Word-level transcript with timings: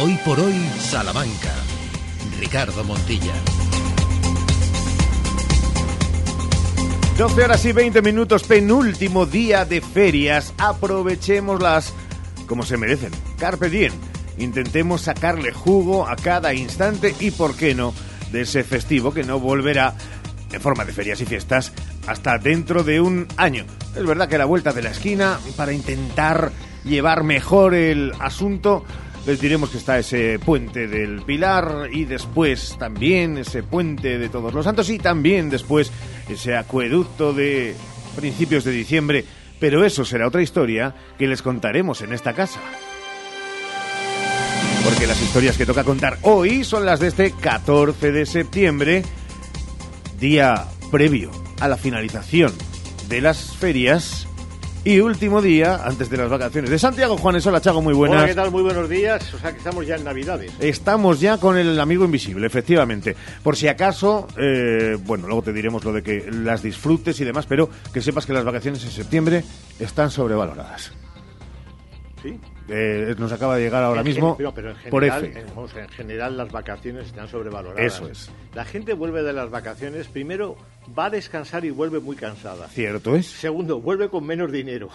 Hoy 0.00 0.18
por 0.24 0.40
hoy, 0.40 0.54
Salamanca. 0.78 1.52
Ricardo 2.40 2.82
Montilla. 2.82 3.34
12 7.18 7.44
horas 7.44 7.62
y 7.66 7.72
20 7.72 8.00
minutos, 8.00 8.44
penúltimo 8.44 9.26
día 9.26 9.66
de 9.66 9.82
ferias. 9.82 10.54
Aprovechémoslas 10.56 11.92
como 12.46 12.62
se 12.62 12.78
merecen. 12.78 13.12
Carpe 13.38 13.68
diem. 13.68 13.92
Intentemos 14.38 15.02
sacarle 15.02 15.52
jugo 15.52 16.08
a 16.08 16.16
cada 16.16 16.54
instante 16.54 17.14
y, 17.20 17.30
por 17.30 17.54
qué 17.54 17.74
no, 17.74 17.92
de 18.32 18.40
ese 18.40 18.64
festivo 18.64 19.12
que 19.12 19.24
no 19.24 19.40
volverá 19.40 19.94
en 20.50 20.60
forma 20.62 20.86
de 20.86 20.94
ferias 20.94 21.20
y 21.20 21.26
fiestas 21.26 21.70
hasta 22.06 22.38
dentro 22.38 22.82
de 22.82 23.02
un 23.02 23.28
año. 23.36 23.66
Es 23.94 24.06
verdad 24.06 24.26
que 24.26 24.38
la 24.38 24.46
vuelta 24.46 24.72
de 24.72 24.82
la 24.82 24.90
esquina, 24.90 25.38
para 25.54 25.74
intentar 25.74 26.50
llevar 26.82 27.24
mejor 27.24 27.74
el 27.74 28.14
asunto, 28.18 28.86
les 29.26 29.40
diremos 29.40 29.70
que 29.70 29.78
está 29.78 29.98
ese 29.98 30.38
puente 30.38 30.88
del 30.88 31.22
Pilar 31.22 31.88
y 31.92 32.04
después 32.04 32.76
también 32.78 33.38
ese 33.38 33.62
puente 33.62 34.18
de 34.18 34.28
Todos 34.28 34.52
los 34.52 34.64
Santos 34.64 34.90
y 34.90 34.98
también 34.98 35.48
después 35.48 35.92
ese 36.28 36.56
acueducto 36.56 37.32
de 37.32 37.74
principios 38.16 38.64
de 38.64 38.72
diciembre. 38.72 39.24
Pero 39.60 39.84
eso 39.84 40.04
será 40.04 40.26
otra 40.26 40.42
historia 40.42 40.94
que 41.18 41.28
les 41.28 41.40
contaremos 41.40 42.02
en 42.02 42.12
esta 42.12 42.32
casa. 42.32 42.60
Porque 44.84 45.06
las 45.06 45.22
historias 45.22 45.56
que 45.56 45.66
toca 45.66 45.84
contar 45.84 46.18
hoy 46.22 46.64
son 46.64 46.84
las 46.84 46.98
de 46.98 47.08
este 47.08 47.30
14 47.30 48.10
de 48.10 48.26
septiembre, 48.26 49.04
día 50.18 50.66
previo 50.90 51.30
a 51.60 51.68
la 51.68 51.76
finalización 51.76 52.52
de 53.08 53.20
las 53.20 53.56
ferias 53.56 54.26
y 54.84 54.98
último 54.98 55.40
día 55.40 55.80
antes 55.84 56.10
de 56.10 56.16
las 56.16 56.28
vacaciones 56.28 56.68
de 56.70 56.78
Santiago. 56.78 57.16
Juanes, 57.16 57.46
hola 57.46 57.60
Chago, 57.60 57.80
muy 57.82 57.94
buenas. 57.94 58.18
Hola, 58.18 58.26
¿qué 58.26 58.34
tal? 58.34 58.50
Muy 58.50 58.62
buenos 58.62 58.88
días. 58.88 59.32
O 59.32 59.38
sea 59.38 59.52
que 59.52 59.58
estamos 59.58 59.86
ya 59.86 59.94
en 59.94 60.04
Navidades. 60.04 60.52
Estamos 60.58 61.20
ya 61.20 61.38
con 61.38 61.56
el 61.56 61.78
amigo 61.78 62.04
invisible, 62.04 62.46
efectivamente. 62.46 63.14
Por 63.44 63.56
si 63.56 63.68
acaso, 63.68 64.26
eh, 64.36 64.96
bueno, 65.04 65.26
luego 65.28 65.42
te 65.42 65.52
diremos 65.52 65.84
lo 65.84 65.92
de 65.92 66.02
que 66.02 66.28
las 66.32 66.62
disfrutes 66.62 67.20
y 67.20 67.24
demás, 67.24 67.46
pero 67.46 67.68
que 67.92 68.00
sepas 68.02 68.26
que 68.26 68.32
las 68.32 68.44
vacaciones 68.44 68.82
en 68.84 68.90
septiembre 68.90 69.44
están 69.78 70.10
sobrevaloradas. 70.10 70.92
¿Sí? 72.22 72.38
Eh, 72.68 73.14
nos 73.18 73.32
acaba 73.32 73.56
de 73.56 73.62
llegar 73.64 73.82
ahora 73.82 74.00
En 74.00 74.06
mismo 74.06 74.36
gen- 74.36 74.50
pero 74.54 74.70
en 74.70 74.76
por 74.90 75.02
general, 75.02 75.24
F. 75.24 75.40
en- 75.40 75.46
vamos, 75.48 75.74
en 75.76 75.88
general 75.88 76.36
las 76.36 76.50
vacaciones 76.52 77.06
están 77.06 77.28
sobrevaloradas. 77.28 77.84
Eso 77.94 78.08
es. 78.08 78.30
La 78.54 78.64
gente 78.64 78.94
vuelve 78.94 79.22
de 79.24 79.32
las 79.32 79.50
vacaciones, 79.50 80.06
primero 80.06 80.56
va 80.98 81.06
a 81.06 81.10
descansar 81.10 81.64
y 81.64 81.70
vuelve 81.70 82.00
muy 82.00 82.16
cansada. 82.16 82.68
Cierto 82.68 83.16
es. 83.16 83.26
Segundo, 83.26 83.80
vuelve 83.80 84.08
con 84.08 84.24
menos 84.26 84.50
dinero. 84.52 84.88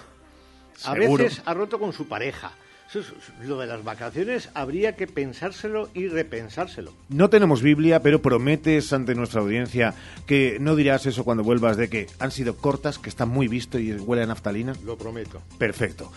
A 0.86 0.94
Seguro. 0.94 1.24
veces 1.24 1.42
ha 1.46 1.54
roto 1.54 1.80
con 1.80 1.94
su 1.94 2.08
pareja. 2.08 2.52
Eso 2.90 3.00
es- 3.00 3.48
lo 3.48 3.58
de 3.60 3.68
las 3.68 3.84
vacaciones 3.84 4.50
habría 4.54 4.96
que 4.96 5.08
pensárselo 5.08 5.90
y 5.94 6.08
repensárselo. 6.08 6.94
No 7.10 7.30
tenemos 7.30 7.62
Biblia, 7.62 8.02
pero 8.02 8.22
prometes 8.22 8.94
ante 8.94 9.14
nuestra 9.14 9.42
audiencia 9.42 9.94
que 10.26 10.58
no 10.62 10.76
dirás 10.76 11.06
eso 11.06 11.26
cuando 11.26 11.44
vuelvas 11.44 11.76
de 11.76 11.90
que 11.90 12.08
han 12.20 12.32
sido 12.32 12.56
cortas, 12.56 12.98
que 12.98 13.10
está 13.10 13.26
muy 13.26 13.48
visto 13.50 13.78
y 13.78 13.92
huele 13.94 14.24
a 14.24 14.28
naftalina. 14.28 14.74
Lo 14.86 14.98
prometo. 14.98 15.42
Perfecto. 15.58 16.12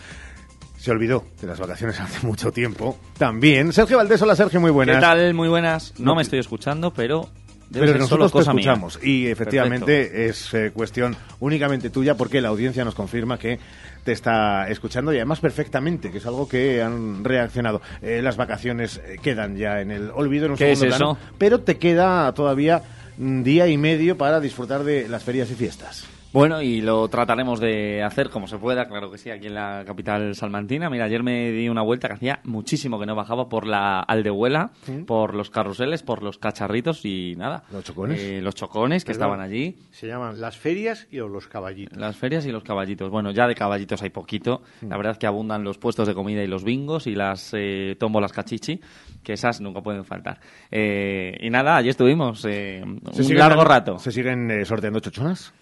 Se 0.77 0.89
olvidó 0.91 1.25
de 1.41 1.47
las 1.47 1.59
vacaciones 1.59 1.99
hace 1.99 2.25
mucho 2.25 2.51
tiempo. 2.53 2.97
También. 3.17 3.73
Sergio 3.73 3.97
Valdés, 3.97 4.21
hola 4.21 4.35
Sergio, 4.35 4.61
muy 4.61 4.71
buenas. 4.71 4.95
¿Qué 4.95 5.01
tal? 5.01 5.33
Muy 5.33 5.49
buenas. 5.49 5.93
No, 5.99 6.05
No, 6.05 6.15
me 6.15 6.21
estoy 6.21 6.39
escuchando, 6.39 6.93
pero 6.93 7.29
debe 7.71 7.87
Pero 7.87 7.99
nosotros 7.99 8.31
te 8.31 8.37
cosa 8.39 8.53
mía. 8.53 8.61
escuchamos 8.61 8.99
y 9.01 9.27
efectivamente 9.27 10.25
es 10.27 10.53
eh, 10.53 10.71
cuestión 10.73 11.15
únicamente 11.39 11.89
tuya 11.89 12.15
porque 12.15 12.41
la 12.41 12.49
audiencia 12.49 12.83
nos 12.83 12.95
confirma 12.95 13.39
que 13.39 13.59
te 14.03 14.11
está 14.11 14.67
escuchando 14.67 15.13
y 15.13 15.17
además 15.17 15.39
perfectamente, 15.39 16.11
que 16.11 16.17
es 16.17 16.25
algo 16.25 16.49
que 16.49 16.81
han 16.81 17.23
reaccionado. 17.23 17.81
Eh, 18.01 18.21
las 18.21 18.35
vacaciones 18.35 18.99
eh, 19.05 19.17
quedan 19.21 19.55
ya 19.55 19.79
en 19.79 19.91
el 19.91 20.11
olvido 20.11 20.45
en 20.45 20.51
un 20.51 20.57
¿Qué 20.57 20.75
segundo 20.75 20.85
es 20.85 20.97
plano, 20.97 21.17
pero 21.37 21.61
te 21.61 21.77
queda 21.77 22.33
todavía 22.33 22.81
un 23.17 23.43
día 23.43 23.67
y 23.67 23.77
medio 23.77 24.17
para 24.17 24.39
disfrutar 24.39 24.83
de 24.83 25.07
las 25.07 25.23
ferias 25.23 25.49
y 25.51 25.55
fiestas. 25.55 26.05
Bueno, 26.33 26.61
y 26.61 26.79
lo 26.79 27.09
trataremos 27.09 27.59
de 27.59 28.01
hacer 28.03 28.29
como 28.29 28.47
se 28.47 28.57
pueda, 28.57 28.87
claro 28.87 29.11
que 29.11 29.17
sí, 29.17 29.29
aquí 29.29 29.47
en 29.47 29.55
la 29.55 29.83
capital 29.85 30.33
salmantina. 30.33 30.89
Mira, 30.89 31.03
ayer 31.03 31.23
me 31.23 31.51
di 31.51 31.67
una 31.67 31.81
vuelta 31.81 32.07
que 32.07 32.13
hacía 32.13 32.39
muchísimo 32.45 32.97
que 32.97 33.05
no 33.05 33.15
bajaba 33.15 33.49
por 33.49 33.67
la 33.67 33.99
aldehuela, 33.99 34.71
por 35.05 35.35
los 35.35 35.49
carruseles, 35.49 36.03
por 36.03 36.23
los 36.23 36.37
cacharritos 36.37 37.03
y 37.03 37.35
nada. 37.35 37.63
¿Los 37.69 37.83
chocones? 37.83 38.21
Eh, 38.21 38.41
los 38.41 38.55
chocones 38.55 39.03
que 39.03 39.11
Perdón. 39.11 39.29
estaban 39.31 39.45
allí. 39.45 39.75
Se 39.91 40.07
llaman 40.07 40.39
las 40.39 40.55
ferias 40.57 41.05
y 41.11 41.19
o 41.19 41.27
los 41.27 41.47
caballitos. 41.47 41.97
Las 41.97 42.15
ferias 42.15 42.45
y 42.45 42.51
los 42.53 42.63
caballitos. 42.63 43.09
Bueno, 43.11 43.31
ya 43.31 43.45
de 43.45 43.55
caballitos 43.55 44.01
hay 44.01 44.09
poquito. 44.09 44.61
La 44.87 44.95
verdad 44.95 45.11
es 45.11 45.17
que 45.17 45.27
abundan 45.27 45.65
los 45.65 45.77
puestos 45.79 46.07
de 46.07 46.13
comida 46.13 46.41
y 46.41 46.47
los 46.47 46.63
bingos 46.63 47.07
y 47.07 47.15
las 47.15 47.53
eh, 47.53 47.97
tómbolas 47.99 48.31
cachichi, 48.31 48.79
que 49.21 49.33
esas 49.33 49.59
nunca 49.59 49.81
pueden 49.81 50.05
faltar. 50.05 50.39
Eh, 50.71 51.35
y 51.41 51.49
nada, 51.49 51.75
allí 51.75 51.89
estuvimos 51.89 52.45
eh, 52.45 52.81
un 52.85 53.01
siguen 53.13 53.37
largo 53.37 53.65
rato. 53.65 53.99
¿Se 53.99 54.13
siguen 54.13 54.49
eh, 54.49 54.63
sorteando 54.63 55.01
chochonas? 55.01 55.53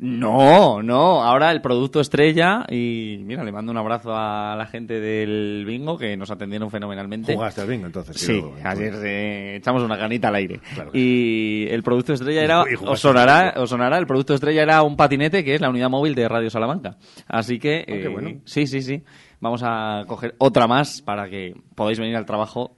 No, 0.00 0.82
no, 0.82 1.22
ahora 1.22 1.50
el 1.50 1.60
producto 1.60 2.00
estrella 2.00 2.64
y 2.70 3.20
mira, 3.24 3.42
le 3.44 3.52
mando 3.52 3.72
un 3.72 3.78
abrazo 3.78 4.14
a 4.14 4.54
la 4.56 4.66
gente 4.66 5.00
del 5.00 5.64
bingo 5.66 5.98
que 5.98 6.16
nos 6.16 6.30
atendieron 6.30 6.70
fenomenalmente. 6.70 7.34
Jugaste 7.34 7.62
al 7.62 7.68
bingo 7.68 7.86
entonces. 7.86 8.16
Sí, 8.16 8.42
ayer 8.64 8.94
eh, 9.04 9.56
echamos 9.56 9.82
una 9.82 9.98
canita 9.98 10.28
al 10.28 10.36
aire. 10.36 10.60
Claro 10.74 10.90
y 10.92 11.66
el 11.70 11.82
producto 11.82 12.12
estrella 12.12 12.42
era, 12.42 12.64
os 12.86 13.00
sonará, 13.00 13.54
os 13.56 13.70
sonará, 13.70 13.98
el 13.98 14.06
producto 14.06 14.34
estrella 14.34 14.62
era 14.62 14.82
un 14.82 14.96
patinete 14.96 15.44
que 15.44 15.54
es 15.54 15.60
la 15.60 15.70
unidad 15.70 15.90
móvil 15.90 16.14
de 16.14 16.28
Radio 16.28 16.50
Salamanca. 16.50 16.96
Así 17.26 17.58
que, 17.58 17.84
qué 17.86 18.04
eh, 18.04 18.08
bueno. 18.08 18.40
sí, 18.44 18.66
sí, 18.66 18.82
sí, 18.82 19.02
vamos 19.40 19.62
a 19.64 20.04
coger 20.06 20.34
otra 20.38 20.66
más 20.66 21.02
para 21.02 21.28
que 21.28 21.54
podáis 21.74 21.98
venir 21.98 22.16
al 22.16 22.26
trabajo 22.26 22.76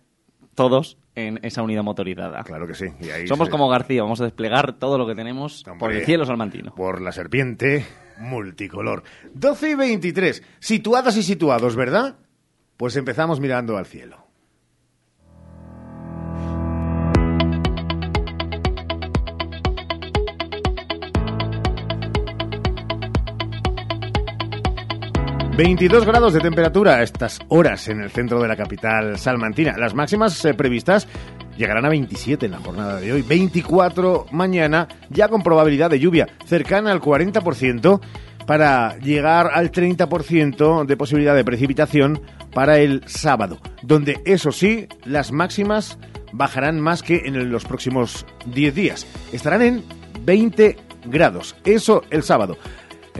todos 0.54 0.98
en 1.28 1.40
esa 1.42 1.62
unidad 1.62 1.82
motorizada. 1.82 2.42
Claro 2.44 2.66
que 2.66 2.74
sí. 2.74 2.86
y 3.00 3.10
ahí 3.10 3.26
Somos 3.26 3.46
se- 3.48 3.50
como 3.52 3.68
García, 3.68 4.02
vamos 4.02 4.20
a 4.20 4.24
desplegar 4.24 4.78
todo 4.78 4.98
lo 4.98 5.06
que 5.06 5.14
tenemos 5.14 5.64
por 5.78 5.92
el 5.92 6.04
cielo 6.04 6.24
salmantino. 6.24 6.74
Por 6.74 7.00
la 7.00 7.12
serpiente 7.12 7.84
multicolor. 8.18 9.02
12 9.34 9.70
y 9.70 9.74
23. 9.74 10.42
Situadas 10.58 11.16
y 11.16 11.22
situados, 11.22 11.76
¿verdad? 11.76 12.16
Pues 12.76 12.96
empezamos 12.96 13.40
mirando 13.40 13.76
al 13.76 13.86
cielo. 13.86 14.26
...22 25.60 26.06
grados 26.06 26.32
de 26.32 26.40
temperatura 26.40 26.94
a 26.94 27.02
estas 27.02 27.38
horas 27.48 27.86
en 27.88 28.00
el 28.00 28.10
centro 28.10 28.40
de 28.40 28.48
la 28.48 28.56
capital 28.56 29.18
salmantina. 29.18 29.76
Las 29.76 29.92
máximas 29.92 30.42
eh, 30.46 30.54
previstas 30.54 31.06
llegarán 31.58 31.84
a 31.84 31.90
27 31.90 32.46
en 32.46 32.52
la 32.52 32.60
jornada 32.60 32.98
de 32.98 33.12
hoy, 33.12 33.20
24 33.20 34.24
mañana, 34.32 34.88
ya 35.10 35.28
con 35.28 35.42
probabilidad 35.42 35.90
de 35.90 36.00
lluvia 36.00 36.28
cercana 36.46 36.90
al 36.90 37.02
40% 37.02 38.00
para 38.46 38.96
llegar 39.00 39.50
al 39.52 39.70
30% 39.70 40.86
de 40.86 40.96
posibilidad 40.96 41.34
de 41.34 41.44
precipitación 41.44 42.22
para 42.54 42.78
el 42.78 43.02
sábado, 43.04 43.58
donde 43.82 44.22
eso 44.24 44.52
sí, 44.52 44.88
las 45.04 45.30
máximas 45.30 45.98
bajarán 46.32 46.80
más 46.80 47.02
que 47.02 47.26
en 47.26 47.52
los 47.52 47.66
próximos 47.66 48.24
10 48.46 48.74
días. 48.74 49.06
Estarán 49.30 49.60
en 49.60 49.84
20 50.24 50.78
grados, 51.04 51.54
eso 51.66 52.02
el 52.08 52.22
sábado. 52.22 52.56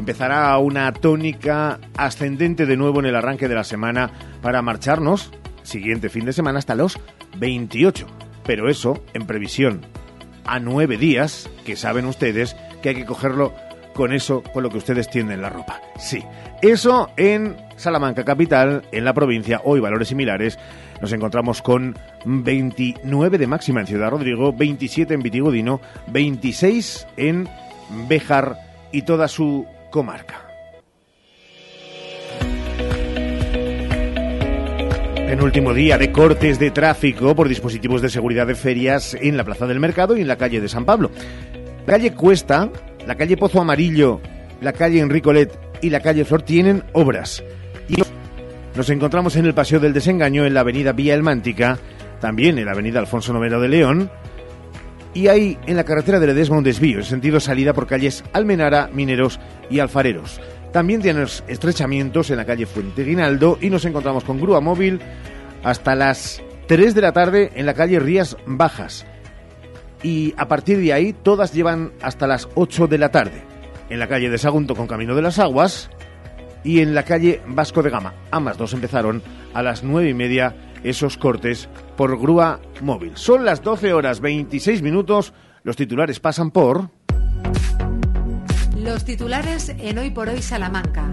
Empezará 0.00 0.56
una 0.56 0.94
tónica 0.94 1.78
ascendente 1.94 2.65
de 2.65 2.78
nuevo 2.78 3.00
en 3.00 3.05
el 3.05 3.15
arranque 3.15 3.49
de 3.49 3.55
la 3.55 3.65
semana 3.65 4.11
para 4.41 4.62
marcharnos, 4.62 5.31
siguiente 5.62 6.09
fin 6.09 6.25
de 6.25 6.33
semana, 6.33 6.59
hasta 6.59 6.75
los 6.75 6.99
28. 7.37 8.06
Pero 8.47 8.71
eso 8.71 9.05
en 9.12 9.27
previsión 9.27 9.83
a 10.47 10.59
nueve 10.59 10.97
días, 10.97 11.50
que 11.66 11.77
saben 11.77 12.06
ustedes 12.06 12.56
que 12.83 12.89
hay 12.89 12.94
que 12.94 13.05
cogerlo 13.05 13.53
con 13.93 14.15
eso, 14.15 14.43
con 14.43 14.62
lo 14.62 14.71
que 14.71 14.78
ustedes 14.78 15.10
tienden 15.10 15.43
la 15.43 15.50
ropa. 15.50 15.83
Sí, 15.99 16.25
eso 16.62 17.10
en 17.19 17.59
Salamanca 17.77 18.25
capital, 18.25 18.87
en 18.93 19.05
la 19.05 19.12
provincia, 19.12 19.60
hoy 19.65 19.81
valores 19.81 20.09
similares. 20.09 20.59
Nos 21.03 21.13
encontramos 21.13 21.60
con 21.60 21.98
29 22.24 23.36
de 23.36 23.47
máxima 23.47 23.80
en 23.80 23.86
Ciudad 23.86 24.09
Rodrigo, 24.09 24.54
27 24.54 25.13
en 25.13 25.21
Vitigodino, 25.21 25.83
26 26.07 27.07
en 27.19 27.47
Béjar 28.09 28.57
y 28.92 29.03
toda 29.03 29.28
su 29.28 29.66
comarca. 29.91 30.47
Penúltimo 35.27 35.72
día 35.75 35.97
de 35.97 36.10
cortes 36.10 36.59
de 36.59 36.72
tráfico 36.72 37.37
por 37.37 37.48
dispositivos 37.48 38.03
de 38.03 38.09
seguridad 38.09 38.48
de 38.48 38.57
ferias 38.57 39.15
en 39.15 39.37
la 39.37 39.45
Plaza 39.45 39.66
del 39.66 39.78
Mercado 39.78 40.16
y 40.16 40.22
en 40.22 40.28
la 40.28 40.37
calle 40.37 40.60
de 40.60 40.69
San 40.69 40.84
Pablo. 40.84 41.10
La 41.87 41.92
calle 41.92 42.15
Cuesta, 42.15 42.69
la 43.07 43.15
calle 43.15 43.37
Pozo 43.37 43.60
Amarillo, 43.60 44.21
la 44.60 44.72
calle 44.72 44.98
Enricolet 44.98 45.57
y 45.81 45.91
la 45.91 46.01
calle 46.01 46.25
Flor 46.25 46.43
tienen 46.43 46.83
obras. 46.95 47.45
Y 47.89 48.03
nos 48.75 48.91
encontramos 48.91 49.36
en 49.36 49.47
el 49.47 49.54
Paseo 49.54 49.78
del 49.78 49.93
Desengaño, 49.93 50.45
en 50.45 50.54
la 50.54 50.60
avenida 50.60 50.93
Vía 50.93 51.15
Elmántica, 51.15 51.78
también 52.21 52.59
en 52.59 52.66
la 52.66 52.72
avenida 52.72 52.98
Alfonso 52.98 53.33
Noveno 53.33 53.60
de 53.60 53.69
León, 53.69 54.10
y 55.15 55.28
hay 55.28 55.59
en 55.66 55.77
la 55.77 55.84
carretera 55.84 56.21
de 56.21 56.27
Ledesma 56.27 56.59
un 56.59 56.65
desvío, 56.65 56.98
en 56.98 57.04
sentido 57.04 57.41
salida 57.41 57.72
por 57.72 57.86
calles 57.86 58.24
Almenara, 58.33 58.89
Mineros 58.92 59.41
y 59.68 59.80
Alfareros. 59.80 60.41
También 60.72 61.03
tienes 61.03 61.42
estrechamientos 61.48 62.30
en 62.30 62.36
la 62.36 62.45
calle 62.45 62.66
Fuente 62.66 63.04
Guinaldo 63.04 63.59
y 63.60 63.71
nos 63.71 63.84
encontramos 63.84 64.24
con 64.24 64.41
grúa 64.41 64.60
móvil 64.60 65.01
hasta 65.65 65.95
las 65.95 66.42
3 66.68 66.95
de 66.95 67.01
la 67.01 67.12
tarde 67.12 67.51
en 67.54 67.66
la 67.66 67.74
calle 67.74 67.98
Rías 67.98 68.36
Bajas. 68.47 69.04
Y 70.03 70.33
a 70.36 70.47
partir 70.47 70.78
de 70.78 70.92
ahí 70.92 71.12
todas 71.12 71.53
llevan 71.53 71.92
hasta 72.01 72.27
las 72.27 72.48
8 72.54 72.86
de 72.86 72.98
la 72.98 73.10
tarde. 73.10 73.42
En 73.91 73.98
la 73.98 74.07
calle 74.07 74.30
de 74.30 74.39
Sagunto 74.39 74.77
con 74.77 74.86
Camino 74.86 75.16
de 75.16 75.22
las 75.22 75.41
Aguas 75.41 75.91
y 76.62 76.80
en 76.80 76.95
la 76.95 77.03
calle 77.03 77.42
Vasco 77.47 77.83
de 77.83 77.91
Gama. 77.91 78.15
Ambas 78.30 78.57
dos 78.57 78.72
empezaron 78.72 79.22
a 79.53 79.62
las 79.62 79.83
9 79.83 80.09
y 80.09 80.15
media 80.15 80.54
esos 80.84 81.16
cortes 81.16 81.68
por 81.97 82.18
grúa 82.18 82.60
móvil. 82.80 83.12
Son 83.15 83.44
las 83.44 83.62
12 83.62 83.92
horas 83.92 84.21
26 84.21 84.82
minutos. 84.82 85.32
Los 85.62 85.77
titulares 85.77 86.21
pasan 86.21 86.50
por... 86.50 86.91
Los 88.77 89.04
titulares 89.04 89.68
en 89.68 89.98
Hoy 89.98 90.10
por 90.10 90.28
Hoy 90.28 90.41
Salamanca. 90.41 91.04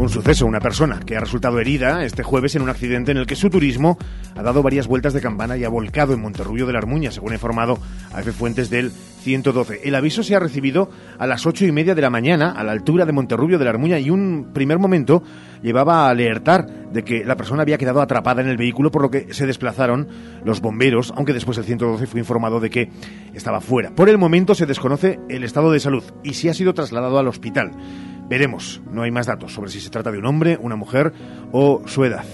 Un 0.00 0.08
suceso, 0.08 0.46
una 0.46 0.60
persona 0.60 0.98
que 0.98 1.14
ha 1.14 1.20
resultado 1.20 1.60
herida 1.60 2.06
este 2.06 2.22
jueves 2.22 2.56
en 2.56 2.62
un 2.62 2.70
accidente 2.70 3.10
en 3.10 3.18
el 3.18 3.26
que 3.26 3.36
su 3.36 3.50
turismo 3.50 3.98
ha 4.34 4.42
dado 4.42 4.62
varias 4.62 4.86
vueltas 4.86 5.12
de 5.12 5.20
campana 5.20 5.58
y 5.58 5.64
ha 5.64 5.68
volcado 5.68 6.14
en 6.14 6.22
Monterrubio 6.22 6.66
de 6.66 6.72
la 6.72 6.78
Armuña, 6.78 7.10
según 7.10 7.32
ha 7.32 7.34
informado 7.34 7.78
a 8.10 8.20
F. 8.20 8.32
Fuentes 8.32 8.70
del 8.70 8.92
112. 8.92 9.82
El 9.84 9.94
aviso 9.94 10.22
se 10.22 10.34
ha 10.34 10.40
recibido 10.40 10.88
a 11.18 11.26
las 11.26 11.44
ocho 11.44 11.66
y 11.66 11.72
media 11.72 11.94
de 11.94 12.00
la 12.00 12.08
mañana 12.08 12.52
a 12.52 12.64
la 12.64 12.72
altura 12.72 13.04
de 13.04 13.12
Monterrubio 13.12 13.58
de 13.58 13.64
la 13.64 13.72
Armuña 13.72 13.98
y 13.98 14.08
un 14.08 14.52
primer 14.54 14.78
momento 14.78 15.22
llevaba 15.62 16.06
a 16.06 16.08
alertar 16.08 16.66
de 16.90 17.04
que 17.04 17.22
la 17.22 17.36
persona 17.36 17.60
había 17.60 17.76
quedado 17.76 18.00
atrapada 18.00 18.40
en 18.40 18.48
el 18.48 18.56
vehículo, 18.56 18.90
por 18.90 19.02
lo 19.02 19.10
que 19.10 19.34
se 19.34 19.46
desplazaron 19.46 20.08
los 20.46 20.62
bomberos, 20.62 21.12
aunque 21.14 21.34
después 21.34 21.58
el 21.58 21.64
112 21.64 22.06
fue 22.06 22.20
informado 22.20 22.58
de 22.58 22.70
que 22.70 22.88
estaba 23.34 23.60
fuera. 23.60 23.94
Por 23.94 24.08
el 24.08 24.16
momento 24.16 24.54
se 24.54 24.64
desconoce 24.64 25.20
el 25.28 25.44
estado 25.44 25.70
de 25.70 25.80
salud 25.80 26.04
y 26.24 26.32
si 26.32 26.48
ha 26.48 26.54
sido 26.54 26.72
trasladado 26.72 27.18
al 27.18 27.28
hospital. 27.28 27.72
Veremos, 28.30 28.80
no 28.88 29.02
hay 29.02 29.10
más 29.10 29.26
datos 29.26 29.52
sobre 29.52 29.72
si 29.72 29.80
se 29.80 29.90
trata 29.90 30.12
de 30.12 30.18
un 30.18 30.24
hombre, 30.24 30.56
una 30.62 30.76
mujer 30.76 31.12
o 31.50 31.82
su 31.86 32.04
edad. 32.04 32.24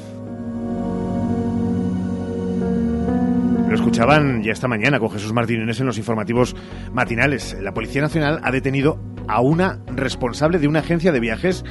Lo 3.66 3.74
escuchaban 3.74 4.42
ya 4.42 4.52
esta 4.52 4.68
mañana 4.68 5.00
con 5.00 5.08
Jesús 5.08 5.32
Martínez 5.32 5.80
en 5.80 5.86
los 5.86 5.96
informativos 5.96 6.54
matinales. 6.92 7.56
La 7.62 7.72
Policía 7.72 8.02
Nacional 8.02 8.40
ha 8.44 8.50
detenido 8.50 9.00
a 9.26 9.40
una 9.40 9.80
responsable 9.86 10.58
de 10.58 10.68
una 10.68 10.80
agencia 10.80 11.12
de 11.12 11.20
viajes 11.20 11.64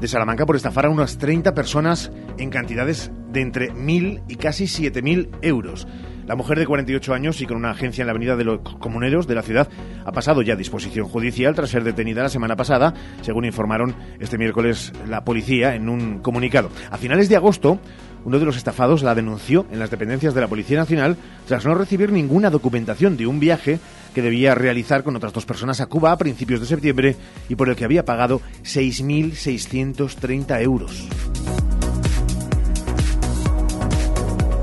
de 0.00 0.08
Salamanca 0.08 0.46
por 0.46 0.56
estafar 0.56 0.86
a 0.86 0.90
unas 0.90 1.18
30 1.18 1.52
personas 1.52 2.10
en 2.38 2.48
cantidades 2.48 3.12
de 3.30 3.42
entre 3.42 3.70
1.000 3.74 4.22
y 4.28 4.36
casi 4.36 4.64
7.000 4.64 5.28
euros. 5.42 5.86
La 6.28 6.36
mujer 6.36 6.58
de 6.58 6.66
48 6.66 7.14
años 7.14 7.40
y 7.40 7.46
con 7.46 7.56
una 7.56 7.70
agencia 7.70 8.02
en 8.02 8.06
la 8.06 8.10
Avenida 8.10 8.36
de 8.36 8.44
los 8.44 8.60
Comuneros 8.60 9.26
de 9.26 9.34
la 9.34 9.40
ciudad 9.40 9.66
ha 10.04 10.12
pasado 10.12 10.42
ya 10.42 10.52
a 10.52 10.56
disposición 10.56 11.08
judicial 11.08 11.54
tras 11.54 11.70
ser 11.70 11.84
detenida 11.84 12.22
la 12.22 12.28
semana 12.28 12.54
pasada, 12.54 12.92
según 13.22 13.46
informaron 13.46 13.94
este 14.20 14.36
miércoles 14.36 14.92
la 15.08 15.24
policía 15.24 15.74
en 15.74 15.88
un 15.88 16.18
comunicado. 16.18 16.68
A 16.90 16.98
finales 16.98 17.30
de 17.30 17.36
agosto, 17.36 17.78
uno 18.26 18.38
de 18.38 18.44
los 18.44 18.58
estafados 18.58 19.02
la 19.02 19.14
denunció 19.14 19.64
en 19.72 19.78
las 19.78 19.90
dependencias 19.90 20.34
de 20.34 20.42
la 20.42 20.48
Policía 20.48 20.76
Nacional 20.76 21.16
tras 21.46 21.64
no 21.64 21.74
recibir 21.74 22.12
ninguna 22.12 22.50
documentación 22.50 23.16
de 23.16 23.26
un 23.26 23.40
viaje 23.40 23.78
que 24.14 24.20
debía 24.20 24.54
realizar 24.54 25.04
con 25.04 25.16
otras 25.16 25.32
dos 25.32 25.46
personas 25.46 25.80
a 25.80 25.86
Cuba 25.86 26.12
a 26.12 26.18
principios 26.18 26.60
de 26.60 26.66
septiembre 26.66 27.16
y 27.48 27.54
por 27.54 27.70
el 27.70 27.76
que 27.76 27.86
había 27.86 28.04
pagado 28.04 28.42
6.630 28.64 30.60
euros. 30.60 31.08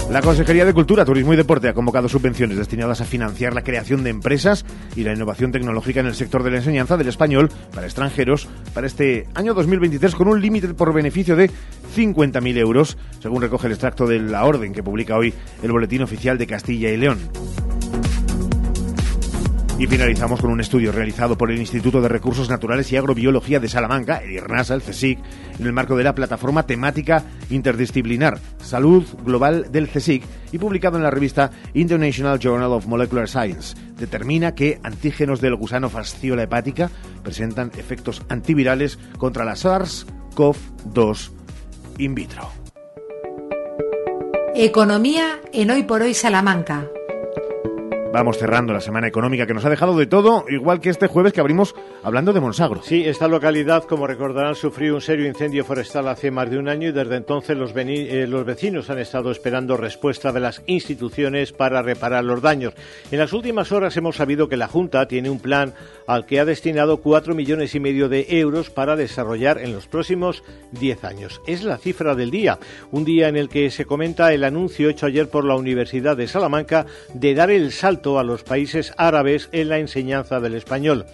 La 0.10 0.22
Consejería 0.22 0.66
de 0.66 0.74
Cultura, 0.74 1.04
Turismo 1.04 1.34
y 1.34 1.36
Deporte 1.36 1.68
ha 1.68 1.74
convocado 1.74 2.07
subvenciones 2.07 2.57
destinadas 2.57 3.02
a 3.02 3.06
financiar 3.06 3.54
la 3.54 3.63
creación 3.63 4.04
de 4.04 4.12
empresas 4.12 4.63
y 4.96 5.04
la 5.04 5.13
innovación 5.13 5.52
tecnológica 5.52 6.00
en 6.00 6.06
el 6.06 6.16
sector 6.16 6.44
de 6.44 6.52
la 6.52 6.57
enseñanza 6.57 6.96
del 6.96 7.07
español 7.07 7.50
para 7.74 7.88
extranjeros 7.88 8.48
para 8.74 8.88
este 8.88 9.28
año 9.34 9.56
2023 9.56 10.13
con 10.16 10.28
un 10.28 10.42
límite 10.42 10.74
por 10.74 10.94
beneficio 10.94 11.36
de 11.36 11.50
50.000 11.96 12.57
euros, 12.57 12.98
según 13.19 13.42
recoge 13.42 13.66
el 13.66 13.74
extracto 13.74 14.06
de 14.06 14.19
la 14.19 14.46
orden 14.46 14.74
que 14.74 14.84
publica 14.84 15.18
hoy 15.18 15.34
el 15.63 15.72
Boletín 15.72 16.04
Oficial 16.04 16.38
de 16.38 16.48
Castilla 16.48 16.92
y 16.92 16.98
León. 16.98 17.18
Y 19.77 19.88
finalizamos 19.88 20.39
con 20.39 20.51
un 20.51 20.62
estudio 20.62 20.94
realizado 20.94 21.38
por 21.38 21.51
el 21.51 21.60
Instituto 21.60 22.00
de 22.01 22.07
Recursos 22.07 22.50
Naturales 22.50 22.89
y 22.92 22.95
Agrobiología 22.95 23.60
de 23.60 23.68
Salamanca, 23.68 24.19
el 24.24 24.31
IRNASA, 24.31 24.74
el 24.74 24.81
CSIC, 24.81 25.19
en 25.60 25.66
el 25.66 25.74
marco 25.74 25.98
de 25.98 26.06
la 26.06 26.16
plataforma 26.16 26.66
temática 26.66 27.25
interdisciplinar 27.50 28.39
Salud 28.57 29.04
Global 29.25 29.74
del 29.74 29.89
CSIC 29.89 30.24
y 30.54 30.60
publicado 30.60 30.95
en 30.95 31.04
la 31.04 31.12
revista 31.12 31.51
International 31.74 32.39
Journal 32.39 32.72
of 32.72 32.86
Molecular 32.86 33.27
Science. 33.27 33.75
Determina 33.98 34.56
que 34.56 34.80
antígenos 34.81 35.42
del 35.42 35.56
gusano 35.56 35.89
fasciola 35.89 36.44
hepática 36.44 36.89
presentan 37.21 37.71
efectos 37.78 38.21
antivirales 38.30 38.98
contra 39.18 39.44
la 39.44 39.56
SARS-CoV-2 39.56 41.31
in 41.98 42.16
vitro. 42.16 42.50
Economía 44.56 45.42
en 45.51 45.71
Hoy 45.71 45.83
por 45.83 46.01
Hoy 46.01 46.13
Salamanca. 46.13 46.88
Vamos 48.15 48.38
cerrando 48.38 48.71
la 48.71 48.79
semana 48.79 49.09
económica 49.09 49.45
que 49.45 49.53
nos 49.53 49.65
ha 49.65 49.69
dejado 49.69 49.97
de 49.97 50.06
todo, 50.06 50.45
igual 50.47 50.79
que 50.79 50.89
este 50.89 51.07
jueves 51.07 51.33
que 51.33 51.41
abrimos 51.41 51.75
hablando 52.01 52.31
de 52.31 52.39
Monsagro. 52.39 52.81
Sí, 52.81 53.03
esta 53.03 53.27
localidad, 53.27 53.83
como 53.83 54.07
recordarán, 54.07 54.56
sufrió 54.56 54.95
un 54.95 55.01
serio 55.01 55.27
incendio 55.27 55.65
forestal 55.65 56.07
hace 56.07 56.31
más 56.31 56.50
de 56.50 56.57
un 56.57 56.69
año 56.69 56.88
y 56.88 56.91
desde 56.94 57.17
entonces 57.17 57.57
los, 57.57 57.73
eh, 57.75 58.25
los 58.29 58.45
vecinos 58.45 58.89
han 58.89 59.00
estado 59.00 59.31
esperando 59.31 59.75
respuesta 59.75 60.31
de 60.31 60.39
las 60.39 60.62
instituciones 60.65 61.51
para 61.51 61.81
reparar 61.81 62.23
los 62.23 62.41
daños. 62.41 62.73
En 63.12 63.19
las 63.19 63.33
últimas 63.33 63.73
horas 63.73 63.97
hemos 63.97 64.15
sabido 64.15 64.47
que 64.47 64.56
la 64.56 64.69
Junta 64.69 65.09
tiene 65.09 65.29
un 65.29 65.41
plan 65.41 65.73
al 66.07 66.25
que 66.25 66.39
ha 66.39 66.45
destinado 66.45 67.01
cuatro 67.01 67.35
millones 67.35 67.75
y 67.75 67.81
medio 67.81 68.07
de 68.07 68.27
euros 68.29 68.69
para 68.69 68.95
desarrollar 68.95 69.57
en 69.57 69.73
los 69.73 69.88
próximos 69.88 70.41
diez 70.71 71.03
años. 71.03 71.41
Es 71.47 71.65
la 71.65 71.77
cifra 71.77 72.15
del 72.15 72.31
día, 72.31 72.59
un 72.91 73.03
día 73.03 73.27
en 73.27 73.35
el 73.35 73.50
que 73.50 73.71
se 73.71 73.83
comenta 73.83 74.31
el 74.31 74.45
anuncio 74.45 74.89
hecho 74.89 75.06
ayer 75.06 75.27
por 75.27 75.44
la 75.44 75.57
Universidad 75.57 76.15
de 76.15 76.29
Salamanca 76.29 76.85
de 77.13 77.35
dar 77.35 77.51
el 77.51 77.73
salto 77.73 78.05
a 78.06 78.24
los 78.24 78.44
países 78.44 78.94
árabes 78.98 79.50
en 79.52 79.69
la 79.69 79.80
enseñanza 79.80 80.40
del 80.40 80.54
español. 80.54 81.06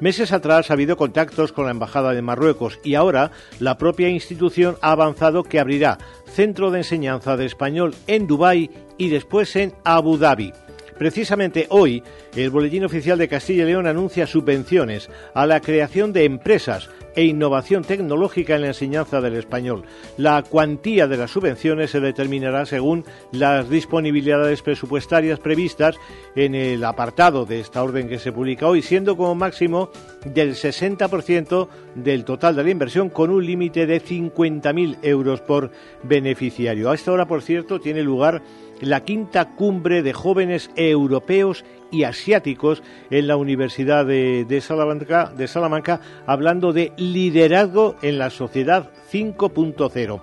Meses 0.00 0.32
atrás 0.32 0.70
ha 0.70 0.74
habido 0.74 0.96
contactos 0.96 1.52
con 1.52 1.66
la 1.66 1.70
Embajada 1.70 2.12
de 2.12 2.22
Marruecos 2.22 2.80
y 2.82 2.94
ahora 2.94 3.30
la 3.60 3.78
propia 3.78 4.08
institución 4.08 4.76
ha 4.80 4.92
avanzado 4.92 5.44
que 5.44 5.60
abrirá 5.60 5.98
centro 6.26 6.70
de 6.70 6.78
enseñanza 6.78 7.36
de 7.36 7.46
español 7.46 7.94
en 8.06 8.26
Dubái 8.26 8.70
y 8.98 9.10
después 9.10 9.54
en 9.56 9.74
Abu 9.84 10.16
Dhabi. 10.16 10.52
Precisamente 10.98 11.66
hoy, 11.70 12.02
el 12.36 12.50
Boletín 12.50 12.84
Oficial 12.84 13.16
de 13.16 13.28
Castilla 13.28 13.62
y 13.62 13.66
León 13.66 13.86
anuncia 13.86 14.26
subvenciones 14.26 15.08
a 15.32 15.46
la 15.46 15.60
creación 15.60 16.12
de 16.12 16.24
empresas 16.24 16.90
e 17.14 17.24
innovación 17.24 17.84
tecnológica 17.84 18.54
en 18.54 18.62
la 18.62 18.68
enseñanza 18.68 19.20
del 19.20 19.36
español. 19.36 19.84
La 20.16 20.42
cuantía 20.42 21.06
de 21.06 21.16
las 21.16 21.30
subvenciones 21.30 21.90
se 21.90 22.00
determinará 22.00 22.66
según 22.66 23.04
las 23.32 23.68
disponibilidades 23.68 24.62
presupuestarias 24.62 25.40
previstas 25.40 25.96
en 26.34 26.54
el 26.54 26.84
apartado 26.84 27.44
de 27.46 27.60
esta 27.60 27.82
orden 27.82 28.08
que 28.08 28.18
se 28.18 28.32
publica 28.32 28.66
hoy, 28.66 28.82
siendo 28.82 29.16
como 29.16 29.34
máximo 29.34 29.90
del 30.24 30.54
60% 30.54 31.68
del 31.94 32.24
total 32.24 32.56
de 32.56 32.64
la 32.64 32.70
inversión 32.70 33.10
con 33.10 33.30
un 33.30 33.44
límite 33.44 33.86
de 33.86 34.02
50.000 34.02 34.98
euros 35.02 35.40
por 35.40 35.70
beneficiario. 36.02 36.90
A 36.90 36.94
esta 36.94 37.12
hora, 37.12 37.26
por 37.26 37.42
cierto, 37.42 37.80
tiene 37.80 38.02
lugar 38.02 38.42
la 38.80 39.04
quinta 39.04 39.50
cumbre 39.50 40.02
de 40.02 40.12
jóvenes 40.12 40.70
europeos 40.76 41.64
y 41.90 42.04
asiáticos 42.04 42.82
en 43.10 43.26
la 43.26 43.36
Universidad 43.36 44.06
de, 44.06 44.60
Salamanca, 44.60 45.32
de 45.36 45.48
Salamanca, 45.48 46.00
hablando 46.26 46.72
de 46.72 46.92
liderazgo 46.96 47.96
en 48.02 48.18
la 48.18 48.30
sociedad 48.30 48.90
5.0. 49.12 50.20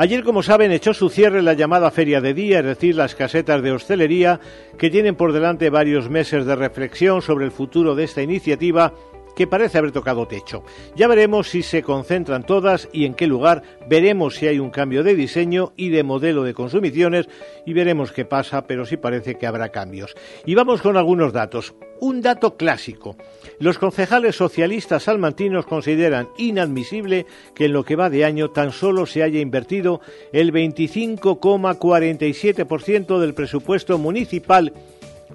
Ayer, 0.00 0.22
como 0.22 0.44
saben, 0.44 0.70
echó 0.70 0.94
su 0.94 1.08
cierre 1.08 1.42
la 1.42 1.54
llamada 1.54 1.90
Feria 1.90 2.20
de 2.20 2.32
Día, 2.32 2.60
es 2.60 2.66
decir, 2.66 2.94
las 2.94 3.16
casetas 3.16 3.62
de 3.62 3.72
hostelería, 3.72 4.38
que 4.78 4.90
tienen 4.90 5.16
por 5.16 5.32
delante 5.32 5.70
varios 5.70 6.08
meses 6.08 6.46
de 6.46 6.54
reflexión 6.54 7.20
sobre 7.20 7.46
el 7.46 7.50
futuro 7.50 7.96
de 7.96 8.04
esta 8.04 8.22
iniciativa 8.22 8.92
que 9.38 9.46
parece 9.46 9.78
haber 9.78 9.92
tocado 9.92 10.26
techo. 10.26 10.64
Ya 10.96 11.06
veremos 11.06 11.48
si 11.48 11.62
se 11.62 11.84
concentran 11.84 12.42
todas 12.42 12.88
y 12.92 13.04
en 13.04 13.14
qué 13.14 13.28
lugar, 13.28 13.62
veremos 13.88 14.34
si 14.34 14.48
hay 14.48 14.58
un 14.58 14.70
cambio 14.70 15.04
de 15.04 15.14
diseño 15.14 15.72
y 15.76 15.90
de 15.90 16.02
modelo 16.02 16.42
de 16.42 16.54
consumiciones 16.54 17.28
y 17.64 17.72
veremos 17.72 18.10
qué 18.10 18.24
pasa, 18.24 18.66
pero 18.66 18.84
sí 18.84 18.96
parece 18.96 19.36
que 19.36 19.46
habrá 19.46 19.68
cambios. 19.68 20.16
Y 20.44 20.56
vamos 20.56 20.82
con 20.82 20.96
algunos 20.96 21.32
datos. 21.32 21.76
Un 22.00 22.20
dato 22.20 22.56
clásico. 22.56 23.16
Los 23.60 23.78
concejales 23.78 24.34
socialistas 24.34 25.04
salmantinos 25.04 25.66
consideran 25.66 26.26
inadmisible 26.36 27.24
que 27.54 27.66
en 27.66 27.74
lo 27.74 27.84
que 27.84 27.94
va 27.94 28.10
de 28.10 28.24
año 28.24 28.50
tan 28.50 28.72
solo 28.72 29.06
se 29.06 29.22
haya 29.22 29.38
invertido 29.38 30.00
el 30.32 30.52
25,47% 30.52 33.20
del 33.20 33.34
presupuesto 33.34 33.98
municipal 33.98 34.72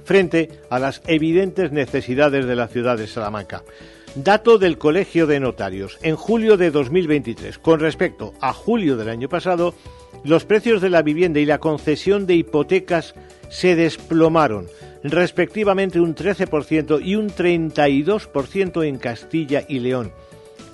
frente 0.04 0.50
a 0.70 0.80
las 0.80 1.02
evidentes 1.08 1.72
necesidades 1.72 2.46
de 2.46 2.58
la 2.58 2.68
ciudad 2.68 2.98
de 2.98 3.08
Salamanca. 3.08 3.64
Dato 4.16 4.60
del 4.60 4.78
Colegio 4.78 5.26
de 5.26 5.40
Notarios. 5.40 5.98
En 6.04 6.16
julio 6.16 6.56
de 6.56 6.70
2023, 6.70 7.58
con 7.58 7.80
respecto 7.80 8.34
a 8.42 8.54
julio 8.54 8.96
del 8.96 9.10
año 9.10 9.28
pasado, 9.28 9.74
los 10.24 10.46
precios 10.46 10.84
de 10.84 10.92
la 10.92 11.02
vivienda 11.02 11.40
y 11.40 11.48
la 11.48 11.58
concesión 11.58 12.28
de 12.28 12.36
hipotecas 12.36 13.16
se 13.50 13.76
desplomaron, 13.76 14.68
respectivamente 15.04 16.00
un 16.00 16.14
13% 16.14 17.04
y 17.04 17.16
un 17.16 17.32
32% 17.32 18.86
en 18.86 18.98
Castilla 19.00 19.66
y 19.68 19.80
León. 19.80 20.12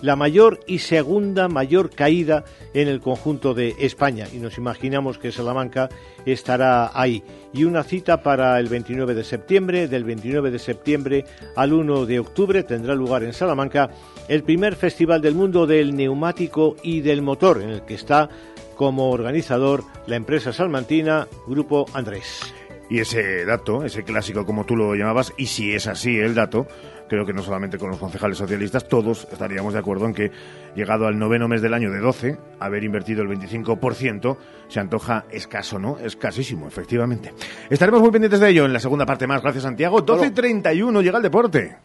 La 0.02 0.16
mayor 0.16 0.60
y 0.68 0.80
segunda 0.80 1.48
mayor 1.48 1.90
caída 1.90 2.46
en 2.74 2.88
el 2.88 3.02
conjunto 3.02 3.54
de 3.54 3.76
España. 3.80 4.28
Y 4.34 4.38
nos 4.38 4.58
imaginamos 4.58 5.18
que 5.18 5.32
Salamanca 5.32 5.90
estará 6.26 6.92
ahí. 6.94 7.24
Y 7.54 7.64
una 7.64 7.84
cita 7.84 8.22
para 8.22 8.60
el 8.60 8.68
29 8.68 9.14
de 9.14 9.24
septiembre. 9.24 9.88
Del 9.88 10.04
29 10.04 10.52
de 10.52 10.60
septiembre 10.60 11.26
al 11.56 11.74
1 11.74 12.06
de 12.06 12.20
octubre 12.20 12.64
tendrá 12.64 12.96
lugar 12.96 13.24
en 13.24 13.34
Salamanca 13.34 13.90
el 14.28 14.44
primer 14.44 14.76
festival 14.76 15.22
del 15.22 15.36
mundo 15.36 15.66
del 15.66 15.96
neumático 15.96 16.76
y 16.84 17.02
del 17.02 17.22
motor, 17.22 17.62
en 17.62 17.70
el 17.70 17.82
que 17.82 17.96
está 17.96 18.30
como 18.76 19.10
organizador 19.10 19.84
la 20.08 20.16
empresa 20.16 20.54
salmantina 20.54 21.28
Grupo 21.48 21.86
Andrés. 21.94 22.54
Y 22.90 23.00
ese 23.00 23.46
dato, 23.46 23.84
ese 23.84 24.04
clásico 24.04 24.46
como 24.46 24.66
tú 24.66 24.76
lo 24.76 24.96
llamabas, 24.96 25.34
y 25.38 25.46
si 25.46 25.74
es 25.74 25.86
así 25.86 26.18
el 26.18 26.34
dato, 26.34 26.66
creo 27.10 27.26
que 27.26 27.34
no 27.34 27.42
solamente 27.42 27.78
con 27.78 27.90
los 27.90 28.00
concejales 28.00 28.38
socialistas, 28.38 28.88
todos 28.88 29.28
estaríamos 29.32 29.74
de 29.74 29.80
acuerdo 29.80 30.06
en 30.06 30.14
que, 30.14 30.32
llegado 30.76 31.08
al 31.08 31.20
noveno 31.20 31.50
mes 31.50 31.62
del 31.62 31.74
año 31.74 31.92
de 31.92 32.00
12, 32.00 32.38
haber 32.60 32.84
invertido 32.84 33.22
el 33.24 33.28
25% 33.28 34.38
se 34.70 34.80
antoja 34.80 35.26
escaso, 35.32 35.80
¿no? 35.80 35.98
Escasísimo, 35.98 36.68
efectivamente. 36.68 37.34
Estaremos 37.70 38.02
muy 38.02 38.12
pendientes 38.12 38.40
de 38.40 38.50
ello 38.50 38.66
en 38.66 38.72
la 38.72 38.80
segunda 38.80 39.06
parte 39.06 39.28
más. 39.28 39.42
Gracias, 39.42 39.64
Santiago. 39.64 40.06
12.31 40.06 41.02
llega 41.02 41.18
el 41.18 41.24
deporte. 41.24 41.78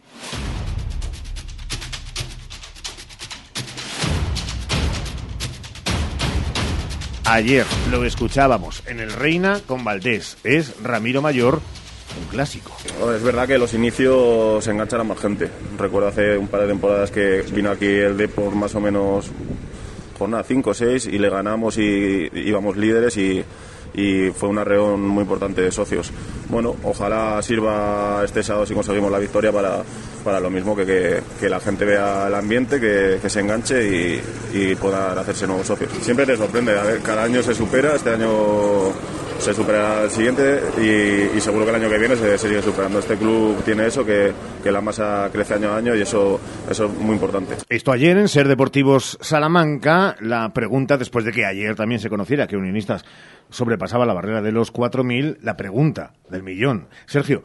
Ayer 7.27 7.65
lo 7.89 8.05
escuchábamos 8.05 8.83
en 8.85 8.99
el 8.99 9.11
Reina 9.11 9.59
con 9.65 9.83
Valdés. 9.83 10.37
Es 10.43 10.79
Ramiro 10.83 11.23
Mayor, 11.23 11.59
un 12.17 12.25
clásico. 12.25 12.75
Es 13.15 13.23
verdad 13.23 13.47
que 13.47 13.57
los 13.57 13.73
inicios 13.73 14.63
se 14.63 14.71
enganchan 14.71 15.01
a 15.01 15.03
más 15.03 15.19
gente. 15.19 15.49
Recuerdo 15.77 16.09
hace 16.09 16.37
un 16.37 16.47
par 16.47 16.61
de 16.61 16.67
temporadas 16.67 17.11
que 17.11 17.43
vino 17.51 17.71
aquí 17.71 17.85
el 17.85 18.17
Depor 18.17 18.55
más 18.55 18.73
o 18.75 18.79
menos 18.79 19.31
jornada 20.17 20.43
5 20.43 20.69
o 20.69 20.73
6 20.73 21.07
y 21.07 21.17
le 21.17 21.29
ganamos 21.29 21.77
y 21.77 22.29
íbamos 22.33 22.77
líderes 22.77 23.17
y, 23.17 23.43
y 23.95 24.31
fue 24.31 24.49
una 24.49 24.63
reunión 24.63 25.01
muy 25.01 25.21
importante 25.21 25.61
de 25.61 25.71
socios. 25.71 26.11
Bueno, 26.49 26.75
ojalá 26.83 27.41
sirva 27.41 28.21
este 28.23 28.43
sábado 28.43 28.65
si 28.65 28.73
conseguimos 28.73 29.11
la 29.11 29.19
victoria 29.19 29.51
para, 29.51 29.83
para 30.23 30.39
lo 30.39 30.49
mismo, 30.49 30.75
que, 30.75 31.21
que, 31.39 31.49
la 31.49 31.59
gente 31.59 31.85
vea 31.85 32.27
el 32.27 32.35
ambiente, 32.35 32.79
que, 32.79 33.19
que 33.21 33.29
se 33.29 33.39
enganche 33.39 33.87
y, 33.87 34.21
y 34.53 34.75
puedan 34.75 35.17
hacerse 35.17 35.47
nuevos 35.47 35.67
socios. 35.67 35.91
Siempre 36.01 36.25
te 36.25 36.35
sorprende, 36.35 36.77
a 36.77 36.83
ver, 36.83 36.99
cada 37.01 37.23
año 37.23 37.41
se 37.41 37.53
supera, 37.53 37.95
este 37.95 38.11
año 38.11 38.91
se 39.39 39.53
supera 39.53 40.03
el 40.03 40.09
siguiente 40.09 40.61
y, 40.77 41.37
y, 41.37 41.41
seguro 41.41 41.65
que 41.65 41.69
el 41.69 41.75
año 41.75 41.89
que 41.89 41.97
viene 41.97 42.15
se, 42.15 42.37
se 42.37 42.47
sigue 42.47 42.61
superando. 42.61 42.99
Este 42.99 43.15
club 43.15 43.63
tiene 43.63 43.87
eso, 43.87 44.05
que, 44.05 44.31
que, 44.63 44.71
la 44.71 44.81
masa 44.81 45.29
crece 45.31 45.55
año 45.55 45.69
a 45.69 45.77
año 45.77 45.95
y 45.95 46.01
eso, 46.01 46.39
eso 46.69 46.85
es 46.85 46.93
muy 46.93 47.13
importante. 47.13 47.55
Esto 47.69 47.91
ayer 47.91 48.17
en 48.17 48.27
Ser 48.27 48.47
Deportivos 48.47 49.17
Salamanca, 49.21 50.15
la 50.21 50.53
pregunta 50.53 50.97
después 50.97 51.25
de 51.25 51.31
que 51.31 51.45
ayer 51.45 51.75
también 51.75 51.99
se 51.99 52.09
conociera 52.09 52.47
que 52.47 52.55
Unionistas 52.55 53.03
sobrepasaba 53.49 54.05
la 54.05 54.13
barrera 54.13 54.41
de 54.41 54.51
los 54.51 54.73
4.000, 54.73 55.37
la 55.41 55.57
pregunta 55.57 56.13
del 56.29 56.43
millón. 56.43 56.87
Sergio, 57.05 57.43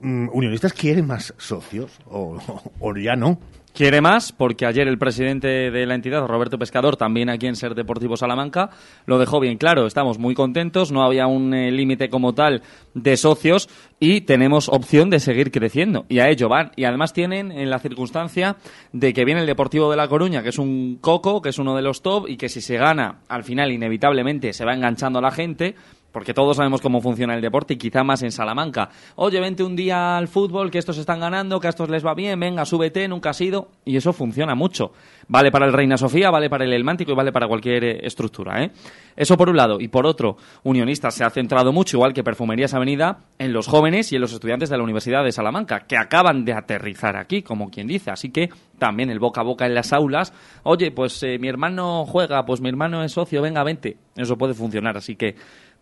¿Unionistas 0.00 0.72
quieren 0.72 1.06
más 1.06 1.34
socios 1.36 1.98
o 2.06 2.38
ya 2.96 3.16
no? 3.16 3.38
Quiere 3.74 4.00
más 4.00 4.30
porque 4.30 4.66
ayer 4.66 4.86
el 4.86 4.98
presidente 4.98 5.48
de 5.48 5.84
la 5.84 5.96
entidad, 5.96 6.24
Roberto 6.28 6.60
Pescador, 6.60 6.96
también 6.96 7.28
aquí 7.28 7.48
en 7.48 7.56
Ser 7.56 7.74
Deportivo 7.74 8.16
Salamanca, 8.16 8.70
lo 9.04 9.18
dejó 9.18 9.40
bien 9.40 9.58
claro. 9.58 9.88
Estamos 9.88 10.16
muy 10.16 10.36
contentos, 10.36 10.92
no 10.92 11.02
había 11.02 11.26
un 11.26 11.52
eh, 11.52 11.72
límite 11.72 12.08
como 12.08 12.34
tal 12.34 12.62
de 12.94 13.16
socios 13.16 13.68
y 13.98 14.20
tenemos 14.20 14.68
opción 14.68 15.10
de 15.10 15.18
seguir 15.18 15.50
creciendo. 15.50 16.06
Y 16.08 16.20
a 16.20 16.28
ello 16.28 16.48
van. 16.48 16.70
Y 16.76 16.84
además 16.84 17.12
tienen 17.12 17.50
en 17.50 17.68
la 17.68 17.80
circunstancia 17.80 18.58
de 18.92 19.12
que 19.12 19.24
viene 19.24 19.40
el 19.40 19.46
Deportivo 19.48 19.90
de 19.90 19.96
La 19.96 20.06
Coruña, 20.06 20.44
que 20.44 20.50
es 20.50 20.58
un 20.60 20.98
coco, 21.00 21.42
que 21.42 21.48
es 21.48 21.58
uno 21.58 21.74
de 21.74 21.82
los 21.82 22.00
top 22.00 22.28
y 22.28 22.36
que 22.36 22.48
si 22.48 22.60
se 22.60 22.76
gana, 22.76 23.22
al 23.26 23.42
final 23.42 23.72
inevitablemente 23.72 24.52
se 24.52 24.64
va 24.64 24.74
enganchando 24.74 25.18
a 25.18 25.22
la 25.22 25.32
gente 25.32 25.74
porque 26.14 26.32
todos 26.32 26.56
sabemos 26.56 26.80
cómo 26.80 27.00
funciona 27.00 27.34
el 27.34 27.40
deporte 27.40 27.74
y 27.74 27.76
quizá 27.76 28.04
más 28.04 28.22
en 28.22 28.30
Salamanca. 28.30 28.88
Oye, 29.16 29.40
vente 29.40 29.64
un 29.64 29.74
día 29.74 30.16
al 30.16 30.28
fútbol, 30.28 30.70
que 30.70 30.78
estos 30.78 30.96
están 30.96 31.18
ganando, 31.18 31.58
que 31.58 31.66
a 31.66 31.70
estos 31.70 31.90
les 31.90 32.06
va 32.06 32.14
bien, 32.14 32.38
venga, 32.38 32.64
súbete, 32.64 33.08
nunca 33.08 33.30
has 33.30 33.40
ido. 33.40 33.66
Y 33.84 33.96
eso 33.96 34.12
funciona 34.12 34.54
mucho. 34.54 34.92
Vale 35.26 35.50
para 35.50 35.66
el 35.66 35.72
Reina 35.72 35.96
Sofía, 35.96 36.30
vale 36.30 36.48
para 36.48 36.64
el 36.64 36.72
Elmántico 36.72 37.10
y 37.10 37.16
vale 37.16 37.32
para 37.32 37.48
cualquier 37.48 37.82
eh, 37.82 38.06
estructura. 38.06 38.62
¿eh? 38.62 38.70
Eso 39.16 39.36
por 39.36 39.48
un 39.48 39.56
lado. 39.56 39.80
Y 39.80 39.88
por 39.88 40.06
otro, 40.06 40.36
Unionistas 40.62 41.16
se 41.16 41.24
ha 41.24 41.30
centrado 41.30 41.72
mucho, 41.72 41.96
igual 41.96 42.14
que 42.14 42.22
Perfumerías 42.22 42.74
Avenida, 42.74 43.18
en 43.40 43.52
los 43.52 43.66
jóvenes 43.66 44.12
y 44.12 44.14
en 44.14 44.20
los 44.20 44.32
estudiantes 44.32 44.70
de 44.70 44.76
la 44.76 44.84
Universidad 44.84 45.24
de 45.24 45.32
Salamanca, 45.32 45.80
que 45.80 45.96
acaban 45.96 46.44
de 46.44 46.52
aterrizar 46.52 47.16
aquí, 47.16 47.42
como 47.42 47.70
quien 47.70 47.88
dice. 47.88 48.12
Así 48.12 48.30
que 48.30 48.50
también 48.78 49.10
el 49.10 49.18
boca 49.18 49.40
a 49.40 49.44
boca 49.44 49.66
en 49.66 49.74
las 49.74 49.92
aulas. 49.92 50.32
Oye, 50.62 50.92
pues 50.92 51.20
eh, 51.24 51.38
mi 51.40 51.48
hermano 51.48 52.06
juega, 52.06 52.44
pues 52.46 52.60
mi 52.60 52.68
hermano 52.68 53.02
es 53.02 53.10
socio, 53.10 53.42
venga, 53.42 53.64
vente. 53.64 53.96
Eso 54.14 54.38
puede 54.38 54.54
funcionar. 54.54 54.96
Así 54.96 55.16
que 55.16 55.34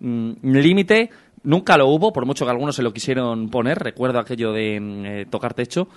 mm, 0.02 0.32
límite 0.42 1.10
nunca 1.44 1.76
lo 1.76 1.88
hubo, 1.88 2.12
por 2.12 2.26
mucho 2.26 2.44
que 2.44 2.50
algunos 2.50 2.76
se 2.76 2.82
lo 2.82 2.92
quisieron 2.92 3.48
poner. 3.48 3.78
Recuerdo 3.78 4.18
aquello 4.18 4.52
de 4.52 4.76
eh, 4.76 5.26
tocar 5.30 5.54
techo. 5.54 5.88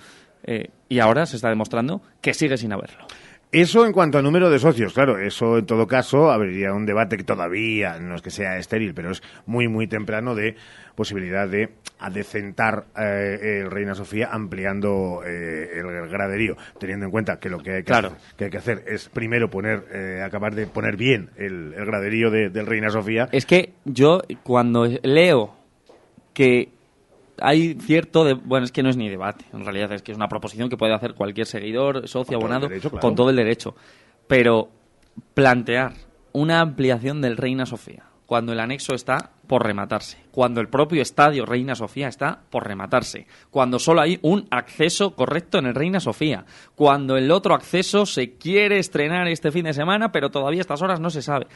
Eh, 0.42 0.70
y 0.88 1.00
ahora 1.00 1.26
se 1.26 1.36
está 1.36 1.48
demostrando 1.48 2.02
que 2.20 2.32
sigue 2.32 2.56
sin 2.56 2.72
haberlo. 2.72 3.06
Eso 3.52 3.86
en 3.86 3.92
cuanto 3.92 4.18
a 4.18 4.22
número 4.22 4.50
de 4.50 4.58
socios, 4.58 4.92
claro, 4.92 5.18
eso 5.18 5.56
en 5.58 5.66
todo 5.66 5.86
caso 5.86 6.30
habría 6.30 6.72
un 6.74 6.84
debate 6.84 7.16
que 7.16 7.24
todavía 7.24 7.98
no 8.00 8.16
es 8.16 8.20
que 8.22 8.30
sea 8.30 8.58
estéril, 8.58 8.92
pero 8.92 9.10
es 9.12 9.22
muy, 9.46 9.68
muy 9.68 9.86
temprano 9.86 10.34
de 10.34 10.56
posibilidad 10.96 11.48
de 11.48 11.70
adecentar 12.00 12.86
eh, 12.98 13.60
el 13.62 13.70
Reina 13.70 13.94
Sofía 13.94 14.28
ampliando 14.32 15.22
eh, 15.24 15.70
el 15.78 16.08
graderío, 16.08 16.56
teniendo 16.78 17.06
en 17.06 17.12
cuenta 17.12 17.38
que 17.38 17.48
lo 17.48 17.58
que 17.58 17.70
hay 17.70 17.78
que, 17.78 17.84
Claro. 17.84 18.08
hacer, 18.08 18.36
que, 18.36 18.44
hay 18.46 18.50
que 18.50 18.58
hacer 18.58 18.84
es 18.88 19.08
primero 19.08 19.48
poner, 19.48 19.84
eh, 19.92 20.22
acabar 20.26 20.54
de 20.54 20.66
poner 20.66 20.96
bien 20.96 21.30
el, 21.36 21.72
el 21.74 21.86
graderío 21.86 22.30
de- 22.30 22.50
del 22.50 22.66
Reina 22.66 22.90
Sofía. 22.90 23.28
Es 23.32 23.46
que 23.46 23.72
yo 23.84 24.22
cuando 24.42 24.86
leo 25.02 25.54
que 26.34 26.68
hay 27.40 27.74
cierto 27.74 28.24
de, 28.24 28.34
bueno 28.34 28.64
es 28.64 28.72
que 28.72 28.82
no 28.82 28.88
es 28.90 28.96
ni 28.96 29.08
debate 29.08 29.44
en 29.52 29.64
realidad 29.64 29.92
es 29.92 30.02
que 30.02 30.12
es 30.12 30.16
una 30.16 30.28
proposición 30.28 30.68
que 30.68 30.76
puede 30.76 30.94
hacer 30.94 31.14
cualquier 31.14 31.46
seguidor 31.46 32.08
socio 32.08 32.38
Con 32.38 32.46
abonado 32.46 32.68
derecho, 32.68 32.90
claro. 32.90 33.00
con 33.00 33.14
todo 33.14 33.30
el 33.30 33.36
derecho 33.36 33.74
pero 34.26 34.68
plantear 35.34 35.92
una 36.32 36.60
ampliación 36.60 37.20
del 37.20 37.36
Reina 37.36 37.66
Sofía 37.66 38.04
cuando 38.26 38.52
el 38.52 38.58
anexo 38.60 38.92
está 38.94 39.30
por 39.46 39.64
rematarse, 39.64 40.18
cuando 40.32 40.60
el 40.60 40.68
propio 40.68 41.00
estadio 41.00 41.46
Reina 41.46 41.76
Sofía 41.76 42.08
está 42.08 42.40
por 42.50 42.66
rematarse, 42.66 43.28
cuando 43.50 43.78
solo 43.78 44.00
hay 44.00 44.18
un 44.22 44.48
acceso 44.50 45.14
correcto 45.14 45.58
en 45.58 45.66
el 45.66 45.76
Reina 45.76 46.00
Sofía, 46.00 46.44
cuando 46.74 47.16
el 47.16 47.30
otro 47.30 47.54
acceso 47.54 48.04
se 48.04 48.32
quiere 48.32 48.80
estrenar 48.80 49.28
este 49.28 49.52
fin 49.52 49.66
de 49.66 49.72
semana, 49.74 50.10
pero 50.10 50.30
todavía 50.30 50.58
a 50.58 50.62
estas 50.62 50.82
horas 50.82 50.98
no 50.98 51.08
se 51.10 51.22
sabe. 51.22 51.46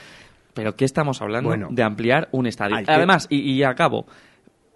¿Pero 0.55 0.77
qué 0.77 0.85
estamos 0.85 1.21
hablando? 1.21 1.49
Bueno. 1.49 1.69
de 1.73 1.83
ampliar 1.83 2.29
un 2.31 2.47
estadio. 2.47 2.77
Que- 2.85 2.93
Además, 2.93 3.27
y, 3.31 3.39
y 3.41 3.65
acabo, 3.65 4.07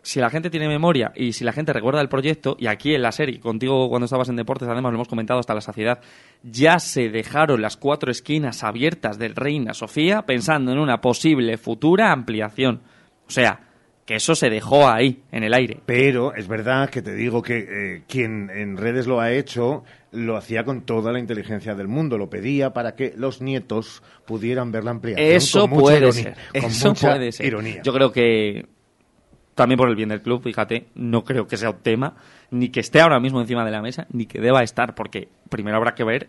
si 0.04 0.20
la 0.20 0.28
gente 0.30 0.50
tiene 0.50 0.68
memoria 0.68 1.12
y 1.16 1.32
si 1.32 1.44
la 1.44 1.52
gente 1.52 1.73
recuerda 1.73 2.00
el 2.00 2.08
proyecto, 2.08 2.56
y 2.58 2.66
aquí 2.66 2.94
en 2.94 3.02
la 3.02 3.11
serie, 3.11 3.40
contigo 3.40 3.88
cuando 3.88 4.04
estabas 4.04 4.28
en 4.28 4.37
deportes, 4.37 4.68
además 4.68 4.92
lo 4.92 4.99
hemos 4.99 5.08
comentado 5.08 5.40
hasta 5.40 5.54
la 5.54 5.62
saciedad, 5.62 6.00
ya 6.42 6.78
se 6.78 7.08
dejaron 7.08 7.62
las 7.62 7.76
cuatro 7.76 8.11
esquinas 8.11 8.62
abiertas 8.62 9.18
del 9.18 9.34
Reina 9.34 9.73
Sofía 9.75 10.23
pensando 10.23 10.73
en 10.73 10.78
una 10.78 11.00
posible 11.00 11.56
futura 11.56 12.12
ampliación. 12.12 12.82
O 13.26 13.30
sea, 13.30 13.61
que 14.04 14.16
eso 14.16 14.34
se 14.34 14.50
dejó 14.50 14.87
ahí, 14.87 15.23
en 15.32 15.44
el 15.44 15.54
aire. 15.54 15.80
Pero 15.87 16.34
es 16.34 16.46
verdad 16.46 16.90
que 16.90 17.00
te 17.00 17.14
digo 17.14 17.40
que 17.40 17.58
eh, 17.58 18.02
quien 18.06 18.50
en 18.50 18.76
redes 18.76 19.06
lo 19.06 19.20
ha 19.20 19.32
hecho 19.32 19.84
lo 20.12 20.37
hacía 20.37 20.64
con 20.64 20.82
toda 20.82 21.11
la 21.11 21.18
inteligencia 21.18 21.75
del 21.75 21.88
mundo, 21.88 22.18
lo 22.18 22.30
pedía 22.30 22.73
para 22.73 22.94
que 22.94 23.14
los 23.16 23.40
nietos 23.40 24.02
pudieran 24.26 24.70
ver 24.70 24.84
la 24.84 24.92
ampliación. 24.92 25.26
Eso 25.26 25.62
con 25.62 25.70
mucha 25.70 25.82
puede 25.82 25.96
ironía, 25.99 26.12
ser. 26.23 26.34
con 26.61 26.70
Eso 26.70 26.88
mucha 26.88 27.11
puede 27.11 27.32
ser. 27.32 27.46
ironía. 27.46 27.82
Yo 27.82 27.92
creo 27.92 28.12
que 28.12 28.66
también 29.54 29.78
por 29.78 29.88
el 29.88 29.96
bien 29.96 30.08
del 30.08 30.23
club, 30.23 30.42
fíjate, 30.42 30.87
no 30.94 31.25
creo 31.25 31.46
que 31.46 31.56
sea 31.56 31.70
un 31.70 31.78
tema 31.78 32.14
ni 32.50 32.68
que 32.68 32.80
esté 32.80 33.00
ahora 33.00 33.20
mismo 33.20 33.40
encima 33.40 33.64
de 33.64 33.70
la 33.70 33.82
mesa, 33.82 34.06
ni 34.12 34.26
que 34.26 34.40
deba 34.40 34.62
estar, 34.62 34.94
porque 34.94 35.28
primero 35.49 35.76
habrá 35.76 35.94
que 35.94 36.04
ver 36.04 36.28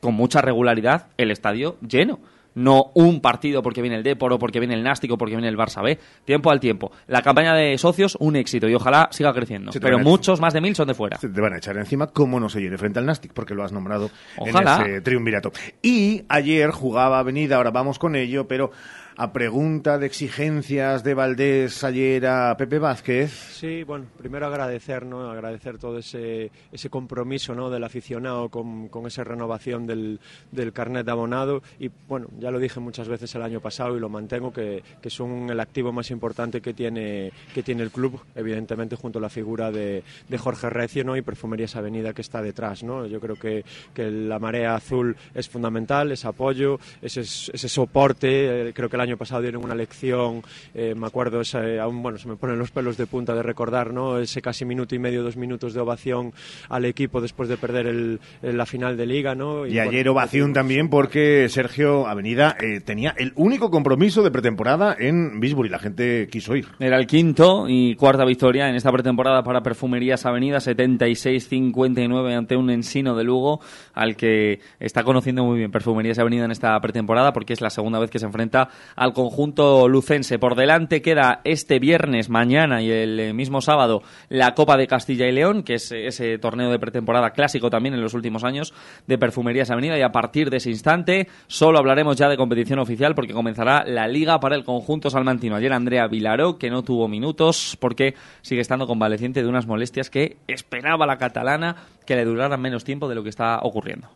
con 0.00 0.14
mucha 0.14 0.40
regularidad 0.40 1.08
el 1.16 1.30
estadio 1.30 1.76
lleno. 1.86 2.18
No 2.54 2.90
un 2.94 3.20
partido 3.20 3.62
porque 3.62 3.82
viene 3.82 3.96
el 3.96 4.02
Depor 4.02 4.32
o 4.32 4.38
porque 4.38 4.60
viene 4.60 4.72
el 4.72 4.82
Nástico, 4.82 5.18
porque 5.18 5.34
viene 5.36 5.48
el 5.48 5.58
Barça 5.58 5.82
B. 5.82 5.98
Tiempo 6.24 6.50
al 6.50 6.58
tiempo. 6.58 6.90
La 7.06 7.20
campaña 7.20 7.54
de 7.54 7.76
socios, 7.76 8.16
un 8.18 8.34
éxito 8.34 8.66
y 8.66 8.74
ojalá 8.74 9.08
siga 9.10 9.34
creciendo. 9.34 9.72
Pero 9.78 9.98
muchos, 9.98 10.40
más 10.40 10.54
de 10.54 10.62
mil, 10.62 10.74
son 10.74 10.88
de 10.88 10.94
fuera. 10.94 11.18
Se 11.18 11.28
te 11.28 11.38
van 11.38 11.52
a 11.52 11.58
echar 11.58 11.76
encima 11.76 12.06
cómo 12.06 12.40
no 12.40 12.48
se 12.48 12.62
llene 12.62 12.78
frente 12.78 12.98
al 12.98 13.04
Nastic, 13.04 13.34
porque 13.34 13.54
lo 13.54 13.62
has 13.62 13.72
nombrado 13.72 14.10
Ojalá. 14.38 14.76
en 14.76 14.90
ese 14.90 15.00
triunvirato. 15.02 15.52
Y 15.82 16.24
ayer 16.30 16.70
jugaba 16.70 17.18
Avenida, 17.18 17.56
ahora 17.56 17.72
vamos 17.72 17.98
con 17.98 18.16
ello, 18.16 18.48
pero 18.48 18.70
a 19.18 19.32
pregunta 19.32 19.98
de 19.98 20.06
exigencias 20.06 21.02
de 21.02 21.14
Valdés 21.14 21.82
ayer 21.84 22.26
a 22.26 22.56
Pepe 22.56 22.78
Vázquez, 22.78 23.46
Sí, 23.56 23.84
bueno, 23.84 24.04
primero 24.18 24.46
agradecer, 24.46 25.06
¿no? 25.06 25.30
Agradecer 25.30 25.78
todo 25.78 25.96
ese, 25.96 26.50
ese 26.70 26.90
compromiso, 26.90 27.54
¿no? 27.54 27.70
Del 27.70 27.84
aficionado 27.84 28.50
con, 28.50 28.88
con 28.88 29.06
esa 29.06 29.24
renovación 29.24 29.86
del, 29.86 30.20
del 30.52 30.74
carnet 30.74 31.06
de 31.06 31.12
abonado 31.12 31.62
y, 31.78 31.90
bueno, 32.06 32.28
ya 32.38 32.50
lo 32.50 32.58
dije 32.58 32.80
muchas 32.80 33.08
veces 33.08 33.34
el 33.34 33.40
año 33.40 33.60
pasado 33.60 33.96
y 33.96 34.00
lo 34.00 34.10
mantengo, 34.10 34.52
que, 34.52 34.82
que 35.00 35.08
son 35.08 35.48
el 35.48 35.58
activo 35.58 35.90
más 35.90 36.10
importante 36.10 36.60
que 36.60 36.74
tiene, 36.74 37.32
que 37.54 37.62
tiene 37.62 37.82
el 37.82 37.90
club, 37.90 38.20
evidentemente 38.34 38.94
junto 38.96 39.18
a 39.18 39.22
la 39.22 39.30
figura 39.30 39.70
de, 39.70 40.02
de 40.28 40.38
Jorge 40.38 40.68
Recio 40.68 41.02
¿no? 41.04 41.16
y 41.16 41.22
Perfumerías 41.22 41.76
Avenida 41.76 42.12
que 42.12 42.20
está 42.20 42.42
detrás. 42.42 42.82
¿no? 42.82 43.06
Yo 43.06 43.20
creo 43.20 43.36
que, 43.36 43.64
que 43.94 44.10
la 44.10 44.38
marea 44.38 44.74
azul 44.74 45.16
es 45.34 45.48
fundamental, 45.48 46.12
ese 46.12 46.28
apoyo, 46.28 46.78
ese, 47.00 47.22
ese 47.22 47.68
soporte. 47.68 48.68
Eh, 48.68 48.72
creo 48.74 48.90
que 48.90 48.96
el 48.96 49.02
año 49.06 49.16
pasado 49.16 49.42
dieron 49.42 49.64
una 49.64 49.74
lección, 49.74 50.42
eh, 50.74 50.94
me 50.96 51.06
acuerdo, 51.06 51.40
ese, 51.40 51.78
aún 51.80 52.02
bueno, 52.02 52.18
se 52.18 52.28
me 52.28 52.36
ponen 52.36 52.58
los 52.58 52.70
pelos 52.70 52.96
de 52.96 53.06
punta 53.06 53.34
de 53.34 53.42
recordar 53.42 53.92
¿no? 53.92 54.18
ese 54.18 54.42
casi 54.42 54.64
minuto 54.64 54.94
y 54.94 54.98
medio, 54.98 55.22
dos 55.22 55.36
minutos 55.36 55.74
de 55.74 55.80
ovación 55.80 56.32
al 56.68 56.84
equipo 56.84 57.20
después 57.20 57.48
de 57.48 57.56
perder 57.56 57.86
el, 57.86 58.20
la 58.42 58.66
final 58.66 58.96
de 58.96 59.06
liga. 59.06 59.34
¿no? 59.34 59.66
Y, 59.66 59.74
y 59.74 59.78
ayer 59.78 60.08
ovación 60.08 60.52
también 60.52 60.88
porque 60.88 61.48
Sergio 61.48 62.06
Avenida 62.06 62.56
eh, 62.60 62.80
tenía 62.80 63.14
el 63.16 63.32
único 63.36 63.70
compromiso 63.70 64.22
de 64.22 64.30
pretemporada 64.30 64.96
en 64.98 65.40
Bisbury. 65.40 65.68
La 65.68 65.78
gente 65.78 66.28
quiso 66.30 66.56
ir. 66.56 66.66
Era 66.78 66.98
el 66.98 67.06
quinto 67.06 67.66
y 67.68 67.94
cuarta 67.96 68.24
victoria 68.24 68.68
en 68.68 68.74
esta 68.74 68.92
pretemporada 68.92 69.42
para 69.42 69.62
Perfumerías 69.62 70.26
Avenida, 70.26 70.58
76-59 70.58 72.36
ante 72.36 72.56
un 72.56 72.70
Ensino 72.70 73.16
de 73.16 73.24
Lugo, 73.24 73.60
al 73.94 74.16
que 74.16 74.60
está 74.80 75.04
conociendo 75.04 75.44
muy 75.44 75.58
bien 75.58 75.70
Perfumerías 75.70 76.18
Avenida 76.18 76.44
en 76.44 76.50
esta 76.50 76.78
pretemporada 76.80 77.32
porque 77.32 77.52
es 77.52 77.60
la 77.60 77.70
segunda 77.70 77.98
vez 77.98 78.10
que 78.10 78.18
se 78.18 78.26
enfrenta 78.26 78.68
al 78.96 79.12
conjunto 79.12 79.88
lucense. 79.88 80.38
Por 80.38 80.56
delante 80.56 81.02
queda 81.02 81.40
este 81.44 81.78
viernes, 81.78 82.28
mañana 82.28 82.82
y 82.82 82.90
el 82.90 83.34
mismo 83.34 83.60
sábado 83.60 84.02
la 84.28 84.54
Copa 84.54 84.76
de 84.76 84.86
Castilla 84.86 85.26
y 85.26 85.32
León, 85.32 85.62
que 85.62 85.74
es 85.74 85.92
ese 85.92 86.38
torneo 86.38 86.70
de 86.70 86.78
pretemporada 86.78 87.30
clásico 87.30 87.70
también 87.70 87.94
en 87.94 88.00
los 88.00 88.14
últimos 88.14 88.44
años 88.44 88.74
de 89.06 89.18
Perfumerías 89.18 89.70
Avenida 89.70 89.98
y 89.98 90.02
a 90.02 90.12
partir 90.12 90.50
de 90.50 90.56
ese 90.56 90.70
instante 90.70 91.28
solo 91.46 91.78
hablaremos 91.78 92.16
ya 92.16 92.28
de 92.28 92.36
competición 92.36 92.78
oficial 92.78 93.14
porque 93.14 93.32
comenzará 93.32 93.84
la 93.86 94.08
liga 94.08 94.40
para 94.40 94.56
el 94.56 94.64
conjunto 94.64 95.10
salmantino. 95.10 95.56
Ayer 95.56 95.72
Andrea 95.72 96.08
Vilaró, 96.08 96.58
que 96.58 96.70
no 96.70 96.82
tuvo 96.82 97.08
minutos 97.08 97.76
porque 97.80 98.14
sigue 98.42 98.60
estando 98.60 98.86
convaleciente 98.86 99.42
de 99.42 99.48
unas 99.48 99.66
molestias 99.66 100.10
que 100.10 100.38
esperaba 100.48 101.06
la 101.06 101.18
catalana 101.18 101.76
que 102.06 102.16
le 102.16 102.24
duraran 102.24 102.60
menos 102.60 102.84
tiempo 102.84 103.08
de 103.08 103.14
lo 103.14 103.22
que 103.22 103.30
está 103.30 103.58
ocurriendo. 103.62 104.08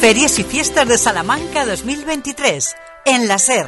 Ferias 0.00 0.38
y 0.38 0.44
Fiestas 0.44 0.86
de 0.86 0.98
Salamanca 0.98 1.64
2023 1.64 2.76
en 3.06 3.28
la 3.28 3.38
SER. 3.38 3.66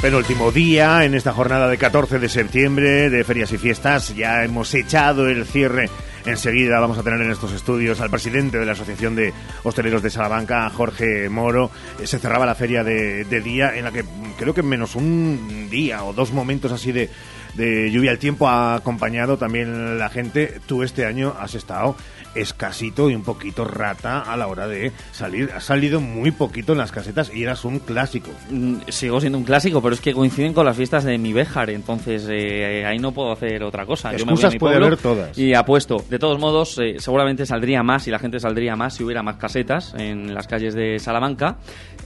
Penúltimo 0.00 0.52
día 0.52 1.04
en 1.04 1.14
esta 1.14 1.32
jornada 1.32 1.68
de 1.68 1.76
14 1.76 2.20
de 2.20 2.28
septiembre 2.28 3.10
de 3.10 3.24
Ferias 3.24 3.50
y 3.52 3.58
Fiestas. 3.58 4.14
Ya 4.14 4.44
hemos 4.44 4.72
echado 4.74 5.28
el 5.28 5.44
cierre. 5.44 5.90
Enseguida 6.24 6.78
vamos 6.78 6.96
a 6.98 7.02
tener 7.02 7.20
en 7.20 7.32
estos 7.32 7.52
estudios 7.52 8.00
al 8.00 8.08
presidente 8.08 8.58
de 8.58 8.66
la 8.66 8.72
Asociación 8.72 9.16
de 9.16 9.34
Hosteleros 9.64 10.02
de 10.02 10.10
Salamanca, 10.10 10.70
Jorge 10.70 11.28
Moro. 11.28 11.70
Se 12.04 12.18
cerraba 12.18 12.46
la 12.46 12.54
feria 12.54 12.84
de, 12.84 13.24
día 13.24 13.76
en 13.76 13.84
la 13.84 13.92
que 13.92 14.04
creo 14.38 14.54
que 14.54 14.62
menos 14.62 14.94
un 14.94 15.68
día 15.68 16.04
o 16.04 16.12
dos 16.12 16.32
momentos 16.32 16.70
así 16.70 16.92
de, 16.92 17.10
de 17.54 17.90
lluvia 17.90 18.12
al 18.12 18.18
tiempo 18.18 18.48
ha 18.48 18.76
acompañado 18.76 19.36
también 19.36 19.98
la 19.98 20.08
gente. 20.08 20.60
Tú 20.66 20.84
este 20.84 21.04
año 21.04 21.34
has 21.38 21.54
estado 21.56 21.96
escasito 22.34 23.10
y 23.10 23.14
un 23.14 23.22
poquito 23.22 23.64
rata 23.64 24.20
a 24.20 24.36
la 24.36 24.46
hora 24.46 24.66
de 24.66 24.92
salir. 25.12 25.50
Has 25.54 25.64
salido 25.64 26.00
muy 26.00 26.30
poquito 26.30 26.72
en 26.72 26.78
las 26.78 26.92
casetas 26.92 27.30
y 27.34 27.42
eras 27.42 27.64
un 27.64 27.78
clásico. 27.78 28.30
Mm, 28.50 28.76
Sigo 28.88 29.20
siendo 29.20 29.38
un 29.38 29.44
clásico, 29.44 29.82
pero 29.82 29.94
es 29.94 30.00
que 30.00 30.12
coinciden 30.12 30.52
con 30.52 30.64
las 30.66 30.76
fiestas 30.76 31.04
de 31.04 31.18
mi 31.18 31.32
Béjar, 31.32 31.70
entonces 31.70 32.26
eh, 32.28 32.84
ahí 32.86 32.98
no 32.98 33.12
puedo 33.12 33.32
hacer 33.32 33.62
otra 33.62 33.86
cosa. 33.86 34.12
Yo 34.12 34.24
me 34.24 34.24
voy 34.24 34.30
a 34.30 34.34
Excusas 34.34 34.52
mi 34.52 34.58
puede 34.58 34.76
haber 34.76 34.96
todas. 34.96 35.36
Y 35.38 35.54
apuesto. 35.54 36.04
De 36.08 36.18
todos 36.18 36.38
modos, 36.38 36.78
eh, 36.78 36.96
seguramente 36.98 37.46
saldría 37.46 37.82
más 37.82 38.06
y 38.08 38.10
la 38.10 38.18
gente 38.18 38.40
saldría 38.40 38.76
más 38.76 38.94
si 38.94 39.04
hubiera 39.04 39.22
más 39.22 39.36
casetas 39.36 39.94
en 39.96 40.34
las 40.34 40.46
calles 40.46 40.74
de 40.74 40.98
Salamanca, 40.98 41.58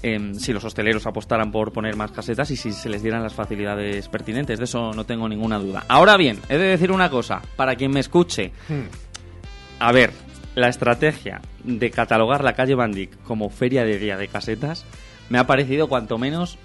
em, 0.02 0.34
si 0.34 0.52
los 0.52 0.64
hosteleros 0.64 1.06
apostaran 1.06 1.50
por 1.50 1.72
poner 1.72 1.96
más 1.96 2.10
casetas 2.12 2.50
y 2.50 2.56
si 2.56 2.72
se 2.72 2.88
les 2.88 3.02
dieran 3.02 3.22
las 3.22 3.34
facilidades 3.34 4.08
pertinentes. 4.08 4.58
De 4.58 4.64
eso 4.64 4.92
no 4.92 5.04
tengo 5.04 5.28
ninguna 5.28 5.58
duda. 5.58 5.84
Ahora 5.88 6.16
bien, 6.16 6.38
he 6.48 6.58
de 6.58 6.64
decir 6.66 6.90
una 6.92 7.10
cosa, 7.10 7.42
para 7.56 7.76
quien 7.76 7.90
me 7.90 8.00
escuche. 8.00 8.52
A 9.82 9.90
ver, 9.90 10.12
la 10.54 10.68
estrategia 10.68 11.40
de 11.64 11.90
catalogar 11.90 12.44
la 12.44 12.52
calle 12.52 12.76
Bandic 12.76 13.20
como 13.24 13.50
feria 13.50 13.84
de 13.84 13.98
día 13.98 14.16
de 14.16 14.28
casetas 14.28 14.84
me 15.28 15.40
ha 15.40 15.46
parecido 15.48 15.88
cuanto 15.88 16.18
menos 16.18 16.56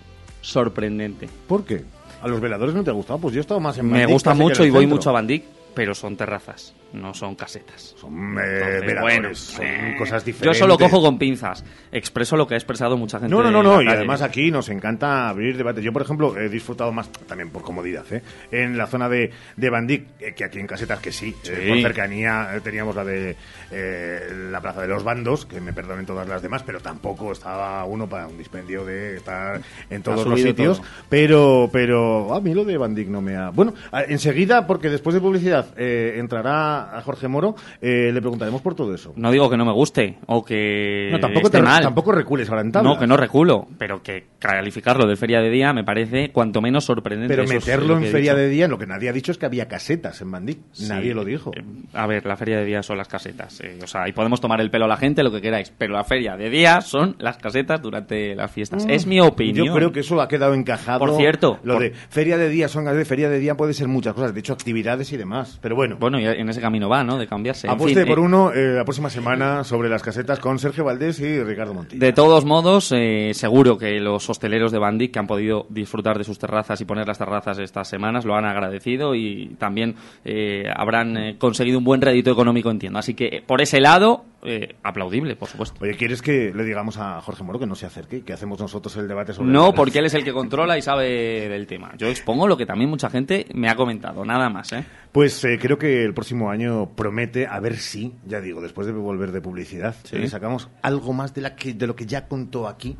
sorprendente. 0.41 1.27
¿Por 1.47 1.65
qué? 1.65 1.83
¿A 2.21 2.27
los 2.27 2.39
veladores 2.39 2.75
no 2.75 2.83
te 2.83 2.91
ha 2.91 2.93
gustado? 2.93 3.17
Pues 3.17 3.33
yo 3.33 3.39
he 3.39 3.41
estado 3.41 3.59
más 3.59 3.75
en 3.79 3.87
Me 3.87 4.01
Madrid 4.01 4.13
gusta 4.13 4.35
mucho 4.35 4.63
y 4.63 4.69
voy 4.69 4.85
mucho 4.85 5.09
a 5.09 5.13
Bandic, 5.13 5.43
pero 5.77 5.93
son 5.93 6.17
terrazas, 6.17 6.73
no 6.91 7.13
son 7.13 7.35
casetas. 7.35 7.93
Son 7.99 8.11
eh, 8.39 8.41
Entonces, 8.41 8.81
veladores, 8.81 9.19
bueno, 9.19 9.35
son 9.35 9.63
eh, 9.63 9.95
cosas 9.95 10.23
Yo 10.23 10.25
diferentes. 10.25 10.57
solo 10.57 10.75
cojo 10.79 11.01
con 11.03 11.19
pinzas. 11.19 11.63
Expreso 11.91 12.35
lo 12.35 12.47
que 12.47 12.55
ha 12.55 12.57
expresado 12.57 12.97
mucha 12.97 13.19
gente. 13.19 13.31
No, 13.35 13.43
no, 13.43 13.51
no, 13.51 13.61
no. 13.61 13.79
Y 13.83 13.87
además 13.87 14.23
aquí 14.23 14.49
nos 14.49 14.69
encanta 14.69 15.29
abrir 15.29 15.55
debates. 15.55 15.83
Yo, 15.83 15.93
por 15.93 16.01
ejemplo, 16.01 16.35
he 16.35 16.49
disfrutado 16.49 16.91
más, 16.91 17.11
también 17.27 17.51
por 17.51 17.61
comodidad, 17.61 18.11
¿eh? 18.11 18.23
en 18.49 18.75
la 18.75 18.87
zona 18.87 19.07
de, 19.07 19.29
de 19.55 19.69
Bandic, 19.69 20.07
eh, 20.19 20.33
que 20.33 20.45
aquí 20.45 20.57
en 20.59 20.65
Casetas, 20.65 20.99
que 20.99 21.11
sí. 21.11 21.35
eh, 21.43 21.61
Sí. 21.67 21.69
por 21.69 21.81
cercanía 21.81 22.59
teníamos 22.63 22.95
la 22.95 23.05
de 23.05 23.35
eh, 23.69 24.49
la 24.49 24.59
Plaza 24.59 24.81
de 24.81 24.87
los 24.87 25.03
Bandos, 25.03 25.45
que 25.45 25.61
me 25.61 25.73
perdonen 25.73 26.07
todas 26.07 26.27
las 26.27 26.41
demás, 26.41 26.63
pero 26.63 26.79
tampoco 26.79 27.31
estaba 27.33 27.85
uno 27.85 28.09
para 28.09 28.25
un 28.25 28.37
dispendio 28.39 28.83
de 28.83 29.17
estar 29.17 29.61
en 29.91 30.01
todos 30.01 30.25
los 30.25 30.41
sitios. 30.41 30.77
todo. 30.79 30.87
Pero, 31.07 31.69
pero 31.71 32.33
a 32.33 32.41
mí 32.41 32.55
lo 32.55 32.65
de 32.65 32.77
Bandic 32.77 33.07
no 33.09 33.21
me 33.21 33.35
ha... 33.35 33.51
Bueno, 33.51 33.75
enseguida, 34.07 34.65
porque 34.65 34.89
después 34.89 35.13
de 35.13 35.21
publicidad 35.21 35.66
eh, 35.75 36.15
entrará 36.17 36.97
a 36.97 37.01
Jorge 37.01 37.27
Moro, 37.27 37.55
eh, 37.81 38.11
le 38.13 38.21
preguntaremos 38.21 38.61
por 38.61 38.75
todo 38.75 38.93
eso. 38.93 39.13
No 39.15 39.31
digo 39.31 39.49
que 39.49 39.57
no 39.57 39.65
me 39.65 39.71
guste 39.73 40.17
o 40.27 40.43
que 40.45 41.09
No, 41.11 41.19
tampoco, 41.19 41.47
esté 41.47 41.57
te- 41.59 41.63
mal. 41.63 41.81
tampoco 41.83 42.11
recules 42.11 42.49
ahora 42.49 42.61
en 42.61 42.71
tabla. 42.71 42.89
No, 42.91 42.99
que 42.99 43.07
no 43.07 43.17
reculo, 43.17 43.67
pero 43.77 44.01
que 44.01 44.25
calificarlo 44.39 45.07
de 45.07 45.15
feria 45.15 45.41
de 45.41 45.49
día 45.49 45.73
me 45.73 45.83
parece 45.83 46.31
cuanto 46.31 46.61
menos 46.61 46.85
sorprendente. 46.85 47.35
Pero 47.35 47.47
meterlo 47.47 47.95
lo 47.99 48.05
en 48.05 48.11
feria 48.11 48.33
de 48.35 48.49
día, 48.49 48.67
lo 48.67 48.77
que 48.77 48.87
nadie 48.87 49.09
ha 49.09 49.13
dicho 49.13 49.31
es 49.31 49.37
que 49.37 49.45
había 49.45 49.67
casetas 49.67 50.21
en 50.21 50.31
Bandic. 50.31 50.59
Sí. 50.71 50.87
Nadie 50.87 51.13
lo 51.13 51.25
dijo. 51.25 51.51
Eh, 51.55 51.63
A 51.93 52.07
ver, 52.07 52.25
la 52.25 52.37
feria 52.37 52.57
de 52.59 52.65
día 52.65 52.83
son 52.83 52.97
las 52.97 53.07
casetas. 53.07 53.59
eh, 53.61 53.79
o 53.83 53.87
sea, 53.87 54.03
ahí 54.03 54.11
podemos 54.13 54.39
tomar 54.41 54.61
el 54.61 54.69
pelo 54.71 54.85
a 54.85 54.87
la 54.87 54.97
gente, 54.97 55.23
lo 55.23 55.31
que 55.31 55.41
queráis. 55.41 55.73
Pero 55.77 55.93
la 55.93 56.03
feria 56.03 56.35
de 56.37 56.49
día 56.49 56.81
son 56.81 57.15
las 57.19 57.37
casetas 57.37 57.81
durante 57.81 58.35
las 58.35 58.51
fiestas. 58.51 58.85
Es 58.89 59.05
mi 59.05 59.19
opinión. 59.19 59.65
Mm. 59.65 59.69
Yo 59.69 59.73
creo 59.75 59.91
que 59.91 59.99
eso 60.01 60.21
ha 60.21 60.27
quedado 60.27 60.53
encajado. 60.53 60.99
Por 60.99 61.15
cierto, 61.17 61.59
Lo 61.63 61.73
por- 61.73 61.83
de 61.83 61.91
feria 61.91 62.37
de 62.37 62.49
día 62.49 62.67
son 62.67 62.85
casetas, 62.85 63.07
feria 63.07 63.29
de 63.29 63.39
día 63.39 63.55
puede 63.55 63.73
ser 63.73 63.87
muchas 63.87 64.13
cosas, 64.13 64.33
de 64.33 64.39
hecho 64.39 64.53
actividades 64.53 65.11
y 65.13 65.17
demás. 65.17 65.56
Pero 65.61 65.75
bueno, 65.75 65.97
Bueno, 65.99 66.19
y 66.19 66.25
en 66.25 66.49
ese 66.49 66.61
camino 66.61 66.89
va, 66.89 67.03
¿no? 67.03 67.17
De 67.17 67.27
cambiarse. 67.27 67.67
En 67.67 67.73
apueste 67.73 68.01
fin, 68.01 68.09
por 68.09 68.19
eh, 68.19 68.21
uno 68.21 68.51
eh, 68.51 68.75
la 68.75 68.83
próxima 68.83 69.09
semana 69.09 69.63
sobre 69.63 69.89
las 69.89 70.03
casetas 70.03 70.39
con 70.39 70.59
Sergio 70.59 70.83
Valdés 70.83 71.19
y 71.19 71.41
Ricardo 71.43 71.73
Montilla. 71.73 71.99
De 71.99 72.13
todos 72.13 72.45
modos, 72.45 72.91
eh, 72.95 73.31
seguro 73.33 73.77
que 73.77 73.99
los 73.99 74.29
hosteleros 74.29 74.71
de 74.71 74.79
Bandic 74.79 75.11
que 75.11 75.19
han 75.19 75.27
podido 75.27 75.65
disfrutar 75.69 76.17
de 76.17 76.23
sus 76.23 76.39
terrazas 76.39 76.79
y 76.81 76.85
poner 76.85 77.07
las 77.07 77.17
terrazas 77.17 77.59
estas 77.59 77.87
semanas 77.87 78.25
lo 78.25 78.35
han 78.35 78.45
agradecido 78.45 79.15
y 79.15 79.55
también 79.57 79.95
eh, 80.25 80.65
habrán 80.75 81.35
conseguido 81.37 81.79
un 81.79 81.83
buen 81.83 82.01
rédito 82.01 82.31
económico, 82.31 82.69
entiendo. 82.69 82.99
Así 82.99 83.13
que 83.13 83.43
por 83.45 83.61
ese 83.61 83.79
lado, 83.79 84.25
eh, 84.43 84.75
aplaudible, 84.83 85.35
por 85.35 85.47
supuesto. 85.47 85.77
Oye, 85.81 85.95
¿quieres 85.95 86.21
que 86.21 86.53
le 86.53 86.63
digamos 86.63 86.97
a 86.97 87.19
Jorge 87.21 87.43
Moro 87.43 87.59
que 87.59 87.65
no 87.65 87.75
se 87.75 87.85
acerque 87.85 88.17
y 88.17 88.21
que 88.21 88.33
hacemos 88.33 88.59
nosotros 88.59 88.95
el 88.97 89.07
debate 89.07 89.33
sobre 89.33 89.49
No, 89.51 89.73
porque 89.73 89.99
él 89.99 90.05
es 90.05 90.13
el 90.13 90.23
que 90.23 90.31
controla 90.33 90.77
y 90.77 90.81
sabe 90.81 91.49
del 91.49 91.65
tema. 91.67 91.93
Yo 91.97 92.07
expongo 92.07 92.47
lo 92.47 92.55
que 92.57 92.65
también 92.65 92.89
mucha 92.89 93.09
gente 93.09 93.47
me 93.53 93.69
ha 93.69 93.75
comentado, 93.75 94.23
nada 94.25 94.49
más, 94.49 94.71
¿eh? 94.73 94.85
Pues 95.11 95.43
eh, 95.43 95.57
creo 95.59 95.77
que 95.77 96.03
el 96.03 96.13
próximo 96.13 96.49
año 96.51 96.89
promete, 96.95 97.47
a 97.47 97.59
ver 97.59 97.77
si, 97.77 98.13
ya 98.25 98.39
digo, 98.39 98.61
después 98.61 98.85
de 98.87 98.93
volver 98.93 99.31
de 99.31 99.41
publicidad, 99.41 99.95
Sí. 100.03 100.17
le 100.17 100.27
sacamos 100.29 100.69
algo 100.81 101.13
más 101.13 101.33
de, 101.33 101.41
la 101.41 101.55
que, 101.55 101.73
de 101.73 101.87
lo 101.87 101.95
que 101.95 102.05
ya 102.05 102.27
contó 102.27 102.67
aquí 102.67 102.95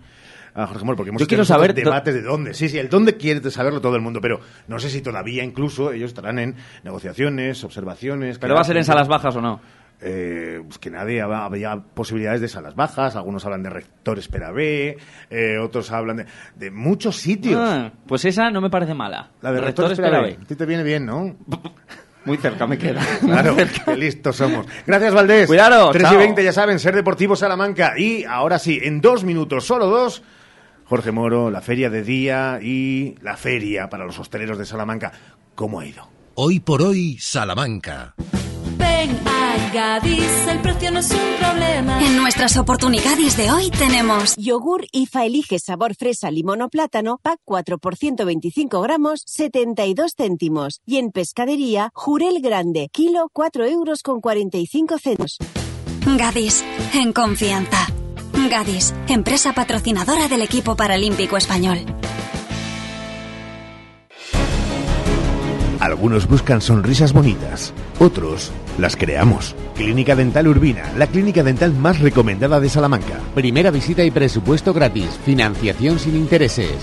a 0.56 0.66
Jorge 0.66 0.86
Moro, 0.86 0.98
porque 0.98 1.10
hemos 1.10 1.22
Yo 1.22 1.28
quiero 1.28 1.46
saber 1.46 1.76
debates 1.76 2.16
de 2.16 2.24
dónde. 2.24 2.56
Sí, 2.56 2.68
sí, 2.68 2.80
el 2.80 2.90
dónde 2.90 3.16
quiere 3.16 3.48
saberlo 3.52 3.80
todo 3.80 3.96
el 3.96 4.02
mundo, 4.02 4.20
pero 4.22 4.40
no 4.68 4.80
sé 4.80 4.90
si 4.90 5.02
todavía 5.02 5.44
incluso 5.44 5.92
ellos 5.92 6.08
estarán 6.10 6.40
en 6.40 6.56
negociaciones, 6.84 7.64
observaciones. 7.64 8.40
¿Pero 8.40 8.56
va 8.56 8.62
a 8.62 8.64
ser 8.64 8.78
en 8.78 8.84
salas 8.84 9.08
bajas 9.08 9.36
o 9.36 9.42
no? 9.42 9.62
Eh, 10.02 10.62
pues 10.66 10.78
que 10.78 10.90
nadie 10.92 11.24
hab- 11.24 11.46
había 11.46 11.76
posibilidades 11.78 12.42
de 12.42 12.48
salas 12.48 12.76
bajas, 12.76 13.16
algunos 13.16 13.44
hablan 13.46 13.64
de 13.64 13.70
rectores 13.70 14.28
para 14.28 14.52
B, 14.52 14.98
eh, 15.30 15.58
otros 15.58 15.92
hablan 15.92 16.18
de, 16.18 16.26
de 16.56 16.72
muchos 16.72 17.18
sitios. 17.18 17.60
Ah, 17.62 17.92
pues 18.08 18.26
esa 18.26 18.50
no 18.52 18.62
me 18.62 18.70
parece 18.70 18.94
mala. 18.94 19.32
la 19.42 19.52
de 19.52 19.62
Rector 19.62 19.90
rectores 19.90 20.00
espera 20.00 20.22
B. 20.22 20.28
B. 20.38 20.40
A 20.44 20.46
ti 20.48 20.56
te 20.56 20.66
viene 20.66 20.84
bien, 20.84 21.06
¿no? 21.06 21.36
Muy 22.26 22.38
cerca 22.38 22.68
me 22.68 22.78
queda. 22.78 23.02
Claro, 23.22 23.56
qué 23.86 23.96
listos 23.96 24.36
somos. 24.36 24.66
Gracias, 24.86 25.14
Valdés. 25.14 25.48
Cuidado, 25.48 25.92
3 25.92 26.04
y 26.04 26.10
chao. 26.10 26.18
20, 26.20 26.44
ya 26.44 26.52
saben, 26.52 26.78
Ser 26.80 26.94
Deportivo 26.94 27.36
Salamanca. 27.38 27.94
Y 27.98 28.26
ahora 28.26 28.60
sí, 28.60 28.80
en 28.84 29.00
dos 29.00 29.24
minutos, 29.24 29.66
solo 29.66 29.86
dos, 29.88 30.24
Jorge 30.86 31.12
Moro, 31.12 31.50
la 31.50 31.62
feria 31.62 31.90
de 31.90 32.04
día 32.04 32.60
y 32.62 33.16
la 33.22 33.38
feria 33.38 33.88
para 33.90 34.04
los 34.06 34.20
hosteleros 34.20 34.58
de 34.58 34.66
Salamanca. 34.66 35.12
¿Cómo 35.56 35.80
ha 35.80 35.86
ido? 35.86 36.08
Hoy 36.36 36.60
por 36.60 36.82
hoy, 36.82 37.18
Salamanca. 37.18 38.14
Ven 38.78 39.18
a 39.26 39.37
Gadis, 39.74 40.48
el 40.48 40.62
precio 40.62 40.92
no 40.92 41.00
es 41.00 41.12
un 41.12 41.36
problema. 41.40 42.02
En 42.04 42.18
nuestras 42.18 42.58
oportunidades 42.58 43.36
de 43.36 43.52
hoy 43.52 43.70
tenemos 43.72 44.36
yogur 44.38 44.86
IFA 44.92 45.26
elige 45.26 45.60
sabor 45.60 45.96
fresa, 45.96 46.32
limón 46.32 46.62
o 46.62 46.70
plátano, 46.70 47.20
pack 47.22 47.40
4 47.44 47.78
por 47.78 47.96
125 47.96 48.82
gramos, 48.82 49.24
72 49.26 50.14
céntimos. 50.16 50.82
Y 50.86 50.98
en 50.98 51.12
pescadería, 51.12 51.92
jurel 51.94 52.42
grande, 52.42 52.90
kilo 52.92 53.30
4 53.34 53.66
euros 53.66 54.04
con 54.04 54.22
45 54.22 54.98
centos. 55.00 55.38
Gadis, 56.18 56.64
en 56.94 57.12
confianza. 57.12 57.88
Gadis, 58.50 58.94
empresa 59.08 59.54
patrocinadora 59.54 60.28
del 60.28 60.42
equipo 60.44 60.76
paralímpico 60.76 61.36
español. 61.36 61.80
Algunos 65.88 66.28
buscan 66.28 66.60
sonrisas 66.60 67.14
bonitas, 67.14 67.74
otros 67.98 68.52
las 68.78 68.98
creamos. 68.98 69.56
Clínica 69.74 70.18
Dental 70.18 70.46
Urbina, 70.46 70.84
la 70.98 71.08
clínica 71.08 71.44
dental 71.44 71.72
más 71.72 72.02
recomendada 72.02 72.60
de 72.60 72.68
Salamanca. 72.68 73.22
Primera 73.34 73.72
visita 73.72 74.04
y 74.04 74.12
presupuesto 74.12 74.74
gratis, 74.74 75.18
financiación 75.24 75.98
sin 75.98 76.18
intereses. 76.18 76.76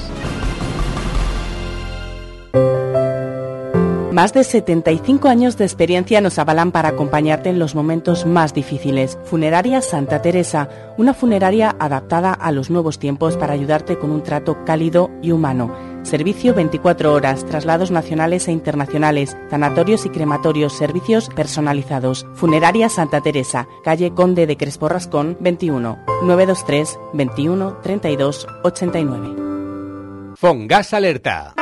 Más 4.11 4.33
de 4.33 4.43
75 4.43 5.29
años 5.29 5.59
de 5.59 5.65
experiencia 5.65 6.23
nos 6.23 6.39
avalan 6.39 6.73
para 6.73 6.89
acompañarte 6.89 7.51
en 7.51 7.59
los 7.59 7.75
momentos 7.75 8.25
más 8.25 8.55
difíciles. 8.55 9.19
Funeraria 9.25 9.83
Santa 9.83 10.23
Teresa, 10.23 10.71
una 10.97 11.13
funeraria 11.13 11.77
adaptada 11.79 12.33
a 12.33 12.53
los 12.53 12.71
nuevos 12.71 12.99
tiempos 12.99 13.37
para 13.37 13.53
ayudarte 13.53 13.99
con 13.99 14.11
un 14.11 14.23
trato 14.23 14.65
cálido 14.65 15.11
y 15.21 15.33
humano. 15.33 15.94
Servicio 16.05 16.53
24 16.53 17.15
horas, 17.15 17.47
traslados 17.47 17.91
nacionales 17.91 18.47
e 18.47 18.53
internacionales, 18.53 19.37
sanatorios 19.49 20.05
y 20.05 20.11
crematorios, 20.11 20.77
servicios 20.77 21.31
personalizados. 21.35 22.27
Funeraria 22.35 22.91
Santa 22.91 23.23
Teresa, 23.23 23.67
calle 23.83 24.13
Conde 24.13 24.47
de 24.47 24.59
Crespo 24.59 24.91
Rascón, 24.91 25.39
21, 25.41 25.99
923 26.23 26.99
21 27.15 27.79
32 27.83 28.47
89. 28.63 30.35
Fongas 30.37 30.93
Alerta. 30.93 31.55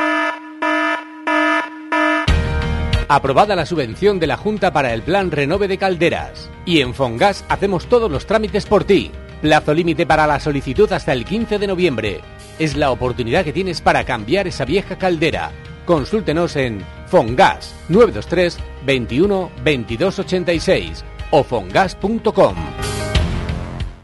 Aprobada 3.07 3.55
la 3.55 3.65
subvención 3.65 4.19
de 4.19 4.27
la 4.27 4.35
Junta 4.35 4.73
para 4.73 4.93
el 4.93 5.03
Plan 5.03 5.31
Renove 5.31 5.69
de 5.69 5.77
Calderas. 5.77 6.49
Y 6.65 6.81
en 6.81 6.93
Fongas 6.93 7.45
hacemos 7.47 7.85
todos 7.85 8.11
los 8.11 8.25
trámites 8.25 8.65
por 8.65 8.83
ti. 8.83 9.09
Plazo 9.41 9.73
límite 9.73 10.05
para 10.05 10.27
la 10.27 10.39
solicitud 10.41 10.91
hasta 10.91 11.13
el 11.13 11.23
15 11.23 11.59
de 11.59 11.67
noviembre. 11.67 12.21
Es 12.59 12.75
la 12.75 12.91
oportunidad 12.91 13.43
que 13.43 13.53
tienes 13.53 13.81
para 13.81 14.03
cambiar 14.03 14.47
esa 14.47 14.65
vieja 14.65 14.97
caldera. 14.97 15.51
Consúltenos 15.85 16.55
en 16.55 16.81
Fongas 17.07 17.73
923 17.89 18.57
21 18.85 19.51
22 19.63 20.19
86 20.19 21.03
o 21.31 21.43
fongas.com. 21.43 22.55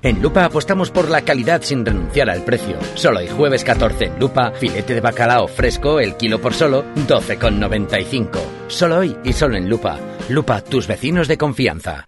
En 0.01 0.21
Lupa 0.21 0.45
apostamos 0.45 0.91
por 0.91 1.09
la 1.09 1.21
calidad 1.23 1.61
sin 1.61 1.85
renunciar 1.85 2.29
al 2.29 2.43
precio. 2.43 2.77
Solo 2.95 3.19
hay 3.19 3.27
jueves 3.27 3.65
14 3.65 4.05
en 4.05 4.19
Lupa, 4.19 4.51
filete 4.51 4.93
de 4.93 5.01
bacalao 5.01 5.47
fresco, 5.47 5.99
el 5.99 6.15
kilo 6.15 6.39
por 6.39 6.53
solo 6.53 6.85
12,95. 7.07 8.39
Solo 8.67 8.99
hoy 8.99 9.17
y 9.25 9.33
solo 9.33 9.57
en 9.57 9.69
Lupa. 9.69 9.99
Lupa, 10.29 10.61
tus 10.61 10.87
vecinos 10.87 11.27
de 11.27 11.37
confianza. 11.37 12.05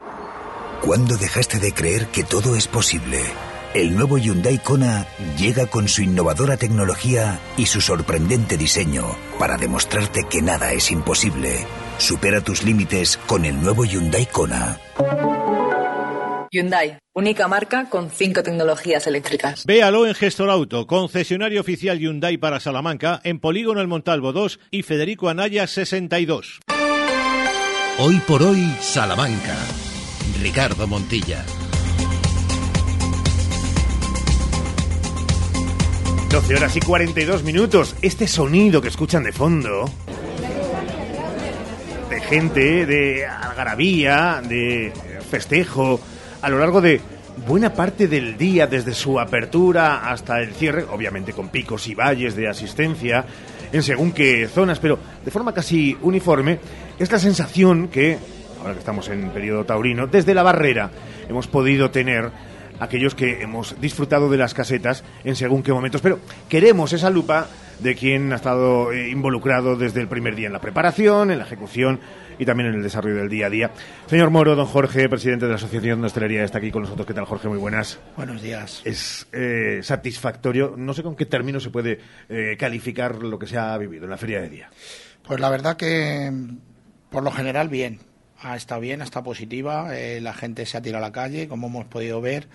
¿Cuándo 0.81 1.17
dejaste 1.17 1.59
de 1.59 1.73
creer 1.73 2.07
que 2.07 2.23
todo 2.23 2.55
es 2.55 2.67
posible? 2.67 3.19
El 3.73 3.95
nuevo 3.95 4.17
Hyundai 4.17 4.57
Kona 4.57 5.07
llega 5.37 5.65
con 5.65 5.87
su 5.87 6.01
innovadora 6.01 6.57
tecnología 6.57 7.39
y 7.55 7.67
su 7.67 7.79
sorprendente 7.79 8.57
diseño 8.57 9.15
para 9.39 9.55
demostrarte 9.55 10.25
que 10.29 10.41
nada 10.41 10.73
es 10.73 10.91
imposible. 10.91 11.65
Supera 11.97 12.41
tus 12.41 12.63
límites 12.63 13.15
con 13.15 13.45
el 13.45 13.61
nuevo 13.61 13.85
Hyundai 13.85 14.25
Kona. 14.25 14.77
Hyundai, 16.51 16.97
única 17.13 17.47
marca 17.47 17.89
con 17.89 18.09
cinco 18.09 18.43
tecnologías 18.43 19.07
eléctricas. 19.07 19.65
Véalo 19.65 20.05
en 20.05 20.15
Gestor 20.15 20.49
Auto, 20.49 20.85
concesionario 20.85 21.61
oficial 21.61 21.97
Hyundai 21.97 22.37
para 22.37 22.59
Salamanca, 22.59 23.21
en 23.23 23.39
Polígono 23.39 23.79
El 23.79 23.87
Montalvo 23.87 24.33
2 24.33 24.59
y 24.71 24.83
Federico 24.83 25.29
Anaya 25.29 25.65
62. 25.65 26.59
Hoy 27.99 28.21
por 28.27 28.43
hoy, 28.43 28.75
Salamanca. 28.81 29.55
Ricardo 30.41 30.87
Montilla. 30.87 31.45
12 36.31 36.55
horas 36.55 36.77
y 36.77 36.79
42 36.79 37.43
minutos. 37.43 37.93
Este 38.01 38.25
sonido 38.25 38.81
que 38.81 38.87
escuchan 38.87 39.23
de 39.23 39.33
fondo 39.33 39.89
de 42.09 42.21
gente, 42.21 42.85
de 42.85 43.25
algarabía, 43.25 44.41
de 44.41 44.93
festejo, 45.29 45.99
a 46.41 46.49
lo 46.49 46.57
largo 46.57 46.79
de 46.79 47.01
buena 47.45 47.73
parte 47.73 48.07
del 48.07 48.37
día, 48.37 48.65
desde 48.65 48.93
su 48.93 49.19
apertura 49.19 50.09
hasta 50.09 50.39
el 50.39 50.53
cierre, 50.53 50.85
obviamente 50.89 51.33
con 51.33 51.49
picos 51.49 51.85
y 51.87 51.95
valles 51.95 52.33
de 52.37 52.47
asistencia 52.47 53.25
en 53.73 53.83
según 53.83 54.13
qué 54.13 54.47
zonas, 54.47 54.79
pero 54.79 54.99
de 55.25 55.31
forma 55.31 55.53
casi 55.53 55.97
uniforme, 56.01 56.59
es 56.97 57.11
la 57.11 57.19
sensación 57.19 57.89
que, 57.89 58.17
ahora 58.61 58.71
que 58.71 58.79
estamos 58.79 59.09
en 59.09 59.31
periodo 59.31 59.65
taurino, 59.65 60.07
desde 60.07 60.33
la 60.33 60.43
barrera 60.43 60.91
hemos 61.27 61.47
podido 61.47 61.91
tener 61.91 62.31
aquellos 62.81 63.13
que 63.13 63.43
hemos 63.43 63.79
disfrutado 63.79 64.29
de 64.29 64.37
las 64.37 64.53
casetas 64.53 65.03
en 65.23 65.35
según 65.35 65.63
qué 65.63 65.71
momentos. 65.71 66.01
Pero 66.01 66.19
queremos 66.49 66.91
esa 66.91 67.09
lupa 67.09 67.47
de 67.79 67.95
quien 67.95 68.33
ha 68.33 68.35
estado 68.35 68.91
eh, 68.91 69.09
involucrado 69.09 69.75
desde 69.75 70.01
el 70.01 70.07
primer 70.07 70.35
día 70.35 70.47
en 70.47 70.53
la 70.53 70.59
preparación, 70.59 71.31
en 71.31 71.37
la 71.37 71.45
ejecución 71.45 71.99
y 72.39 72.45
también 72.45 72.69
en 72.69 72.75
el 72.75 72.83
desarrollo 72.83 73.17
del 73.17 73.29
día 73.29 73.45
a 73.45 73.49
día. 73.51 73.71
Señor 74.07 74.31
Moro, 74.31 74.55
don 74.55 74.65
Jorge, 74.65 75.07
presidente 75.09 75.45
de 75.45 75.51
la 75.51 75.57
Asociación 75.57 76.01
de 76.01 76.07
Hostelería, 76.07 76.43
está 76.43 76.57
aquí 76.57 76.71
con 76.71 76.81
nosotros. 76.81 77.05
¿Qué 77.05 77.13
tal, 77.13 77.25
Jorge? 77.25 77.47
Muy 77.47 77.59
buenas. 77.59 77.99
Buenos 78.17 78.41
días. 78.41 78.81
Es 78.83 79.27
eh, 79.31 79.81
satisfactorio. 79.83 80.73
No 80.75 80.95
sé 80.95 81.03
con 81.03 81.15
qué 81.15 81.27
término 81.27 81.59
se 81.59 81.69
puede 81.69 81.99
eh, 82.29 82.57
calificar 82.57 83.21
lo 83.21 83.37
que 83.37 83.45
se 83.45 83.59
ha 83.59 83.77
vivido 83.77 84.05
en 84.05 84.09
la 84.09 84.17
feria 84.17 84.41
de 84.41 84.49
día. 84.49 84.69
Pues 85.21 85.39
la 85.39 85.51
verdad 85.51 85.77
que, 85.77 86.31
por 87.11 87.21
lo 87.21 87.31
general, 87.31 87.69
bien 87.69 87.99
ha 88.41 88.55
estado 88.55 88.81
bien, 88.81 89.01
ha 89.01 89.05
estado 89.05 89.23
positiva, 89.23 89.97
eh, 89.97 90.19
la 90.21 90.33
gente 90.33 90.65
se 90.65 90.77
ha 90.77 90.81
tirado 90.81 91.03
a 91.03 91.07
la 91.07 91.13
calle, 91.13 91.47
como 91.47 91.67
hemos 91.67 91.85
podido 91.85 92.21
ver. 92.21 92.47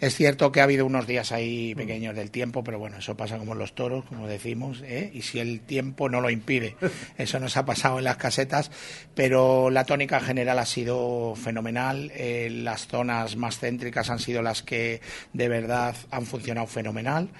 Es 0.00 0.16
cierto 0.16 0.52
que 0.52 0.60
ha 0.60 0.64
habido 0.64 0.84
unos 0.86 1.06
días 1.06 1.32
ahí 1.32 1.74
pequeños 1.74 2.14
del 2.16 2.30
tiempo, 2.30 2.64
pero 2.64 2.78
bueno, 2.78 2.98
eso 2.98 3.16
pasa 3.16 3.38
como 3.38 3.52
en 3.52 3.58
los 3.58 3.74
toros, 3.74 4.04
como 4.04 4.26
decimos, 4.26 4.82
¿eh? 4.82 5.10
y 5.14 5.22
si 5.22 5.38
el 5.38 5.60
tiempo 5.60 6.08
no 6.08 6.20
lo 6.20 6.30
impide. 6.30 6.76
Eso 7.16 7.38
nos 7.38 7.56
ha 7.56 7.64
pasado 7.64 7.98
en 7.98 8.04
las 8.04 8.16
casetas, 8.16 8.70
pero 9.14 9.70
la 9.70 9.84
tónica 9.84 10.20
general 10.20 10.58
ha 10.58 10.66
sido 10.66 11.34
fenomenal. 11.36 12.10
Eh, 12.14 12.48
las 12.50 12.86
zonas 12.88 13.36
más 13.36 13.58
céntricas 13.58 14.10
han 14.10 14.18
sido 14.18 14.42
las 14.42 14.62
que 14.62 15.00
de 15.32 15.48
verdad 15.48 15.94
han 16.10 16.26
funcionado 16.26 16.66
fenomenal 16.66 17.30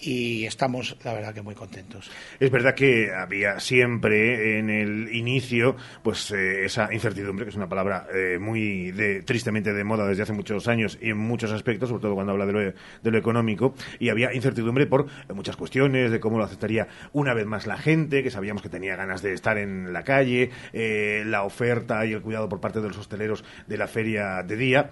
y 0.00 0.44
estamos, 0.44 0.96
la 1.04 1.14
verdad, 1.14 1.34
que 1.34 1.42
muy 1.42 1.54
contentos. 1.54 2.10
Es 2.38 2.50
verdad 2.50 2.74
que 2.74 3.12
había 3.12 3.60
siempre 3.60 4.58
en 4.58 4.70
el 4.70 5.14
inicio, 5.14 5.76
pues 6.02 6.30
eh, 6.30 6.64
esa 6.64 6.92
incertidumbre, 6.92 7.44
que 7.44 7.50
es 7.50 7.56
una 7.56 7.68
palabra 7.68 8.06
eh, 8.14 8.38
muy 8.38 8.92
de, 8.92 9.22
tristemente 9.22 9.72
de 9.72 9.84
moda 9.84 10.06
desde 10.06 10.22
hace 10.22 10.32
muchos 10.32 10.68
años 10.68 10.98
y 11.00 11.10
en 11.10 11.18
muchos 11.18 11.52
aspectos, 11.52 11.88
sobre 11.88 12.02
todo 12.02 12.14
cuando 12.14 12.32
habla 12.32 12.46
de 12.46 12.52
lo, 12.52 12.60
de 12.60 13.10
lo 13.10 13.18
económico, 13.18 13.74
y 13.98 14.08
había 14.08 14.34
incertidumbre 14.34 14.86
por 14.86 15.06
muchas 15.34 15.56
cuestiones, 15.56 16.10
de 16.10 16.20
cómo 16.20 16.38
lo 16.38 16.44
aceptaría 16.44 16.88
una 17.12 17.34
vez 17.34 17.46
más 17.46 17.66
la 17.66 17.76
gente, 17.76 18.22
que 18.22 18.30
sabíamos 18.30 18.62
que 18.62 18.68
tenía 18.68 18.96
ganas 18.96 19.22
de 19.22 19.32
estar 19.32 19.58
en 19.58 19.92
la 19.92 20.02
calle, 20.04 20.50
eh, 20.72 21.22
la 21.26 21.42
oferta 21.42 22.04
y 22.06 22.12
el 22.12 22.22
cuidado 22.22 22.48
por 22.48 22.60
parte 22.60 22.80
de 22.80 22.88
los 22.88 22.98
hosteleros 22.98 23.44
de 23.66 23.76
la 23.76 23.86
feria 23.86 24.42
de 24.42 24.56
día 24.56 24.90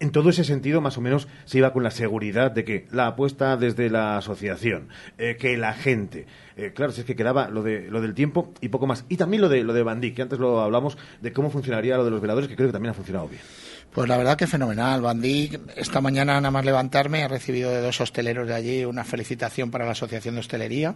en 0.00 0.12
todo 0.12 0.30
ese 0.30 0.44
sentido, 0.44 0.80
más 0.80 0.96
o 0.96 1.00
menos, 1.00 1.28
se 1.44 1.58
iba 1.58 1.72
con 1.72 1.82
la 1.82 1.90
seguridad 1.90 2.50
de 2.50 2.64
que 2.64 2.86
la 2.92 3.08
apuesta 3.08 3.56
desde 3.56 3.90
la 3.90 4.18
asociación, 4.18 4.88
eh, 5.18 5.36
que 5.38 5.56
la 5.56 5.74
gente, 5.74 6.26
eh, 6.56 6.72
claro, 6.74 6.92
si 6.92 7.00
es 7.00 7.06
que 7.06 7.16
quedaba 7.16 7.48
lo, 7.48 7.62
de, 7.62 7.88
lo 7.90 8.00
del 8.00 8.14
tiempo 8.14 8.52
y 8.60 8.68
poco 8.68 8.86
más. 8.86 9.04
Y 9.08 9.16
también 9.16 9.42
lo 9.42 9.48
de, 9.48 9.64
lo 9.64 9.72
de 9.72 9.82
Bandí, 9.82 10.12
que 10.12 10.22
antes 10.22 10.38
lo 10.38 10.60
hablamos, 10.60 10.96
de 11.20 11.32
cómo 11.32 11.50
funcionaría 11.50 11.96
lo 11.96 12.04
de 12.04 12.10
los 12.10 12.20
veladores, 12.20 12.48
que 12.48 12.56
creo 12.56 12.68
que 12.68 12.72
también 12.72 12.90
ha 12.90 12.94
funcionado 12.94 13.28
bien. 13.28 13.42
Pues 13.92 14.08
la 14.08 14.16
verdad 14.16 14.36
que 14.36 14.46
fenomenal. 14.46 15.00
Bandí, 15.00 15.50
esta 15.76 16.00
mañana 16.00 16.34
nada 16.34 16.50
más 16.50 16.64
levantarme, 16.64 17.22
he 17.22 17.28
recibido 17.28 17.70
de 17.70 17.80
dos 17.80 18.00
hosteleros 18.00 18.46
de 18.46 18.54
allí 18.54 18.84
una 18.84 19.04
felicitación 19.04 19.70
para 19.70 19.84
la 19.84 19.92
Asociación 19.92 20.34
de 20.34 20.40
Hostelería. 20.40 20.94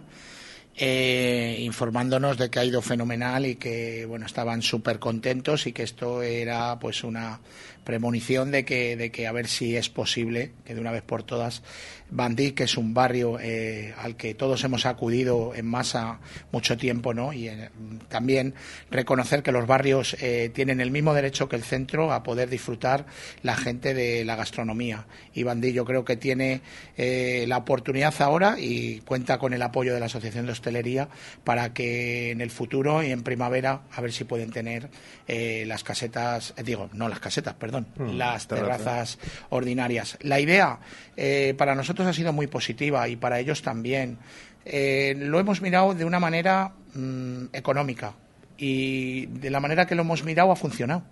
Eh, 0.75 1.57
informándonos 1.59 2.39
de 2.39 2.49
que 2.49 2.57
ha 2.57 2.65
ido 2.65 2.81
fenomenal 2.81 3.45
y 3.45 3.57
que 3.57 4.07
bueno 4.07 4.25
estaban 4.25 4.63
súper 4.63 4.97
contentos 4.97 5.67
y 5.67 5.71
que 5.71 5.83
esto 5.83 6.23
era 6.23 6.79
pues 6.79 7.03
una 7.03 7.39
premonición 7.83 8.51
de 8.51 8.65
que, 8.65 8.95
de 8.95 9.11
que 9.11 9.27
a 9.27 9.31
ver 9.31 9.47
si 9.47 9.75
es 9.75 9.89
posible 9.89 10.51
que 10.65 10.75
de 10.75 10.81
una 10.81 10.91
vez 10.91 11.01
por 11.01 11.23
todas 11.23 11.63
Bandí, 12.09 12.51
que 12.51 12.65
es 12.65 12.77
un 12.77 12.93
barrio 12.93 13.39
eh, 13.41 13.93
al 13.97 14.15
que 14.15 14.35
todos 14.35 14.63
hemos 14.63 14.85
acudido 14.85 15.55
en 15.55 15.65
masa 15.65 16.19
mucho 16.51 16.77
tiempo, 16.77 17.13
¿no? 17.13 17.33
Y 17.33 17.47
eh, 17.47 17.71
también 18.07 18.53
reconocer 18.91 19.41
que 19.41 19.51
los 19.51 19.65
barrios 19.65 20.15
eh, 20.21 20.51
tienen 20.53 20.79
el 20.79 20.91
mismo 20.91 21.15
derecho 21.15 21.49
que 21.49 21.55
el 21.55 21.63
centro 21.63 22.13
a 22.13 22.21
poder 22.21 22.49
disfrutar 22.49 23.07
la 23.41 23.55
gente 23.55 23.95
de 23.95 24.25
la 24.25 24.35
gastronomía. 24.35 25.07
Y 25.33 25.41
Bandí 25.41 25.73
yo 25.73 25.85
creo 25.85 26.05
que 26.05 26.15
tiene 26.15 26.61
la 26.95 27.57
oportunidad 27.57 28.13
ahora 28.21 28.57
y 28.59 28.99
cuenta 28.99 29.39
con 29.39 29.53
el 29.53 29.61
apoyo 29.61 29.93
de 29.93 29.99
la 29.99 30.05
Asociación 30.05 30.45
de 30.45 30.51
hostelería 30.51 31.09
para 31.43 31.73
que 31.73 32.31
en 32.31 32.41
el 32.41 32.51
futuro 32.51 33.01
y 33.01 33.11
en 33.11 33.23
primavera 33.23 33.81
a 33.91 34.01
ver 34.01 34.11
si 34.11 34.23
pueden 34.23 34.51
tener 34.51 34.89
eh, 35.27 35.63
las 35.67 35.83
casetas, 35.83 36.53
eh, 36.57 36.63
digo, 36.63 36.89
no 36.93 37.07
las 37.07 37.19
casetas, 37.19 37.53
perdón, 37.53 37.72
Mm, 37.81 38.17
las 38.17 38.47
terraza. 38.47 38.77
terrazas 38.77 39.19
ordinarias. 39.49 40.17
La 40.21 40.39
idea 40.39 40.79
eh, 41.17 41.53
para 41.57 41.75
nosotros 41.75 42.07
ha 42.07 42.13
sido 42.13 42.33
muy 42.33 42.47
positiva 42.47 43.07
y 43.07 43.15
para 43.15 43.39
ellos 43.39 43.61
también. 43.61 44.17
Eh, 44.65 45.15
lo 45.17 45.39
hemos 45.39 45.61
mirado 45.61 45.93
de 45.93 46.05
una 46.05 46.19
manera 46.19 46.73
mm, 46.93 47.45
económica 47.51 48.13
y 48.57 49.25
de 49.25 49.49
la 49.49 49.59
manera 49.59 49.85
que 49.85 49.95
lo 49.95 50.03
hemos 50.03 50.23
mirado 50.23 50.51
ha 50.51 50.55
funcionado 50.55 51.03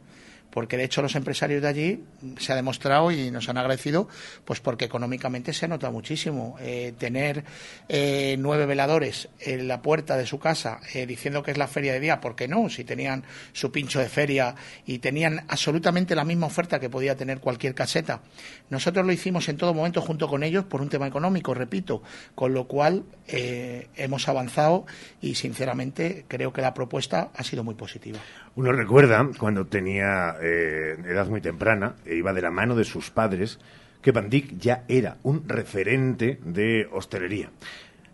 porque 0.51 0.77
de 0.77 0.83
hecho 0.83 1.01
los 1.01 1.15
empresarios 1.15 1.61
de 1.61 1.67
allí 1.67 2.03
se 2.37 2.53
ha 2.53 2.55
demostrado 2.55 3.11
y 3.11 3.31
nos 3.31 3.49
han 3.49 3.57
agradecido, 3.57 4.07
pues 4.45 4.59
porque 4.59 4.85
económicamente 4.85 5.53
se 5.53 5.65
ha 5.65 5.67
notado 5.67 5.93
muchísimo. 5.93 6.55
Eh, 6.59 6.93
tener 6.97 7.43
eh, 7.89 8.35
nueve 8.39 8.65
veladores 8.65 9.29
en 9.39 9.67
la 9.67 9.81
puerta 9.81 10.17
de 10.17 10.25
su 10.25 10.39
casa 10.39 10.79
eh, 10.93 11.05
diciendo 11.05 11.43
que 11.43 11.51
es 11.51 11.57
la 11.57 11.67
feria 11.67 11.93
de 11.93 11.99
día, 11.99 12.21
¿por 12.21 12.35
qué 12.35 12.47
no? 12.47 12.69
Si 12.69 12.83
tenían 12.83 13.23
su 13.53 13.71
pincho 13.71 13.99
de 13.99 14.09
feria 14.09 14.55
y 14.85 14.99
tenían 14.99 15.45
absolutamente 15.47 16.15
la 16.15 16.25
misma 16.25 16.47
oferta 16.47 16.79
que 16.79 16.89
podía 16.89 17.15
tener 17.15 17.39
cualquier 17.39 17.73
caseta. 17.73 18.21
Nosotros 18.69 19.05
lo 19.05 19.11
hicimos 19.11 19.47
en 19.49 19.57
todo 19.57 19.73
momento 19.73 20.01
junto 20.01 20.27
con 20.27 20.43
ellos 20.43 20.65
por 20.65 20.81
un 20.81 20.89
tema 20.89 21.07
económico, 21.07 21.53
repito, 21.53 22.01
con 22.35 22.53
lo 22.53 22.65
cual 22.67 23.03
eh, 23.27 23.87
hemos 23.95 24.27
avanzado 24.27 24.85
y 25.21 25.35
sinceramente 25.35 26.25
creo 26.27 26.51
que 26.53 26.61
la 26.61 26.73
propuesta 26.73 27.29
ha 27.35 27.43
sido 27.43 27.63
muy 27.63 27.75
positiva. 27.75 28.19
Uno 28.55 28.73
recuerda 28.73 29.29
cuando 29.39 29.65
tenía 29.65 30.35
eh, 30.41 30.97
edad 31.05 31.27
muy 31.27 31.41
temprana 31.41 31.95
e 32.05 32.15
iba 32.15 32.33
de 32.33 32.41
la 32.41 32.51
mano 32.51 32.75
de 32.75 32.83
sus 32.83 33.11
padres 33.11 33.59
que 34.01 34.11
Van 34.11 34.29
Dyck 34.29 34.57
ya 34.57 34.83
era 34.87 35.17
un 35.23 35.47
referente 35.47 36.39
de 36.43 36.87
hostelería. 36.91 37.51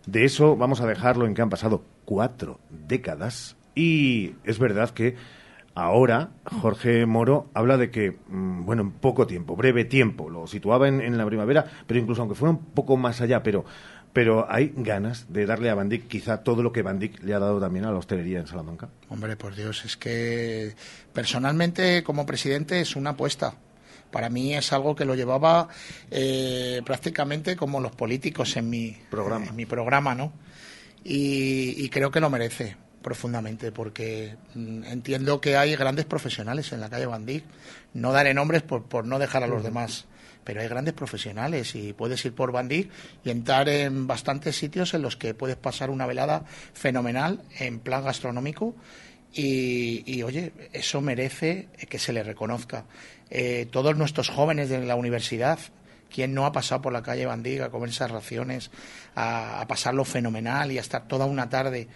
De 0.06 0.24
eso 0.24 0.56
vamos 0.56 0.80
a 0.80 0.86
dejarlo 0.86 1.26
en 1.26 1.34
que 1.34 1.42
han 1.42 1.50
pasado 1.50 1.84
cuatro 2.04 2.60
décadas 2.70 3.56
y 3.74 4.34
es 4.44 4.58
verdad 4.58 4.90
que 4.90 5.16
ahora 5.74 6.30
Jorge 6.60 7.06
Moro 7.06 7.46
habla 7.54 7.76
de 7.76 7.90
que, 7.90 8.16
mm, 8.28 8.64
bueno, 8.64 8.82
en 8.82 8.90
poco 8.90 9.26
tiempo, 9.26 9.54
breve 9.54 9.84
tiempo, 9.84 10.28
lo 10.28 10.46
situaba 10.46 10.88
en, 10.88 11.00
en 11.00 11.16
la 11.16 11.26
primavera, 11.26 11.64
pero 11.86 12.00
incluso 12.00 12.22
aunque 12.22 12.34
fuera 12.34 12.52
un 12.52 12.64
poco 12.72 12.96
más 12.96 13.20
allá, 13.20 13.42
pero, 13.42 13.64
pero 14.12 14.50
hay 14.50 14.72
ganas 14.76 15.26
de 15.32 15.46
darle 15.46 15.70
a 15.70 15.74
Van 15.74 15.90
quizá 15.90 16.42
todo 16.42 16.62
lo 16.62 16.72
que 16.72 16.82
Van 16.82 16.98
Dyck 16.98 17.22
le 17.22 17.34
ha 17.34 17.38
dado 17.38 17.60
también 17.60 17.84
a 17.84 17.92
la 17.92 17.98
hostelería 17.98 18.40
en 18.40 18.46
Salamanca. 18.46 18.88
Hombre, 19.08 19.36
por 19.36 19.54
Dios, 19.54 19.84
es 19.84 19.96
que 19.96 20.74
personalmente 21.12 22.02
como 22.02 22.26
presidente 22.26 22.80
es 22.80 22.96
una 22.96 23.10
apuesta. 23.10 23.54
Para 24.10 24.30
mí 24.30 24.54
es 24.54 24.72
algo 24.72 24.96
que 24.96 25.04
lo 25.04 25.14
llevaba 25.14 25.68
eh, 26.10 26.80
prácticamente 26.84 27.56
como 27.56 27.80
los 27.80 27.92
políticos 27.92 28.56
en 28.56 28.70
mi 28.70 28.96
programa, 29.10 29.46
en 29.46 29.56
mi 29.56 29.66
programa 29.66 30.14
¿no? 30.14 30.32
Y, 31.04 31.74
y 31.84 31.88
creo 31.90 32.10
que 32.10 32.20
lo 32.20 32.30
merece 32.30 32.76
profundamente 33.02 33.72
porque 33.72 34.36
mm, 34.54 34.84
entiendo 34.84 35.40
que 35.40 35.56
hay 35.56 35.76
grandes 35.76 36.04
profesionales 36.04 36.72
en 36.72 36.80
la 36.80 36.90
calle 36.90 37.06
Bandí. 37.06 37.42
No 37.94 38.12
daré 38.12 38.34
nombres 38.34 38.62
por, 38.62 38.84
por 38.84 39.04
no 39.04 39.18
dejar 39.18 39.42
a 39.42 39.46
los 39.46 39.62
demás, 39.62 40.06
pero 40.48 40.62
hay 40.62 40.68
grandes 40.68 40.94
profesionales 40.94 41.74
y 41.74 41.92
puedes 41.92 42.24
ir 42.24 42.34
por 42.34 42.52
Bandí 42.52 42.88
y 43.22 43.28
entrar 43.28 43.68
en 43.68 44.06
bastantes 44.06 44.56
sitios 44.56 44.94
en 44.94 45.02
los 45.02 45.14
que 45.14 45.34
puedes 45.34 45.56
pasar 45.56 45.90
una 45.90 46.06
velada 46.06 46.46
fenomenal 46.72 47.42
en 47.58 47.80
plan 47.80 48.02
gastronómico 48.02 48.74
y, 49.34 50.04
y, 50.06 50.22
oye, 50.22 50.54
eso 50.72 51.02
merece 51.02 51.68
que 51.90 51.98
se 51.98 52.14
le 52.14 52.22
reconozca. 52.22 52.86
Eh, 53.28 53.68
todos 53.70 53.94
nuestros 53.98 54.30
jóvenes 54.30 54.70
de 54.70 54.82
la 54.86 54.94
universidad, 54.94 55.58
¿quién 56.10 56.32
no 56.32 56.46
ha 56.46 56.52
pasado 56.52 56.80
por 56.80 56.94
la 56.94 57.02
calle 57.02 57.26
Bandiga 57.26 57.66
a 57.66 57.70
comer 57.70 57.90
esas 57.90 58.10
raciones, 58.10 58.70
a, 59.14 59.60
a 59.60 59.66
pasarlo 59.66 60.06
fenomenal 60.06 60.72
y 60.72 60.78
a 60.78 60.80
estar 60.80 61.06
toda 61.08 61.26
una 61.26 61.50
tarde? 61.50 61.88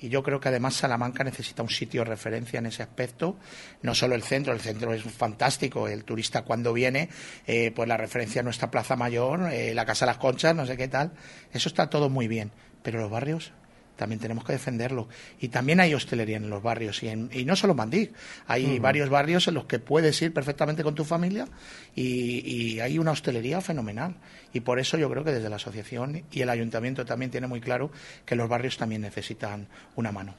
Y 0.00 0.08
yo 0.08 0.22
creo 0.22 0.40
que 0.40 0.48
además 0.48 0.74
Salamanca 0.74 1.24
necesita 1.24 1.62
un 1.62 1.70
sitio 1.70 2.02
de 2.02 2.10
referencia 2.10 2.58
en 2.58 2.66
ese 2.66 2.82
aspecto. 2.82 3.36
No 3.82 3.94
solo 3.94 4.14
el 4.14 4.22
centro, 4.22 4.52
el 4.52 4.60
centro 4.60 4.92
es 4.92 5.02
fantástico. 5.02 5.88
El 5.88 6.04
turista 6.04 6.42
cuando 6.42 6.72
viene, 6.72 7.08
eh, 7.46 7.72
pues 7.74 7.88
la 7.88 7.96
referencia 7.96 8.40
a 8.40 8.44
nuestra 8.44 8.70
Plaza 8.70 8.96
Mayor, 8.96 9.52
eh, 9.52 9.74
la 9.74 9.84
Casa 9.84 10.06
de 10.06 10.12
las 10.12 10.18
Conchas, 10.18 10.54
no 10.54 10.66
sé 10.66 10.76
qué 10.76 10.88
tal. 10.88 11.12
Eso 11.52 11.68
está 11.68 11.90
todo 11.90 12.08
muy 12.08 12.28
bien. 12.28 12.52
Pero 12.82 13.00
los 13.00 13.10
barrios 13.10 13.52
también 13.98 14.18
tenemos 14.20 14.44
que 14.44 14.52
defenderlo. 14.54 15.08
Y 15.40 15.48
también 15.48 15.80
hay 15.80 15.92
hostelería 15.92 16.38
en 16.38 16.48
los 16.48 16.62
barrios, 16.62 17.02
y, 17.02 17.08
en- 17.08 17.28
y 17.32 17.44
no 17.44 17.54
solo 17.56 17.72
en 17.72 17.76
Bandí. 17.76 18.10
Hay 18.46 18.78
varios 18.78 19.10
barrios 19.10 19.46
en 19.48 19.54
los 19.54 19.66
que 19.66 19.78
puedes 19.78 20.22
ir 20.22 20.32
perfectamente 20.32 20.82
con 20.82 20.94
tu 20.94 21.04
familia 21.04 21.46
y, 21.94 22.50
y 22.76 22.80
hay 22.80 22.98
una 22.98 23.10
hostelería 23.10 23.60
fenomenal. 23.60 24.14
Y 24.54 24.60
por 24.60 24.78
eso 24.78 24.96
yo 24.96 25.10
creo 25.10 25.24
que 25.24 25.32
desde 25.32 25.50
la 25.50 25.56
asociación 25.56 26.22
y 26.32 26.40
el 26.40 26.48
ayuntamiento 26.48 27.04
también 27.04 27.30
tiene 27.30 27.46
muy 27.46 27.60
claro 27.60 27.90
que 28.24 28.36
los 28.36 28.48
barrios 28.48 28.78
también 28.78 29.02
necesitan 29.02 29.66
una 29.96 30.12
mano. 30.12 30.34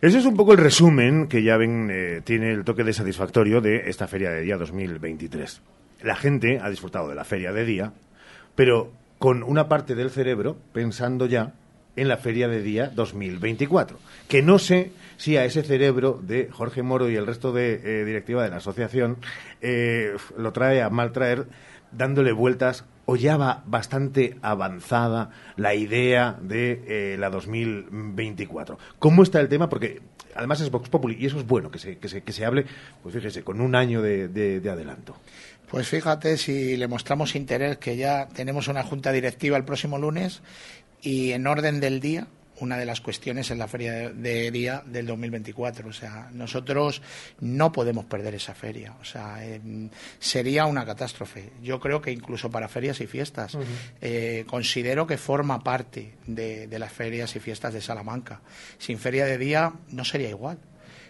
Ese 0.00 0.18
es 0.18 0.24
un 0.26 0.36
poco 0.36 0.52
el 0.52 0.58
resumen 0.58 1.26
que 1.28 1.42
ya 1.42 1.56
ven, 1.56 1.88
eh, 1.92 2.20
tiene 2.24 2.52
el 2.52 2.64
toque 2.64 2.84
de 2.84 2.92
satisfactorio 2.92 3.60
de 3.60 3.88
esta 3.90 4.06
Feria 4.06 4.30
de 4.30 4.42
Día 4.42 4.56
2023. 4.56 5.60
La 6.02 6.14
gente 6.16 6.60
ha 6.62 6.70
disfrutado 6.70 7.08
de 7.08 7.14
la 7.16 7.24
Feria 7.24 7.52
de 7.52 7.64
Día, 7.64 7.92
pero 8.54 8.92
con 9.18 9.42
una 9.42 9.68
parte 9.68 9.96
del 9.96 10.10
cerebro 10.10 10.56
pensando 10.72 11.26
ya 11.26 11.52
en 12.00 12.08
la 12.08 12.16
Feria 12.16 12.48
de 12.48 12.62
Día 12.62 12.90
2024. 12.94 13.98
Que 14.28 14.42
no 14.42 14.58
sé 14.58 14.92
si 15.16 15.36
a 15.36 15.44
ese 15.44 15.62
cerebro 15.62 16.20
de 16.22 16.48
Jorge 16.50 16.82
Moro 16.82 17.08
y 17.10 17.16
el 17.16 17.26
resto 17.26 17.52
de 17.52 17.80
eh, 17.84 18.04
directiva 18.04 18.42
de 18.44 18.50
la 18.50 18.56
asociación 18.56 19.16
eh, 19.60 20.14
lo 20.36 20.52
trae 20.52 20.82
a 20.82 20.90
mal 20.90 21.12
traer 21.12 21.46
dándole 21.92 22.32
vueltas 22.32 22.84
o 23.06 23.16
ya 23.16 23.36
va 23.38 23.62
bastante 23.66 24.36
avanzada 24.42 25.30
la 25.56 25.74
idea 25.74 26.38
de 26.42 26.82
eh, 27.14 27.16
la 27.18 27.30
2024. 27.30 28.78
¿Cómo 28.98 29.22
está 29.22 29.40
el 29.40 29.48
tema? 29.48 29.68
Porque 29.68 30.00
además 30.34 30.60
es 30.60 30.70
Vox 30.70 30.88
Populi 30.90 31.16
y 31.18 31.26
eso 31.26 31.38
es 31.38 31.46
bueno 31.46 31.70
que 31.70 31.78
se, 31.78 31.96
que 31.98 32.08
se, 32.08 32.22
que 32.22 32.32
se 32.32 32.44
hable, 32.44 32.66
pues 33.02 33.14
fíjese, 33.14 33.42
con 33.42 33.60
un 33.60 33.74
año 33.74 34.02
de, 34.02 34.28
de- 34.28 34.60
de 34.60 34.70
adelanto. 34.70 35.16
Pues 35.70 35.86
fíjate 35.88 36.38
si 36.38 36.76
le 36.78 36.88
mostramos 36.88 37.34
interés 37.36 37.76
que 37.76 37.96
ya 37.98 38.26
tenemos 38.28 38.68
una 38.68 38.82
junta 38.82 39.12
directiva 39.12 39.56
el 39.58 39.64
próximo 39.64 39.98
lunes 39.98 40.40
y 41.02 41.32
en 41.32 41.46
orden 41.46 41.80
del 41.80 42.00
día 42.00 42.26
una 42.60 42.76
de 42.76 42.86
las 42.86 43.00
cuestiones 43.00 43.52
es 43.52 43.56
la 43.56 43.68
feria 43.68 44.10
de, 44.10 44.50
día 44.50 44.82
del 44.84 45.06
2024. 45.06 45.88
O 45.88 45.92
sea, 45.92 46.28
nosotros 46.32 47.02
no 47.38 47.70
podemos 47.70 48.04
perder 48.06 48.34
esa 48.34 48.52
feria. 48.52 48.96
O 49.00 49.04
sea, 49.04 49.44
em, 49.46 49.88
sería 50.18 50.66
una 50.66 50.84
catástrofe. 50.84 51.50
Yo 51.62 51.78
creo 51.78 52.02
que 52.02 52.10
incluso 52.10 52.50
para 52.50 52.66
ferias 52.66 53.00
y 53.00 53.06
fiestas 53.06 53.56
eh, 54.00 54.44
considero 54.48 55.06
que 55.06 55.18
forma 55.18 55.62
parte 55.62 56.14
de, 56.26 56.66
de 56.66 56.78
las 56.80 56.92
ferias 56.92 57.36
y 57.36 57.38
fiestas 57.38 57.74
de 57.74 57.80
Salamanca. 57.80 58.40
Sin 58.78 58.98
feria 58.98 59.24
de 59.24 59.38
día 59.38 59.72
no 59.90 60.04
sería 60.04 60.28
igual 60.30 60.58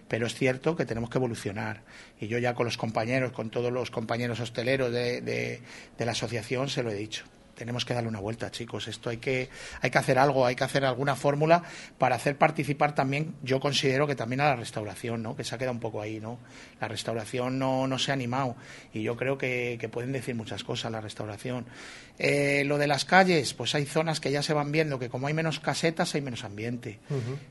pero 0.07 0.27
es 0.27 0.35
cierto 0.35 0.75
que 0.75 0.87
tenemos 0.87 1.11
que 1.11 1.19
evolucionar. 1.19 1.83
Y 2.19 2.29
yo 2.29 2.39
ya 2.39 2.55
con 2.55 2.65
los 2.65 2.79
compañeros, 2.79 3.33
con 3.33 3.51
todos 3.51 3.71
los 3.71 3.91
compañeros 3.91 4.41
hosteleros 4.41 4.91
de, 4.91 5.21
de- 5.21 5.61
de 5.99 6.05
la 6.07 6.13
asociación, 6.13 6.71
se 6.71 6.83
lo 6.83 6.91
he 6.91 6.95
dicho. 6.95 7.25
Tenemos 7.59 7.85
que 7.85 7.93
darle 7.93 8.09
una 8.09 8.21
vuelta, 8.21 8.53
chicos. 8.53 8.87
Esto 8.87 9.11
hay 9.11 9.17
que, 9.17 9.51
hay 9.81 9.91
que 9.91 9.99
hacer 9.99 10.17
algo, 10.17 10.47
hay 10.47 10.55
que 10.55 10.63
hacer 10.63 10.85
alguna 10.85 11.17
fórmula 11.17 11.65
para 11.99 12.15
hacer 12.15 12.39
participar 12.39 12.95
también, 12.95 13.35
yo 13.43 13.59
considero 13.59 14.07
que 14.07 14.15
también 14.15 14.41
a 14.43 14.45
la 14.45 14.55
restauración, 14.55 15.25
¿no? 15.25 15.35
Que 15.35 15.43
se 15.43 15.57
ha 15.57 15.59
quedado 15.59 15.73
un 15.73 15.81
poco 15.81 16.01
ahí, 16.01 16.21
¿no? 16.21 16.39
La 16.81 16.87
restauración 16.87 17.59
no, 17.59 17.89
no 17.89 17.99
se 17.99 18.13
ha 18.13 18.15
animado 18.15 18.55
y 18.93 19.03
yo 19.03 19.17
creo 19.17 19.37
que, 19.37 19.77
que 19.81 19.89
pueden 19.89 20.13
decir 20.13 20.37
muchas 20.37 20.63
cosas 20.63 20.93
la 20.93 21.01
restauración. 21.01 21.67
Eh, 22.19 22.65
lo 22.67 22.79
de 22.79 22.89
las 22.89 23.05
calles, 23.05 23.55
pues 23.55 23.75
hay 23.77 23.85
zonas 23.87 24.19
que 24.19 24.33
ya 24.33 24.43
se 24.43 24.53
van 24.53 24.73
viendo 24.73 24.99
que 24.99 25.09
como 25.09 25.29
hay 25.29 25.35
menos 25.35 25.61
casetas 25.61 26.15
hay 26.15 26.21
menos 26.21 26.43
ambiente. 26.43 26.99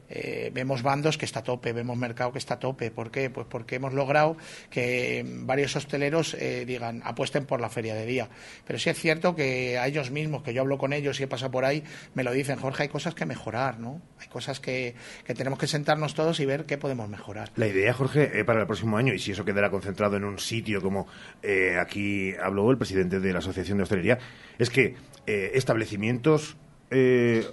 Eh, 0.10 0.52
vemos 0.54 0.84
bandos 0.84 1.18
que 1.18 1.26
está 1.26 1.40
a 1.40 1.44
tope, 1.44 1.72
vemos 1.72 1.98
mercado 1.98 2.34
que 2.34 2.40
está 2.40 2.56
a 2.56 2.60
tope. 2.60 2.92
¿Por 2.92 3.10
qué? 3.10 3.30
Pues 3.30 3.48
porque 3.50 3.76
hemos 3.76 3.94
logrado 3.94 4.36
que 4.70 5.26
varios 5.26 5.76
hosteleros 5.76 6.34
eh, 6.34 6.66
digan, 6.66 7.02
apuesten 7.06 7.46
por 7.46 7.62
la 7.62 7.70
feria 7.70 7.96
de 7.96 8.06
día. 8.06 8.30
Pero 8.66 8.78
sí 8.78 8.90
es 8.90 9.00
cierto 9.00 9.36
que 9.36 9.78
a 9.78 9.88
ellos 9.98 10.12
mismos, 10.12 10.44
que 10.44 10.54
yo 10.54 10.62
hablo 10.62 10.78
con 10.78 10.94
ellos 10.94 11.20
y 11.20 11.24
he 11.24 11.28
pasado 11.28 11.52
por 11.52 11.66
ahí, 11.66 11.84
me 12.14 12.24
lo 12.24 12.32
dicen, 12.32 12.58
Jorge, 12.58 12.84
hay 12.84 12.90
cosas 12.90 13.16
que 13.16 13.26
mejorar, 13.26 13.80
¿no? 13.80 14.02
Hay 14.20 14.28
cosas 14.28 14.60
que, 14.60 14.96
que 15.26 15.34
tenemos 15.34 15.58
que 15.58 15.68
sentarnos 15.68 16.14
todos 16.14 16.40
y 16.40 16.46
ver 16.46 16.66
qué 16.66 16.78
podemos 16.78 17.10
mejorar. 17.10 17.52
La 17.56 17.68
idea, 17.68 17.94
Jorge, 17.94 18.40
eh, 18.40 18.46
para 18.46 18.62
el 18.62 18.68
próximo 18.68 18.98
año, 18.98 19.14
y 19.14 19.20
si 19.20 19.32
eso 19.32 19.44
quedará 19.44 19.70
concentrado 19.72 20.16
en 20.18 20.24
un 20.24 20.38
sitio 20.38 20.82
como 20.82 21.08
eh, 21.42 21.78
aquí 21.80 22.34
habló 22.42 22.70
el 22.70 22.78
presidente 22.78 23.20
de 23.20 23.34
la 23.34 23.40
Asociación 23.40 23.78
de 23.78 23.84
Hostelería, 23.84 24.20
es 24.60 24.70
que 24.70 24.96
eh, 25.26 25.52
establecimientos 25.56 26.58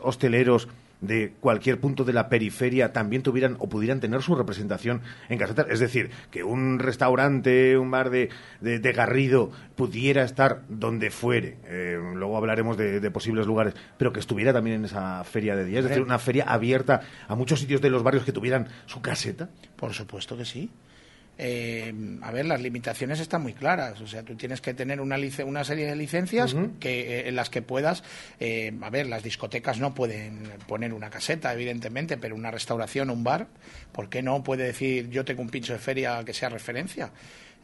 hosteleros 0.02 0.68
de 1.06 1.32
cualquier 1.40 1.78
punto 1.80 2.04
de 2.04 2.12
la 2.12 2.28
periferia 2.28 2.92
también 2.92 3.22
tuvieran 3.22 3.56
o 3.58 3.68
pudieran 3.68 4.00
tener 4.00 4.22
su 4.22 4.34
representación 4.34 5.02
en 5.28 5.38
casetas. 5.38 5.66
Es 5.70 5.80
decir, 5.80 6.10
que 6.30 6.44
un 6.44 6.78
restaurante, 6.78 7.76
un 7.78 7.90
bar 7.90 8.10
de, 8.10 8.30
de- 8.60 8.78
de 8.78 8.92
Garrido 8.92 9.50
pudiera 9.76 10.24
estar 10.24 10.62
donde 10.68 11.10
fuere. 11.10 11.56
Eh, 11.66 11.98
luego 12.14 12.36
hablaremos 12.36 12.76
de, 12.76 13.00
de 13.00 13.10
posibles 13.10 13.46
lugares, 13.46 13.74
pero 13.98 14.12
que 14.12 14.20
estuviera 14.20 14.52
también 14.52 14.76
en 14.76 14.84
esa 14.86 15.22
feria 15.24 15.56
de 15.56 15.64
día. 15.64 15.78
Es 15.80 15.84
decir, 15.84 16.02
una 16.02 16.18
feria 16.18 16.44
abierta 16.44 17.02
a 17.28 17.34
muchos 17.34 17.60
sitios 17.60 17.80
de 17.80 17.90
los 17.90 18.02
barrios 18.02 18.24
que 18.24 18.32
tuvieran 18.32 18.68
su 18.86 19.00
caseta. 19.02 19.48
Por 19.76 19.92
supuesto 19.92 20.36
que 20.36 20.44
sí. 20.44 20.70
Eh, 21.36 21.92
a 22.22 22.30
ver, 22.30 22.46
las 22.46 22.60
limitaciones 22.60 23.20
están 23.20 23.42
muy 23.42 23.54
claras. 23.54 24.00
O 24.00 24.06
sea, 24.06 24.22
tú 24.22 24.36
tienes 24.36 24.60
que 24.60 24.74
tener 24.74 25.00
una, 25.00 25.16
una 25.44 25.64
serie 25.64 25.86
de 25.86 25.96
licencias 25.96 26.54
que, 26.78 27.20
eh, 27.20 27.28
en 27.28 27.36
las 27.36 27.50
que 27.50 27.62
puedas. 27.62 28.04
Eh, 28.38 28.72
a 28.80 28.90
ver, 28.90 29.06
las 29.06 29.22
discotecas 29.22 29.78
no 29.78 29.94
pueden 29.94 30.44
poner 30.68 30.92
una 30.92 31.10
caseta, 31.10 31.52
evidentemente, 31.52 32.16
pero 32.16 32.34
una 32.34 32.50
restauración, 32.50 33.10
un 33.10 33.24
bar, 33.24 33.48
¿por 33.92 34.08
qué 34.08 34.22
no 34.22 34.42
puede 34.42 34.64
decir 34.64 35.10
yo 35.10 35.24
tengo 35.24 35.42
un 35.42 35.50
pincho 35.50 35.72
de 35.72 35.78
feria 35.78 36.22
que 36.24 36.34
sea 36.34 36.48
referencia? 36.48 37.10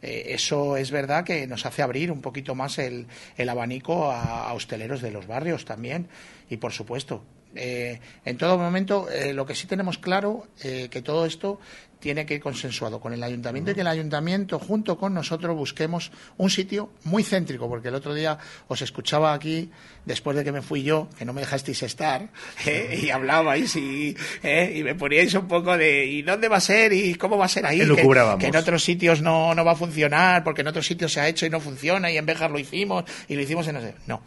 eso 0.03 0.77
es 0.77 0.89
verdad 0.89 1.23
que 1.23 1.45
nos 1.45 1.63
hace 1.67 1.83
abrir 1.83 2.11
un 2.11 2.21
poquito 2.21 2.55
más 2.55 2.79
el, 2.79 3.05
el 3.37 3.49
abanico 3.49 4.11
a, 4.11 4.51
hosteleros 4.51 4.99
de 4.99 5.11
los 5.11 5.27
barrios 5.27 5.63
también. 5.63 6.07
Y 6.49 6.57
por 6.57 6.71
supuesto, 6.71 7.23
en 7.53 8.37
todo 8.39 8.57
momento, 8.57 9.07
lo 9.33 9.45
que 9.45 9.53
sí 9.53 9.67
tenemos 9.67 9.99
claro 9.99 10.47
que 10.59 11.01
todo 11.03 11.27
esto 11.27 11.59
tiene 12.01 12.25
que 12.25 12.33
ir 12.33 12.41
consensuado 12.41 12.99
con 12.99 13.13
el 13.13 13.23
ayuntamiento 13.23 13.71
y 13.71 13.75
que 13.75 13.81
el 13.81 13.87
ayuntamiento 13.87 14.59
junto 14.59 14.97
con 14.97 15.13
nosotros 15.13 15.55
busquemos 15.55 16.11
un 16.37 16.49
sitio 16.49 16.89
muy 17.05 17.23
céntrico, 17.23 17.69
porque 17.69 17.87
el 17.87 17.95
otro 17.95 18.13
día 18.13 18.37
os 18.67 18.81
escuchaba 18.81 19.33
aquí, 19.33 19.69
después 20.05 20.35
de 20.35 20.43
que 20.43 20.51
me 20.51 20.61
fui 20.61 20.83
yo, 20.83 21.07
que 21.17 21.23
no 21.23 21.31
me 21.31 21.41
dejasteis 21.41 21.83
estar, 21.83 22.29
¿eh? 22.65 22.99
y 23.03 23.09
hablabais 23.11 23.75
y, 23.75 24.17
¿eh? 24.43 24.73
y 24.75 24.83
me 24.83 24.95
poníais 24.95 25.33
un 25.35 25.47
poco 25.47 25.77
de 25.77 26.05
¿y 26.05 26.23
dónde 26.23 26.49
va 26.49 26.57
a 26.57 26.61
ser? 26.61 26.91
¿y 26.91 27.15
cómo 27.15 27.37
va 27.37 27.45
a 27.45 27.49
ser 27.49 27.65
ahí? 27.65 27.79
Que, 27.79 28.37
que, 28.39 28.47
en 28.47 28.55
otros 28.55 28.83
sitios 28.83 29.21
no, 29.21 29.53
no 29.53 29.63
va 29.63 29.73
a 29.73 29.75
funcionar, 29.75 30.43
porque 30.43 30.61
en 30.61 30.67
otros 30.67 30.85
sitios 30.85 31.13
se 31.13 31.21
ha 31.21 31.27
hecho 31.27 31.45
y 31.45 31.49
no 31.49 31.59
funciona, 31.59 32.11
y 32.11 32.17
en 32.17 32.25
Béjar 32.25 32.51
lo 32.51 32.59
hicimos, 32.59 33.05
y 33.27 33.35
lo 33.35 33.41
hicimos 33.41 33.67
en... 33.67 33.75
No, 33.75 33.81
no 34.07 34.21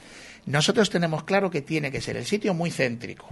nosotros 0.46 0.90
tenemos 0.90 1.24
claro 1.24 1.50
que 1.50 1.62
tiene 1.62 1.90
que 1.90 2.00
ser 2.00 2.16
el 2.16 2.26
sitio 2.26 2.54
muy 2.54 2.70
céntrico, 2.70 3.28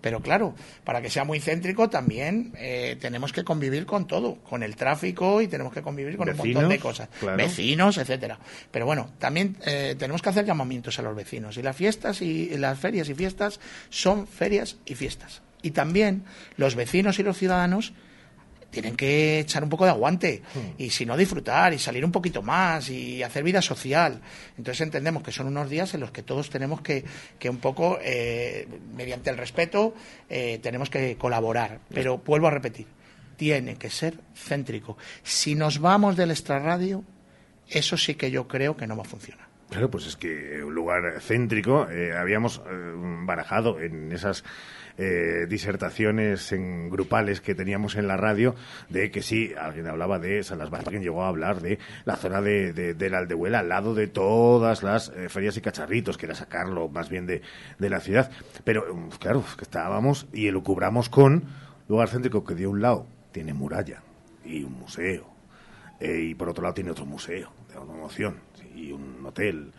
pero 0.00 0.20
claro, 0.20 0.54
para 0.84 1.02
que 1.02 1.10
sea 1.10 1.24
muy 1.24 1.40
céntrico 1.40 1.90
también 1.90 2.52
eh, 2.56 2.96
tenemos 3.00 3.32
que 3.32 3.44
convivir 3.44 3.86
con 3.86 4.06
todo, 4.06 4.36
con 4.36 4.62
el 4.62 4.76
tráfico 4.76 5.42
y 5.42 5.48
tenemos 5.48 5.72
que 5.72 5.82
convivir 5.82 6.16
con 6.16 6.28
un 6.28 6.36
montón 6.36 6.68
de 6.68 6.78
cosas, 6.78 7.08
vecinos, 7.36 7.98
etcétera. 7.98 8.38
Pero 8.70 8.86
bueno, 8.86 9.10
también 9.18 9.56
eh, 9.66 9.94
tenemos 9.98 10.22
que 10.22 10.30
hacer 10.30 10.44
llamamientos 10.44 10.98
a 10.98 11.02
los 11.02 11.14
vecinos. 11.14 11.56
Y 11.56 11.62
las 11.62 11.76
fiestas 11.76 12.22
y 12.22 12.56
las 12.56 12.78
ferias 12.78 13.08
y 13.08 13.14
fiestas 13.14 13.60
son 13.90 14.26
ferias 14.26 14.76
y 14.86 14.94
fiestas. 14.94 15.42
Y 15.62 15.70
también 15.70 16.24
los 16.56 16.74
vecinos 16.74 17.18
y 17.18 17.22
los 17.22 17.38
ciudadanos 17.38 17.94
tienen 18.74 18.96
que 18.96 19.38
echar 19.38 19.62
un 19.62 19.70
poco 19.70 19.84
de 19.84 19.92
aguante 19.92 20.42
hmm. 20.52 20.82
y 20.82 20.90
si 20.90 21.06
no 21.06 21.16
disfrutar 21.16 21.72
y 21.72 21.78
salir 21.78 22.04
un 22.04 22.10
poquito 22.10 22.42
más 22.42 22.90
y 22.90 23.22
hacer 23.22 23.44
vida 23.44 23.62
social. 23.62 24.20
Entonces 24.58 24.80
entendemos 24.80 25.22
que 25.22 25.30
son 25.30 25.46
unos 25.46 25.70
días 25.70 25.94
en 25.94 26.00
los 26.00 26.10
que 26.10 26.24
todos 26.24 26.50
tenemos 26.50 26.80
que, 26.80 27.04
que 27.38 27.48
un 27.48 27.58
poco, 27.58 27.98
eh, 28.02 28.66
mediante 28.96 29.30
el 29.30 29.38
respeto, 29.38 29.94
eh, 30.28 30.58
tenemos 30.60 30.90
que 30.90 31.16
colaborar. 31.16 31.78
Pero 31.88 32.18
vuelvo 32.18 32.48
a 32.48 32.50
repetir, 32.50 32.86
tiene 33.36 33.76
que 33.76 33.90
ser 33.90 34.18
céntrico. 34.34 34.98
Si 35.22 35.54
nos 35.54 35.78
vamos 35.78 36.16
del 36.16 36.32
extrarradio, 36.32 37.04
eso 37.68 37.96
sí 37.96 38.16
que 38.16 38.32
yo 38.32 38.48
creo 38.48 38.76
que 38.76 38.88
no 38.88 38.96
va 38.96 39.04
a 39.04 39.06
funcionar. 39.06 39.46
Claro, 39.70 39.88
pues 39.90 40.06
es 40.06 40.16
que 40.16 40.62
un 40.64 40.74
lugar 40.74 41.20
céntrico 41.20 41.88
eh, 41.88 42.12
habíamos 42.12 42.60
barajado 43.24 43.80
en 43.80 44.12
esas 44.12 44.44
eh, 44.96 45.46
disertaciones 45.48 46.52
en 46.52 46.88
grupales 46.88 47.40
que 47.40 47.56
teníamos 47.56 47.96
en 47.96 48.06
la 48.06 48.16
radio 48.16 48.54
de 48.88 49.10
que 49.10 49.22
sí, 49.22 49.52
alguien 49.60 49.88
hablaba 49.88 50.20
de 50.20 50.44
Salas 50.44 50.72
alguien 50.72 51.02
llegó 51.02 51.24
a 51.24 51.28
hablar 51.28 51.60
de 51.60 51.80
la 52.04 52.14
zona 52.14 52.40
de, 52.40 52.72
de, 52.72 53.10
la 53.10 53.18
Aldehuela 53.18 53.58
al 53.58 53.68
lado 53.68 53.96
de 53.96 54.06
todas 54.06 54.84
las 54.84 55.08
eh, 55.08 55.28
ferias 55.28 55.56
y 55.56 55.62
cacharritos, 55.62 56.16
que 56.16 56.26
era 56.26 56.36
sacarlo 56.36 56.88
más 56.88 57.08
bien 57.08 57.26
de, 57.26 57.42
de 57.76 57.90
la 57.90 57.98
ciudad. 57.98 58.30
Pero 58.62 58.84
claro, 59.18 59.44
que 59.56 59.64
estábamos 59.64 60.28
y 60.32 60.46
elucubramos 60.46 61.08
con 61.08 61.42
lugar 61.88 62.08
céntrico 62.08 62.44
que 62.44 62.54
de 62.54 62.68
un 62.68 62.80
lado 62.80 63.08
tiene 63.32 63.52
muralla 63.52 64.00
y 64.44 64.62
un 64.62 64.74
museo, 64.74 65.26
eh, 65.98 66.20
y 66.30 66.34
por 66.36 66.50
otro 66.50 66.62
lado 66.62 66.74
tiene 66.74 66.92
otro 66.92 67.04
museo 67.04 67.50
de 67.68 67.74
automoción 67.74 68.36
y 68.76 68.92
un 68.92 69.26
hotel. 69.26 69.72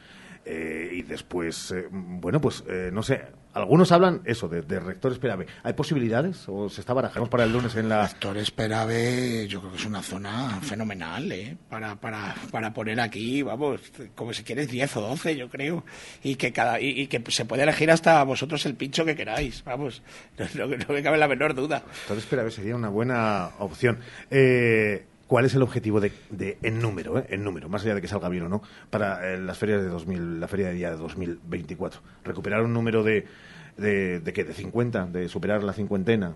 y 0.46 1.02
después, 1.04 1.74
bueno, 1.90 2.40
pues 2.40 2.64
no 2.92 3.02
sé, 3.02 3.24
algunos 3.56 3.92
hablan 3.94 4.22
eso, 4.26 4.50
de, 4.50 4.62
rector 4.62 5.14
Esperave. 5.14 5.48
¿Hay 5.64 5.74
posibilidades 5.74 6.44
o 6.48 6.70
se 6.70 6.82
está 6.82 6.94
barajando 6.94 7.30
para 7.30 7.46
el 7.46 7.54
lunes 7.54 7.76
en 7.76 7.88
la...? 7.88 8.08
Rector 8.08 8.38
Esperave 8.38 9.48
yo 9.48 9.62
creo 9.62 9.72
que 9.72 9.78
es 9.78 9.86
una 9.86 10.02
zona 10.02 10.60
fenomenal, 10.62 11.32
¿eh? 11.32 11.58
Para, 11.70 11.96
para, 11.96 12.36
para 12.52 12.74
poner 12.74 13.00
aquí, 13.00 13.42
vamos, 13.42 13.80
como 14.14 14.34
si 14.34 14.44
quieres 14.44 14.70
10 14.70 14.98
o 14.98 15.02
12, 15.02 15.38
yo 15.38 15.50
creo. 15.50 15.86
Y 16.22 16.36
que, 16.36 16.52
cada, 16.52 16.82
y, 16.82 17.08
que 17.08 17.24
se 17.32 17.46
puede 17.46 17.64
elegir 17.64 17.90
hasta 17.90 18.22
vosotros 18.24 18.66
el 18.66 18.76
pincho 18.76 19.06
que 19.06 19.16
queráis, 19.16 19.64
vamos. 19.64 20.04
No, 20.56 20.68
me 20.68 21.04
cabe 21.04 21.18
la 21.18 21.28
menor 21.28 21.54
duda. 21.54 21.84
Rector 22.02 22.18
Esperave 22.18 22.52
sería 22.52 22.76
una 22.76 22.90
buena 22.90 23.52
opción. 23.60 24.00
Eh, 24.30 25.06
¿Cuál 25.28 25.46
es 25.46 25.56
el 25.56 25.64
objetivo 25.64 26.00
de, 26.00 26.12
en 26.62 26.80
número, 26.80 27.18
eh, 27.18 27.26
en 27.30 27.44
número, 27.44 27.68
más 27.68 27.84
allá 27.84 27.96
de 27.96 28.02
que 28.02 28.08
salga 28.08 28.30
bien 28.30 28.44
o 28.44 28.50
no, 28.50 28.62
para 28.92 29.34
eh, 29.34 29.38
las 29.38 29.58
ferias 29.58 29.82
de 29.82 29.88
2000, 29.88 30.40
la 30.40 30.48
feria 30.48 30.68
de 30.68 30.74
día 30.74 30.92
de 30.92 30.98
2024? 30.98 32.02
¿Recuperar 32.24 32.62
un 32.62 32.74
número 32.74 33.04
de, 33.04 33.26
de, 33.78 34.20
de, 34.20 34.32
de 34.32 34.54
50, 34.54 35.08
de 35.08 35.28
superar 35.28 35.64
la 35.64 35.74
cincuentena? 35.74 36.36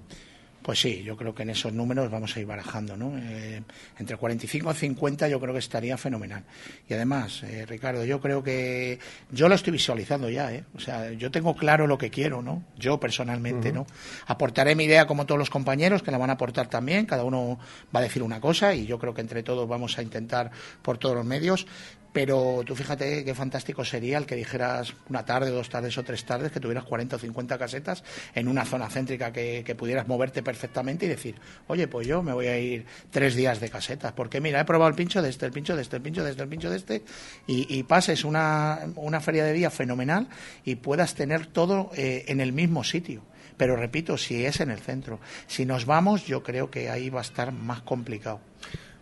Pues 0.61 0.79
sí, 0.79 1.03
yo 1.03 1.15
creo 1.15 1.33
que 1.33 1.43
en 1.43 1.51
esos 1.51 1.71
números 1.71 2.11
vamos 2.11 2.35
a 2.35 2.39
ir 2.39 2.45
barajando, 2.45 2.97
¿no? 2.97 3.17
Eh, 3.17 3.63
entre 3.97 4.17
45 4.17 4.71
y 4.71 4.75
50 4.75 5.27
yo 5.27 5.39
creo 5.39 5.53
que 5.53 5.59
estaría 5.59 5.97
fenomenal. 5.97 6.43
Y 6.87 6.93
además, 6.93 7.43
eh, 7.43 7.65
Ricardo, 7.65 8.03
yo 8.03 8.19
creo 8.19 8.43
que 8.43 8.99
yo 9.31 9.47
lo 9.47 9.55
estoy 9.55 9.71
visualizando 9.71 10.29
ya, 10.29 10.53
¿eh? 10.53 10.65
O 10.75 10.79
sea, 10.79 11.11
yo 11.11 11.31
tengo 11.31 11.55
claro 11.55 11.87
lo 11.87 11.97
que 11.97 12.09
quiero, 12.09 12.41
¿no? 12.41 12.63
Yo 12.77 12.99
personalmente, 12.99 13.71
¿no? 13.71 13.87
Aportaré 14.27 14.75
mi 14.75 14.83
idea 14.83 15.07
como 15.07 15.25
todos 15.25 15.39
los 15.39 15.49
compañeros, 15.49 16.03
que 16.03 16.11
la 16.11 16.17
van 16.17 16.29
a 16.29 16.33
aportar 16.33 16.67
también, 16.67 17.05
cada 17.05 17.23
uno 17.23 17.57
va 17.95 18.01
a 18.01 18.03
decir 18.03 18.21
una 18.21 18.41
cosa 18.41 18.73
y 18.73 18.85
yo 18.85 18.99
creo 18.99 19.13
que 19.13 19.21
entre 19.21 19.43
todos 19.43 19.67
vamos 19.67 19.97
a 19.97 20.01
intentar 20.01 20.51
por 20.81 20.97
todos 20.97 21.15
los 21.15 21.25
medios 21.25 21.67
pero 22.11 22.63
tú 22.65 22.75
fíjate 22.75 23.23
qué 23.23 23.35
fantástico 23.35 23.85
sería 23.85 24.17
el 24.17 24.25
que 24.25 24.35
dijeras 24.35 24.93
una 25.09 25.25
tarde, 25.25 25.51
dos 25.51 25.69
tardes 25.69 25.97
o 25.97 26.03
tres 26.03 26.25
tardes, 26.25 26.51
que 26.51 26.59
tuvieras 26.59 26.83
40 26.85 27.15
o 27.15 27.19
50 27.19 27.57
casetas 27.57 28.03
en 28.33 28.47
una 28.47 28.65
zona 28.65 28.89
céntrica 28.89 29.31
que, 29.31 29.75
pudieras 29.79 30.07
moverte 30.07 30.43
perfectamente 30.43 31.05
y 31.05 31.09
decir, 31.09 31.35
oye, 31.67 31.87
pues 31.87 32.05
yo 32.05 32.21
me 32.21 32.33
voy 32.33 32.47
a 32.47 32.57
ir 32.57 32.85
tres 33.11 33.35
días 33.35 33.59
de 33.59 33.69
casetas, 33.69 34.11
porque 34.13 34.41
mira, 34.41 34.59
he 34.59 34.65
probado 34.65 34.89
el 34.89 34.95
pincho 34.95 35.21
de 35.21 35.29
este, 35.29 35.45
el 35.45 35.51
pincho 35.51 35.75
de 35.75 35.83
este, 35.83 35.95
el 35.95 36.01
pincho 36.01 36.23
de 36.23 36.31
este, 36.31 36.43
el 36.43 36.49
pincho 36.49 36.69
de 36.69 36.77
este, 36.77 37.03
y, 37.47 37.83
pases 37.83 38.25
una, 38.25 38.79
una, 38.95 39.21
feria 39.21 39.45
de 39.45 39.53
día 39.53 39.69
fenomenal 39.69 40.27
y 40.65 40.75
puedas 40.75 41.15
tener 41.15 41.47
todo 41.47 41.91
eh, 41.95 42.25
en 42.27 42.41
el 42.41 42.51
mismo 42.51 42.83
sitio. 42.83 43.23
Pero 43.57 43.75
repito, 43.75 44.17
si 44.17 44.45
es 44.45 44.59
en 44.59 44.71
el 44.71 44.79
centro. 44.79 45.19
Si 45.47 45.65
nos 45.65 45.85
vamos, 45.85 46.25
yo 46.25 46.43
creo 46.43 46.71
que 46.71 46.89
ahí 46.89 47.09
va 47.09 47.19
a 47.19 47.23
estar 47.23 47.51
más 47.51 47.81
complicado. 47.81 48.39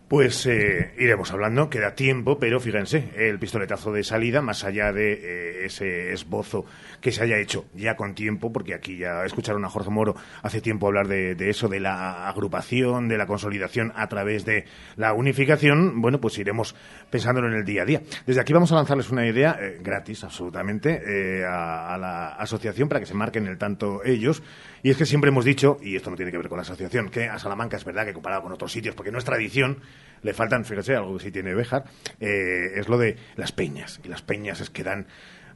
Pues 0.08 0.46
eh, 0.46 0.94
iremos 0.98 1.34
hablando, 1.34 1.70
queda 1.70 1.94
tiempo, 1.94 2.40
pero 2.40 2.62
fíjense, 2.62 3.10
el 3.18 3.40
pistoletazo 3.40 3.92
de 3.92 4.06
salida, 4.06 4.42
más 4.42 4.64
allá 4.64 4.94
de 4.94 5.12
eh, 5.12 5.66
ese 5.66 6.14
esbozo 6.14 6.64
que 7.02 7.12
se 7.12 7.24
haya 7.24 7.38
hecho 7.40 7.66
ya 7.74 7.98
con 7.98 8.16
tiempo, 8.16 8.54
porque 8.54 8.74
aquí 8.74 8.98
ya 8.98 9.26
escucharon 9.26 9.66
a 9.66 9.70
Jorge 9.70 9.90
Moro 9.90 10.16
hace 10.44 10.62
tiempo 10.62 10.88
hablar 10.88 11.10
de, 11.10 11.36
eso, 11.50 11.68
de 11.68 11.82
la 11.82 12.30
agrupación, 12.30 13.10
de 13.10 13.18
la 13.18 13.28
consolidación 13.28 13.92
a 13.98 14.08
través 14.08 14.46
de 14.46 14.64
la 14.96 15.12
unificación, 15.12 16.00
bueno, 16.02 16.22
pues 16.22 16.38
iremos 16.38 16.74
pensándolo 17.10 17.50
en 17.50 17.56
el 17.56 17.66
día 17.66 17.82
a 17.82 17.86
día. 17.86 18.02
Desde 18.26 18.40
aquí 18.40 18.54
vamos 18.54 18.72
a 18.72 18.76
lanzarles 18.76 19.10
una 19.10 19.28
idea 19.28 19.58
eh, 19.60 19.78
gratis, 19.82 20.24
absolutamente, 20.24 21.02
a, 21.46 21.94
a 21.94 21.98
la 21.98 22.28
asociación 22.36 22.88
para 22.88 23.02
que 23.02 23.08
se 23.08 23.14
marquen 23.14 23.46
el 23.46 23.58
tanto 23.58 24.02
ellos. 24.06 24.42
Y 24.84 24.90
es 24.90 24.98
que 24.98 25.06
siempre 25.06 25.30
hemos 25.30 25.46
dicho, 25.46 25.78
y 25.82 25.96
esto 25.96 26.10
no 26.10 26.16
tiene 26.16 26.32
que 26.32 26.38
ver 26.38 26.50
con 26.50 26.58
la 26.58 26.64
asociación, 26.64 27.10
que 27.10 27.28
a 27.28 27.40
Salamanca 27.40 27.78
es 27.78 27.86
verdad 27.86 28.06
que 28.06 28.14
comparado 28.14 28.44
con 28.44 28.52
otros 28.52 28.72
sitios, 28.72 28.96
porque 28.96 29.12
no 29.12 29.18
es 29.18 29.26
tradición, 29.26 29.80
le 30.22 30.34
faltan, 30.34 30.66
fíjese, 30.66 30.96
algo 30.96 31.18
que 31.18 31.24
sí 31.26 31.32
tiene 31.32 31.54
Béjar, 31.54 31.86
eh, 32.20 32.74
es 32.76 32.88
lo 32.88 32.98
de 32.98 33.18
las 33.36 33.52
peñas. 33.52 34.00
Y 34.04 34.08
las 34.08 34.22
peñas 34.22 34.62
es 34.62 34.70
que 34.70 34.84
dan, 34.84 35.08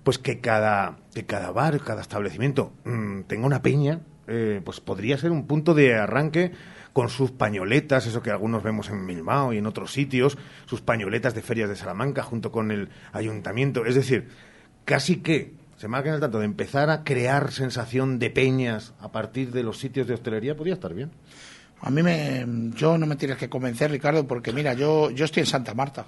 pues 0.04 0.18
que 0.18 0.40
cada, 0.40 0.98
que 1.14 1.26
cada 1.26 1.52
bar, 1.52 1.80
cada 1.82 2.02
establecimiento 2.02 2.74
mm, 2.84 3.22
tenga 3.22 3.46
una 3.46 3.62
peña, 3.62 4.02
eh, 4.28 4.62
pues 4.64 4.80
podría 4.80 5.18
ser 5.18 5.32
un 5.32 5.48
punto 5.48 5.74
de 5.74 5.96
arranque 5.96 6.52
con 6.94 7.10
sus 7.10 7.32
pañoletas, 7.32 8.06
eso 8.06 8.22
que 8.22 8.32
algunos 8.32 8.64
vemos 8.64 8.90
en 8.90 9.06
Milmao 9.06 9.54
y 9.54 9.58
en 9.58 9.66
otros 9.66 9.94
sitios, 9.94 10.38
sus 10.66 10.82
pañoletas 10.82 11.34
de 11.34 11.42
ferias 11.42 11.70
de 11.70 11.76
Salamanca 11.76 12.24
junto 12.24 12.52
con 12.52 12.72
el 12.72 12.90
ayuntamiento. 13.14 13.86
Es 13.86 13.96
decir, 13.96 14.28
casi 14.86 15.18
que 15.18 15.54
se 15.82 15.88
marquen 15.88 16.14
el 16.14 16.20
tanto 16.20 16.38
de 16.38 16.46
empezar 16.46 16.92
a 16.92 17.04
crear 17.04 17.52
sensación 17.52 18.20
de 18.20 18.30
peñas 18.30 18.94
a 19.00 19.12
partir 19.12 19.50
de 19.52 19.64
los 19.64 19.80
sitios 19.80 20.06
de 20.06 20.14
hostelería, 20.14 20.56
podría 20.56 20.76
estar 20.76 20.94
bien. 20.94 21.10
A 21.80 21.90
mí 21.90 22.04
me, 22.04 22.46
yo 22.76 23.00
no 23.00 23.08
me 23.08 23.16
tienes 23.16 23.40
que 23.40 23.50
convencer, 23.50 23.90
Ricardo, 23.90 24.28
porque 24.28 24.54
mira, 24.54 24.76
yo, 24.76 25.10
yo 25.10 25.26
estoy 25.26 25.42
en 25.42 25.48
Santa 25.48 25.74
Marta. 25.74 26.06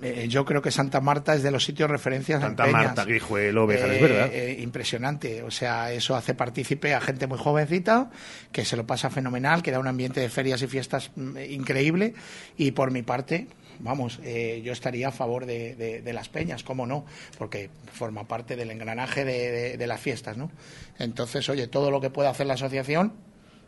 Eh, 0.00 0.26
yo 0.28 0.44
creo 0.44 0.62
que 0.62 0.70
Santa 0.70 1.00
Marta 1.00 1.34
es 1.34 1.42
de 1.42 1.50
los 1.50 1.64
sitios 1.64 1.90
referencias 1.90 2.40
Santa 2.40 2.66
Marta, 2.66 3.04
Guijuelo, 3.04 3.68
es 3.68 3.80
eh, 3.80 3.98
verdad. 4.00 4.30
Eh, 4.32 4.58
impresionante. 4.60 5.42
O 5.42 5.50
sea, 5.50 5.90
eso 5.90 6.14
hace 6.14 6.34
partícipe 6.34 6.94
a 6.94 7.00
gente 7.00 7.26
muy 7.26 7.38
jovencita, 7.38 8.10
que 8.52 8.64
se 8.64 8.76
lo 8.76 8.86
pasa 8.86 9.10
fenomenal, 9.10 9.60
que 9.60 9.72
da 9.72 9.80
un 9.80 9.88
ambiente 9.88 10.20
de 10.20 10.28
ferias 10.28 10.62
y 10.62 10.68
fiestas 10.68 11.10
mm, 11.16 11.38
increíble. 11.50 12.14
Y 12.56 12.70
por 12.70 12.92
mi 12.92 13.02
parte, 13.02 13.48
vamos, 13.80 14.18
yo 14.18 14.72
estaría 14.72 15.08
a 15.08 15.12
favor 15.12 15.46
de, 15.46 16.10
las 16.12 16.28
peñas, 16.28 16.62
¿cómo 16.62 16.86
no? 16.86 17.04
Porque 17.38 17.70
forma 17.92 18.24
parte 18.28 18.56
del 18.56 18.70
engranaje 18.70 19.24
de, 19.24 19.76
de 19.76 19.86
las 19.86 20.00
fiestas, 20.00 20.36
¿no? 20.36 20.50
Entonces, 20.98 21.48
oye, 21.48 21.66
todo 21.66 21.90
lo 21.90 22.00
que 22.00 22.10
pueda 22.10 22.30
hacer 22.30 22.46
la 22.46 22.54
asociación 22.54 23.12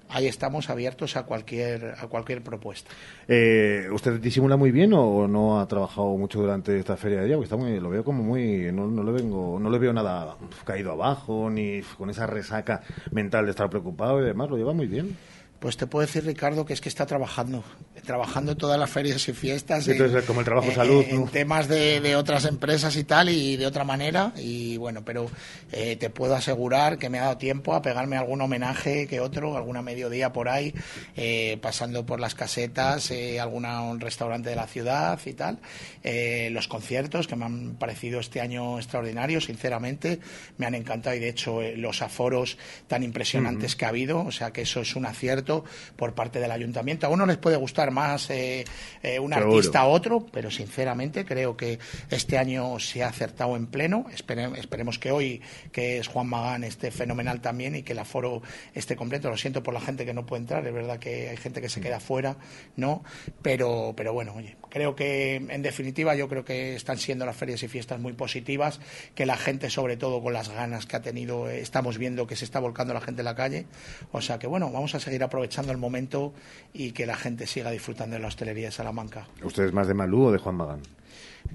ahí 0.08 0.26
estamos 0.26 0.70
abiertos 0.70 1.16
a 1.16 1.24
cualquier, 1.24 1.94
a 1.98 2.06
cualquier 2.06 2.42
propuesta. 2.42 2.90
Eh, 3.26 3.88
¿Usted 3.92 4.20
disimula 4.20 4.56
muy 4.56 4.70
bien 4.70 4.92
o 4.94 5.28
no 5.28 5.60
ha 5.60 5.68
trabajado 5.68 6.16
mucho 6.16 6.40
durante 6.40 6.78
esta 6.78 6.96
feria 6.96 7.20
de 7.20 7.26
día? 7.26 7.36
Porque 7.36 7.44
está 7.44 7.56
muy, 7.56 7.78
lo 7.78 7.90
veo 7.90 8.04
como 8.04 8.22
muy, 8.22 8.72
no, 8.72 8.86
no 8.86 9.02
le 9.02 9.12
vengo, 9.12 9.58
no 9.60 9.70
le 9.70 9.78
veo 9.78 9.92
nada 9.92 10.36
caído 10.64 10.92
abajo 10.92 11.50
ni 11.50 11.82
con 11.96 12.10
esa 12.10 12.26
resaca 12.26 12.82
mental 13.12 13.44
de 13.44 13.50
estar 13.50 13.68
preocupado 13.68 14.20
y 14.20 14.24
demás. 14.24 14.50
Lo 14.50 14.56
lleva 14.56 14.72
muy 14.72 14.86
bien. 14.86 15.16
Pues 15.58 15.76
te 15.76 15.88
puedo 15.88 16.06
decir, 16.06 16.24
Ricardo, 16.24 16.64
que 16.64 16.72
es 16.72 16.80
que 16.80 16.88
está 16.88 17.04
trabajando, 17.04 17.64
trabajando 18.06 18.52
en 18.52 18.58
todas 18.58 18.78
las 18.78 18.88
ferias 18.88 19.28
y 19.28 19.32
fiestas. 19.32 19.88
Entonces, 19.88 20.24
como 20.24 20.38
el 20.38 20.44
trabajo 20.44 20.70
salud. 20.70 21.04
En, 21.08 21.26
temas 21.26 21.66
de, 21.66 22.14
otras 22.14 22.44
empresas 22.44 22.94
y 22.94 23.02
tal, 23.02 23.28
y 23.28 23.56
de 23.56 23.66
otra 23.66 23.82
manera. 23.82 24.32
Y 24.36 24.76
bueno, 24.76 25.02
pero 25.04 25.28
eh, 25.72 25.96
te 25.96 26.10
puedo 26.10 26.36
asegurar 26.36 26.96
que 26.96 27.10
me 27.10 27.18
ha 27.18 27.22
dado 27.22 27.38
tiempo 27.38 27.74
a 27.74 27.82
pegarme 27.82 28.16
algún 28.16 28.40
homenaje 28.40 29.08
que 29.08 29.18
otro, 29.18 29.56
alguna 29.56 29.82
mediodía 29.82 30.32
por 30.32 30.48
ahí, 30.48 30.72
eh, 31.16 31.58
pasando 31.60 32.06
por 32.06 32.20
las 32.20 32.36
casetas, 32.36 33.10
eh, 33.10 33.40
alguna, 33.40 33.82
un 33.82 33.98
restaurante 33.98 34.50
de 34.50 34.56
la 34.56 34.68
ciudad 34.68 35.18
y 35.26 35.32
tal. 35.32 35.58
Eh, 36.04 36.50
los 36.52 36.68
conciertos, 36.68 37.26
que 37.26 37.34
me 37.34 37.46
han 37.46 37.74
parecido 37.74 38.20
este 38.20 38.40
año 38.40 38.78
extraordinarios, 38.78 39.46
sinceramente, 39.46 40.20
me 40.56 40.66
han 40.66 40.76
encantado. 40.76 41.16
Y 41.16 41.18
de 41.18 41.30
hecho, 41.30 41.62
los 41.74 42.00
aforos 42.00 42.58
tan 42.86 43.02
impresionantes 43.02 43.74
que 43.74 43.86
ha 43.86 43.88
habido, 43.88 44.24
o 44.24 44.30
sea 44.30 44.52
que 44.52 44.62
eso 44.62 44.82
es 44.82 44.94
un 44.94 45.04
acierto 45.04 45.47
por 45.96 46.14
parte 46.14 46.40
del 46.40 46.50
ayuntamiento. 46.50 47.06
A 47.06 47.10
uno 47.10 47.26
les 47.26 47.38
puede 47.38 47.56
gustar 47.56 47.90
más 47.90 48.30
eh, 48.30 48.64
eh, 49.02 49.18
un 49.18 49.32
artista 49.32 49.80
a 49.80 49.86
otro, 49.86 50.26
pero 50.30 50.50
sinceramente 50.50 51.24
creo 51.24 51.56
que 51.56 51.78
este 52.10 52.38
año 52.38 52.78
se 52.78 53.02
ha 53.02 53.08
acertado 53.08 53.56
en 53.56 53.66
pleno. 53.66 54.06
esperemos 54.10 54.98
que 54.98 55.10
hoy, 55.10 55.42
que 55.72 55.98
es 55.98 56.08
Juan 56.08 56.28
Magán, 56.28 56.64
esté 56.64 56.90
fenomenal 56.90 57.40
también 57.40 57.74
y 57.74 57.82
que 57.82 57.92
el 57.92 57.98
aforo 57.98 58.42
esté 58.74 58.96
completo. 58.96 59.30
Lo 59.30 59.36
siento 59.36 59.62
por 59.62 59.74
la 59.74 59.80
gente 59.80 60.04
que 60.04 60.14
no 60.14 60.26
puede 60.26 60.42
entrar, 60.42 60.66
es 60.66 60.74
verdad 60.74 60.98
que 60.98 61.30
hay 61.30 61.36
gente 61.36 61.60
que 61.60 61.68
se 61.68 61.80
queda 61.80 62.00
fuera, 62.00 62.36
¿no? 62.76 63.02
Pero, 63.42 63.94
pero 63.96 64.12
bueno, 64.12 64.34
oye, 64.36 64.56
creo 64.68 64.94
que 64.94 65.36
en 65.36 65.62
definitiva 65.62 66.14
yo 66.14 66.28
creo 66.28 66.44
que 66.44 66.74
están 66.74 66.98
siendo 66.98 67.24
las 67.26 67.36
ferias 67.36 67.62
y 67.62 67.68
fiestas 67.68 68.00
muy 68.00 68.12
positivas, 68.12 68.80
que 69.14 69.26
la 69.26 69.36
gente 69.36 69.70
sobre 69.70 69.96
todo 69.96 70.22
con 70.22 70.32
las 70.32 70.48
ganas 70.48 70.86
que 70.86 70.96
ha 70.96 71.02
tenido, 71.02 71.48
eh, 71.48 71.60
estamos 71.60 71.98
viendo 71.98 72.26
que 72.26 72.36
se 72.36 72.44
está 72.44 72.60
volcando 72.60 72.94
la 72.94 73.00
gente 73.00 73.20
en 73.20 73.26
la 73.26 73.34
calle. 73.34 73.66
O 74.12 74.20
sea 74.20 74.38
que 74.38 74.46
bueno, 74.46 74.70
vamos 74.70 74.94
a 74.94 75.00
seguir 75.00 75.22
aprovechando 75.22 75.37
aprovechando 75.38 75.70
el 75.70 75.78
momento 75.78 76.32
y 76.72 76.90
que 76.90 77.06
la 77.06 77.16
gente 77.16 77.46
siga 77.46 77.70
disfrutando 77.70 78.16
de 78.16 78.20
la 78.20 78.28
hostelería 78.28 78.66
de 78.66 78.72
Salamanca. 78.72 79.28
¿Usted 79.42 79.66
es 79.66 79.72
más 79.72 79.86
de 79.86 79.94
Malú 79.94 80.24
o 80.24 80.32
de 80.32 80.38
Juan 80.38 80.56
Magán? 80.56 80.80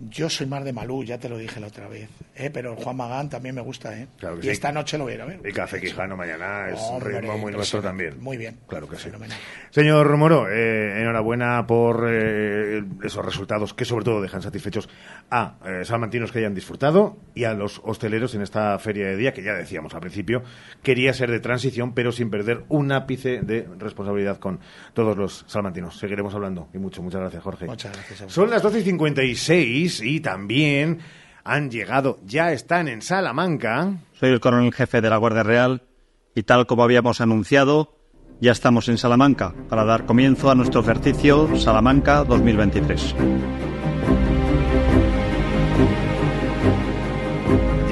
Yo 0.09 0.29
soy 0.29 0.47
más 0.47 0.63
de 0.63 0.73
Malú, 0.73 1.03
ya 1.03 1.17
te 1.17 1.29
lo 1.29 1.37
dije 1.37 1.59
la 1.59 1.67
otra 1.67 1.87
vez. 1.87 2.09
¿eh? 2.35 2.49
Pero 2.51 2.75
Juan 2.75 2.97
Magán 2.97 3.29
también 3.29 3.55
me 3.55 3.61
gusta. 3.61 3.97
¿eh? 3.97 4.07
y 4.41 4.49
esta 4.49 4.71
noche 4.71 4.97
lo 4.97 5.05
voy 5.05 5.13
a 5.13 5.25
ver. 5.25 5.39
Y 5.45 5.51
Café 5.51 5.79
Quijano 5.79 6.17
mañana 6.17 6.69
es 6.69 6.79
un 6.91 7.01
ritmo 7.01 7.37
muy 7.37 7.51
nuestro 7.51 7.81
también. 7.81 8.21
Muy 8.21 8.37
bien. 8.37 8.59
Claro 8.67 8.87
que 8.87 8.97
sí. 8.97 9.09
Señor 9.69 10.15
Moro, 10.17 10.47
eh, 10.49 11.01
enhorabuena 11.01 11.65
por 11.65 12.07
eh, 12.09 12.83
esos 13.03 13.25
resultados 13.25 13.73
que 13.73 13.85
sobre 13.85 14.05
todo 14.05 14.21
dejan 14.21 14.41
satisfechos 14.41 14.89
a 15.29 15.55
eh, 15.65 15.85
salmantinos 15.85 16.31
que 16.31 16.39
hayan 16.39 16.53
disfrutado 16.53 17.17
y 17.33 17.45
a 17.45 17.53
los 17.53 17.81
hosteleros 17.83 18.35
en 18.35 18.41
esta 18.41 18.77
feria 18.79 19.07
de 19.07 19.17
día 19.17 19.33
que 19.33 19.43
ya 19.43 19.53
decíamos 19.53 19.93
al 19.93 20.01
principio 20.01 20.43
quería 20.81 21.13
ser 21.13 21.31
de 21.31 21.39
transición 21.39 21.93
pero 21.93 22.11
sin 22.11 22.29
perder 22.29 22.63
un 22.69 22.91
ápice 22.91 23.41
de 23.41 23.67
responsabilidad 23.77 24.37
con 24.37 24.59
todos 24.93 25.17
los 25.17 25.45
salmantinos. 25.47 25.97
Seguiremos 25.97 26.33
hablando 26.35 26.69
y 26.73 26.77
mucho. 26.77 27.01
Muchas 27.01 27.21
gracias, 27.21 27.43
Jorge. 27.43 27.65
Muchas 27.65 27.93
gracias. 27.93 28.31
Son 28.31 28.49
las 28.49 28.61
12 28.61 28.79
y 28.79 28.83
56 28.83 29.72
y 29.73 30.19
también 30.19 30.99
han 31.43 31.69
llegado, 31.69 32.19
ya 32.25 32.51
están 32.53 32.87
en 32.87 33.01
Salamanca. 33.01 33.97
Soy 34.13 34.29
el 34.29 34.39
coronel 34.39 34.73
jefe 34.73 35.01
de 35.01 35.09
la 35.09 35.17
Guardia 35.17 35.43
Real 35.43 35.83
y 36.35 36.43
tal 36.43 36.67
como 36.67 36.83
habíamos 36.83 37.21
anunciado, 37.21 37.97
ya 38.39 38.51
estamos 38.51 38.87
en 38.89 38.97
Salamanca 38.97 39.53
para 39.69 39.83
dar 39.83 40.05
comienzo 40.05 40.49
a 40.49 40.55
nuestro 40.55 40.81
ejercicio 40.81 41.49
Salamanca 41.57 42.23
2023. 42.23 43.15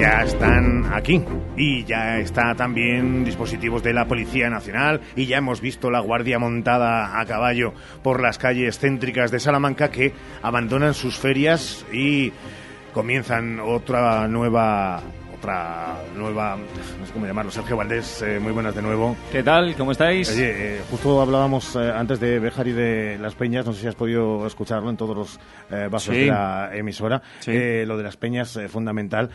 Ya 0.02 0.24
están 0.24 0.92
aquí. 0.92 1.22
Y 1.56 1.84
ya 1.84 2.18
está 2.18 2.56
también 2.56 3.24
dispositivos 3.24 3.84
de 3.84 3.92
la 3.92 4.08
Policía 4.08 4.50
Nacional. 4.50 5.00
Y 5.14 5.26
ya 5.26 5.36
hemos 5.36 5.60
visto 5.60 5.92
la 5.92 6.00
Guardia 6.00 6.40
montada 6.40 7.20
a 7.20 7.24
caballo 7.24 7.72
por 8.02 8.20
las 8.20 8.36
calles 8.36 8.80
céntricas 8.80 9.30
de 9.30 9.38
Salamanca 9.38 9.92
que 9.92 10.12
abandonan 10.42 10.94
sus 10.94 11.18
ferias 11.18 11.86
y 11.92 12.32
comienzan 12.92 13.60
otra 13.60 14.26
nueva 14.26 15.04
otra 15.42 15.96
nueva, 16.14 16.56
no 16.56 17.04
sé 17.04 17.12
cómo 17.12 17.26
llamarlo, 17.26 17.50
Sergio 17.50 17.76
Valdés, 17.76 18.22
eh, 18.22 18.38
muy 18.38 18.52
buenas 18.52 18.76
de 18.76 18.80
nuevo. 18.80 19.16
¿Qué 19.32 19.42
tal? 19.42 19.74
¿Cómo 19.74 19.90
estáis? 19.90 20.30
Oye, 20.30 20.76
eh, 20.76 20.80
justo 20.88 21.20
hablábamos 21.20 21.74
eh, 21.74 21.90
antes 21.90 22.20
de 22.20 22.38
Bejar 22.38 22.68
y 22.68 22.72
de 22.72 23.18
Las 23.18 23.34
Peñas, 23.34 23.66
no 23.66 23.72
sé 23.72 23.80
si 23.80 23.86
has 23.88 23.96
podido 23.96 24.46
escucharlo 24.46 24.88
en 24.88 24.96
todos 24.96 25.16
los 25.16 25.40
vasos 25.90 26.14
de 26.14 26.26
la 26.26 26.70
emisora, 26.72 27.20
lo 27.44 27.96
de 27.96 28.02
Las 28.04 28.16
Peñas, 28.16 28.56
fundamental. 28.68 29.30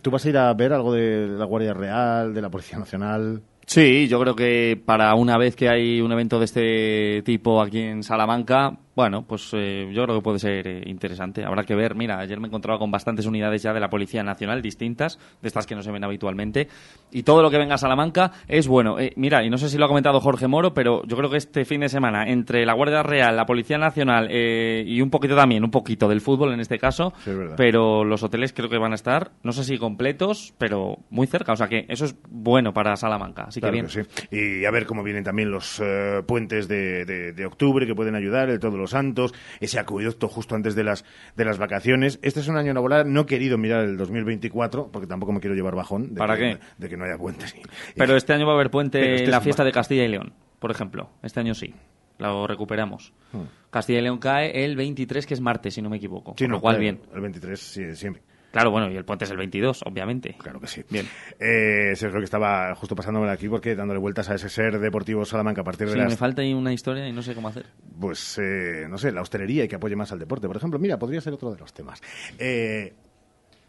¿Tú 0.00 0.10
vas 0.12 0.24
a 0.24 0.28
ir 0.28 0.38
a 0.38 0.54
ver 0.54 0.72
algo 0.72 0.92
de 0.92 1.26
la 1.26 1.44
Guardia 1.44 1.74
Real, 1.74 2.32
de 2.32 2.40
la 2.40 2.48
Policía 2.48 2.78
Nacional? 2.78 3.42
Sí, 3.66 4.06
yo 4.06 4.20
creo 4.20 4.36
que 4.36 4.80
para 4.86 5.12
una 5.16 5.36
vez 5.38 5.56
que 5.56 5.68
hay 5.68 6.00
un 6.00 6.12
evento 6.12 6.38
de 6.38 6.44
este 6.44 7.22
tipo 7.24 7.60
aquí 7.60 7.80
en 7.80 8.04
Salamanca, 8.04 8.78
bueno, 8.96 9.26
pues 9.28 9.50
eh, 9.52 9.90
yo 9.92 10.04
creo 10.04 10.16
que 10.16 10.22
puede 10.22 10.38
ser 10.38 10.66
eh, 10.66 10.82
interesante. 10.86 11.44
Habrá 11.44 11.64
que 11.64 11.74
ver. 11.74 11.94
Mira, 11.94 12.18
ayer 12.18 12.40
me 12.40 12.46
encontraba 12.46 12.78
con 12.78 12.90
bastantes 12.90 13.26
unidades 13.26 13.62
ya 13.62 13.74
de 13.74 13.78
la 13.78 13.90
Policía 13.90 14.22
Nacional, 14.22 14.62
distintas, 14.62 15.18
de 15.42 15.48
estas 15.48 15.66
que 15.66 15.74
no 15.74 15.82
se 15.82 15.92
ven 15.92 16.02
habitualmente. 16.02 16.68
Y 17.12 17.22
todo 17.22 17.42
lo 17.42 17.50
que 17.50 17.58
venga 17.58 17.74
a 17.74 17.78
Salamanca 17.78 18.32
es 18.48 18.66
bueno. 18.66 18.98
Eh, 18.98 19.12
mira, 19.16 19.44
y 19.44 19.50
no 19.50 19.58
sé 19.58 19.68
si 19.68 19.76
lo 19.76 19.84
ha 19.84 19.88
comentado 19.88 20.18
Jorge 20.20 20.48
Moro, 20.48 20.72
pero 20.72 21.02
yo 21.04 21.14
creo 21.14 21.28
que 21.28 21.36
este 21.36 21.66
fin 21.66 21.82
de 21.82 21.90
semana, 21.90 22.26
entre 22.26 22.64
la 22.64 22.72
Guardia 22.72 23.02
Real, 23.02 23.36
la 23.36 23.44
Policía 23.44 23.76
Nacional 23.76 24.30
y 24.32 25.00
un 25.02 25.10
poquito 25.10 25.36
también, 25.36 25.62
un 25.62 25.70
poquito 25.70 26.08
del 26.08 26.22
fútbol 26.22 26.54
en 26.54 26.60
este 26.60 26.78
caso, 26.78 27.12
pero 27.54 28.02
los 28.02 28.22
hoteles 28.22 28.54
creo 28.54 28.70
que 28.70 28.78
van 28.78 28.92
a 28.92 28.94
estar, 28.94 29.32
no 29.42 29.52
sé 29.52 29.64
si 29.64 29.76
completos, 29.76 30.54
pero 30.56 31.00
muy 31.10 31.26
cerca. 31.26 31.52
O 31.52 31.56
sea 31.56 31.68
que 31.68 31.84
eso 31.90 32.06
es 32.06 32.16
bueno 32.30 32.72
para 32.72 32.96
Salamanca. 32.96 33.44
Así 33.48 33.60
que 33.60 33.70
bien. 33.70 33.90
sí. 33.90 34.00
Y 34.30 34.64
a 34.64 34.70
ver 34.70 34.86
cómo 34.86 35.02
vienen 35.02 35.22
también 35.22 35.50
los 35.50 35.82
puentes 36.26 36.66
de, 36.66 37.04
de, 37.04 37.46
octubre 37.46 37.86
que 37.86 37.94
pueden 37.94 38.14
ayudar, 38.14 38.48
el 38.48 38.58
todo 38.58 38.85
Santos, 38.86 39.34
ese 39.60 39.78
acueducto 39.78 40.28
justo 40.28 40.54
antes 40.54 40.74
de 40.74 40.84
las, 40.84 41.04
de 41.36 41.44
las 41.44 41.58
vacaciones. 41.58 42.18
Este 42.22 42.40
es 42.40 42.48
un 42.48 42.56
año 42.56 42.72
laboral, 42.72 43.12
no 43.12 43.22
he 43.22 43.26
querido 43.26 43.58
mirar 43.58 43.84
el 43.84 43.96
2024, 43.96 44.90
porque 44.92 45.06
tampoco 45.06 45.32
me 45.32 45.40
quiero 45.40 45.54
llevar 45.54 45.74
bajón. 45.74 46.14
De 46.14 46.18
¿Para 46.18 46.36
que, 46.36 46.52
qué? 46.52 46.58
De 46.78 46.88
que 46.88 46.96
no 46.96 47.04
haya 47.04 47.18
puentes. 47.18 47.54
Pero 47.96 48.16
este 48.16 48.32
año 48.32 48.46
va 48.46 48.52
a 48.52 48.54
haber 48.56 48.70
puente 48.70 49.14
este 49.14 49.24
en 49.24 49.30
la 49.30 49.40
fiesta 49.40 49.64
de 49.64 49.72
Castilla 49.72 50.04
y 50.04 50.08
León, 50.08 50.32
por 50.58 50.70
ejemplo. 50.70 51.10
Este 51.22 51.40
año 51.40 51.54
sí. 51.54 51.74
Lo 52.18 52.46
recuperamos. 52.46 53.12
Hmm. 53.32 53.42
Castilla 53.70 53.98
y 53.98 54.02
León 54.02 54.18
cae 54.18 54.64
el 54.64 54.76
23, 54.76 55.26
que 55.26 55.34
es 55.34 55.40
martes, 55.40 55.74
si 55.74 55.82
no 55.82 55.90
me 55.90 55.98
equivoco. 55.98 56.34
Sí, 56.38 56.46
lo 56.46 56.60
cual, 56.60 56.78
bien. 56.78 57.00
El 57.14 57.20
23, 57.20 57.60
sí, 57.60 57.94
siempre. 57.94 58.22
Claro, 58.52 58.70
bueno, 58.70 58.90
y 58.90 58.96
el 58.96 59.04
puente 59.04 59.24
es 59.24 59.30
el 59.30 59.36
22, 59.36 59.82
obviamente. 59.84 60.36
Claro 60.38 60.60
que 60.60 60.66
sí. 60.66 60.82
Bien. 60.88 61.06
Eh, 61.38 61.90
es 61.92 62.02
lo 62.02 62.18
que 62.18 62.24
estaba 62.24 62.74
justo 62.74 62.96
pasándome 62.96 63.30
aquí 63.30 63.48
porque 63.48 63.74
dándole 63.74 64.00
vueltas 64.00 64.30
a 64.30 64.34
ese 64.34 64.48
ser 64.48 64.78
deportivo 64.78 65.24
Salamanca 65.24 65.60
a 65.60 65.64
partir 65.64 65.88
de 65.88 65.92
sí, 65.92 65.98
las... 65.98 66.08
me 66.08 66.16
falta 66.16 66.42
ahí 66.42 66.54
una 66.54 66.72
historia 66.72 67.06
y 67.06 67.12
no 67.12 67.22
sé 67.22 67.34
cómo 67.34 67.48
hacer. 67.48 67.66
Pues, 68.00 68.38
eh, 68.38 68.86
no 68.88 68.96
sé, 68.98 69.12
la 69.12 69.22
hostelería 69.22 69.64
y 69.64 69.68
que 69.68 69.76
apoye 69.76 69.96
más 69.96 70.12
al 70.12 70.18
deporte, 70.18 70.46
por 70.46 70.56
ejemplo. 70.56 70.78
Mira, 70.78 70.98
podría 70.98 71.20
ser 71.20 71.34
otro 71.34 71.52
de 71.52 71.58
los 71.58 71.72
temas. 71.74 72.00
Eh, 72.38 72.94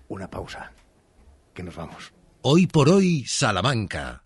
una 0.08 0.30
pausa. 0.30 0.72
Que 1.54 1.64
nos 1.64 1.76
vamos. 1.76 2.14
Hoy 2.44 2.68
por 2.68 2.88
hoy, 2.88 3.26
Salamanca. 3.26 4.22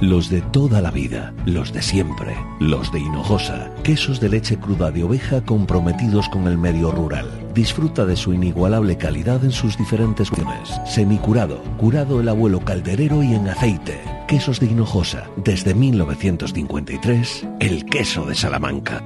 Los 0.00 0.28
de 0.28 0.42
toda 0.42 0.82
la 0.82 0.90
vida, 0.90 1.32
los 1.46 1.72
de 1.72 1.80
siempre, 1.80 2.36
los 2.60 2.92
de 2.92 3.00
Hinojosa, 3.00 3.72
quesos 3.82 4.20
de 4.20 4.28
leche 4.28 4.58
cruda 4.58 4.90
de 4.90 5.04
oveja 5.04 5.42
comprometidos 5.42 6.28
con 6.28 6.46
el 6.48 6.58
medio 6.58 6.90
rural. 6.90 7.26
Disfruta 7.54 8.04
de 8.04 8.14
su 8.14 8.34
inigualable 8.34 8.98
calidad 8.98 9.42
en 9.42 9.52
sus 9.52 9.78
diferentes 9.78 10.30
opciones. 10.30 10.68
Semicurado, 10.84 11.62
curado 11.78 12.20
el 12.20 12.28
abuelo 12.28 12.60
calderero 12.60 13.22
y 13.22 13.34
en 13.34 13.48
aceite. 13.48 13.98
Quesos 14.28 14.60
de 14.60 14.66
Hinojosa, 14.66 15.30
desde 15.36 15.72
1953, 15.72 17.46
el 17.60 17.86
queso 17.86 18.26
de 18.26 18.34
Salamanca. 18.34 19.02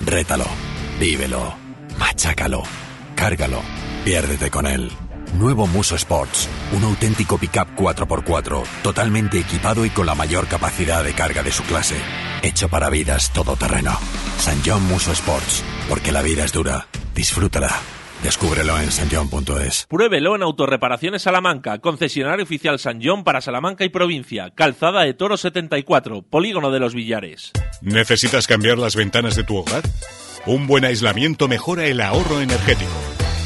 Rétalo, 0.00 0.46
vívelo, 1.00 1.54
machácalo, 1.98 2.62
cárgalo, 3.14 3.62
piérdete 4.04 4.50
con 4.50 4.66
él. 4.66 4.90
Nuevo 5.32 5.66
Muso 5.66 5.96
Sports, 5.96 6.48
un 6.76 6.84
auténtico 6.84 7.38
pickup 7.38 7.74
4x4, 7.74 8.64
totalmente 8.82 9.38
equipado 9.38 9.86
y 9.86 9.90
con 9.90 10.04
la 10.04 10.14
mayor 10.14 10.46
capacidad 10.46 11.02
de 11.02 11.14
carga 11.14 11.42
de 11.42 11.50
su 11.50 11.62
clase. 11.62 11.96
Hecho 12.42 12.68
para 12.68 12.90
vidas 12.90 13.32
todoterreno. 13.32 13.98
San 14.38 14.60
John 14.64 14.86
Muso 14.88 15.12
Sports, 15.12 15.64
porque 15.88 16.12
la 16.12 16.20
vida 16.20 16.44
es 16.44 16.52
dura. 16.52 16.86
Disfrútala. 17.14 17.70
Descúbrelo 18.22 18.78
en 18.78 18.92
sanjon.es. 18.92 19.86
Pruébelo 19.88 20.36
en 20.36 20.42
Autorreparaciones 20.42 21.22
Salamanca, 21.22 21.78
concesionario 21.78 22.44
oficial 22.44 22.78
San 22.78 23.00
John 23.02 23.24
para 23.24 23.40
Salamanca 23.40 23.84
y 23.84 23.88
provincia. 23.88 24.50
Calzada 24.54 25.02
de 25.02 25.14
Toro 25.14 25.38
74, 25.38 26.22
Polígono 26.22 26.70
de 26.70 26.78
los 26.78 26.94
Villares. 26.94 27.52
¿Necesitas 27.80 28.46
cambiar 28.46 28.78
las 28.78 28.96
ventanas 28.96 29.34
de 29.34 29.44
tu 29.44 29.56
hogar? 29.56 29.82
Un 30.44 30.66
buen 30.66 30.84
aislamiento 30.84 31.48
mejora 31.48 31.86
el 31.86 32.00
ahorro 32.00 32.40
energético. 32.40 32.92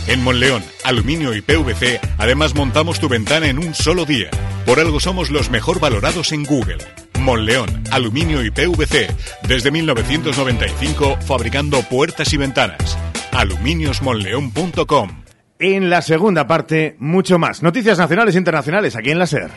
En 0.08 0.22
Monleón, 0.22 0.62
aluminio 0.84 1.34
y 1.34 1.42
PVC, 1.42 2.00
además 2.16 2.54
montamos 2.54 3.00
tu 3.00 3.08
ventana 3.08 3.48
en 3.48 3.58
un 3.58 3.74
solo 3.74 4.04
día. 4.04 4.30
Por 4.64 4.78
algo 4.78 5.00
somos 5.00 5.30
los 5.30 5.50
mejor 5.50 5.80
valorados 5.80 6.30
en 6.30 6.44
Google. 6.44 6.78
Monleón, 7.18 7.82
aluminio 7.90 8.44
y 8.44 8.52
PVC. 8.52 9.08
Desde 9.48 9.72
1995 9.72 11.18
fabricando 11.26 11.82
puertas 11.82 12.32
y 12.32 12.36
ventanas. 12.36 12.96
aluminiosmonleón.com. 13.32 15.24
En 15.58 15.90
la 15.90 16.02
segunda 16.02 16.46
parte, 16.46 16.96
mucho 17.00 17.38
más. 17.38 17.62
Noticias 17.62 17.98
nacionales 17.98 18.36
e 18.36 18.38
internacionales 18.38 18.94
aquí 18.94 19.10
en 19.10 19.18
la 19.18 19.26
SER. 19.26 19.50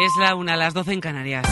Es 0.00 0.16
la 0.16 0.34
una, 0.34 0.54
a 0.54 0.56
las 0.56 0.72
12 0.72 0.94
en 0.94 1.00
Canarias. 1.02 1.46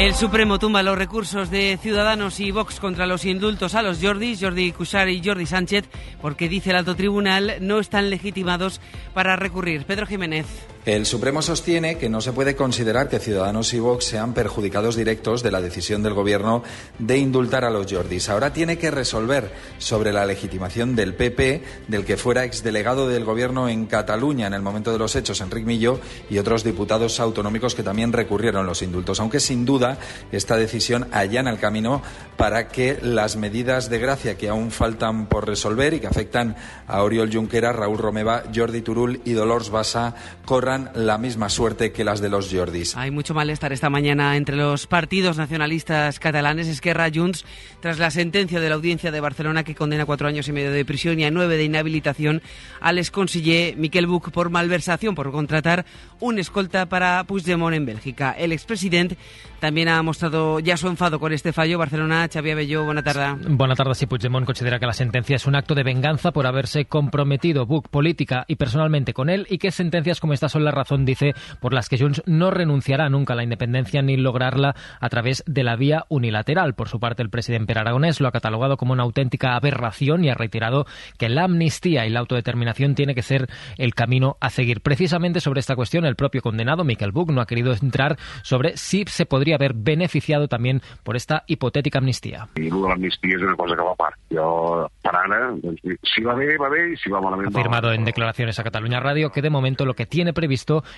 El 0.00 0.14
Supremo 0.14 0.58
tumba 0.58 0.82
los 0.82 0.98
recursos 0.98 1.48
de 1.48 1.78
Ciudadanos 1.80 2.40
y 2.40 2.50
Vox 2.50 2.80
contra 2.80 3.06
los 3.06 3.24
indultos 3.24 3.76
a 3.76 3.82
los 3.82 4.00
Jordis, 4.02 4.40
Jordi 4.40 4.72
Cuixart 4.72 5.10
y 5.10 5.22
Jordi 5.22 5.46
Sánchez, 5.46 5.88
porque 6.20 6.48
dice 6.48 6.70
el 6.70 6.76
alto 6.76 6.96
tribunal 6.96 7.58
no 7.60 7.78
están 7.78 8.10
legitimados 8.10 8.80
para 9.14 9.36
recurrir. 9.36 9.84
Pedro 9.84 10.06
Jiménez. 10.06 10.46
El 10.86 11.04
Supremo 11.04 11.42
sostiene 11.42 11.98
que 11.98 12.08
no 12.08 12.22
se 12.22 12.32
puede 12.32 12.56
considerar 12.56 13.10
que 13.10 13.18
Ciudadanos 13.18 13.74
y 13.74 13.78
Vox 13.78 14.06
sean 14.06 14.32
perjudicados 14.32 14.96
directos 14.96 15.42
de 15.42 15.50
la 15.50 15.60
decisión 15.60 16.02
del 16.02 16.14
Gobierno 16.14 16.62
de 16.98 17.18
indultar 17.18 17.66
a 17.66 17.70
los 17.70 17.86
Jordis. 17.92 18.30
Ahora 18.30 18.54
tiene 18.54 18.78
que 18.78 18.90
resolver 18.90 19.52
sobre 19.76 20.10
la 20.10 20.24
legitimación 20.24 20.96
del 20.96 21.14
PP, 21.14 21.62
del 21.88 22.06
que 22.06 22.16
fuera 22.16 22.44
exdelegado 22.44 23.08
del 23.08 23.26
Gobierno 23.26 23.68
en 23.68 23.84
Cataluña 23.84 24.46
en 24.46 24.54
el 24.54 24.62
momento 24.62 24.90
de 24.90 24.98
los 24.98 25.16
hechos, 25.16 25.42
Enrique 25.42 25.66
Millo, 25.66 26.00
y 26.30 26.38
otros 26.38 26.64
diputados 26.64 27.20
autonómicos 27.20 27.74
que 27.74 27.82
también 27.82 28.14
recurrieron 28.14 28.64
los 28.64 28.80
indultos. 28.80 29.20
Aunque 29.20 29.40
sin 29.40 29.66
duda 29.66 29.98
esta 30.32 30.56
decisión 30.56 31.08
allana 31.12 31.50
el 31.50 31.58
camino 31.58 32.00
para 32.38 32.68
que 32.68 32.98
las 33.02 33.36
medidas 33.36 33.90
de 33.90 33.98
gracia 33.98 34.38
que 34.38 34.48
aún 34.48 34.70
faltan 34.70 35.26
por 35.26 35.46
resolver 35.46 35.92
y 35.92 36.00
que 36.00 36.06
afectan 36.06 36.56
a 36.86 37.02
Oriol 37.02 37.30
Junqueras, 37.30 37.76
Raúl 37.76 37.98
Romeva, 37.98 38.44
Jordi 38.54 38.80
Turul 38.80 39.20
y 39.26 39.32
Dolors 39.32 39.68
Bassa 39.68 40.14
corran 40.46 40.69
la 40.78 41.18
misma 41.18 41.48
suerte 41.48 41.92
que 41.92 42.04
las 42.04 42.20
de 42.20 42.28
los 42.28 42.52
Jordis. 42.52 42.96
Hay 42.96 43.10
mucho 43.10 43.34
malestar 43.34 43.72
esta 43.72 43.90
mañana 43.90 44.36
entre 44.36 44.56
los 44.56 44.86
partidos 44.86 45.36
nacionalistas 45.36 46.18
catalanes, 46.18 46.68
Esquerra, 46.68 47.08
Junts, 47.12 47.44
tras 47.80 47.98
la 47.98 48.10
sentencia 48.10 48.60
de 48.60 48.68
la 48.68 48.74
audiencia 48.74 49.10
de 49.10 49.20
Barcelona 49.20 49.64
que 49.64 49.74
condena 49.74 50.06
cuatro 50.06 50.28
años 50.28 50.48
y 50.48 50.52
medio 50.52 50.70
de 50.70 50.84
prisión 50.84 51.18
y 51.18 51.24
a 51.24 51.30
nueve 51.30 51.56
de 51.56 51.64
inhabilitación 51.64 52.42
al 52.80 52.98
exconsiller 52.98 53.76
Miquel 53.76 54.06
Buch 54.06 54.30
por 54.30 54.50
malversación 54.50 55.14
por 55.14 55.30
contratar 55.30 55.84
un 56.20 56.38
escolta 56.38 56.88
para 56.88 57.24
Puigdemont 57.24 57.74
en 57.74 57.86
Bélgica. 57.86 58.32
El 58.32 58.52
expresidente 58.52 59.16
también 59.60 59.88
ha 59.88 60.02
mostrado 60.02 60.60
ya 60.60 60.76
su 60.76 60.88
enfado 60.88 61.20
con 61.20 61.32
este 61.32 61.52
fallo. 61.52 61.78
Barcelona, 61.78 62.28
Xavier 62.32 62.56
Belló, 62.56 62.84
buena 62.84 63.02
tarde. 63.02 63.46
Buena 63.48 63.74
tarde. 63.74 63.94
Si 63.94 64.06
Puigdemont 64.06 64.46
considera 64.46 64.78
que 64.78 64.86
la 64.86 64.92
sentencia 64.92 65.36
es 65.36 65.46
un 65.46 65.54
acto 65.54 65.74
de 65.74 65.82
venganza 65.82 66.32
por 66.32 66.46
haberse 66.46 66.86
comprometido 66.86 67.66
Buch 67.66 67.88
política 67.88 68.44
y 68.48 68.56
personalmente 68.56 69.12
con 69.12 69.28
él 69.28 69.46
y 69.50 69.58
que 69.58 69.70
sentencias 69.70 70.20
como 70.20 70.32
esta 70.32 70.48
son 70.48 70.59
la 70.60 70.70
razón, 70.70 71.04
dice, 71.04 71.34
por 71.60 71.72
las 71.72 71.88
que 71.88 71.98
Junts 71.98 72.22
no 72.26 72.50
renunciará 72.50 73.08
nunca 73.08 73.32
a 73.32 73.36
la 73.36 73.42
independencia 73.42 74.02
ni 74.02 74.16
lograrla 74.16 74.74
a 75.00 75.08
través 75.08 75.42
de 75.46 75.64
la 75.64 75.76
vía 75.76 76.04
unilateral. 76.08 76.74
Por 76.74 76.88
su 76.88 77.00
parte, 77.00 77.22
el 77.22 77.30
presidente 77.30 77.72
Aragonés 77.76 78.20
lo 78.20 78.28
ha 78.28 78.32
catalogado 78.32 78.76
como 78.76 78.92
una 78.92 79.02
auténtica 79.02 79.56
aberración 79.56 80.24
y 80.24 80.30
ha 80.30 80.34
reiterado 80.34 80.86
que 81.18 81.28
la 81.28 81.44
amnistía 81.44 82.06
y 82.06 82.10
la 82.10 82.20
autodeterminación 82.20 82.94
tiene 82.94 83.14
que 83.14 83.22
ser 83.22 83.48
el 83.76 83.94
camino 83.94 84.36
a 84.40 84.50
seguir. 84.50 84.80
Precisamente 84.80 85.40
sobre 85.40 85.60
esta 85.60 85.76
cuestión, 85.76 86.04
el 86.04 86.16
propio 86.16 86.42
condenado, 86.42 86.84
Michael 86.84 87.12
Buch, 87.12 87.30
no 87.30 87.40
ha 87.40 87.46
querido 87.46 87.72
entrar 87.72 88.16
sobre 88.42 88.76
si 88.76 89.04
se 89.06 89.26
podría 89.26 89.56
haber 89.56 89.74
beneficiado 89.74 90.48
también 90.48 90.80
por 91.02 91.16
esta 91.16 91.44
hipotética 91.46 91.98
amnistía. 91.98 92.48
I 92.60 92.70
la 92.70 92.94
amnistia 92.94 93.36
és 93.36 93.42
una 93.42 93.56
cosa 93.56 93.76
que 93.76 93.82
va 93.82 93.92
a 93.92 93.98
part. 93.98 94.16
Jo, 94.30 94.88
per 95.02 95.12
ara, 95.16 95.40
doncs, 95.62 95.80
si 96.06 96.22
va 96.24 96.34
bé, 96.34 96.56
va 96.60 96.68
bé, 96.72 96.90
i 96.92 96.96
si 97.00 97.10
va 97.12 97.20
malament... 97.22 97.48
Ha 97.50 97.58
afirmado 97.58 97.92
en 97.92 98.04
declaraciones 98.04 98.58
a 98.58 98.64
Cataluña 98.64 99.00
Radio 99.00 99.30
que 99.30 99.42
de 99.42 99.50
momento 99.50 99.84
lo 99.84 99.94
que 99.94 100.06
tiene 100.06 100.32
previsto 100.32 100.49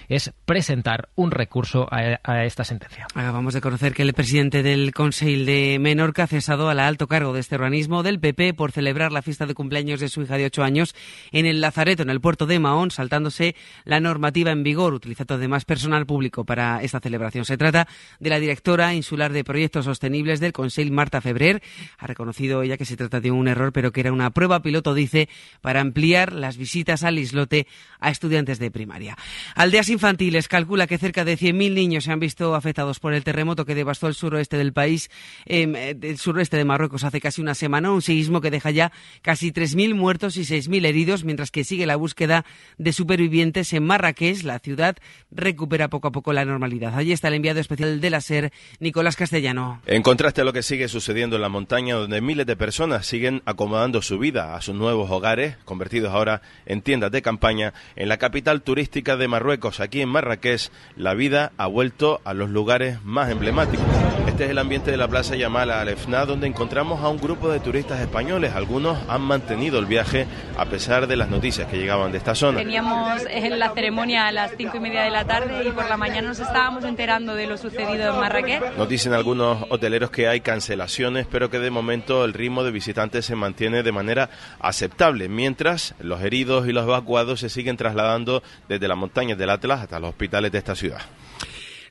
es 0.08 0.32
presentar 0.44 1.08
un 1.14 1.30
recurso 1.30 1.88
a, 1.90 2.44
esta 2.44 2.64
sentencia. 2.64 3.06
Acabamos 3.14 3.54
de 3.54 3.60
conocer 3.60 3.92
que 3.92 4.02
el 4.02 4.14
presidente 4.14 4.62
del 4.62 4.92
Consejo 4.92 5.44
de 5.44 5.78
Menorca 5.80 6.24
ha 6.24 6.26
cesado 6.26 6.68
al 6.68 6.80
alto 6.80 7.06
cargo 7.06 7.32
de 7.32 7.40
este 7.40 7.54
organismo 7.54 8.02
del 8.02 8.18
PP 8.18 8.54
por 8.54 8.72
celebrar 8.72 9.12
la 9.12 9.22
fiesta 9.22 9.46
de 9.46 9.54
cumpleaños 9.54 10.00
de 10.00 10.08
su 10.08 10.22
hija 10.22 10.36
de 10.36 10.46
8 10.46 10.62
años 10.62 10.94
en 11.30 11.46
el 11.46 11.60
Lazareto, 11.60 12.02
en 12.02 12.10
el 12.10 12.20
puerto 12.20 12.46
de 12.46 12.58
Mahón, 12.58 12.90
saltándose 12.90 13.54
la 13.84 14.00
normativa 14.00 14.50
en 14.50 14.62
vigor, 14.62 14.94
utilizando 14.94 15.34
además 15.34 15.64
personal 15.64 16.06
público 16.06 16.44
para 16.44 16.82
esta 16.82 17.00
celebración. 17.00 17.44
Se 17.44 17.56
trata 17.56 17.86
de 18.18 18.30
la 18.30 18.40
directora 18.40 18.94
insular 18.94 19.32
de 19.32 19.44
proyectos 19.44 19.84
sostenibles 19.84 20.40
del 20.40 20.52
Consejo, 20.52 20.92
Marta 20.92 21.20
Febrer. 21.20 21.62
Ha 21.98 22.06
reconocido 22.06 22.62
ella 22.62 22.76
que 22.76 22.84
se 22.84 22.96
trata 22.96 23.20
de 23.20 23.30
un 23.30 23.48
error, 23.48 23.72
pero 23.72 23.92
que 23.92 24.00
era 24.00 24.12
una 24.12 24.30
prueba 24.30 24.62
piloto, 24.62 24.94
dice, 24.94 25.28
para 25.60 25.80
ampliar 25.80 26.32
las 26.32 26.56
visitas 26.56 27.04
al 27.04 27.18
islote 27.18 27.66
a 28.00 28.10
estudiantes 28.10 28.58
de 28.58 28.70
primaria. 28.70 29.16
Aldeas 29.54 29.88
infantiles 29.88 30.48
calcula 30.48 30.86
que 30.86 30.98
cerca 30.98 31.24
de 31.24 31.38
100.000 31.38 31.74
niños 31.74 32.04
se 32.04 32.12
han 32.12 32.20
visto 32.20 32.54
afectados 32.54 33.00
por 33.00 33.14
el 33.14 33.24
terremoto 33.24 33.64
que 33.64 33.74
devastó 33.74 34.08
el 34.08 34.14
suroeste 34.14 34.56
del 34.56 34.72
país, 34.72 35.10
eh, 35.46 35.96
el 36.00 36.18
suroeste 36.18 36.56
de 36.56 36.64
Marruecos 36.64 37.04
hace 37.04 37.20
casi 37.20 37.40
una 37.40 37.54
semana, 37.54 37.90
un 37.90 38.02
seísmo 38.02 38.40
que 38.40 38.50
deja 38.50 38.70
ya 38.70 38.92
casi 39.22 39.52
3.000 39.52 39.94
muertos 39.94 40.36
y 40.36 40.42
6.000 40.42 40.86
heridos, 40.86 41.24
mientras 41.24 41.50
que 41.50 41.64
sigue 41.64 41.86
la 41.86 41.96
búsqueda 41.96 42.44
de 42.78 42.92
supervivientes 42.92 43.72
en 43.72 43.84
Marrakech. 43.84 44.42
La 44.42 44.58
ciudad 44.58 44.96
recupera 45.30 45.88
poco 45.88 46.08
a 46.08 46.12
poco 46.12 46.32
la 46.32 46.44
normalidad. 46.44 46.94
Allí 46.96 47.12
está 47.12 47.28
el 47.28 47.34
enviado 47.34 47.60
especial 47.60 48.00
de 48.00 48.10
la 48.10 48.20
SER, 48.20 48.52
Nicolás 48.80 49.16
Castellano. 49.16 49.80
En 49.86 50.02
contraste 50.02 50.40
a 50.40 50.44
lo 50.44 50.52
que 50.52 50.62
sigue 50.62 50.88
sucediendo 50.88 51.36
en 51.36 51.42
la 51.42 51.48
montaña, 51.48 51.94
donde 51.94 52.20
miles 52.20 52.46
de 52.46 52.56
personas 52.56 53.06
siguen 53.06 53.42
acomodando 53.44 54.02
su 54.02 54.18
vida 54.18 54.54
a 54.54 54.62
sus 54.62 54.74
nuevos 54.74 55.10
hogares, 55.10 55.56
convertidos 55.64 56.12
ahora 56.12 56.42
en 56.66 56.82
tiendas 56.82 57.10
de 57.10 57.22
campaña, 57.22 57.72
en 57.96 58.08
la 58.08 58.18
capital 58.18 58.62
turística 58.62 59.16
de 59.16 59.28
Marruecos, 59.32 59.80
aquí 59.80 60.02
en 60.02 60.10
Marrakech, 60.10 60.70
la 60.94 61.14
vida 61.14 61.52
ha 61.56 61.66
vuelto 61.66 62.20
a 62.26 62.34
los 62.34 62.50
lugares 62.50 63.02
más 63.02 63.30
emblemáticos. 63.30 63.86
Este 64.26 64.44
es 64.44 64.50
el 64.50 64.58
ambiente 64.58 64.90
de 64.90 64.98
la 64.98 65.08
plaza 65.08 65.36
Yamala 65.36 65.80
Alefna, 65.80 66.26
donde 66.26 66.46
encontramos 66.46 67.02
a 67.02 67.08
un 67.08 67.16
grupo 67.16 67.48
de 67.48 67.58
turistas 67.58 67.98
españoles. 68.00 68.52
Algunos 68.54 68.98
han 69.08 69.22
mantenido 69.22 69.78
el 69.78 69.86
viaje 69.86 70.26
a 70.58 70.66
pesar 70.66 71.06
de 71.06 71.16
las 71.16 71.30
noticias 71.30 71.66
que 71.68 71.78
llegaban 71.78 72.12
de 72.12 72.18
esta 72.18 72.34
zona. 72.34 72.58
Teníamos 72.58 73.22
en 73.30 73.58
la 73.58 73.70
ceremonia 73.70 74.26
a 74.26 74.32
las 74.32 74.52
cinco 74.56 74.76
y 74.76 74.80
media 74.80 75.02
de 75.02 75.10
la 75.10 75.24
tarde 75.24 75.66
y 75.66 75.70
por 75.70 75.88
la 75.88 75.96
mañana 75.96 76.28
nos 76.28 76.40
estábamos 76.40 76.84
enterando 76.84 77.34
de 77.34 77.46
lo 77.46 77.56
sucedido 77.56 78.12
en 78.12 78.20
Marrakech. 78.20 78.76
Nos 78.76 78.88
dicen 78.88 79.14
algunos 79.14 79.64
hoteleros 79.70 80.10
que 80.10 80.28
hay 80.28 80.40
cancelaciones, 80.40 81.26
pero 81.30 81.48
que 81.48 81.58
de 81.58 81.70
momento 81.70 82.26
el 82.26 82.34
ritmo 82.34 82.64
de 82.64 82.70
visitantes 82.70 83.24
se 83.24 83.34
mantiene 83.34 83.82
de 83.82 83.92
manera 83.92 84.28
aceptable, 84.60 85.30
mientras 85.30 85.94
los 86.00 86.20
heridos 86.20 86.68
y 86.68 86.72
los 86.72 86.84
evacuados 86.84 87.40
se 87.40 87.48
siguen 87.48 87.78
trasladando 87.78 88.42
desde 88.68 88.88
las 88.88 88.98
montañas 89.22 89.38
del 89.38 89.50
Atlas 89.50 89.80
hasta 89.82 90.00
los 90.00 90.10
hospitales 90.10 90.50
de 90.50 90.58
esta 90.58 90.74
ciudad. 90.74 91.00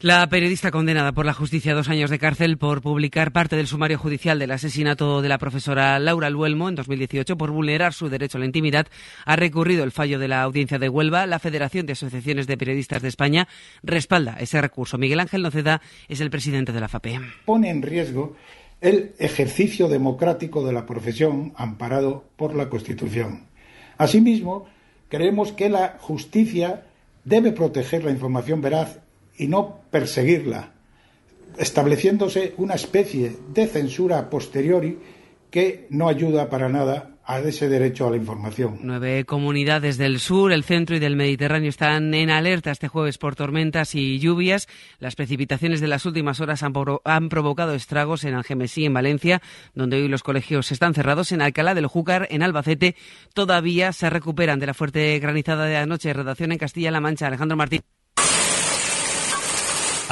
La 0.01 0.27
periodista 0.27 0.71
condenada 0.71 1.11
por 1.11 1.25
la 1.27 1.33
justicia 1.33 1.71
a 1.73 1.75
dos 1.75 1.87
años 1.87 2.09
de 2.09 2.17
cárcel 2.17 2.57
por 2.57 2.81
publicar 2.81 3.31
parte 3.31 3.55
del 3.55 3.67
sumario 3.67 3.99
judicial 3.99 4.39
del 4.39 4.51
asesinato 4.51 5.21
de 5.21 5.29
la 5.29 5.37
profesora 5.37 5.99
Laura 5.99 6.29
Luelmo 6.31 6.67
en 6.67 6.75
2018 6.75 7.37
por 7.37 7.51
vulnerar 7.51 7.93
su 7.93 8.09
derecho 8.09 8.37
a 8.37 8.39
la 8.39 8.47
intimidad 8.47 8.87
ha 9.25 9.35
recurrido 9.35 9.83
el 9.83 9.91
fallo 9.91 10.17
de 10.17 10.27
la 10.27 10.41
audiencia 10.41 10.79
de 10.79 10.89
Huelva. 10.89 11.27
La 11.27 11.37
Federación 11.37 11.85
de 11.85 11.93
Asociaciones 11.93 12.47
de 12.47 12.57
Periodistas 12.57 13.03
de 13.03 13.09
España 13.09 13.47
respalda 13.83 14.37
ese 14.39 14.59
recurso. 14.59 14.97
Miguel 14.97 15.19
Ángel 15.19 15.43
Noceda 15.43 15.81
es 16.07 16.19
el 16.19 16.31
presidente 16.31 16.73
de 16.73 16.81
la 16.81 16.87
FAPE. 16.87 17.19
Pone 17.45 17.69
en 17.69 17.83
riesgo 17.83 18.35
el 18.81 19.13
ejercicio 19.19 19.87
democrático 19.87 20.65
de 20.65 20.73
la 20.73 20.87
profesión 20.87 21.53
amparado 21.55 22.25
por 22.35 22.55
la 22.55 22.69
Constitución. 22.69 23.45
Asimismo, 23.99 24.65
creemos 25.09 25.51
que 25.51 25.69
la 25.69 25.97
justicia 25.99 26.85
debe 27.23 27.51
proteger 27.51 28.03
la 28.03 28.11
información 28.11 28.61
veraz 28.61 28.99
y 29.37 29.47
no 29.47 29.81
perseguirla, 29.91 30.71
estableciéndose 31.57 32.53
una 32.57 32.75
especie 32.75 33.37
de 33.53 33.67
censura 33.67 34.29
posteriori 34.29 34.99
que 35.49 35.87
no 35.89 36.07
ayuda 36.07 36.49
para 36.49 36.69
nada 36.69 37.17
ese 37.39 37.69
derecho 37.69 38.07
a 38.07 38.11
la 38.11 38.17
información. 38.17 38.79
Nueve 38.81 39.25
comunidades 39.25 39.97
del 39.97 40.19
sur, 40.19 40.51
el 40.51 40.63
centro 40.63 40.95
y 40.95 40.99
del 40.99 41.15
Mediterráneo 41.15 41.69
están 41.69 42.13
en 42.13 42.29
alerta 42.29 42.71
este 42.71 42.87
jueves 42.87 43.17
por 43.17 43.35
tormentas 43.35 43.95
y 43.95 44.19
lluvias. 44.19 44.67
Las 44.99 45.15
precipitaciones 45.15 45.81
de 45.81 45.87
las 45.87 46.05
últimas 46.05 46.39
horas 46.41 46.63
han, 46.63 46.73
han 47.05 47.29
provocado 47.29 47.73
estragos 47.73 48.23
en 48.23 48.33
Algemesí, 48.33 48.85
en 48.85 48.93
Valencia, 48.93 49.41
donde 49.73 49.97
hoy 49.97 50.07
los 50.07 50.23
colegios 50.23 50.71
están 50.71 50.93
cerrados. 50.93 51.31
En 51.31 51.41
Alcalá 51.41 51.73
del 51.73 51.87
Júcar, 51.87 52.27
en 52.29 52.43
Albacete, 52.43 52.95
todavía 53.33 53.93
se 53.93 54.09
recuperan 54.09 54.59
de 54.59 54.67
la 54.67 54.73
fuerte 54.73 55.17
granizada 55.19 55.65
de 55.65 55.77
anoche. 55.77 56.13
Redacción 56.13 56.51
en 56.51 56.57
Castilla-La 56.57 56.99
Mancha. 56.99 57.27
Alejandro 57.27 57.57
Martín. 57.57 57.81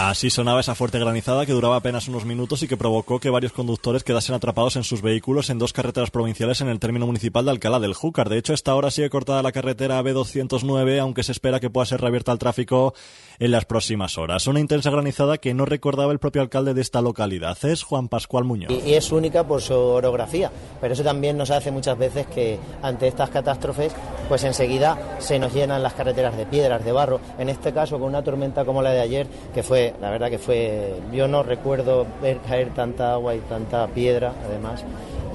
Así 0.02 0.30
sonaba 0.30 0.62
esa 0.62 0.76
fuerte 0.76 0.98
granizada 0.98 1.46
que 1.46 1.52
duraba 1.52 1.76
apenas 1.76 2.08
unos 2.08 2.24
minutos 2.24 2.64
y 2.64 2.70
que 2.70 2.78
provocó 2.78 3.20
que 3.20 3.30
varios 3.30 3.52
conductores 3.52 4.06
quedasen 4.06 4.34
atrapados 4.34 4.78
en 4.78 4.86
sus 4.86 5.02
vehículos 5.02 5.50
en 5.50 5.60
dos 5.60 5.74
carreteras 5.74 6.10
provinciales 6.10 6.62
en 6.62 6.70
el 6.70 6.80
término 6.80 7.06
municipal 7.06 7.44
de 7.44 7.52
Alcalá 7.52 7.80
del 7.80 7.94
Júcar. 7.94 8.30
De 8.30 8.38
hecho, 8.38 8.54
esta 8.54 8.74
hora 8.76 8.92
sigue 8.92 9.10
cortada 9.10 9.44
la 9.44 9.52
carretera 9.52 10.02
B209, 10.02 11.02
aunque 11.02 11.24
se 11.24 11.34
espera 11.34 11.60
que 11.60 11.70
pueda 11.70 11.86
ser 11.86 12.00
reabierta 12.00 12.32
al 12.32 12.40
tráfico 12.40 12.94
en 13.40 13.52
las 13.52 13.66
próximas 13.66 14.18
horas. 14.18 14.48
Una 14.48 14.62
intensa 14.62 14.90
granizada 14.90 15.38
que 15.38 15.54
no 15.54 15.66
recordaba 15.66 16.14
el 16.14 16.20
propio 16.20 16.44
alcalde 16.44 16.74
de 16.74 16.80
esta 16.80 17.02
localidad. 17.02 17.58
Es 17.66 17.84
Juan 17.84 18.08
Pascual 18.08 18.46
Muñoz. 18.46 18.72
Y, 18.72 18.94
es 18.94 19.12
única 19.12 19.46
por 19.46 19.62
su 19.62 19.74
orografía, 19.74 20.50
pero 20.80 20.94
eso 20.94 21.04
también 21.04 21.38
nos 21.38 21.52
hace 21.52 21.72
muchas 21.72 21.98
veces 21.98 22.26
que 22.28 22.58
ante 22.82 23.10
estas 23.10 23.32
catástrofes, 23.32 23.94
pues 24.30 24.46
enseguida 24.46 25.18
se 25.20 25.40
nos 25.40 25.54
llenan 25.54 25.84
las 25.84 25.94
carreteras 25.94 26.38
de 26.38 26.46
piedras, 26.46 26.86
de 26.86 26.92
barro. 26.94 27.20
En 27.38 27.50
este 27.50 27.74
caso, 27.74 28.00
con 28.00 28.08
una 28.08 28.24
tormenta 28.24 28.64
como 28.64 28.82
la 28.82 28.92
de 28.92 29.02
ayer, 29.02 29.28
que 29.54 29.62
fue 29.62 29.89
la 30.02 30.10
verdad 30.10 30.30
que 30.30 30.40
fue, 30.40 30.94
yo 31.14 31.28
no 31.28 31.44
recuerdo 31.44 32.06
ver 32.22 32.40
caer 32.40 32.74
tanta 32.74 33.14
agua 33.14 33.36
y 33.36 33.40
tanta 33.40 33.88
piedra, 33.88 34.34
además, 34.46 34.84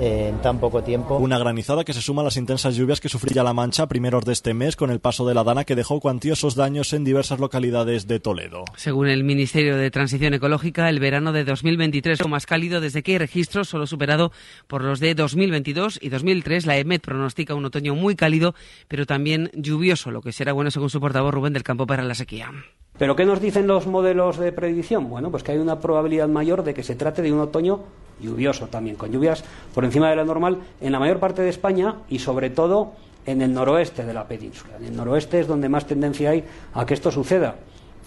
eh, 0.00 0.28
en 0.30 0.42
tan 0.42 0.58
poco 0.58 0.82
tiempo. 0.82 1.18
Una 1.18 1.38
granizada 1.38 1.84
que 1.84 1.92
se 1.92 2.02
suma 2.02 2.22
a 2.22 2.24
las 2.24 2.36
intensas 2.36 2.74
lluvias 2.74 3.00
que 3.00 3.08
sufría 3.08 3.44
La 3.44 3.52
Mancha 3.52 3.84
a 3.84 3.86
primeros 3.86 4.24
de 4.24 4.32
este 4.32 4.52
mes 4.52 4.74
con 4.74 4.90
el 4.90 4.98
paso 4.98 5.24
de 5.24 5.34
la 5.34 5.44
Dana 5.44 5.64
que 5.64 5.76
dejó 5.76 6.00
cuantiosos 6.00 6.56
daños 6.56 6.92
en 6.92 7.04
diversas 7.04 7.38
localidades 7.38 8.08
de 8.08 8.18
Toledo. 8.18 8.64
Según 8.76 9.06
el 9.06 9.22
Ministerio 9.22 9.76
de 9.76 9.90
Transición 9.92 10.34
Ecológica, 10.34 10.88
el 10.88 10.98
verano 10.98 11.32
de 11.32 11.44
2023 11.44 12.18
fue 12.18 12.28
más 12.28 12.44
cálido 12.44 12.80
desde 12.80 13.04
que 13.04 13.12
hay 13.12 13.18
registros, 13.18 13.68
solo 13.68 13.86
superado 13.86 14.32
por 14.66 14.82
los 14.82 14.98
de 14.98 15.14
2022 15.14 16.00
y 16.02 16.08
2003. 16.08 16.66
La 16.66 16.76
EMET 16.76 17.00
pronostica 17.00 17.54
un 17.54 17.64
otoño 17.64 17.94
muy 17.94 18.16
cálido, 18.16 18.56
pero 18.88 19.06
también 19.06 19.52
lluvioso, 19.54 20.10
lo 20.10 20.22
que 20.22 20.32
será 20.32 20.52
bueno 20.52 20.72
según 20.72 20.90
su 20.90 21.00
portavoz 21.00 21.32
Rubén 21.32 21.52
del 21.52 21.62
Campo 21.62 21.86
para 21.86 22.02
la 22.02 22.16
sequía. 22.16 22.50
¿Pero 22.96 23.16
qué 23.16 23.24
nos 23.24 23.40
dicen 23.40 23.66
los 23.66 23.88
modelos 23.88 24.38
de 24.38 24.52
predicción? 24.52 25.10
Bueno, 25.10 25.30
pues 25.32 25.42
que 25.42 25.50
hay 25.50 25.58
una 25.58 25.80
probabilidad 25.80 26.28
mayor 26.28 26.62
de 26.62 26.74
que 26.74 26.84
se 26.84 26.94
trate 26.94 27.22
de 27.22 27.32
un 27.32 27.40
otoño 27.40 27.80
lluvioso 28.20 28.68
también, 28.68 28.94
con 28.94 29.10
lluvias 29.10 29.42
por 29.74 29.84
encima 29.84 30.10
de 30.10 30.16
la 30.16 30.24
normal 30.24 30.60
en 30.80 30.92
la 30.92 31.00
mayor 31.00 31.18
parte 31.18 31.42
de 31.42 31.48
España 31.48 31.96
y 32.08 32.20
sobre 32.20 32.50
todo 32.50 32.92
en 33.26 33.42
el 33.42 33.52
noroeste 33.52 34.04
de 34.04 34.14
la 34.14 34.28
península. 34.28 34.76
En 34.76 34.84
el 34.84 34.96
noroeste 34.96 35.40
es 35.40 35.48
donde 35.48 35.68
más 35.68 35.86
tendencia 35.86 36.30
hay 36.30 36.44
a 36.72 36.86
que 36.86 36.94
esto 36.94 37.10
suceda. 37.10 37.56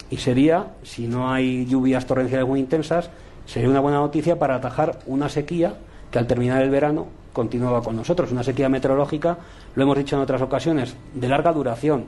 Y 0.08 0.16
sería, 0.16 0.72
si 0.84 1.06
no 1.06 1.30
hay 1.30 1.66
lluvias 1.66 2.06
torrenciales 2.06 2.48
muy 2.48 2.60
intensas, 2.60 3.10
sería 3.44 3.68
una 3.68 3.80
buena 3.80 3.98
noticia 3.98 4.38
para 4.38 4.54
atajar 4.54 5.00
una 5.04 5.28
sequía 5.28 5.74
que 6.10 6.18
al 6.18 6.26
terminar 6.26 6.62
el 6.62 6.70
verano 6.70 7.08
continuaba 7.34 7.82
con 7.82 7.94
nosotros. 7.94 8.32
Una 8.32 8.42
sequía 8.42 8.70
meteorológica, 8.70 9.36
lo 9.74 9.82
hemos 9.82 9.98
dicho 9.98 10.16
en 10.16 10.22
otras 10.22 10.40
ocasiones, 10.40 10.96
de 11.12 11.28
larga 11.28 11.52
duración. 11.52 12.06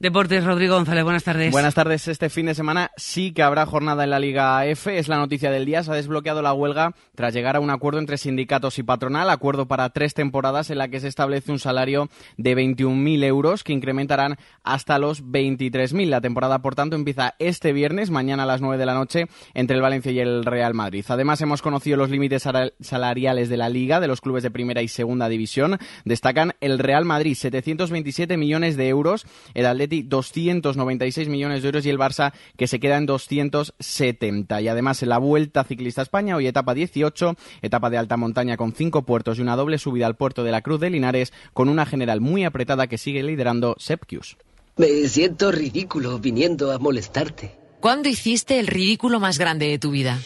Deportes, 0.00 0.44
Rodrigo 0.44 0.76
González, 0.76 1.04
buenas 1.04 1.24
tardes. 1.24 1.52
Buenas 1.52 1.74
tardes. 1.74 2.08
Este 2.08 2.30
fin 2.30 2.46
de 2.46 2.54
semana 2.54 2.90
sí 2.96 3.32
que 3.32 3.42
habrá 3.42 3.66
jornada 3.66 4.02
en 4.02 4.08
la 4.08 4.18
Liga 4.18 4.64
F. 4.64 4.96
Es 4.96 5.08
la 5.08 5.18
noticia 5.18 5.50
del 5.50 5.66
día. 5.66 5.82
Se 5.82 5.90
ha 5.90 5.94
desbloqueado 5.94 6.40
la 6.40 6.54
huelga 6.54 6.94
tras 7.14 7.34
llegar 7.34 7.56
a 7.56 7.60
un 7.60 7.68
acuerdo 7.68 7.98
entre 7.98 8.16
sindicatos 8.16 8.78
y 8.78 8.82
patronal. 8.82 9.28
Acuerdo 9.28 9.68
para 9.68 9.90
tres 9.90 10.14
temporadas 10.14 10.70
en 10.70 10.78
la 10.78 10.88
que 10.88 11.00
se 11.00 11.08
establece 11.08 11.52
un 11.52 11.58
salario 11.58 12.08
de 12.38 12.56
21.000 12.56 13.24
euros 13.24 13.62
que 13.62 13.74
incrementarán 13.74 14.38
hasta 14.64 14.98
los 14.98 15.22
23.000. 15.22 16.06
La 16.06 16.22
temporada, 16.22 16.62
por 16.62 16.74
tanto, 16.74 16.96
empieza 16.96 17.34
este 17.38 17.74
viernes, 17.74 18.10
mañana 18.10 18.44
a 18.44 18.46
las 18.46 18.62
9 18.62 18.78
de 18.78 18.86
la 18.86 18.94
noche, 18.94 19.26
entre 19.52 19.76
el 19.76 19.82
Valencia 19.82 20.12
y 20.12 20.20
el 20.20 20.46
Real 20.46 20.72
Madrid. 20.72 21.04
Además, 21.08 21.42
hemos 21.42 21.60
conocido 21.60 21.98
los 21.98 22.08
límites 22.08 22.48
salariales 22.80 23.50
de 23.50 23.56
la 23.58 23.68
Liga, 23.68 24.00
de 24.00 24.08
los 24.08 24.22
clubes 24.22 24.44
de 24.44 24.50
primera 24.50 24.80
y 24.80 24.88
segunda 24.88 25.28
división. 25.28 25.76
Destacan 26.06 26.54
el 26.62 26.78
Real 26.78 27.04
Madrid, 27.04 27.34
727 27.34 28.38
millones 28.38 28.78
de 28.78 28.88
euros. 28.88 29.26
El 29.52 29.66
Atlético 29.66 29.89
296 29.90 31.28
millones 31.28 31.62
de 31.62 31.68
euros 31.68 31.86
y 31.86 31.90
el 31.90 31.98
Barça 31.98 32.32
que 32.56 32.66
se 32.66 32.80
queda 32.80 32.96
en 32.96 33.06
270. 33.06 34.60
Y 34.60 34.68
además 34.68 35.02
en 35.02 35.10
la 35.10 35.18
Vuelta 35.18 35.64
Ciclista 35.64 36.02
España, 36.02 36.36
hoy 36.36 36.46
etapa 36.46 36.74
18, 36.74 37.36
etapa 37.62 37.90
de 37.90 37.98
alta 37.98 38.16
montaña 38.16 38.56
con 38.56 38.72
cinco 38.72 39.02
puertos 39.02 39.38
y 39.38 39.42
una 39.42 39.56
doble 39.56 39.78
subida 39.78 40.06
al 40.06 40.16
puerto 40.16 40.44
de 40.44 40.52
la 40.52 40.62
Cruz 40.62 40.80
de 40.80 40.90
Linares 40.90 41.32
con 41.52 41.68
una 41.68 41.86
general 41.86 42.20
muy 42.20 42.44
apretada 42.44 42.86
que 42.86 42.98
sigue 42.98 43.22
liderando 43.22 43.76
Sepkius. 43.78 44.36
Me 44.76 45.08
siento 45.08 45.52
ridículo 45.52 46.18
viniendo 46.18 46.72
a 46.72 46.78
molestarte. 46.78 47.59
¿Cuándo 47.80 48.10
hiciste 48.10 48.60
el 48.60 48.66
ridículo 48.66 49.20
más 49.20 49.38
grande 49.38 49.66
de 49.66 49.78
tu 49.78 49.90
vida? 49.90 50.18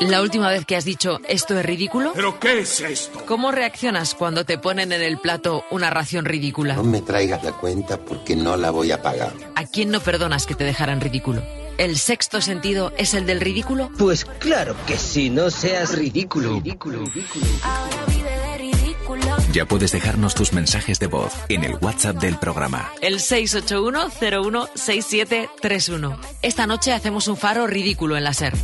La 0.00 0.20
última 0.20 0.50
vez 0.50 0.66
que 0.66 0.76
has 0.76 0.84
dicho 0.84 1.20
esto 1.26 1.58
es 1.58 1.64
ridículo. 1.64 2.12
¿Pero 2.14 2.38
qué 2.38 2.60
es 2.60 2.80
esto? 2.80 3.24
¿Cómo 3.24 3.50
reaccionas 3.50 4.14
cuando 4.14 4.44
te 4.44 4.58
ponen 4.58 4.92
en 4.92 5.00
el 5.00 5.18
plato 5.18 5.64
una 5.70 5.88
ración 5.88 6.26
ridícula? 6.26 6.74
No 6.74 6.84
me 6.84 7.00
traigas 7.00 7.42
la 7.42 7.52
cuenta 7.52 7.98
porque 7.98 8.36
no 8.36 8.58
la 8.58 8.70
voy 8.70 8.92
a 8.92 9.00
pagar. 9.00 9.32
¿A 9.56 9.64
quién 9.64 9.90
no 9.90 10.00
perdonas 10.00 10.44
que 10.44 10.54
te 10.54 10.64
dejaran 10.64 11.00
ridículo? 11.00 11.42
¿El 11.78 11.96
sexto 11.96 12.42
sentido 12.42 12.92
es 12.98 13.14
el 13.14 13.24
del 13.24 13.40
ridículo? 13.40 13.90
Pues 13.96 14.26
claro 14.26 14.76
que 14.86 14.98
sí, 14.98 15.30
no 15.30 15.50
seas 15.50 15.96
ridículo. 15.96 16.56
ridículo, 16.56 17.04
ridículo. 17.06 17.46
Ya 19.58 19.66
puedes 19.66 19.90
dejarnos 19.90 20.36
tus 20.36 20.52
mensajes 20.52 21.00
de 21.00 21.08
voz 21.08 21.34
en 21.48 21.64
el 21.64 21.74
WhatsApp 21.80 22.18
del 22.18 22.38
programa. 22.38 22.92
El 23.00 23.18
681-016731. 23.18 26.16
Esta 26.42 26.68
noche 26.68 26.92
hacemos 26.92 27.26
un 27.26 27.36
faro 27.36 27.66
ridículo 27.66 28.16
en 28.16 28.22
la 28.22 28.34
SER. 28.34 28.54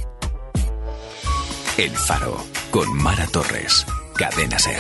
El 1.79 1.91
Faro, 1.91 2.37
con 2.71 2.97
Mara 2.97 3.27
Torres. 3.27 3.85
Cadena 4.15 4.61
Ser. 4.61 4.79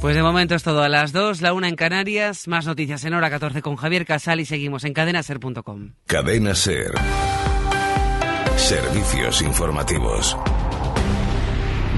Pues 0.00 0.16
de 0.16 0.22
momento 0.22 0.54
es 0.54 0.62
todo 0.62 0.82
a 0.82 0.88
las 0.88 1.12
2, 1.12 1.42
la 1.42 1.52
una 1.52 1.68
en 1.68 1.76
Canarias, 1.76 2.48
más 2.48 2.64
noticias 2.64 3.04
en 3.04 3.12
hora 3.12 3.28
14 3.28 3.60
con 3.60 3.76
Javier 3.76 4.06
Casal 4.06 4.40
y 4.40 4.46
seguimos 4.46 4.84
en 4.84 4.94
cadenaser.com. 4.94 5.92
Cadena 6.06 6.54
Ser. 6.54 6.92
Servicios 8.56 9.42
informativos. 9.42 10.38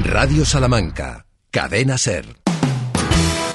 Radio 0.03 0.44
Salamanca. 0.44 1.26
Cadena 1.53 1.96
Ser. 1.96 2.39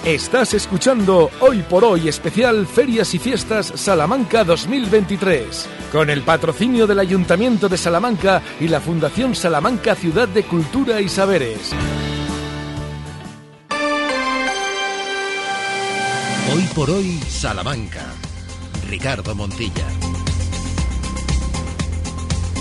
Estás 0.06 0.53
escuchando 0.53 1.32
Hoy 1.39 1.64
por 1.64 1.84
Hoy 1.84 2.08
especial 2.08 2.68
Ferias 2.68 3.16
y 3.16 3.18
Fiestas 3.18 3.74
Salamanca 3.74 4.43
2023, 4.43 5.68
con 5.91 6.12
el 6.12 6.22
patrocinio 6.22 6.86
del 6.86 6.99
Ayuntamiento 6.99 7.68
de 7.68 7.76
Salamanca 7.76 8.43
y 8.60 8.68
la 8.68 8.82
Fundación 8.82 9.34
Salamanca 9.34 9.95
Ciudad 9.95 10.28
de 10.28 10.43
Cultura 10.43 11.01
y 11.01 11.10
Saberes. 11.10 11.72
Hoy 16.53 16.70
por 16.76 16.91
Hoy 16.91 17.18
Salamanca. 17.28 18.06
Ricardo 18.88 19.34
Montilla. 19.34 19.88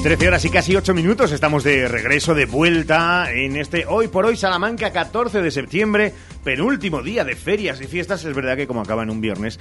13 0.02 0.28
horas 0.28 0.44
y 0.44 0.50
casi 0.50 0.76
8 0.76 0.92
minutos, 0.92 1.32
estamos 1.32 1.64
de 1.64 1.88
regreso, 1.88 2.34
de 2.34 2.44
vuelta 2.44 3.32
en 3.32 3.56
este 3.56 3.86
Hoy 3.86 4.08
por 4.08 4.26
Hoy 4.26 4.36
Salamanca, 4.36 4.92
14 4.92 5.40
de 5.40 5.50
septiembre, 5.50 6.12
penúltimo 6.44 7.02
día 7.02 7.24
de 7.24 7.34
ferias 7.34 7.80
y 7.80 7.86
fiestas. 7.86 8.24
Es 8.24 8.34
verdad 8.34 8.56
que 8.56 8.66
como 8.66 8.82
acaba 8.82 9.02
en 9.02 9.10
un 9.10 9.20
viernes, 9.20 9.58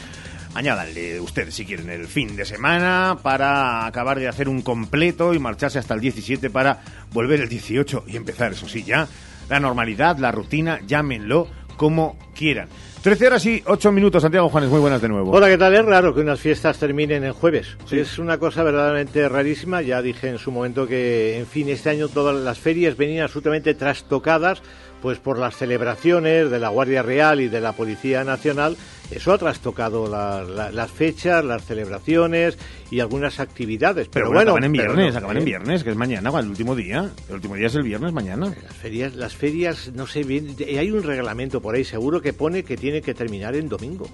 añádanle 0.53 1.19
ustedes 1.21 1.55
si 1.55 1.65
quieren 1.65 1.89
el 1.89 2.07
fin 2.07 2.35
de 2.35 2.45
semana 2.45 3.17
para 3.23 3.85
acabar 3.85 4.19
de 4.19 4.27
hacer 4.27 4.49
un 4.49 4.61
completo 4.61 5.33
y 5.33 5.39
marcharse 5.39 5.79
hasta 5.79 5.93
el 5.93 6.01
17 6.01 6.49
para 6.49 6.81
volver 7.11 7.41
el 7.41 7.49
18 7.49 8.03
y 8.07 8.17
empezar, 8.17 8.51
eso 8.51 8.67
sí, 8.67 8.83
ya 8.83 9.07
la 9.49 9.59
normalidad, 9.59 10.17
la 10.17 10.31
rutina, 10.31 10.79
llámenlo 10.85 11.47
como 11.77 12.17
quieran. 12.35 12.69
13 13.01 13.27
horas 13.27 13.45
y 13.45 13.61
8 13.65 13.91
minutos, 13.91 14.21
Santiago 14.21 14.47
Juanes, 14.47 14.69
muy 14.69 14.79
buenas 14.79 15.01
de 15.01 15.09
nuevo. 15.09 15.31
Hola, 15.31 15.49
¿qué 15.49 15.57
tal? 15.57 15.73
Es 15.75 15.83
raro 15.83 16.15
que 16.15 16.21
unas 16.21 16.39
fiestas 16.39 16.77
terminen 16.77 17.25
en 17.25 17.33
jueves. 17.33 17.75
Es 17.91 18.17
una 18.17 18.37
cosa 18.37 18.63
verdaderamente 18.63 19.27
rarísima. 19.27 19.81
Ya 19.81 20.01
dije 20.01 20.29
en 20.29 20.37
su 20.37 20.51
momento 20.51 20.87
que, 20.87 21.37
en 21.37 21.45
fin, 21.45 21.67
este 21.67 21.89
año 21.89 22.07
todas 22.07 22.33
las 22.33 22.59
ferias 22.59 22.95
venían 22.95 23.23
absolutamente 23.23 23.73
trastocadas 23.73 24.61
pues 25.03 25.19
por 25.19 25.37
las 25.37 25.57
celebraciones 25.57 26.49
de 26.49 26.59
la 26.59 26.69
Guardia 26.69 27.03
Real 27.03 27.41
y 27.41 27.49
de 27.49 27.59
la 27.59 27.73
Policía 27.73 28.23
Nacional, 28.23 28.77
eso 29.11 29.33
ha 29.33 29.37
trastocado 29.37 30.07
las 30.07 30.91
fechas, 30.91 31.43
las 31.43 31.65
celebraciones 31.65 32.57
y 32.89 33.01
algunas 33.01 33.41
actividades. 33.41 34.07
Pero, 34.07 34.27
bueno, 34.27 34.51
acaban 34.51 34.63
en 34.63 34.71
viernes, 34.71 35.13
acaban 35.17 35.35
en 35.35 35.43
viernes, 35.43 35.83
que 35.83 35.89
es 35.89 35.97
mañana, 35.97 36.29
el 36.39 36.47
último 36.47 36.73
día. 36.73 37.11
El 37.27 37.35
último 37.35 37.55
día 37.55 37.67
es 37.67 37.75
el 37.75 37.83
viernes, 37.83 38.13
mañana. 38.13 38.55
Las 38.63 38.77
ferias, 38.77 39.13
las 39.15 39.35
ferias, 39.35 39.91
no 39.93 40.07
sé 40.07 40.23
bien, 40.23 40.55
hay 40.65 40.89
un 40.89 41.03
reglamento 41.03 41.59
por 41.59 41.75
ahí 41.75 41.83
seguro 41.83 42.21
que 42.21 42.31
pone 42.31 42.63
que 42.63 42.77
tiene 42.77 43.01
que 43.01 43.13
terminar 43.13 43.57
en 43.57 43.67
domingo. 43.67 44.07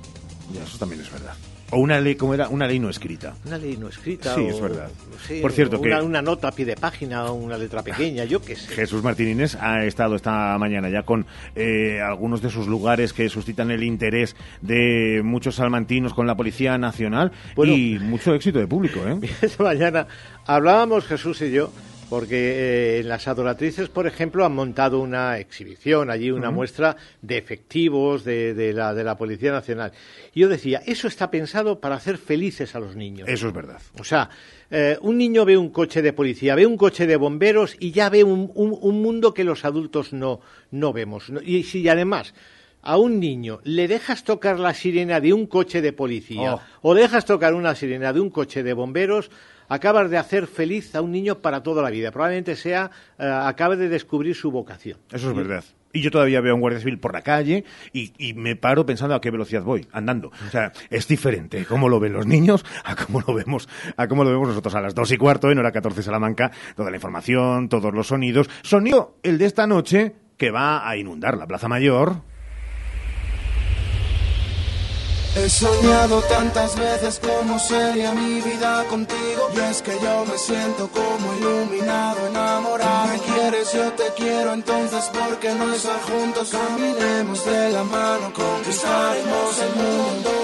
Ya, 0.51 0.63
eso 0.63 0.79
también 0.79 1.01
es 1.01 1.11
verdad. 1.11 1.35
O 1.71 1.77
una 1.77 1.99
ley, 1.99 2.15
como 2.15 2.33
era? 2.33 2.49
Una 2.49 2.67
ley 2.67 2.79
no 2.79 2.89
escrita. 2.89 3.35
Una 3.45 3.57
ley 3.57 3.77
no 3.77 3.89
escrita. 3.89 4.33
Sí, 4.33 4.45
es 4.47 4.59
verdad. 4.59 4.89
Por 5.41 5.51
cierto, 5.51 5.79
una, 5.79 5.99
que... 5.99 6.05
Una 6.05 6.21
nota 6.21 6.47
a 6.47 6.51
pie 6.51 6.65
de 6.65 6.75
página, 6.75 7.31
una 7.31 7.57
letra 7.57 7.83
pequeña, 7.83 8.23
yo 8.25 8.41
qué 8.41 8.55
sé. 8.55 8.73
Jesús 8.73 9.03
Martínez 9.03 9.55
ha 9.55 9.85
estado 9.85 10.15
esta 10.15 10.57
mañana 10.57 10.89
ya 10.89 11.03
con 11.03 11.25
eh, 11.55 11.99
algunos 12.01 12.41
de 12.41 12.49
sus 12.49 12.67
lugares 12.67 13.13
que 13.13 13.29
suscitan 13.29 13.69
el 13.71 13.83
interés 13.83 14.35
de 14.61 15.21
muchos 15.23 15.55
salmantinos 15.55 16.13
con 16.13 16.25
la 16.25 16.35
Policía 16.35 16.77
Nacional 16.77 17.31
y 17.57 17.99
mucho 17.99 18.33
éxito 18.33 18.59
de 18.59 18.67
público, 18.67 19.01
¿eh? 19.07 19.19
Esta 19.41 19.63
mañana 19.63 20.07
hablábamos 20.45 21.05
Jesús 21.05 21.41
y 21.41 21.51
yo 21.51 21.71
porque 22.09 22.99
eh, 22.99 23.03
las 23.03 23.27
adoratrices, 23.27 23.89
por 23.89 24.07
ejemplo, 24.07 24.45
han 24.45 24.53
montado 24.53 24.99
una 24.99 25.37
exhibición 25.37 26.09
allí, 26.09 26.31
una 26.31 26.51
muestra 26.51 26.97
de 27.21 27.37
efectivos 27.37 28.23
de, 28.23 28.73
la, 28.73 28.93
de 28.93 29.03
la 29.03 29.17
Policía 29.17 29.51
Nacional. 29.51 29.91
Y 30.33 30.41
yo 30.41 30.49
decía, 30.49 30.81
eso 30.85 31.07
está 31.07 31.29
pensado 31.29 31.79
para 31.79 31.95
hacer 31.95 32.17
felices 32.17 32.75
a 32.75 32.79
los 32.79 32.95
niños. 32.95 33.29
Eso 33.29 33.47
es 33.47 33.53
verdad. 33.53 33.81
O 33.99 34.03
sea, 34.03 34.29
eh, 34.71 34.97
un 35.01 35.17
niño 35.17 35.45
ve 35.45 35.57
un 35.57 35.69
coche 35.69 36.01
de 36.01 36.13
policía, 36.13 36.55
ve 36.55 36.65
un 36.65 36.77
coche 36.77 37.05
de 37.05 37.15
bomberos 37.15 37.75
y 37.79 37.91
ya 37.91 38.09
ve 38.09 38.23
un, 38.23 38.51
mundo 39.01 39.33
que 39.33 39.43
los 39.43 39.65
adultos 39.65 40.13
no, 40.13 40.41
no 40.71 40.93
vemos. 40.93 41.31
Y 41.43 41.63
si 41.63 41.87
además 41.87 42.33
a 42.81 42.97
un 42.97 43.19
niño 43.19 43.59
le 43.63 43.87
dejas 43.87 44.23
tocar 44.23 44.59
la 44.59 44.73
sirena 44.73 45.19
de 45.19 45.33
un 45.33 45.47
coche 45.47 45.81
de 45.81 45.93
policía 45.93 46.55
Oh. 46.55 46.61
o 46.81 46.95
dejas 46.95 47.25
tocar 47.25 47.53
una 47.53 47.75
sirena 47.75 48.13
de 48.13 48.19
un 48.19 48.29
coche 48.29 48.63
de 48.63 48.73
bomberos, 48.73 49.29
acabas 49.69 50.09
de 50.09 50.17
hacer 50.17 50.47
feliz 50.47 50.93
a 50.95 51.01
un 51.01 51.11
niño 51.11 51.39
para 51.39 51.63
toda 51.63 51.81
la 51.81 51.89
vida. 51.89 52.11
Probablemente 52.11 52.55
sea, 52.55 52.91
eh, 53.17 53.25
acabe 53.25 53.77
de 53.77 53.87
descubrir 53.87 54.35
su 54.35 54.51
vocación. 54.51 54.97
Eso 55.11 55.29
es 55.29 55.35
verdad. 55.35 55.63
Y 55.91 56.01
yo 56.01 56.11
todavía 56.11 56.39
veo 56.41 56.51
a 56.51 56.55
un 56.55 56.61
guardia 56.61 56.79
civil 56.79 56.99
por 56.99 57.13
la 57.13 57.21
calle 57.21 57.63
y, 57.93 58.13
y 58.19 58.33
me 58.33 58.55
paro 58.55 58.85
pensando 58.85 59.15
a 59.15 59.21
qué 59.21 59.31
velocidad 59.31 59.63
voy, 59.63 59.87
andando. 59.91 60.31
O 60.47 60.51
sea, 60.51 60.71
es 60.89 61.07
diferente 61.07 61.65
cómo 61.65 61.89
lo 61.89 61.99
ven 61.99 62.13
los 62.13 62.27
niños 62.27 62.63
a 62.83 62.95
cómo 62.95 63.23
lo 63.25 63.33
vemos, 63.33 63.67
a 63.97 64.07
cómo 64.07 64.23
lo 64.23 64.29
vemos 64.29 64.49
nosotros 64.49 64.75
a 64.75 64.81
las 64.81 64.93
dos 64.93 65.11
y 65.11 65.17
cuarto 65.17 65.49
en 65.49 65.57
hora 65.57 65.71
14 65.71 66.03
Salamanca. 66.03 66.51
Toda 66.75 66.91
la 66.91 66.97
información, 66.97 67.69
todos 67.69 67.93
los 67.93 68.07
sonidos. 68.07 68.49
Sonido, 68.61 69.15
el 69.23 69.39
de 69.39 69.45
esta 69.45 69.65
noche, 69.65 70.15
que 70.37 70.51
va 70.51 70.87
a 70.87 70.95
inundar 70.95 71.37
la 71.37 71.47
Plaza 71.47 71.67
Mayor. 71.67 72.28
He 75.35 75.49
soñado 75.49 76.21
tantas 76.23 76.75
veces 76.75 77.19
cómo 77.21 77.59
sería 77.59 78.13
mi 78.13 78.41
vida 78.41 78.83
contigo. 78.89 79.49
Y 79.55 79.59
es 79.59 79.81
que 79.81 79.97
yo 80.01 80.25
me 80.25 80.37
siento 80.37 80.89
como 80.89 81.35
iluminado, 81.37 82.27
enamorado. 82.27 83.07
Me 83.07 83.19
quieres, 83.19 83.71
yo 83.73 83.91
te 83.93 84.11
quiero, 84.17 84.53
entonces 84.53 85.05
¿por 85.05 85.39
qué 85.39 85.53
no 85.53 85.73
estar 85.73 86.01
juntos? 86.01 86.49
Caminemos 86.49 87.45
de 87.45 87.71
la 87.71 87.83
mano, 87.83 88.33
conquistaremos 88.33 89.59
el 89.61 89.75
mundo 89.75 90.38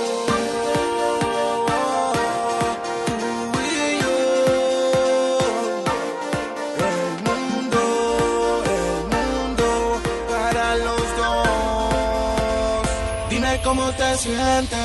te 14.16 14.22
sientes 14.22 14.80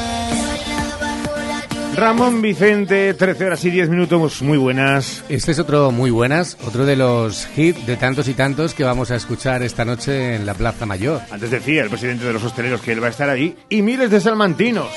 Ramón 1.96 2.40
Vicente, 2.40 3.12
13 3.14 3.44
horas 3.44 3.64
y 3.64 3.70
10 3.70 3.90
minutos, 3.90 4.42
muy 4.42 4.56
buenas. 4.56 5.22
Este 5.28 5.52
es 5.52 5.58
otro 5.58 5.90
muy 5.90 6.10
buenas, 6.10 6.56
otro 6.66 6.86
de 6.86 6.96
los 6.96 7.46
hits 7.56 7.84
de 7.86 7.96
tantos 7.96 8.28
y 8.28 8.34
tantos 8.34 8.74
que 8.74 8.84
vamos 8.84 9.10
a 9.10 9.16
escuchar 9.16 9.62
esta 9.62 9.84
noche 9.84 10.34
en 10.36 10.46
la 10.46 10.54
Plaza 10.54 10.86
Mayor. 10.86 11.20
Antes 11.30 11.50
decía 11.50 11.82
el 11.82 11.90
presidente 11.90 12.24
de 12.24 12.32
los 12.32 12.42
hosteleros 12.42 12.80
que 12.80 12.92
él 12.92 13.02
va 13.02 13.08
a 13.08 13.10
estar 13.10 13.28
allí 13.28 13.56
y 13.68 13.82
miles 13.82 14.10
de 14.10 14.20
salmantinos. 14.20 14.88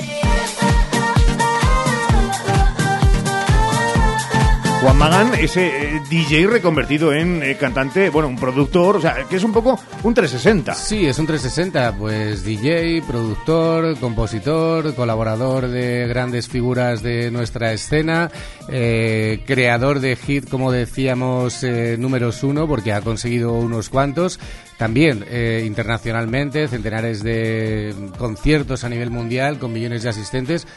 Juan 4.83 4.97
Magán, 4.97 5.33
ese 5.35 5.95
eh, 5.95 6.01
DJ 6.09 6.45
reconvertido 6.45 7.13
en 7.13 7.41
eh, 7.41 7.55
cantante, 7.55 8.09
bueno, 8.09 8.27
un 8.27 8.35
productor, 8.35 8.97
o 8.97 8.99
sea, 8.99 9.23
que 9.29 9.37
es 9.37 9.43
un 9.45 9.53
poco 9.53 9.79
un 10.03 10.13
360. 10.13 10.73
Sí, 10.73 11.05
es 11.05 11.17
un 11.19 11.25
360, 11.25 11.95
pues 11.97 12.43
DJ, 12.43 13.01
productor, 13.07 13.97
compositor, 13.97 14.93
colaborador 14.93 15.69
de 15.69 16.05
grandes 16.07 16.49
figuras 16.49 17.01
de 17.01 17.31
nuestra 17.31 17.71
escena, 17.71 18.29
eh, 18.67 19.41
creador 19.47 20.01
de 20.01 20.17
hit, 20.17 20.49
como 20.49 20.69
decíamos, 20.69 21.63
números 21.97 22.43
uno, 22.43 22.67
porque 22.67 22.91
ha 22.91 22.99
conseguido 22.99 23.53
unos 23.53 23.87
cuantos. 23.87 24.37
También 24.77 25.23
internacionalmente, 25.63 26.67
centenares 26.67 27.23
de 27.23 27.95
conciertos 28.17 28.83
a 28.83 28.89
nivel 28.89 29.11
mundial 29.11 29.59
con 29.59 29.71
millones 29.71 30.03
de 30.03 30.09
asistentes. 30.09 30.67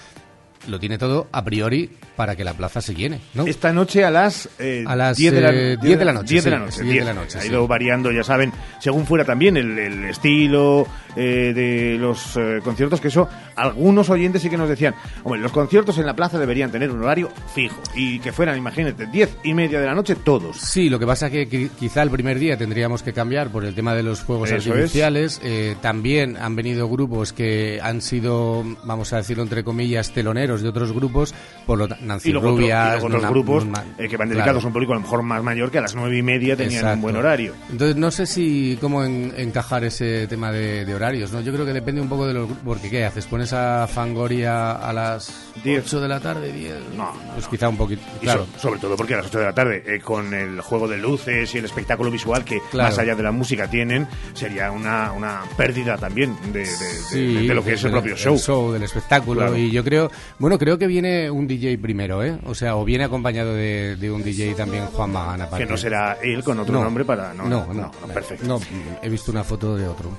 Lo 0.68 0.78
tiene 0.80 0.98
todo 0.98 1.28
a 1.32 1.44
priori 1.44 1.90
para 2.16 2.34
que 2.36 2.44
la 2.44 2.54
plaza 2.54 2.80
se 2.80 2.94
llene, 2.94 3.20
¿no? 3.34 3.46
Esta 3.46 3.72
noche 3.72 4.04
a 4.04 4.10
las, 4.10 4.48
eh, 4.58 4.84
A 4.86 4.96
las, 4.96 5.16
10 5.16 5.32
de 5.34 5.40
la, 5.40 5.50
eh, 5.52 5.76
10 5.80 5.98
de 5.98 6.04
la 6.04 6.12
noche, 6.12 6.34
10 6.34 6.44
de 6.44 6.50
la 6.50 6.58
noche. 6.58 6.76
10 6.82 6.86
de 6.86 6.92
10. 6.92 7.04
la 7.04 7.14
noche, 7.14 7.38
Ha 7.38 7.42
sí. 7.42 7.48
ido 7.48 7.66
variando, 7.68 8.10
ya 8.12 8.22
saben, 8.24 8.52
según 8.80 9.06
fuera 9.06 9.24
también 9.24 9.56
el, 9.56 9.78
el 9.78 10.04
estilo 10.06 10.86
eh, 11.14 11.52
de 11.54 11.96
los 11.98 12.36
eh, 12.36 12.60
conciertos, 12.64 13.00
que 13.00 13.08
eso 13.08 13.28
algunos 13.54 14.10
oyentes 14.10 14.42
sí 14.42 14.50
que 14.50 14.56
nos 14.56 14.68
decían, 14.68 14.94
hombre, 15.24 15.40
los 15.40 15.52
conciertos 15.52 15.98
en 15.98 16.06
la 16.06 16.14
plaza 16.14 16.38
deberían 16.38 16.70
tener 16.70 16.90
un 16.90 17.02
horario 17.02 17.30
fijo 17.54 17.80
y 17.94 18.18
que 18.20 18.32
fueran, 18.32 18.56
imagínate, 18.58 19.06
10 19.06 19.38
y 19.44 19.54
media 19.54 19.80
de 19.80 19.86
la 19.86 19.94
noche 19.94 20.14
todos. 20.16 20.56
Sí, 20.58 20.88
lo 20.88 20.98
que 20.98 21.06
pasa 21.06 21.30
que 21.30 21.48
qui- 21.48 21.70
quizá 21.70 22.02
el 22.02 22.10
primer 22.10 22.38
día 22.38 22.56
tendríamos 22.56 23.02
que 23.02 23.12
cambiar 23.12 23.48
por 23.50 23.64
el 23.64 23.74
tema 23.74 23.94
de 23.94 24.02
los 24.02 24.20
fuegos 24.20 24.50
Eso 24.50 24.72
artificiales. 24.72 25.40
Eh, 25.44 25.76
también 25.80 26.36
han 26.36 26.56
venido 26.56 26.88
grupos 26.88 27.32
que 27.32 27.78
han 27.82 28.00
sido, 28.02 28.64
vamos 28.84 29.12
a 29.12 29.18
decirlo 29.18 29.42
entre 29.42 29.64
comillas, 29.64 30.12
teloneros 30.12 30.55
de 30.62 30.68
otros 30.68 30.92
grupos, 30.92 31.34
por 31.66 31.78
lo 31.78 31.88
Nancy 32.00 32.28
Y 32.30 32.32
luego, 32.32 32.48
otro- 32.48 32.58
y 32.58 32.62
Rubias, 32.64 32.90
luego 32.92 33.06
otros 33.06 33.22
Nuna- 33.22 33.30
grupos 33.30 33.64
Nuna- 33.66 33.84
eh, 33.98 34.08
que 34.08 34.16
van 34.16 34.28
claro. 34.28 34.38
dedicados 34.40 34.64
a 34.64 34.66
un 34.66 34.72
público 34.72 34.92
a 34.92 34.96
lo 34.96 35.02
mejor 35.02 35.22
más 35.22 35.42
mayor 35.42 35.70
que 35.70 35.78
a 35.78 35.82
las 35.82 35.94
nueve 35.94 36.16
y 36.18 36.22
media 36.22 36.56
tenían 36.56 36.72
un 36.72 36.76
Exacto. 36.88 37.02
buen 37.02 37.16
horario. 37.16 37.54
Entonces 37.70 37.96
no 37.96 38.10
sé 38.10 38.26
si 38.26 38.78
cómo 38.80 39.04
en- 39.04 39.32
encajar 39.36 39.84
ese 39.84 40.26
tema 40.26 40.50
de, 40.52 40.84
de 40.84 40.94
horarios, 40.94 41.32
¿no? 41.32 41.40
Yo 41.40 41.52
creo 41.52 41.64
que 41.66 41.72
depende 41.72 42.00
un 42.00 42.08
poco 42.08 42.26
de 42.26 42.34
los 42.34 42.46
grupos, 42.46 42.64
porque 42.64 42.90
¿qué 42.90 43.04
haces? 43.04 43.26
¿Pones 43.26 43.52
a 43.52 43.86
Fangoria 43.86 44.72
a 44.72 44.92
las 44.92 45.52
8 45.64 46.00
de 46.00 46.08
la 46.08 46.20
tarde, 46.20 46.52
10? 46.52 46.76
No, 46.96 47.12
Pues 47.34 47.48
quizá 47.48 47.68
un 47.68 47.76
poquito, 47.76 48.02
claro. 48.20 48.46
so- 48.54 48.60
sobre 48.68 48.80
todo 48.80 48.96
porque 48.96 49.14
a 49.14 49.18
las 49.18 49.26
8 49.26 49.38
de 49.40 49.44
la 49.46 49.52
tarde, 49.52 49.82
eh, 49.86 50.00
con 50.00 50.32
el 50.32 50.60
juego 50.60 50.86
de 50.86 50.96
luces 50.98 51.54
y 51.54 51.58
el 51.58 51.64
espectáculo 51.64 52.10
visual 52.10 52.44
que 52.44 52.60
Claro. 52.70 52.90
más 52.90 52.98
allá 52.98 53.14
de 53.14 53.22
la 53.22 53.32
música 53.32 53.68
tienen, 53.68 54.06
sería 54.34 54.70
una, 54.70 55.12
una 55.12 55.40
pérdida 55.56 55.96
también 55.96 56.36
de, 56.52 56.60
de- 56.60 56.66
Sí, 56.66 57.46
de- 57.48 57.54
lo 57.54 57.64
que 57.64 57.72
es 57.74 57.84
el 57.84 57.90
propio 57.90 58.14
show. 58.16 58.72
del 58.72 58.82
espectáculo. 58.84 59.40
Claro. 59.40 59.56
Y 59.56 59.70
yo 59.72 59.82
creo, 59.82 60.10
bueno, 60.38 60.45
creo 60.58 60.78
que 60.78 60.86
viene 60.86 61.30
un 61.30 61.46
DJ 61.48 61.78
primero, 61.78 62.22
¿eh? 62.22 62.38
O 62.46 62.54
sea, 62.54 62.76
o 62.76 62.84
viene 62.84 63.04
acompañado 63.04 63.54
de, 63.54 63.96
de 63.96 64.10
un 64.10 64.22
DJ 64.22 64.54
también 64.54 64.86
Juan 64.86 65.10
Magán. 65.12 65.40
aparte. 65.42 65.64
Que 65.64 65.70
no 65.70 65.76
será 65.76 66.18
él 66.22 66.44
con 66.44 66.58
otro 66.60 66.72
No. 66.74 66.84
nombre 66.84 67.04
para... 67.04 67.34
No, 67.34 67.44
No, 67.48 67.66
no, 67.66 67.74
no, 67.74 67.92
no, 68.06 68.14
perfecto. 68.14 68.46
No, 68.46 68.60
he 69.02 69.08
visto 69.08 69.32
una 69.32 69.42
foto 69.44 69.76
de 69.76 69.88
otro. 69.88 70.10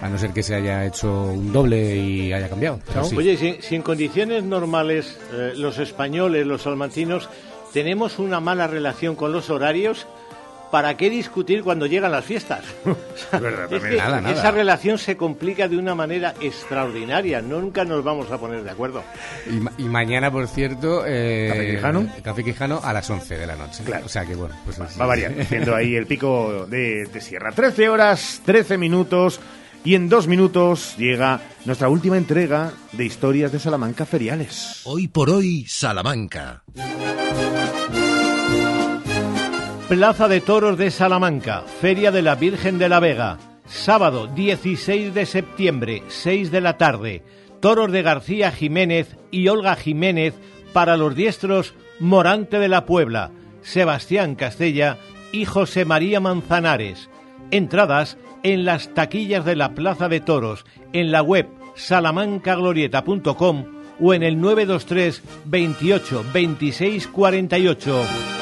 A 0.00 0.08
no 0.08 0.16
ser 0.18 0.30
que 0.32 0.42
se 0.42 0.54
haya 0.54 0.86
hecho 0.86 1.24
un 1.32 1.52
doble 1.52 1.96
y 1.96 2.32
haya 2.32 2.48
cambiado. 2.48 2.78
sí. 3.04 3.16
Oye, 3.16 3.36
si, 3.36 3.56
si 3.60 3.74
en 3.74 3.82
condiciones 3.82 4.44
normales 4.44 5.18
eh, 5.32 5.52
los 5.56 5.78
españoles, 5.78 6.46
los 6.46 6.62
salmantinos, 6.62 7.28
tenemos 7.72 8.18
una 8.18 8.38
mala 8.40 8.66
relación 8.66 9.16
con 9.16 9.32
los 9.32 9.50
horarios, 9.50 10.06
¿para 10.72 10.96
qué 10.96 11.08
discutir 11.08 11.62
cuando 11.62 11.86
llegan 11.86 12.10
las 12.10 12.24
fiestas? 12.24 12.64
Es 13.32 13.40
verdad, 13.40 13.64
Es 13.64 13.70
también. 13.70 13.90
que 13.92 13.96
Nada, 13.98 14.20
nada. 14.20 14.34
esa 14.34 14.50
relación 14.50 14.98
se 14.98 15.16
complica 15.16 15.68
de 15.68 15.76
una 15.78 15.94
manera 15.94 16.34
extraordinaria. 16.40 17.40
Nunca 17.40 17.84
nos 17.84 18.02
vamos 18.02 18.28
a 18.32 18.38
poner 18.38 18.64
de 18.64 18.70
acuerdo. 18.70 19.04
Y, 19.48 19.52
ma- 19.60 19.72
y 19.78 19.84
mañana, 19.84 20.30
por 20.32 20.48
cierto, 20.48 21.04
eh, 21.06 21.48
¿Café 21.52 21.70
Quijano? 21.76 22.06
Café 22.24 22.42
Quijano 22.44 22.80
a 22.82 22.92
las 22.92 23.08
11 23.08 23.38
de 23.38 23.46
la 23.46 23.54
noche. 23.54 23.84
Claro. 23.84 24.06
O 24.06 24.08
sea 24.08 24.24
que 24.26 24.34
bueno, 24.34 24.54
pues 24.64 24.80
Va 24.80 25.06
variando, 25.06 25.42
haciendo 25.42 25.76
ahí 25.76 25.94
el 25.94 26.06
pico 26.06 26.66
de, 26.68 27.04
de 27.12 27.20
sierra. 27.20 27.52
13 27.52 27.88
horas, 27.88 28.40
13 28.44 28.78
minutos 28.78 29.38
y 29.84 29.94
en 29.94 30.08
dos 30.08 30.26
minutos 30.26 30.94
llega 30.96 31.40
nuestra 31.64 31.88
última 31.88 32.16
entrega 32.16 32.72
de 32.92 33.04
historias 33.04 33.52
de 33.52 33.58
Salamanca 33.60 34.04
feriales. 34.06 34.80
Hoy 34.84 35.06
por 35.08 35.28
hoy, 35.30 35.64
Salamanca. 35.68 36.62
Plaza 39.88 40.28
de 40.28 40.40
Toros 40.40 40.78
de 40.78 40.90
Salamanca, 40.90 41.64
Feria 41.80 42.10
de 42.10 42.22
la 42.22 42.34
Virgen 42.34 42.78
de 42.78 42.88
la 42.88 43.00
Vega. 43.00 43.38
Sábado 43.66 44.26
16 44.26 45.12
de 45.12 45.26
septiembre, 45.26 46.02
6 46.08 46.50
de 46.50 46.60
la 46.60 46.78
tarde. 46.78 47.22
Toros 47.60 47.92
de 47.92 48.02
García 48.02 48.52
Jiménez 48.52 49.16
y 49.30 49.48
Olga 49.48 49.76
Jiménez 49.76 50.34
para 50.72 50.96
los 50.96 51.14
diestros 51.14 51.74
Morante 51.98 52.58
de 52.58 52.68
la 52.68 52.86
Puebla, 52.86 53.32
Sebastián 53.60 54.34
Castella 54.34 54.96
y 55.30 55.44
José 55.44 55.84
María 55.84 56.20
Manzanares. 56.20 57.10
Entradas 57.50 58.16
en 58.42 58.64
las 58.64 58.94
taquillas 58.94 59.44
de 59.44 59.56
la 59.56 59.74
Plaza 59.74 60.08
de 60.08 60.20
Toros, 60.20 60.64
en 60.92 61.12
la 61.12 61.22
web 61.22 61.48
salamancaglorieta.com 61.74 63.64
o 64.00 64.14
en 64.14 64.22
el 64.22 64.40
923 64.40 65.22
28 65.44 66.24
26 66.32 67.08
48. 67.08 68.41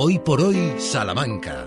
Hoy 0.00 0.20
por 0.20 0.40
hoy, 0.40 0.74
Salamanca. 0.78 1.66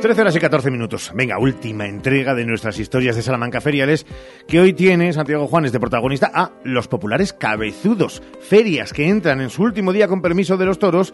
13 0.00 0.22
horas 0.22 0.34
y 0.34 0.38
14 0.38 0.70
minutos. 0.70 1.12
Venga, 1.14 1.38
última 1.38 1.86
entrega 1.86 2.34
de 2.34 2.46
nuestras 2.46 2.78
historias 2.78 3.14
de 3.14 3.20
Salamanca 3.20 3.60
feriales, 3.60 4.06
que 4.48 4.58
hoy 4.58 4.72
tiene 4.72 5.12
Santiago 5.12 5.46
Juanes 5.46 5.72
de 5.72 5.80
protagonista 5.80 6.30
a 6.32 6.52
los 6.64 6.88
populares 6.88 7.34
cabezudos, 7.34 8.22
ferias 8.40 8.94
que 8.94 9.06
entran 9.06 9.42
en 9.42 9.50
su 9.50 9.64
último 9.64 9.92
día 9.92 10.08
con 10.08 10.22
permiso 10.22 10.56
de 10.56 10.64
los 10.64 10.78
toros 10.78 11.12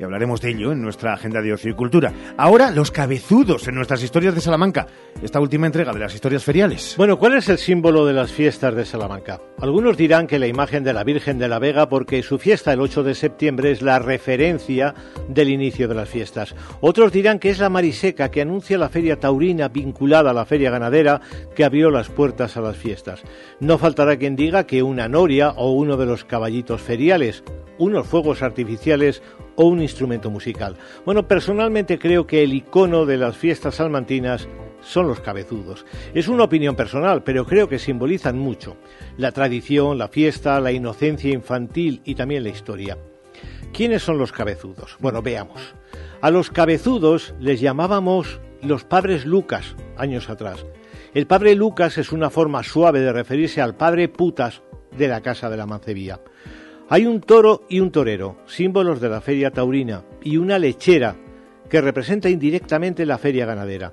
y 0.00 0.04
hablaremos 0.04 0.40
de 0.40 0.50
ello 0.50 0.72
en 0.72 0.80
nuestra 0.80 1.12
agenda 1.12 1.42
de 1.42 1.52
ocio 1.52 1.70
y 1.70 1.74
cultura. 1.74 2.12
Ahora, 2.38 2.70
los 2.70 2.90
cabezudos 2.90 3.68
en 3.68 3.74
nuestras 3.74 4.02
historias 4.02 4.34
de 4.34 4.40
Salamanca, 4.40 4.86
esta 5.22 5.40
última 5.40 5.66
entrega 5.66 5.92
de 5.92 6.00
las 6.00 6.14
historias 6.14 6.42
feriales. 6.42 6.94
Bueno, 6.96 7.18
¿cuál 7.18 7.34
es 7.34 7.48
el 7.50 7.58
símbolo 7.58 8.06
de 8.06 8.14
las 8.14 8.32
fiestas 8.32 8.74
de 8.74 8.86
Salamanca? 8.86 9.40
Algunos 9.58 9.98
dirán 9.98 10.26
que 10.26 10.38
la 10.38 10.46
imagen 10.46 10.84
de 10.84 10.94
la 10.94 11.04
Virgen 11.04 11.38
de 11.38 11.48
la 11.48 11.58
Vega 11.58 11.90
porque 11.90 12.22
su 12.22 12.38
fiesta 12.38 12.72
el 12.72 12.80
8 12.80 13.02
de 13.02 13.14
septiembre 13.14 13.70
es 13.72 13.82
la 13.82 13.98
referencia 13.98 14.94
del 15.28 15.50
inicio 15.50 15.86
de 15.86 15.94
las 15.94 16.08
fiestas. 16.08 16.54
Otros 16.80 17.12
dirán 17.12 17.38
que 17.38 17.50
es 17.50 17.58
la 17.58 17.68
Mariseca 17.68 18.30
que 18.30 18.40
anuncia 18.40 18.78
la 18.78 18.88
feria 18.88 19.20
taurina 19.20 19.68
vinculada 19.68 20.30
a 20.30 20.34
la 20.34 20.46
feria 20.46 20.70
ganadera 20.70 21.20
que 21.54 21.64
abrió 21.64 21.90
las 21.90 22.08
puertas 22.08 22.56
a 22.56 22.62
las 22.62 22.76
fiestas. 22.76 23.20
No 23.60 23.76
faltará 23.76 24.16
quien 24.16 24.34
diga 24.34 24.66
que 24.66 24.82
una 24.82 25.08
noria 25.08 25.50
o 25.50 25.72
uno 25.72 25.98
de 25.98 26.06
los 26.06 26.24
caballitos 26.24 26.80
feriales, 26.80 27.44
unos 27.78 28.06
fuegos 28.06 28.42
artificiales 28.42 29.22
o 29.60 29.66
un 29.66 29.82
instrumento 29.82 30.30
musical. 30.30 30.76
Bueno, 31.04 31.28
personalmente 31.28 31.98
creo 31.98 32.26
que 32.26 32.42
el 32.42 32.54
icono 32.54 33.04
de 33.04 33.18
las 33.18 33.36
fiestas 33.36 33.74
salmantinas 33.74 34.48
son 34.80 35.06
los 35.06 35.20
cabezudos. 35.20 35.84
Es 36.14 36.28
una 36.28 36.44
opinión 36.44 36.76
personal, 36.76 37.22
pero 37.22 37.44
creo 37.44 37.68
que 37.68 37.78
simbolizan 37.78 38.38
mucho. 38.38 38.78
La 39.18 39.32
tradición, 39.32 39.98
la 39.98 40.08
fiesta, 40.08 40.58
la 40.60 40.72
inocencia 40.72 41.30
infantil 41.30 42.00
y 42.06 42.14
también 42.14 42.42
la 42.42 42.48
historia. 42.48 42.96
¿Quiénes 43.74 44.02
son 44.02 44.16
los 44.16 44.32
cabezudos? 44.32 44.96
Bueno, 44.98 45.20
veamos. 45.20 45.74
A 46.22 46.30
los 46.30 46.48
cabezudos 46.48 47.34
les 47.38 47.60
llamábamos 47.60 48.40
los 48.62 48.84
padres 48.84 49.26
Lucas, 49.26 49.76
años 49.98 50.30
atrás. 50.30 50.64
El 51.12 51.26
padre 51.26 51.54
Lucas 51.54 51.98
es 51.98 52.12
una 52.12 52.30
forma 52.30 52.62
suave 52.62 53.00
de 53.00 53.12
referirse 53.12 53.60
al 53.60 53.76
padre 53.76 54.08
putas 54.08 54.62
de 54.96 55.08
la 55.08 55.20
casa 55.20 55.50
de 55.50 55.58
la 55.58 55.66
Mancebía. 55.66 56.18
Hay 56.92 57.06
un 57.06 57.20
toro 57.20 57.62
y 57.68 57.78
un 57.78 57.92
torero, 57.92 58.38
símbolos 58.46 59.00
de 59.00 59.08
la 59.08 59.20
feria 59.20 59.52
taurina, 59.52 60.02
y 60.24 60.38
una 60.38 60.58
lechera, 60.58 61.14
que 61.68 61.80
representa 61.80 62.28
indirectamente 62.28 63.06
la 63.06 63.16
feria 63.16 63.46
ganadera. 63.46 63.92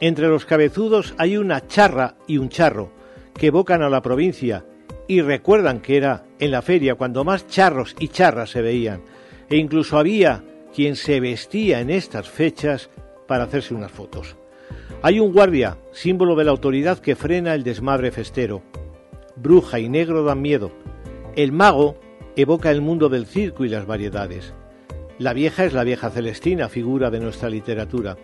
Entre 0.00 0.26
los 0.26 0.44
cabezudos 0.44 1.14
hay 1.18 1.36
una 1.36 1.68
charra 1.68 2.16
y 2.26 2.38
un 2.38 2.48
charro, 2.48 2.90
que 3.32 3.46
evocan 3.46 3.80
a 3.82 3.88
la 3.88 4.02
provincia 4.02 4.64
y 5.06 5.20
recuerdan 5.20 5.78
que 5.78 5.98
era 5.98 6.24
en 6.40 6.50
la 6.50 6.62
feria 6.62 6.96
cuando 6.96 7.22
más 7.22 7.46
charros 7.46 7.94
y 8.00 8.08
charras 8.08 8.50
se 8.50 8.60
veían, 8.60 9.02
e 9.48 9.56
incluso 9.56 9.96
había 9.96 10.42
quien 10.74 10.96
se 10.96 11.20
vestía 11.20 11.78
en 11.78 11.90
estas 11.90 12.28
fechas 12.28 12.90
para 13.28 13.44
hacerse 13.44 13.72
unas 13.72 13.92
fotos. 13.92 14.34
Hay 15.00 15.20
un 15.20 15.32
guardia, 15.32 15.78
símbolo 15.92 16.34
de 16.34 16.42
la 16.42 16.50
autoridad 16.50 16.98
que 16.98 17.14
frena 17.14 17.54
el 17.54 17.62
desmadre 17.62 18.10
festero. 18.10 18.62
Bruja 19.36 19.78
y 19.78 19.88
negro 19.88 20.24
dan 20.24 20.42
miedo. 20.42 20.72
El 21.36 21.52
mago 21.52 22.00
evoca 22.36 22.70
el 22.70 22.82
mundo 22.82 23.08
del 23.08 23.26
circo 23.26 23.64
y 23.64 23.68
las 23.68 23.86
variedades. 23.86 24.54
La 25.18 25.32
vieja 25.32 25.64
es 25.64 25.72
la 25.72 25.84
vieja 25.84 26.10
Celestina, 26.10 26.68
figura 26.68 27.10
de 27.10 27.20
nuestra 27.20 27.48
literatura, 27.48 28.16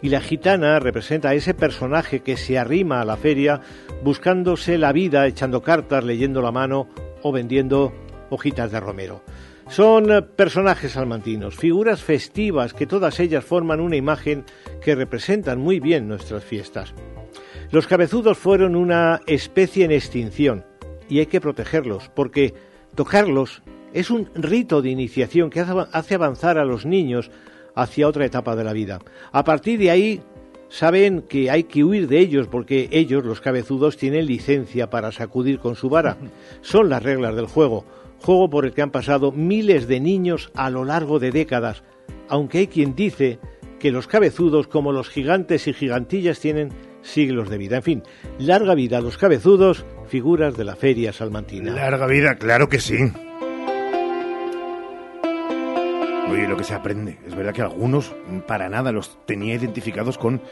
y 0.00 0.08
la 0.10 0.20
gitana 0.20 0.78
representa 0.78 1.30
a 1.30 1.34
ese 1.34 1.54
personaje 1.54 2.20
que 2.20 2.36
se 2.36 2.58
arrima 2.58 3.00
a 3.00 3.04
la 3.04 3.16
feria 3.16 3.60
buscándose 4.04 4.78
la 4.78 4.92
vida, 4.92 5.26
echando 5.26 5.62
cartas, 5.62 6.04
leyendo 6.04 6.42
la 6.42 6.52
mano 6.52 6.88
o 7.22 7.32
vendiendo 7.32 7.92
hojitas 8.30 8.70
de 8.70 8.80
romero. 8.80 9.22
Son 9.68 10.28
personajes 10.36 10.92
salmantinos, 10.92 11.56
figuras 11.56 12.02
festivas 12.02 12.72
que 12.72 12.86
todas 12.86 13.18
ellas 13.18 13.44
forman 13.44 13.80
una 13.80 13.96
imagen 13.96 14.44
que 14.80 14.94
representan 14.94 15.58
muy 15.58 15.80
bien 15.80 16.06
nuestras 16.06 16.44
fiestas. 16.44 16.94
Los 17.72 17.88
cabezudos 17.88 18.38
fueron 18.38 18.76
una 18.76 19.20
especie 19.26 19.84
en 19.84 19.90
extinción 19.90 20.64
y 21.08 21.18
hay 21.18 21.26
que 21.26 21.40
protegerlos 21.40 22.08
porque 22.14 22.54
Tocarlos 22.96 23.62
es 23.92 24.10
un 24.10 24.28
rito 24.34 24.82
de 24.82 24.88
iniciación 24.88 25.50
que 25.50 25.60
hace 25.60 26.14
avanzar 26.14 26.58
a 26.58 26.64
los 26.64 26.86
niños 26.86 27.30
hacia 27.74 28.08
otra 28.08 28.24
etapa 28.24 28.56
de 28.56 28.64
la 28.64 28.72
vida. 28.72 29.00
A 29.32 29.44
partir 29.44 29.78
de 29.78 29.90
ahí 29.90 30.22
saben 30.70 31.22
que 31.22 31.50
hay 31.50 31.64
que 31.64 31.84
huir 31.84 32.08
de 32.08 32.18
ellos 32.18 32.48
porque 32.48 32.88
ellos, 32.90 33.22
los 33.24 33.42
cabezudos, 33.42 33.98
tienen 33.98 34.26
licencia 34.26 34.88
para 34.88 35.12
sacudir 35.12 35.58
con 35.58 35.76
su 35.76 35.90
vara. 35.90 36.16
Son 36.62 36.88
las 36.88 37.02
reglas 37.02 37.36
del 37.36 37.46
juego, 37.46 37.84
juego 38.20 38.48
por 38.48 38.64
el 38.64 38.72
que 38.72 38.82
han 38.82 38.90
pasado 38.90 39.30
miles 39.30 39.86
de 39.88 40.00
niños 40.00 40.50
a 40.54 40.70
lo 40.70 40.84
largo 40.84 41.18
de 41.18 41.32
décadas, 41.32 41.84
aunque 42.28 42.58
hay 42.58 42.66
quien 42.66 42.94
dice 42.94 43.38
que 43.78 43.92
los 43.92 44.06
cabezudos, 44.06 44.68
como 44.68 44.92
los 44.92 45.10
gigantes 45.10 45.68
y 45.68 45.74
gigantillas, 45.74 46.40
tienen 46.40 46.70
siglos 47.02 47.50
de 47.50 47.58
vida. 47.58 47.76
En 47.76 47.82
fin, 47.82 48.02
larga 48.38 48.74
vida 48.74 48.98
a 48.98 49.02
los 49.02 49.18
cabezudos, 49.18 49.84
figuras 50.06 50.56
de 50.56 50.64
la 50.64 50.76
feria 50.76 51.12
salmantina. 51.12 51.72
Larga 51.72 52.06
vida, 52.06 52.36
claro 52.36 52.68
que 52.68 52.80
sí. 52.80 52.96
Oye, 56.30 56.48
lo 56.48 56.56
que 56.56 56.64
se 56.64 56.74
aprende. 56.74 57.18
Es 57.26 57.34
verdad 57.34 57.52
que 57.52 57.62
algunos 57.62 58.12
para 58.46 58.68
nada 58.68 58.90
los 58.92 59.18
tenía 59.26 59.54
identificados 59.54 60.18
con 60.18 60.42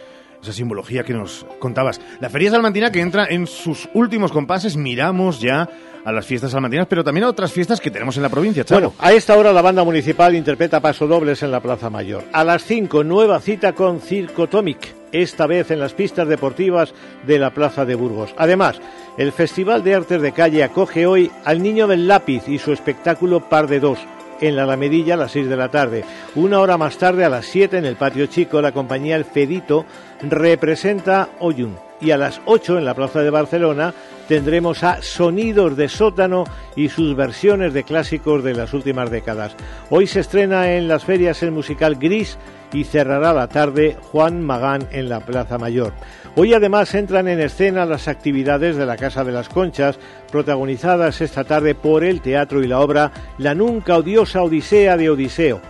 esa 0.42 0.52
simbología 0.52 1.02
que 1.02 1.14
nos 1.14 1.46
contabas. 1.59 2.00
La 2.20 2.30
feria 2.30 2.50
salmantina 2.50 2.92
que 2.92 3.00
entra 3.00 3.26
en 3.28 3.46
sus 3.46 3.88
últimos 3.94 4.30
compases, 4.30 4.76
miramos 4.76 5.40
ya 5.40 5.68
a 6.05 6.12
las 6.12 6.26
fiestas 6.26 6.52
salmantinas, 6.52 6.86
pero 6.86 7.02
también 7.02 7.24
a 7.24 7.30
otras 7.30 7.52
fiestas 7.52 7.80
que 7.80 7.90
tenemos 7.90 8.16
en 8.16 8.22
la 8.22 8.28
provincia. 8.28 8.64
Bueno, 8.68 8.92
a 8.98 9.12
esta 9.12 9.36
hora 9.36 9.52
la 9.52 9.62
banda 9.62 9.82
municipal 9.84 10.34
interpreta 10.34 10.80
pasodobles 10.80 11.42
en 11.42 11.50
la 11.50 11.61
Plaza 11.61 11.90
Mayor. 11.90 12.24
A 12.32 12.44
las 12.44 12.62
5, 12.64 13.02
nueva 13.05 13.40
cita 13.40 13.72
con 13.72 14.00
Circo 14.00 14.46
Tomic, 14.46 14.94
esta 15.14 15.46
vez 15.46 15.70
en 15.70 15.78
las 15.78 15.94
pistas 15.94 16.28
deportivas 16.28 16.92
de 17.26 17.38
la 17.38 17.50
Plaza 17.50 17.84
de 17.84 17.94
Burgos. 17.94 18.34
Además, 18.36 18.80
el 19.16 19.32
Festival 19.32 19.84
de 19.84 19.94
Artes 19.94 20.20
de 20.20 20.32
Calle 20.32 20.64
acoge 20.64 21.06
hoy 21.06 21.30
al 21.44 21.62
Niño 21.62 21.86
del 21.86 22.08
Lápiz 22.08 22.48
y 22.48 22.58
su 22.58 22.72
espectáculo 22.72 23.48
Par 23.48 23.68
de 23.68 23.80
Dos 23.80 23.98
en 24.40 24.56
la 24.56 24.64
Alamedilla 24.64 25.14
a 25.14 25.18
las 25.18 25.32
6 25.32 25.48
de 25.48 25.56
la 25.56 25.70
tarde. 25.70 26.04
Una 26.34 26.60
hora 26.60 26.76
más 26.76 26.98
tarde, 26.98 27.24
a 27.24 27.28
las 27.28 27.46
7, 27.46 27.78
en 27.78 27.84
el 27.84 27.96
Patio 27.96 28.26
Chico, 28.26 28.60
la 28.60 28.72
compañía 28.72 29.16
El 29.16 29.24
Fedito 29.24 29.84
representa 30.20 31.30
Oyun. 31.38 31.76
Y 32.00 32.10
a 32.10 32.18
las 32.18 32.40
8, 32.44 32.78
en 32.78 32.84
la 32.84 32.94
Plaza 32.94 33.20
de 33.20 33.30
Barcelona, 33.30 33.94
tendremos 34.28 34.82
a 34.82 35.00
Sonidos 35.00 35.76
de 35.76 35.88
Sótano 35.88 36.44
y 36.76 36.88
sus 36.88 37.14
versiones 37.14 37.72
de 37.72 37.84
clásicos 37.84 38.42
de 38.42 38.54
las 38.54 38.74
últimas 38.74 39.10
décadas. 39.10 39.54
Hoy 39.90 40.06
se 40.06 40.20
estrena 40.20 40.72
en 40.72 40.88
las 40.88 41.04
ferias 41.04 41.42
el 41.42 41.52
musical 41.52 41.96
Gris 41.96 42.36
y 42.75 42.85
cerrará 42.85 43.33
la 43.33 43.49
tarde 43.49 43.97
Juan 44.12 44.43
Magán 44.43 44.89
en 44.91 45.09
la 45.09 45.20
Plaza 45.20 45.57
Mayor. 45.57 45.95
Hoy 46.37 46.53
además 46.53 46.95
entran 46.95 47.29
en 47.29 47.41
escena 47.41 47.87
las 47.87 48.09
actividades 48.09 48.77
de 48.77 48.85
la 48.85 48.97
Casa 48.97 49.25
de 49.25 49.33
las 49.33 49.49
Conchas, 49.49 49.99
protagonizadas 50.31 51.20
esta 51.20 51.45
tarde 51.45 51.77
por 51.77 52.05
el 52.05 52.20
teatro 52.20 52.62
y 52.62 52.66
la 52.66 52.81
obra 52.81 53.12
La 53.39 53.55
nunca 53.55 53.97
odiosa 53.97 54.43
Odisea 54.43 54.97
de 54.97 55.09
Odiseo 55.09 55.61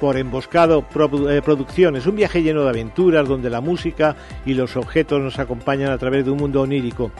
por 0.00 0.16
Emboscado 0.16 0.84
eh, 1.28 1.42
Producciones, 1.44 2.06
un 2.06 2.14
viaje 2.14 2.42
lleno 2.42 2.62
de 2.62 2.68
aventuras 2.68 3.26
donde 3.26 3.50
la 3.50 3.60
música 3.60 4.14
y 4.46 4.54
los 4.54 4.76
objetos 4.76 5.20
nos 5.20 5.40
acompañan 5.40 5.90
a 5.90 5.98
través 5.98 6.24
de 6.24 6.30
un 6.30 6.38
mundo 6.38 6.62
onírico. 6.62 7.10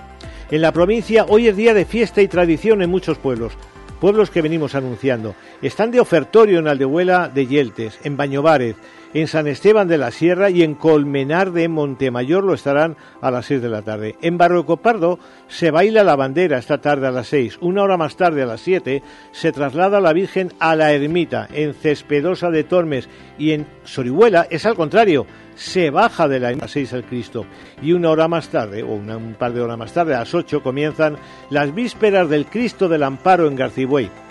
En 0.51 0.63
la 0.63 0.71
provincia 0.71 1.27
hoy 1.29 1.49
es 1.49 1.57
día 1.57 1.75
de 1.75 1.85
fiesta 1.85 2.23
y 2.23 2.29
tradición 2.29 2.81
en 2.81 2.91
muchos 2.91 3.19
pueblos 3.19 3.59
pueblos 3.99 4.31
que 4.31 4.43
venimos 4.43 4.75
anunciando. 4.75 5.35
Están 5.63 5.91
de 5.91 6.01
ofertorio 6.01 6.59
en 6.59 6.69
Aldehuela 6.69 7.29
de 7.29 7.47
Yeltes, 7.47 7.99
en 8.05 8.17
Bañovares, 8.17 8.77
en 9.15 9.27
San 9.29 9.47
Esteban 9.47 9.89
de 9.89 9.99
la 9.99 10.11
Sierra 10.11 10.51
y 10.51 10.63
en 10.63 10.75
Colmenar 10.75 11.53
de 11.53 11.69
Montemayor 11.69 12.45
lo 12.45 12.55
estarán 12.55 12.97
a 13.21 13.31
las 13.31 13.47
6 13.47 13.63
de 13.63 13.69
la 13.69 13.83
tarde. 13.83 14.17
En 14.23 14.39
Barroco 14.39 14.79
Pardo 14.79 15.19
se 15.49 15.71
baila 15.71 16.05
la 16.05 16.17
bandera 16.17 16.59
esta 16.59 16.79
tarde 16.79 17.07
a 17.07 17.11
las 17.11 17.29
6. 17.29 17.59
Una 17.61 17.83
hora 17.83 17.97
más 17.97 18.17
tarde, 18.17 18.43
a 18.43 18.47
las 18.47 18.61
7, 18.61 19.03
se 19.33 19.53
traslada 19.53 20.01
la 20.01 20.13
Virgen 20.13 20.53
a 20.59 20.75
la 20.75 20.93
ermita. 20.93 21.49
En 21.53 21.75
Cespedosa 21.75 22.51
de 22.51 22.65
Tormes 22.65 23.09
y 23.39 23.53
en 23.53 23.67
Sorihuela 23.85 24.47
es 24.51 24.67
al 24.67 24.75
contrario 24.75 25.27
se 25.55 25.91
baja 25.91 26.29
de 26.29 26.39
la 26.39 26.69
6 26.69 26.93
al 26.93 27.05
Cristo 27.05 27.45
y 27.83 27.93
una 27.93 28.11
hora 28.11 28.29
más 28.29 28.49
tarde, 28.49 28.85
o 28.85 28.93
un 28.93 29.35
par 29.37 29.53
de 29.53 29.61
horas 29.61 29.77
más 29.77 29.93
tarde, 29.93 30.15
a 30.15 30.21
las 30.21 30.33
8 30.33 30.63
comienzan 30.63 31.17
las 31.51 31.75
vísperas 31.75 32.29
del 32.29 32.47
Cristo 32.47 32.89
del 32.89 33.03
Amparo 33.03 33.49
en 33.49 33.57
Garcibuey. 33.57 34.28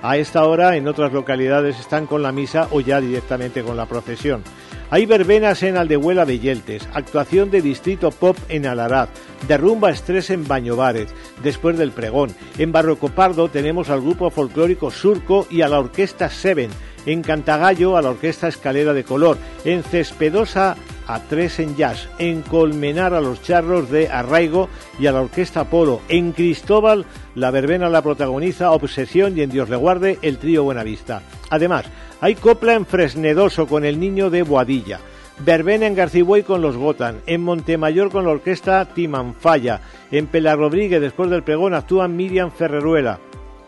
A 0.00 0.16
esta 0.16 0.44
hora 0.44 0.76
en 0.76 0.86
otras 0.86 1.12
localidades 1.12 1.80
están 1.80 2.06
con 2.06 2.22
la 2.22 2.30
misa 2.30 2.68
o 2.70 2.80
ya 2.80 3.00
directamente 3.00 3.64
con 3.64 3.76
la 3.76 3.86
procesión. 3.86 4.44
Hay 4.90 5.04
verbenas 5.06 5.62
en 5.64 5.76
Aldehuela 5.76 6.24
de 6.24 6.38
Yeltes, 6.38 6.88
actuación 6.94 7.50
de 7.50 7.60
Distrito 7.60 8.10
Pop 8.10 8.36
en 8.48 8.64
Alaraz, 8.64 9.10
derrumba 9.46 9.90
estrés 9.90 10.30
en 10.30 10.46
Bañovares, 10.48 11.12
después 11.42 11.76
del 11.76 11.90
pregón. 11.90 12.30
En 12.56 12.72
Barroco 12.72 13.08
Pardo 13.08 13.48
tenemos 13.48 13.90
al 13.90 14.00
grupo 14.00 14.30
folclórico 14.30 14.90
Surco 14.90 15.46
y 15.50 15.62
a 15.62 15.68
la 15.68 15.80
orquesta 15.80 16.30
Seven. 16.30 16.70
En 17.06 17.22
Cantagallo 17.22 17.96
a 17.96 18.02
la 18.02 18.10
orquesta 18.10 18.48
Escalera 18.48 18.92
de 18.92 19.04
Color. 19.04 19.38
En 19.64 19.82
Cespedosa 19.82 20.76
a 21.08 21.20
tres 21.20 21.58
en 21.58 21.74
jazz, 21.74 22.08
en 22.18 22.42
Colmenar 22.42 23.14
a 23.14 23.20
los 23.20 23.42
charros 23.42 23.90
de 23.90 24.08
Arraigo 24.08 24.68
y 25.00 25.06
a 25.06 25.12
la 25.12 25.22
Orquesta 25.22 25.64
Polo, 25.64 26.02
en 26.08 26.32
Cristóbal 26.32 27.06
la 27.34 27.50
verbena 27.50 27.88
la 27.88 28.02
protagoniza 28.02 28.72
Obsesión 28.72 29.36
y 29.36 29.40
en 29.40 29.50
Dios 29.50 29.70
le 29.70 29.76
guarde 29.76 30.18
el 30.20 30.36
trío 30.36 30.64
Buenavista. 30.64 31.22
Además, 31.48 31.86
hay 32.20 32.34
copla 32.34 32.74
en 32.74 32.84
Fresnedoso 32.84 33.66
con 33.66 33.86
el 33.86 33.98
niño 33.98 34.28
de 34.28 34.42
Boadilla. 34.42 35.00
Verbena 35.44 35.86
en 35.86 35.94
Garcibuey 35.94 36.42
con 36.42 36.60
los 36.60 36.76
Gotan, 36.76 37.20
en 37.26 37.42
Montemayor 37.42 38.10
con 38.10 38.24
la 38.24 38.32
orquesta 38.32 38.84
Timanfaya, 38.84 39.80
en 40.10 40.26
Pelar 40.26 40.58
Rodríguez 40.58 41.00
después 41.00 41.30
del 41.30 41.44
pregón 41.44 41.74
actúan 41.74 42.16
Miriam 42.16 42.50
Ferreruela, 42.50 43.20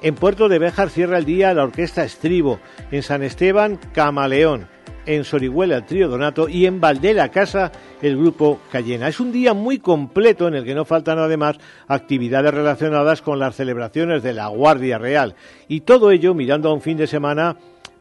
en 0.02 0.14
Puerto 0.14 0.48
de 0.48 0.58
Béjar 0.58 0.90
cierra 0.90 1.18
el 1.18 1.24
día 1.24 1.54
la 1.54 1.64
orquesta 1.64 2.04
Estribo, 2.04 2.60
en 2.90 3.02
San 3.02 3.22
Esteban 3.22 3.78
Camaleón, 3.92 4.68
en 5.06 5.24
Sorihuela 5.24 5.76
el 5.76 5.86
trío 5.86 6.08
Donato 6.08 6.48
y 6.48 6.66
en 6.66 6.80
Valdela 6.80 7.30
Casa 7.30 7.72
el 8.00 8.16
grupo 8.16 8.60
Cayena. 8.70 9.08
Es 9.08 9.20
un 9.20 9.32
día 9.32 9.54
muy 9.54 9.78
completo 9.78 10.48
en 10.48 10.54
el 10.54 10.64
que 10.64 10.74
no 10.74 10.84
faltan 10.84 11.18
además 11.18 11.56
actividades 11.88 12.54
relacionadas 12.54 13.22
con 13.22 13.38
las 13.38 13.56
celebraciones 13.56 14.22
de 14.22 14.32
la 14.32 14.48
Guardia 14.48 14.98
Real 14.98 15.34
y 15.68 15.80
todo 15.80 16.10
ello 16.10 16.34
mirando 16.34 16.70
a 16.70 16.74
un 16.74 16.80
fin 16.80 16.96
de 16.96 17.06
semana 17.06 17.56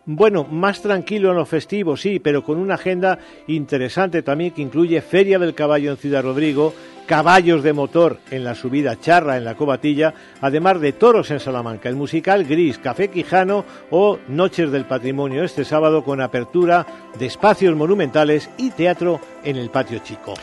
bueno, 0.06 0.44
más 0.44 0.82
tranquilo 0.82 1.30
en 1.30 1.38
lo 1.38 1.46
festivo, 1.46 1.96
sí, 1.96 2.20
pero 2.20 2.44
con 2.44 2.58
una 2.58 2.76
agenda 2.76 3.20
interesante 3.48 4.22
también 4.24 4.52
que 4.52 4.62
incluye 4.62 5.02
Feria 5.02 5.40
del 5.40 5.54
Caballo 5.54 5.92
en 5.92 5.98
Ciudad 5.98 6.24
Rodrigo, 6.24 6.74
caballos 7.06 7.64
de 7.64 7.74
motor 7.74 8.20
en 8.30 8.44
la 8.44 8.56
subida 8.56 9.00
charra 9.00 9.38
en 9.38 9.46
la 9.46 9.56
cobatilla, 9.56 10.14
además 10.42 10.80
de 10.80 10.94
toros 10.94 11.32
en 11.32 11.40
Salamanca, 11.40 11.90
el 11.90 11.96
musical 11.96 12.46
Gris, 12.46 12.78
Café 12.78 13.10
Quijano 13.10 13.66
o 13.90 14.20
Noches 14.28 14.72
del 14.72 14.86
Patrimonio 14.86 15.44
este 15.44 15.66
sábado 15.66 16.04
con 16.04 16.22
apertura 16.22 16.86
de 17.18 17.26
espacios 17.26 17.76
monumentales 17.76 18.50
y 18.58 18.72
teatro 18.72 19.20
en 19.44 19.58
el 19.58 19.70
patio 19.70 20.00
chico. 20.00 20.36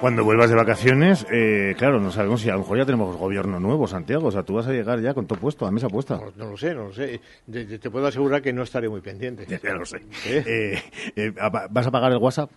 Cuando 0.00 0.24
vuelvas 0.24 0.48
de 0.48 0.56
vacaciones, 0.56 1.26
eh, 1.30 1.74
claro, 1.76 2.00
no 2.00 2.10
sabemos 2.10 2.40
si 2.40 2.48
a 2.48 2.54
lo 2.54 2.60
mejor 2.60 2.78
ya 2.78 2.86
tenemos 2.86 3.14
gobierno 3.18 3.60
nuevo, 3.60 3.86
Santiago. 3.86 4.28
O 4.28 4.30
sea, 4.30 4.42
tú 4.42 4.54
vas 4.54 4.66
a 4.66 4.72
llegar 4.72 4.98
ya 5.00 5.12
con 5.12 5.26
todo 5.26 5.38
puesto, 5.38 5.66
a 5.66 5.70
mesa 5.70 5.90
puesta. 5.90 6.18
No, 6.36 6.46
lo 6.46 6.56
sé, 6.56 6.74
no 6.74 6.84
lo 6.84 6.92
sé. 6.92 7.20
Te, 7.50 7.90
puedo 7.90 8.06
asegurar 8.06 8.40
que 8.40 8.50
no 8.50 8.62
estaré 8.62 8.88
muy 8.88 9.02
pendiente. 9.02 9.46
Ya, 9.62 9.74
lo 9.74 9.84
sé. 9.84 9.98
¿Eh? 10.26 10.42
Eh, 10.46 10.82
eh, 11.16 11.32
¿Vas 11.70 11.86
a 11.86 11.90
pagar 11.90 12.12
el 12.12 12.18
WhatsApp? 12.18 12.50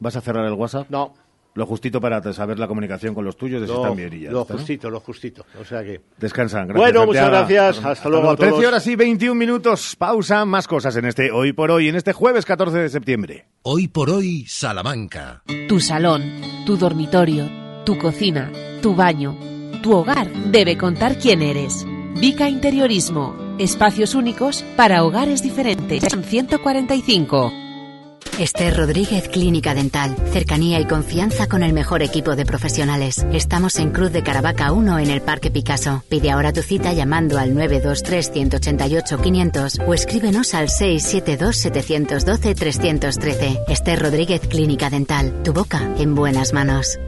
¿Vas 0.00 0.16
a 0.16 0.20
cerrar 0.22 0.46
el 0.46 0.54
WhatsApp? 0.54 0.88
No. 0.88 1.12
Lo 1.58 1.66
justito 1.66 2.00
para 2.00 2.22
saber 2.32 2.56
la 2.56 2.68
comunicación 2.68 3.16
con 3.16 3.24
los 3.24 3.36
tuyos 3.36 3.60
de 3.60 3.66
lo, 3.66 3.82
están 3.82 3.96
bien 3.96 4.14
y 4.14 4.20
ya 4.20 4.30
Lo 4.30 4.44
justito, 4.44 4.88
lo 4.88 5.00
justito. 5.00 5.44
O 5.60 5.64
sea 5.64 5.82
que... 5.82 6.00
Descansan. 6.16 6.68
Gracias, 6.68 6.92
bueno, 6.92 7.04
muchas 7.04 7.28
gracias. 7.28 7.84
Hasta, 7.84 8.08
luego 8.08 8.30
a 8.30 8.36
todos. 8.36 8.50
13 8.50 8.66
horas 8.68 8.86
y 8.86 8.94
21 8.94 9.34
minutos. 9.34 9.96
Pausa. 9.96 10.44
Más 10.44 10.68
cosas 10.68 10.94
en 10.94 11.06
este 11.06 11.32
Hoy 11.32 11.52
por 11.52 11.72
Hoy, 11.72 11.88
en 11.88 11.96
este 11.96 12.12
jueves 12.12 12.44
14 12.44 12.78
de 12.78 12.88
septiembre. 12.88 13.46
Hoy 13.62 13.88
por 13.88 14.08
Hoy, 14.08 14.46
Salamanca. 14.46 15.42
Tu 15.68 15.80
salón, 15.80 16.22
tu 16.64 16.76
dormitorio, 16.76 17.50
tu 17.84 17.98
cocina, 17.98 18.52
tu 18.80 18.94
baño, 18.94 19.36
tu 19.82 19.96
hogar 19.96 20.32
debe 20.52 20.78
contar 20.78 21.18
quién 21.18 21.42
eres. 21.42 21.84
Vica 22.20 22.48
Interiorismo. 22.48 23.34
Espacios 23.58 24.14
únicos 24.14 24.64
para 24.76 25.02
hogares 25.02 25.42
diferentes. 25.42 26.04
145. 26.04 27.67
Esther 28.38 28.76
Rodríguez 28.76 29.28
Clínica 29.28 29.74
Dental. 29.74 30.14
Cercanía 30.32 30.78
y 30.80 30.86
confianza 30.86 31.48
con 31.48 31.62
el 31.62 31.72
mejor 31.72 32.02
equipo 32.02 32.36
de 32.36 32.44
profesionales. 32.44 33.24
Estamos 33.32 33.78
en 33.78 33.90
Cruz 33.90 34.12
de 34.12 34.22
Caravaca 34.22 34.70
1 34.72 34.98
en 35.00 35.08
el 35.10 35.22
Parque 35.22 35.50
Picasso. 35.50 36.04
Pide 36.08 36.30
ahora 36.30 36.52
tu 36.52 36.62
cita 36.62 36.92
llamando 36.92 37.38
al 37.38 37.54
923-188-500 37.54 39.86
o 39.86 39.94
escríbenos 39.94 40.54
al 40.54 40.68
672-712-313. 40.68 43.64
Esther 43.68 44.00
Rodríguez 44.00 44.42
Clínica 44.48 44.90
Dental. 44.90 45.42
Tu 45.42 45.52
boca 45.52 45.80
en 45.98 46.14
buenas 46.14 46.52
manos. 46.52 47.00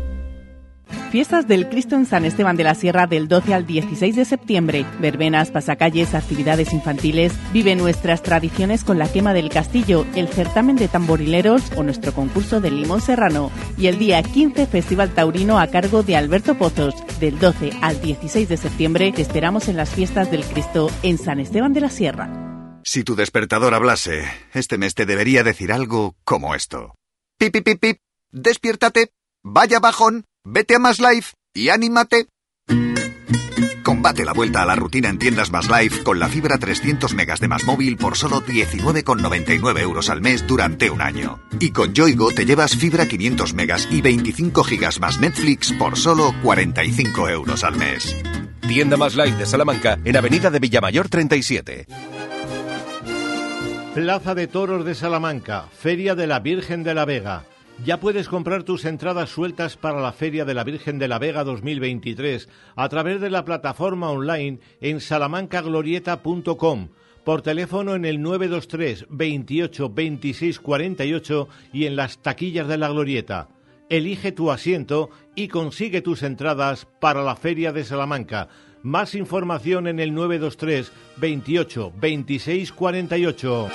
Fiestas 1.11 1.49
del 1.49 1.68
Cristo 1.68 1.97
en 1.97 2.07
San 2.07 2.24
Esteban 2.24 2.57
de 2.57 2.64
la 2.64 2.74
Sierra 2.74 3.07
del 3.07 3.28
12 3.28 3.55
al 3.55 3.66
16 3.66 4.14
de 4.16 4.24
septiembre. 4.24 4.86
Verbenas, 5.01 5.51
pasacalles, 5.51 6.14
actividades 6.14 6.72
infantiles. 6.72 7.32
Vive 7.53 7.74
nuestras 7.76 8.22
tradiciones 8.22 8.84
con 8.84 8.99
la 8.99 9.11
quema 9.11 9.34
del 9.34 9.49
castillo, 9.49 10.07
el 10.14 10.28
certamen 10.28 10.76
de 10.76 10.88
tamborileros 10.88 11.72
o 11.76 11.82
nuestro 11.82 12.12
concurso 12.12 12.61
de 12.61 12.70
limón 12.70 13.01
serrano. 13.01 13.51
Y 13.76 13.88
el 13.88 13.99
día 13.99 14.22
15 14.22 14.66
Festival 14.66 15.11
Taurino 15.11 15.59
a 15.59 15.66
cargo 15.66 16.03
de 16.03 16.16
Alberto 16.16 16.57
Pozos. 16.57 16.95
Del 17.18 17.38
12 17.38 17.72
al 17.82 18.01
16 18.01 18.49
de 18.49 18.57
septiembre 18.57 19.12
te 19.12 19.22
esperamos 19.22 19.68
en 19.68 19.76
las 19.76 19.91
Fiestas 19.91 20.30
del 20.30 20.45
Cristo 20.45 20.91
en 21.03 21.18
San 21.18 21.41
Esteban 21.41 21.72
de 21.72 21.80
la 21.80 21.91
Sierra. 21.91 22.30
Si 22.82 23.05
tu 23.05 23.14
despertador 23.14 23.74
hablase, 23.74 24.24
este 24.55 24.78
mes 24.78 24.95
te 24.95 25.07
debería 25.07 25.43
decir 25.43 25.72
algo 25.72 26.16
como 26.24 26.55
esto. 26.55 26.95
Pip, 27.38 27.53
pip, 27.53 27.80
pip. 27.80 27.99
Despiértate. 28.32 29.12
Vaya 29.43 29.80
bajón. 29.80 30.26
Vete 30.45 30.74
a 30.74 30.78
Más 30.78 31.01
Life 31.01 31.34
y 31.55 31.68
anímate. 31.68 32.26
Combate 33.82 34.24
la 34.24 34.32
vuelta 34.32 34.62
a 34.62 34.64
la 34.64 34.74
rutina 34.74 35.11
en 35.11 35.18
tiendas 35.18 35.51
Más 35.51 35.68
Life 35.68 36.03
con 36.03 36.18
la 36.18 36.28
fibra 36.28 36.57
300 36.57 37.12
megas 37.12 37.41
de 37.41 37.49
Más 37.49 37.64
Móvil 37.64 37.99
por 37.99 38.16
solo 38.16 38.41
19,99 38.41 39.80
euros 39.80 40.09
al 40.09 40.22
mes 40.22 40.47
durante 40.47 40.88
un 40.88 41.03
año. 41.03 41.41
Y 41.61 41.72
con 41.72 41.93
Yoigo 41.93 42.30
te 42.32 42.47
llevas 42.47 42.74
fibra 42.74 43.07
500 43.07 43.53
megas 43.53 43.86
y 43.91 44.01
25 44.01 44.64
gigas 44.64 44.99
más 44.99 45.20
Netflix 45.20 45.72
por 45.72 45.99
solo 45.99 46.34
45 46.43 47.28
euros 47.28 47.62
al 47.62 47.76
mes. 47.76 48.16
Tienda 48.66 48.97
Más 48.97 49.16
Life 49.16 49.36
de 49.36 49.45
Salamanca 49.45 49.99
en 50.03 50.16
Avenida 50.16 50.51
de 50.51 50.59
Villamayor 50.59 51.11
37. 51.11 51.86
Plaza 53.95 54.34
de 54.34 54.47
Toros 54.47 54.86
de 54.86 54.95
Salamanca, 54.95 55.66
Feria 55.78 56.14
de 56.14 56.26
la 56.26 56.41
Virgen 56.41 56.82
de 56.82 56.95
la 56.95 57.05
Vega. 57.05 57.45
Ya 57.85 57.99
puedes 57.99 58.28
comprar 58.28 58.62
tus 58.62 58.85
entradas 58.85 59.31
sueltas 59.31 59.78
para 59.78 60.03
la 60.03 60.12
Feria 60.12 60.45
de 60.45 60.53
la 60.53 60.64
Virgen 60.64 60.99
de 60.99 61.09
la 61.09 61.18
Vega 61.18 61.45
2023 61.45 62.47
a 62.76 62.89
través 62.91 63.22
de 63.22 63.31
la 63.31 63.47
plataforma 63.47 64.11
online 64.11 64.61
en 64.83 65.01
salamancaglorieta.com, 65.01 66.89
por 67.24 67.41
teléfono 67.41 67.95
en 67.95 68.05
el 68.05 68.20
923 68.20 69.07
28 69.09 69.89
26 69.89 70.61
48 70.61 71.49
y 71.72 71.87
en 71.87 71.97
las 71.97 72.18
taquillas 72.18 72.68
de 72.68 72.76
la 72.76 72.91
Glorieta. 72.91 73.49
Elige 73.89 74.33
tu 74.33 74.51
asiento 74.51 75.09
y 75.35 75.49
consigue 75.49 76.03
tus 76.03 76.22
entradas 76.22 76.87
para 77.01 77.22
la 77.22 77.35
Feria 77.35 77.72
de 77.72 77.85
Salamanca. 77.85 78.49
Más 78.83 79.14
información 79.14 79.87
en 79.87 80.01
el 80.01 80.12
923 80.12 80.93
28 81.16 81.93
26 81.99 82.72
48. 82.72 83.68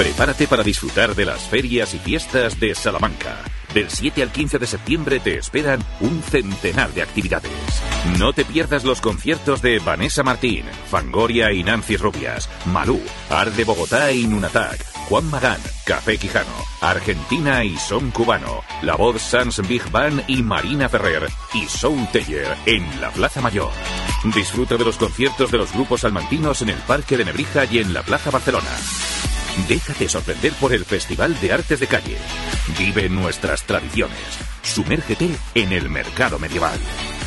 Prepárate 0.00 0.46
para 0.46 0.62
disfrutar 0.62 1.14
de 1.14 1.26
las 1.26 1.42
ferias 1.42 1.92
y 1.92 1.98
fiestas 1.98 2.58
de 2.58 2.74
Salamanca. 2.74 3.36
Del 3.74 3.90
7 3.90 4.22
al 4.22 4.32
15 4.32 4.58
de 4.58 4.66
septiembre 4.66 5.20
te 5.20 5.36
esperan 5.36 5.84
un 6.00 6.22
centenar 6.22 6.90
de 6.94 7.02
actividades. 7.02 7.52
No 8.18 8.32
te 8.32 8.46
pierdas 8.46 8.84
los 8.84 9.02
conciertos 9.02 9.60
de 9.60 9.78
Vanessa 9.78 10.22
Martín, 10.22 10.64
Fangoria 10.88 11.52
y 11.52 11.62
Nancy 11.62 11.98
Rubias, 11.98 12.48
Malú, 12.72 12.98
Ar 13.28 13.52
de 13.52 13.64
Bogotá 13.64 14.10
y 14.10 14.26
Nunatak, 14.26 14.82
Juan 15.10 15.28
Magán, 15.28 15.58
Café 15.84 16.16
Quijano, 16.18 16.54
Argentina 16.80 17.64
y 17.64 17.76
Son 17.78 18.12
Cubano, 18.12 18.62
La 18.80 18.94
Voz 18.94 19.20
Sans 19.20 19.60
Big 19.66 19.82
Band 19.90 20.22
y 20.28 20.40
Marina 20.40 20.88
Ferrer 20.88 21.28
y 21.52 21.66
Soul 21.66 22.06
Teller 22.12 22.56
en 22.64 23.00
la 23.00 23.10
Plaza 23.10 23.40
Mayor. 23.40 23.72
Disfruta 24.36 24.76
de 24.76 24.84
los 24.84 24.98
conciertos 24.98 25.50
de 25.50 25.58
los 25.58 25.72
grupos 25.72 26.02
salmantinos 26.02 26.62
en 26.62 26.68
el 26.68 26.76
Parque 26.76 27.16
de 27.16 27.24
Nebrija 27.24 27.64
y 27.64 27.80
en 27.80 27.92
la 27.92 28.04
Plaza 28.04 28.30
Barcelona. 28.30 28.70
Déjate 29.68 30.08
sorprender 30.08 30.52
por 30.52 30.72
el 30.72 30.84
Festival 30.84 31.36
de 31.40 31.54
Artes 31.54 31.80
de 31.80 31.88
Calle. 31.88 32.16
Vive 32.78 33.08
nuestras 33.08 33.64
tradiciones. 33.64 34.16
Sumérgete 34.62 35.28
en 35.56 35.72
el 35.72 35.88
mercado 35.88 36.38
medieval. 36.38 36.78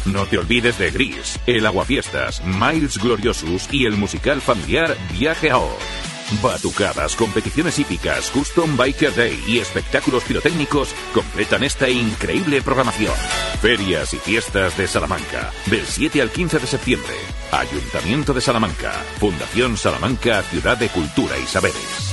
No 0.05 0.25
te 0.25 0.37
olvides 0.37 0.77
de 0.77 0.89
Gris, 0.89 1.37
el 1.47 1.65
Aguafiestas, 1.65 2.41
Miles 2.45 2.97
Gloriosus 2.97 3.67
y 3.73 3.87
el 3.87 3.97
musical 3.97 4.39
familiar 4.39 4.95
Viaje 5.11 5.51
a 5.51 5.57
Oz. 5.57 6.12
Batucadas, 6.41 7.15
competiciones 7.15 7.77
hípicas, 7.79 8.29
Custom 8.31 8.75
Biker 8.77 9.13
Day 9.15 9.43
y 9.47 9.59
espectáculos 9.59 10.23
pirotécnicos 10.23 10.93
completan 11.13 11.63
esta 11.63 11.89
increíble 11.89 12.61
programación. 12.61 13.13
Ferias 13.61 14.13
y 14.13 14.17
fiestas 14.17 14.77
de 14.77 14.87
Salamanca, 14.87 15.51
del 15.67 15.85
7 15.85 16.21
al 16.21 16.31
15 16.31 16.59
de 16.59 16.67
septiembre. 16.67 17.13
Ayuntamiento 17.51 18.33
de 18.33 18.41
Salamanca, 18.41 18.91
Fundación 19.19 19.77
Salamanca, 19.77 20.41
Ciudad 20.43 20.77
de 20.77 20.89
Cultura 20.89 21.37
y 21.37 21.45
Saberes. 21.45 22.12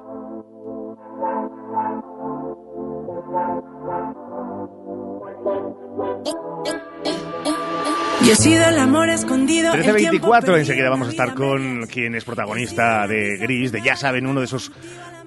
Y 8.31 8.33
he 8.33 8.37
sido 8.37 8.63
el 8.63 8.79
amor 8.79 9.09
escondido. 9.09 9.73
el 9.73 9.83
tiempo 9.83 10.29
13.24, 10.29 10.31
perdido. 10.31 10.57
enseguida 10.57 10.89
vamos 10.89 11.09
a 11.09 11.11
estar 11.11 11.33
con 11.33 11.85
quien 11.87 12.15
es 12.15 12.23
protagonista 12.23 13.05
de 13.05 13.35
Gris, 13.35 13.73
de 13.73 13.81
ya 13.81 13.97
saben, 13.97 14.25
uno 14.25 14.39
de 14.39 14.45
esos 14.45 14.71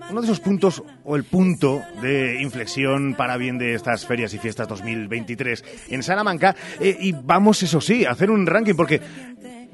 uno 0.08 0.22
de 0.22 0.26
esos 0.26 0.40
puntos 0.40 0.82
o 1.04 1.14
el 1.14 1.24
punto 1.24 1.82
de 2.00 2.40
inflexión 2.40 3.14
para 3.14 3.36
bien 3.36 3.58
de 3.58 3.74
estas 3.74 4.06
ferias 4.06 4.32
y 4.32 4.38
fiestas 4.38 4.68
2023 4.68 5.64
en 5.90 6.02
Salamanca. 6.02 6.56
Eh, 6.80 6.96
y 6.98 7.12
vamos, 7.12 7.62
eso 7.62 7.78
sí, 7.78 8.06
a 8.06 8.12
hacer 8.12 8.30
un 8.30 8.46
ranking 8.46 8.74
porque 8.74 9.02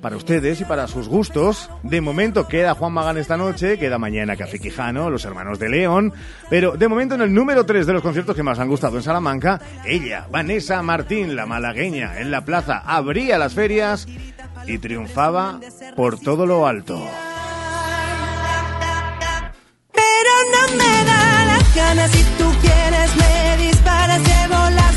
para 0.01 0.17
ustedes 0.17 0.61
y 0.61 0.65
para 0.65 0.87
sus 0.89 1.09
gustos, 1.09 1.71
de 1.83 2.01
momento 2.01 2.49
queda 2.49 2.75
Juan 2.75 2.93
Magán 2.93 3.19
esta 3.19 3.37
noche, 3.37 3.79
queda 3.79 3.99
mañana 3.99 4.37
Café 4.37 4.59
Quijano, 4.59 5.11
los 5.11 5.25
hermanos 5.25 5.59
de 5.59 5.69
León, 5.69 6.13
pero 6.49 6.73
de 6.77 6.89
momento 6.89 7.15
en 7.15 7.23
el 7.23 7.33
número 7.33 7.65
3 7.65 7.87
de 7.87 7.93
los 7.93 8.03
conciertos 8.03 8.35
que 8.35 8.43
más 8.43 8.59
han 8.59 8.69
gustado 8.69 8.97
en 8.97 9.03
Salamanca, 9.03 9.61
ella, 9.85 10.27
Vanessa 10.31 10.83
Martín, 10.83 11.37
la 11.37 11.47
malagueña, 11.47 12.21
en 12.21 12.31
la 12.31 12.45
plaza, 12.45 12.79
abría 12.79 13.39
las 13.39 13.55
ferias 13.55 14.07
y 14.67 14.79
triunfaba 14.79 15.61
por 15.97 16.19
todo 16.19 16.47
lo 16.47 16.67
alto. 16.67 17.01
Pero 19.93 20.31
no 20.53 20.77
me 20.77 21.05
da 21.05 21.45
las 21.47 21.75
ganas 21.75 22.11
si 22.11 22.23
tú 22.39 22.51
quieres 22.61 23.17
me 23.17 23.67
disparas. 23.67 24.19
Llevo 24.19 24.71
las 24.71 24.90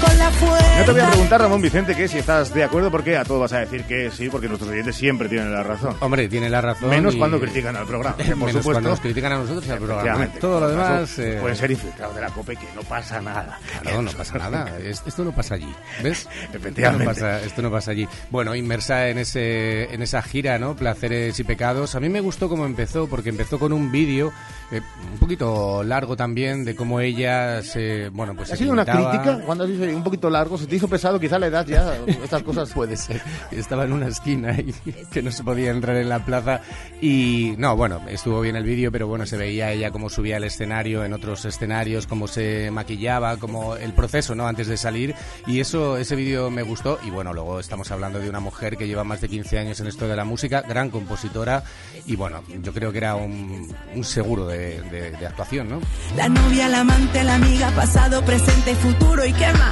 Con 0.00 0.18
la 0.18 0.30
fuerza. 0.30 0.78
No 0.78 0.84
te 0.84 0.92
voy 0.92 1.00
a 1.00 1.08
preguntar, 1.10 1.40
Ramón 1.40 1.60
Vicente, 1.60 1.94
que 1.96 2.08
si 2.08 2.18
estás 2.18 2.54
de 2.54 2.64
acuerdo, 2.64 2.90
porque 2.90 3.16
a 3.16 3.24
todo 3.24 3.40
vas 3.40 3.52
a 3.52 3.58
decir 3.60 3.84
que 3.84 4.10
sí, 4.10 4.28
porque 4.30 4.46
nuestros 4.48 4.70
oyentes 4.70 4.94
siempre 4.96 5.28
tienen 5.28 5.52
la 5.52 5.62
razón. 5.62 5.96
Hombre, 6.00 6.28
tiene 6.28 6.48
la 6.48 6.60
razón. 6.60 6.88
Menos 6.90 7.14
y- 7.14 7.18
cuando 7.18 7.40
critican 7.40 7.76
al 7.76 7.86
programa. 7.86 8.16
por 8.16 8.26
Menos 8.26 8.38
supuesto, 8.52 8.72
cuando 8.72 8.90
nos 8.90 9.00
critican 9.00 9.32
a 9.32 9.38
nosotros 9.38 9.66
y 9.66 9.70
al 9.70 9.78
programa. 9.78 10.26
Todo 10.40 10.60
lo 10.60 10.68
demás... 10.68 11.00
caso, 11.10 11.22
eh, 11.22 11.38
Pueden 11.40 11.56
ser 11.56 11.70
infiltrados 11.72 12.14
de 12.14 12.20
la 12.22 12.28
COPE, 12.30 12.56
que 12.56 12.66
no 12.74 12.82
pasa 12.82 13.20
nada. 13.20 13.58
Claro, 13.82 14.02
no 14.02 14.10
pasa 14.12 14.38
nada. 14.38 14.78
Es- 14.78 15.02
Esto 15.06 15.24
no 15.24 15.32
pasa 15.32 15.54
allí, 15.56 15.74
¿ves? 16.02 16.28
Efectivamente. 16.54 17.10
Esto 17.10 17.22
no 17.24 17.30
pasa, 17.32 17.46
esto 17.46 17.62
no 17.62 17.70
pasa 17.70 17.90
allí. 17.90 18.08
Bueno, 18.30 18.54
inmersa 18.54 19.08
en 19.08 19.18
ese 19.18 19.92
en 19.92 20.02
esa 20.02 20.22
gira, 20.22 20.58
¿no? 20.58 20.76
Placeres 20.76 21.38
y 21.40 21.44
pecados. 21.44 21.94
A 21.94 22.00
mí 22.00 22.08
me 22.08 22.20
gustó 22.20 22.48
cómo 22.48 22.64
empezó, 22.64 23.06
porque 23.08 23.28
empezó 23.30 23.58
con 23.58 23.72
un 23.72 23.90
vídeo 23.92 24.32
eh, 24.70 24.80
un 25.12 25.18
poquito 25.18 25.82
largo 25.82 26.16
también 26.16 26.64
de 26.64 26.74
cómo 26.76 27.00
ella 27.00 27.62
se, 27.62 28.08
bueno, 28.10 28.34
pues 28.34 28.50
¿Ha 28.50 28.56
se 28.56 28.58
sido 28.62 28.72
una 28.72 28.84
crítica? 28.84 29.38
Cuando 29.44 29.64
has 29.64 29.70
un 29.82 30.02
poquito 30.04 30.28
largo, 30.30 30.56
¿se 30.58 30.66
te 30.66 30.76
hizo 30.76 30.88
pesado 30.88 31.18
quizá 31.20 31.38
la 31.38 31.46
edad 31.46 31.66
ya? 31.66 31.96
Estas 32.06 32.42
cosas. 32.42 32.70
Puede 32.74 32.96
ser. 32.96 33.20
Estaba 33.50 33.84
en 33.84 33.92
una 33.92 34.08
esquina 34.08 34.52
y 34.58 34.72
que 35.12 35.22
no 35.22 35.30
se 35.32 35.42
podía 35.44 35.70
entrar 35.70 35.96
en 35.96 36.08
la 36.08 36.24
plaza. 36.24 36.60
Y 37.00 37.54
no, 37.58 37.76
bueno, 37.76 38.00
estuvo 38.08 38.40
bien 38.40 38.56
el 38.56 38.64
vídeo, 38.64 38.92
pero 38.92 39.06
bueno, 39.06 39.26
se 39.26 39.36
veía 39.36 39.72
ella 39.72 39.90
cómo 39.90 40.08
subía 40.08 40.36
al 40.36 40.44
escenario, 40.44 41.04
en 41.04 41.12
otros 41.12 41.44
escenarios, 41.44 42.06
cómo 42.06 42.28
se 42.28 42.70
maquillaba, 42.70 43.36
como 43.38 43.76
el 43.76 43.92
proceso, 43.92 44.34
¿no? 44.34 44.46
Antes 44.46 44.66
de 44.68 44.76
salir. 44.76 45.14
Y 45.46 45.60
eso, 45.60 45.96
ese 45.96 46.16
vídeo 46.16 46.50
me 46.50 46.62
gustó. 46.62 46.98
Y 47.06 47.10
bueno, 47.10 47.32
luego 47.32 47.60
estamos 47.60 47.90
hablando 47.90 48.18
de 48.18 48.28
una 48.28 48.40
mujer 48.40 48.76
que 48.76 48.86
lleva 48.86 49.04
más 49.04 49.20
de 49.20 49.28
15 49.28 49.58
años 49.58 49.80
en 49.80 49.86
esto 49.86 50.06
de 50.08 50.16
la 50.16 50.24
música, 50.24 50.62
gran 50.62 50.90
compositora. 50.90 51.62
Y 52.06 52.16
bueno, 52.16 52.42
yo 52.62 52.72
creo 52.72 52.92
que 52.92 52.98
era 52.98 53.14
un, 53.16 53.74
un 53.94 54.04
seguro 54.04 54.46
de, 54.46 54.80
de- 54.90 55.10
de 55.10 55.26
actuación, 55.26 55.68
¿no? 55.68 55.80
La 56.16 56.28
novia, 56.28 56.68
la 56.68 56.80
amante, 56.80 57.22
la 57.24 57.34
amiga, 57.36 57.70
pasado, 57.70 58.22
presente 58.24 58.72
y 58.72 58.74
futuro. 58.74 59.24
¿Y 59.24 59.32
qué 59.32 59.52
más? 59.52 59.69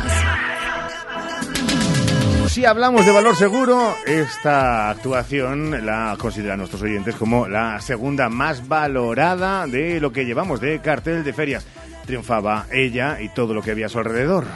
Si 2.49 2.65
hablamos 2.65 3.07
de 3.07 3.13
valor 3.13 3.37
seguro, 3.37 3.95
esta 4.05 4.91
actuación 4.91 5.87
la 5.87 6.17
consideran 6.19 6.59
nuestros 6.59 6.83
oyentes 6.83 7.15
como 7.15 7.47
la 7.47 7.81
segunda 7.81 8.29
más 8.29 8.67
valorada 8.67 9.67
de 9.67 10.01
lo 10.01 10.11
que 10.11 10.25
llevamos 10.25 10.61
de 10.61 10.81
cartel 10.81 11.23
de 11.23 11.33
ferias. 11.33 11.67
Triunfaba 12.05 12.67
ella 12.73 13.21
y 13.21 13.29
todo 13.29 13.55
lo 13.55 13.63
que 13.63 13.71
había 13.71 13.87
a 13.87 13.89
su 13.91 13.99
alrededor. 13.99 14.47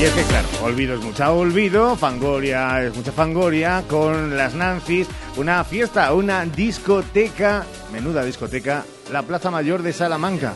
Y 0.00 0.04
es 0.04 0.12
que 0.12 0.22
claro, 0.22 0.48
olvido 0.62 0.94
es 0.94 1.02
mucha 1.02 1.30
olvido, 1.30 1.94
Fangoria 1.94 2.82
es 2.82 2.96
mucha 2.96 3.12
Fangoria, 3.12 3.84
con 3.86 4.34
las 4.34 4.54
Nancy's, 4.54 5.06
una 5.36 5.62
fiesta, 5.62 6.14
una 6.14 6.46
discoteca, 6.46 7.66
menuda 7.92 8.24
discoteca, 8.24 8.82
la 9.12 9.22
Plaza 9.22 9.50
Mayor 9.50 9.82
de 9.82 9.92
Salamanca. 9.92 10.54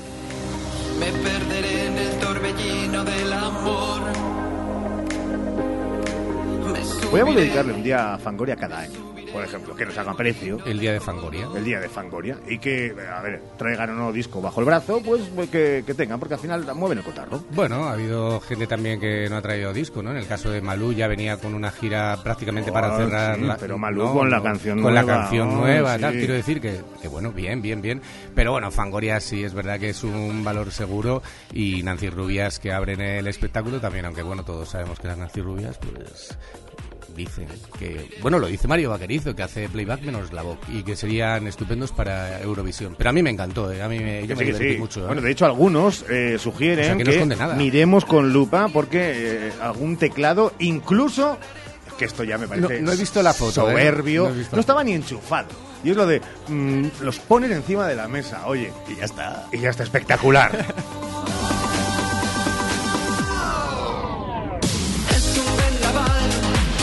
Me 0.98 1.12
perderé 1.12 1.86
en 1.88 1.98
el 1.98 2.18
torbellino 2.20 3.04
del 3.04 3.32
amor. 3.34 4.00
Voy 7.10 7.20
a 7.20 7.24
dedicarle 7.24 7.74
un 7.74 7.82
día 7.82 8.14
a 8.14 8.18
Fangoria 8.18 8.56
cada 8.56 8.78
año, 8.78 9.13
por 9.34 9.44
ejemplo, 9.44 9.74
que 9.74 9.84
nos 9.84 9.98
hagan 9.98 10.16
precio. 10.16 10.58
El 10.64 10.78
día 10.78 10.92
de 10.92 11.00
Fangoria. 11.00 11.48
El 11.56 11.64
día 11.64 11.80
de 11.80 11.88
Fangoria. 11.88 12.38
Y 12.48 12.58
que, 12.58 12.94
a 13.12 13.20
ver, 13.20 13.42
traigan 13.58 13.90
un 13.90 13.96
nuevo 13.96 14.12
disco 14.12 14.40
bajo 14.40 14.60
el 14.60 14.66
brazo, 14.66 15.02
pues 15.04 15.22
que, 15.50 15.82
que 15.84 15.94
tengan, 15.94 16.20
porque 16.20 16.34
al 16.34 16.40
final 16.40 16.64
mueven 16.76 16.98
el 16.98 17.04
cotarro. 17.04 17.42
Bueno, 17.50 17.84
ha 17.88 17.92
habido 17.92 18.40
gente 18.40 18.66
también 18.68 19.00
que 19.00 19.28
no 19.28 19.36
ha 19.36 19.42
traído 19.42 19.72
disco, 19.72 20.02
¿no? 20.02 20.12
En 20.12 20.18
el 20.18 20.26
caso 20.28 20.50
de 20.50 20.60
Malú 20.60 20.92
ya 20.92 21.08
venía 21.08 21.36
con 21.38 21.52
una 21.54 21.70
gira 21.72 22.16
prácticamente 22.22 22.70
para 22.70 22.94
Ah, 22.94 22.98
cerrar 22.98 23.36
sí, 23.36 23.42
la... 23.42 23.56
pero 23.56 23.76
Malú 23.76 24.12
con 24.12 24.30
la 24.30 24.40
canción 24.42 24.80
con 24.80 24.94
la 24.94 25.02
nueva, 25.02 25.20
canción 25.22 25.48
oh, 25.48 25.56
nueva, 25.56 25.96
sí. 25.96 26.00
tal. 26.02 26.12
Quiero 26.14 26.34
decir 26.34 26.60
que, 26.60 26.80
que, 27.02 27.08
bueno, 27.08 27.32
bien, 27.32 27.60
bien, 27.60 27.82
bien. 27.82 28.00
Pero 28.36 28.52
bueno, 28.52 28.70
Fangoria 28.70 29.18
sí 29.20 29.42
es 29.42 29.52
verdad 29.52 29.80
que 29.80 29.90
es 29.90 30.04
un 30.04 30.44
valor 30.44 30.70
seguro 30.70 31.22
y 31.52 31.82
Nancy 31.82 32.08
Rubias 32.10 32.60
que 32.60 32.72
abren 32.72 33.00
el 33.00 33.26
espectáculo 33.26 33.80
también, 33.80 34.04
aunque 34.04 34.22
bueno, 34.22 34.44
todos 34.44 34.68
sabemos 34.68 35.00
que 35.00 35.08
las 35.08 35.18
Nancy 35.18 35.40
Rubias, 35.40 35.78
pues 35.78 36.36
dicen 37.14 37.46
que 37.78 38.10
bueno 38.22 38.38
lo 38.38 38.46
dice 38.46 38.66
Mario 38.68 38.90
Vaquerizo 38.90 39.34
que 39.34 39.42
hace 39.42 39.68
playback 39.68 40.02
menos 40.02 40.32
la 40.32 40.42
voz 40.42 40.58
y 40.68 40.82
que 40.82 40.96
serían 40.96 41.46
estupendos 41.46 41.92
para 41.92 42.40
Eurovisión 42.40 42.94
pero 42.96 43.10
a 43.10 43.12
mí 43.12 43.22
me 43.22 43.30
encantó 43.30 43.70
¿eh? 43.72 43.82
a 43.82 43.88
mí 43.88 43.98
me, 44.00 44.26
yo 44.26 44.34
me 44.36 44.40
sí, 44.44 44.52
que 44.52 44.52
divertí 44.52 44.72
sí. 44.74 44.78
mucho 44.78 45.00
¿eh? 45.00 45.06
Bueno, 45.06 45.22
de 45.22 45.30
hecho, 45.30 45.46
algunos 45.46 46.04
eh, 46.10 46.34
O 46.36 46.38
sugieren 46.38 46.84
sea, 46.84 47.48
que 47.48 47.54
miremos 47.56 48.04
con 48.04 48.32
lupa 48.32 48.68
porque 48.72 49.50
algún 49.60 49.96
teclado, 49.96 50.52
incluso, 50.58 51.38
que 51.98 52.04
esto 52.06 52.24
ya 52.24 52.38
me 52.38 52.48
parece 52.48 52.80
No- 52.80 52.86
no 52.86 52.92
he 52.92 52.96
visto 52.96 53.22
la 53.22 53.32
foto, 53.32 53.52
soberbio, 53.52 54.28
No 54.28 54.34
visto 54.34 54.58
estaba 54.60 54.82
ni 54.84 54.92
enchufado. 54.92 55.48
Y 55.84 55.90
es 55.90 55.96
lo 55.96 56.06
de, 56.06 56.20
mm, 56.48 56.86
los 57.02 57.18
ponen 57.18 57.52
encima 57.52 57.86
de 57.86 57.94
la 57.94 58.08
mesa, 58.08 58.46
oye, 58.46 58.72
y 58.88 58.96
ya 58.96 59.04
está. 59.04 59.46
Y 59.52 59.58
ya 59.58 59.70
está 59.70 59.82
espectacular. 59.82 60.50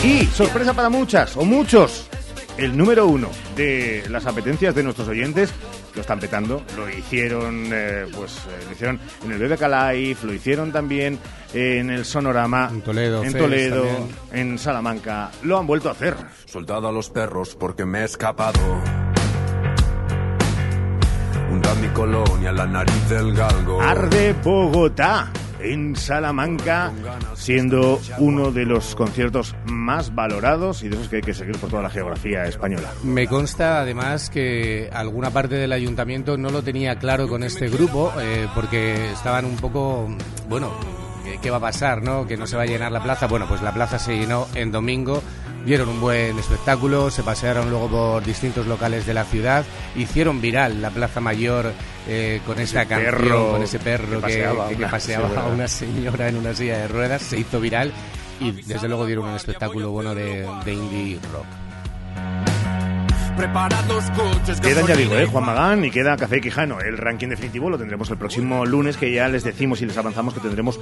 Y 0.04 0.26
sorpresa 0.26 0.74
para 0.74 0.88
muchas 0.88 1.36
o 1.36 1.44
muchos, 1.44 2.08
el 2.58 2.76
número 2.76 3.06
uno 3.06 3.30
de 3.54 4.02
las 4.10 4.26
apetencias 4.26 4.74
de 4.74 4.82
nuestros 4.82 5.06
oyentes 5.06 5.54
lo 5.94 6.00
están 6.00 6.18
petando. 6.18 6.64
Lo 6.76 6.90
hicieron, 6.90 7.68
eh, 7.72 8.06
pues, 8.12 8.36
eh, 8.38 8.64
lo 8.66 8.72
hicieron 8.72 9.00
en 9.24 9.30
el 9.30 9.38
BBK 9.38 9.60
Live, 9.60 10.16
lo 10.24 10.32
hicieron 10.32 10.72
también 10.72 11.20
en 11.54 11.90
el 11.90 12.04
Sonorama, 12.04 12.68
en 12.72 12.82
Toledo, 12.82 13.22
en, 13.22 13.32
Toledo, 13.32 13.86
en 14.32 14.58
Salamanca. 14.58 15.30
Lo 15.44 15.56
han 15.56 15.68
vuelto 15.68 15.88
a 15.88 15.92
hacer. 15.92 16.16
Soltado 16.46 16.88
a 16.88 16.92
los 16.92 17.08
perros 17.08 17.54
porque 17.54 17.84
me 17.84 18.00
he 18.00 18.04
escapado. 18.04 18.60
Hunda 21.48 21.74
mi 21.76 21.88
colonia, 21.88 22.50
la 22.50 22.66
nariz 22.66 23.08
del 23.08 23.32
galgo. 23.34 23.80
Arde 23.80 24.34
Bogotá 24.42 25.30
en 25.62 25.96
Salamanca, 25.96 26.92
siendo 27.34 28.00
uno 28.18 28.50
de 28.52 28.64
los 28.64 28.94
conciertos 28.94 29.54
más 29.66 30.14
valorados 30.14 30.82
y 30.82 30.88
de 30.88 30.96
esos 30.96 31.08
que 31.08 31.16
hay 31.16 31.22
que 31.22 31.34
seguir 31.34 31.56
por 31.58 31.70
toda 31.70 31.82
la 31.82 31.90
geografía 31.90 32.44
española. 32.44 32.90
Me 33.02 33.26
consta 33.26 33.80
además 33.80 34.30
que 34.30 34.90
alguna 34.92 35.30
parte 35.30 35.54
del 35.56 35.72
ayuntamiento 35.72 36.36
no 36.36 36.50
lo 36.50 36.62
tenía 36.62 36.96
claro 36.96 37.28
con 37.28 37.42
este 37.42 37.68
grupo 37.68 38.12
eh, 38.20 38.46
porque 38.54 39.12
estaban 39.12 39.44
un 39.44 39.56
poco, 39.56 40.08
bueno, 40.48 40.70
¿qué- 41.24 41.38
¿qué 41.40 41.50
va 41.50 41.56
a 41.58 41.60
pasar? 41.60 42.02
no? 42.02 42.26
Que 42.26 42.36
no 42.36 42.46
se 42.46 42.56
va 42.56 42.62
a 42.62 42.66
llenar 42.66 42.92
la 42.92 43.02
plaza. 43.02 43.26
Bueno, 43.26 43.46
pues 43.48 43.62
la 43.62 43.72
plaza 43.72 43.98
se 43.98 44.16
llenó 44.18 44.46
en 44.54 44.72
domingo, 44.72 45.22
dieron 45.64 45.88
un 45.88 46.00
buen 46.00 46.38
espectáculo, 46.38 47.10
se 47.10 47.22
pasearon 47.22 47.70
luego 47.70 47.88
por 47.88 48.24
distintos 48.24 48.66
locales 48.66 49.06
de 49.06 49.14
la 49.14 49.24
ciudad, 49.24 49.64
hicieron 49.96 50.40
viral 50.40 50.82
la 50.82 50.90
Plaza 50.90 51.20
Mayor 51.20 51.72
eh, 52.08 52.40
con 52.46 52.58
esta 52.58 52.84
canción, 52.86 53.12
perro 53.14 53.50
con 53.52 53.62
ese 53.62 53.78
perro 53.78 54.16
que 54.16 54.22
paseaba 54.22 54.68
que- 54.68 54.74
que 54.76 54.82
una- 54.82 54.90
paseaba 54.90 55.28
sí, 55.28 55.36
a 55.36 55.44
una 55.44 55.68
señora 55.68 56.28
en 56.28 56.36
una 56.36 56.54
silla 56.54 56.78
de 56.78 56.88
ruedas, 56.88 57.22
se 57.22 57.38
hizo 57.38 57.60
viral 57.60 57.92
y 58.40 58.50
desde 58.52 58.88
luego 58.88 59.06
dieron 59.06 59.26
un 59.26 59.36
espectáculo 59.36 59.90
bueno 59.90 60.14
de, 60.14 60.48
de 60.64 60.72
indie 60.74 61.18
rock. 61.32 61.46
Preparad 63.36 63.84
los 63.86 64.04
coches. 64.10 64.60
Quedan, 64.60 64.86
ya 64.86 64.94
digo, 64.94 65.16
¿eh? 65.16 65.26
Juan 65.26 65.46
Magán 65.46 65.84
y 65.84 65.90
queda 65.90 66.16
Café 66.16 66.40
Quijano. 66.40 66.80
El 66.80 66.98
ranking 66.98 67.28
definitivo 67.28 67.70
lo 67.70 67.78
tendremos 67.78 68.10
el 68.10 68.16
próximo 68.16 68.66
lunes, 68.66 68.96
que 68.96 69.12
ya 69.12 69.28
les 69.28 69.42
decimos 69.44 69.80
y 69.82 69.86
les 69.86 69.96
avanzamos 69.96 70.34
que 70.34 70.40
tendremos 70.40 70.78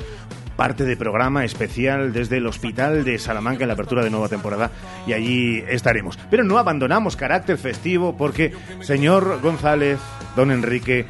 parte 0.56 0.85
de 0.85 0.97
programa 0.97 1.44
especial 1.44 2.12
desde 2.12 2.36
el 2.39 2.47
Hospital 2.47 3.05
de 3.05 3.18
Salamanca 3.18 3.64
en 3.64 3.68
la 3.68 3.74
apertura 3.74 4.02
de 4.05 4.10
nueva 4.10 4.28
temporada 4.28 4.70
y 5.06 5.12
allí 5.12 5.64
estaremos. 5.68 6.18
Pero 6.31 6.44
no 6.44 6.59
abandonamos 6.59 7.16
carácter 7.16 7.56
festivo 7.56 8.16
porque, 8.16 8.52
señor 8.81 9.40
González, 9.40 9.98
don 10.36 10.51
Enrique, 10.51 11.06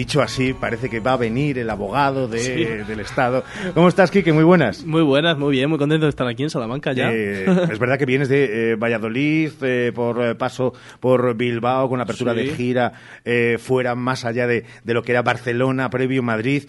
dicho 0.00 0.22
así, 0.22 0.54
parece 0.54 0.88
que 0.88 0.98
va 1.00 1.12
a 1.12 1.16
venir 1.18 1.58
el 1.58 1.68
abogado 1.68 2.26
de- 2.26 2.38
Sí. 2.40 2.64
del 2.88 3.00
Estado. 3.00 3.44
¿Cómo 3.74 3.86
estás, 3.88 4.10
Quique? 4.10 4.32
Muy 4.32 4.44
buenas. 4.44 4.82
Muy 4.84 5.02
buenas, 5.02 5.36
muy 5.36 5.52
bien, 5.52 5.68
muy 5.68 5.78
contento 5.78 6.06
de 6.06 6.10
estar 6.10 6.26
aquí 6.26 6.42
en 6.42 6.48
Salamanca 6.50 6.92
ya. 6.94 7.12
Eh, 7.12 7.44
es 7.70 7.78
verdad 7.78 7.98
que 7.98 8.06
vienes 8.06 8.28
de 8.30 8.72
eh, 8.72 8.76
Valladolid, 8.76 9.50
eh, 9.60 9.92
por 9.94 10.22
eh, 10.24 10.34
paso 10.34 10.72
por 11.00 11.34
Bilbao, 11.36 11.88
con 11.90 11.98
la 11.98 12.04
apertura 12.04 12.32
Sí. 12.34 12.40
de 12.40 12.54
gira 12.54 12.92
eh, 13.26 13.58
fuera, 13.60 13.94
más 13.94 14.24
allá 14.24 14.46
de, 14.46 14.64
de 14.84 14.94
lo 14.94 15.02
que 15.02 15.12
era 15.12 15.20
Barcelona, 15.22 15.90
previo 15.90 16.22
Madrid. 16.22 16.64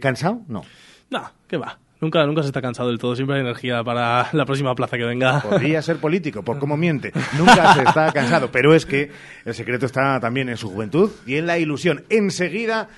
¿Cansado? 0.00 0.40
No. 0.48 0.62
No, 1.10 1.30
¿qué 1.46 1.58
va? 1.58 1.78
Nunca, 2.02 2.26
nunca 2.26 2.42
se 2.42 2.48
está 2.48 2.60
cansado 2.60 2.88
del 2.88 2.98
todo, 2.98 3.14
siempre 3.14 3.36
hay 3.36 3.42
energía 3.42 3.84
para 3.84 4.28
la 4.32 4.44
próxima 4.44 4.74
plaza 4.74 4.98
que 4.98 5.04
venga. 5.04 5.40
Podría 5.40 5.80
ser 5.82 5.98
político, 5.98 6.42
por 6.42 6.58
cómo 6.58 6.76
miente. 6.76 7.12
Nunca 7.38 7.74
se 7.74 7.84
está 7.84 8.12
cansado, 8.12 8.50
pero 8.50 8.74
es 8.74 8.84
que 8.84 9.12
el 9.44 9.54
secreto 9.54 9.86
está 9.86 10.18
también 10.18 10.48
en 10.48 10.56
su 10.56 10.68
juventud 10.68 11.12
y 11.28 11.36
en 11.36 11.46
la 11.46 11.58
ilusión. 11.58 12.04
Enseguida 12.08 12.88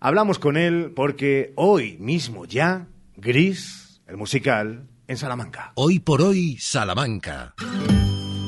hablamos 0.00 0.38
con 0.38 0.58
él 0.58 0.92
porque 0.94 1.54
hoy 1.56 1.96
mismo 1.98 2.44
ya, 2.44 2.88
Gris, 3.16 4.02
el 4.06 4.18
musical, 4.18 4.86
en 5.08 5.16
Salamanca. 5.16 5.72
Hoy 5.74 6.00
por 6.00 6.20
hoy, 6.20 6.58
Salamanca. 6.60 7.54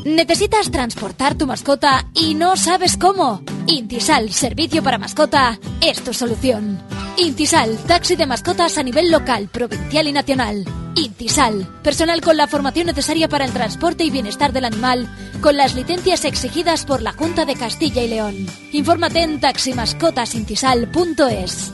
¿Necesitas 0.05 0.71
transportar 0.71 1.39
tu 1.39 1.47
mascota 1.47 2.05
y 2.13 2.35
no 2.35 2.57
sabes 2.57 2.99
cómo? 2.99 3.43
Intisal, 3.67 4.31
servicio 4.33 4.83
para 4.83 4.99
mascota, 4.99 5.59
es 5.81 6.05
tu 6.05 6.13
solución. 6.13 6.79
Intisal, 7.17 7.79
taxi 7.87 8.17
de 8.17 8.27
mascotas 8.27 8.77
a 8.77 8.83
nivel 8.83 9.13
local, 9.13 9.49
provincial 9.49 10.09
y 10.09 10.13
nacional. 10.13 10.65
Intisal, 10.97 11.69
personal 11.83 12.21
con 12.21 12.37
la 12.37 12.49
formación 12.49 12.89
necesaria 12.89 13.29
para 13.29 13.45
el 13.45 13.53
transporte 13.53 14.03
y 14.05 14.11
bienestar 14.11 14.53
del 14.53 14.65
animal, 14.65 15.09
con 15.41 15.57
las 15.57 15.77
licencias 15.77 16.25
exigidas 16.25 16.85
por 16.85 17.03
la 17.03 17.13
Junta 17.13 17.45
de 17.45 17.55
Castilla 17.55 18.03
y 18.03 18.09
León. 18.09 18.49
Infórmate 18.73 19.23
en 19.23 19.39
taximascotasintisal.es. 19.39 21.73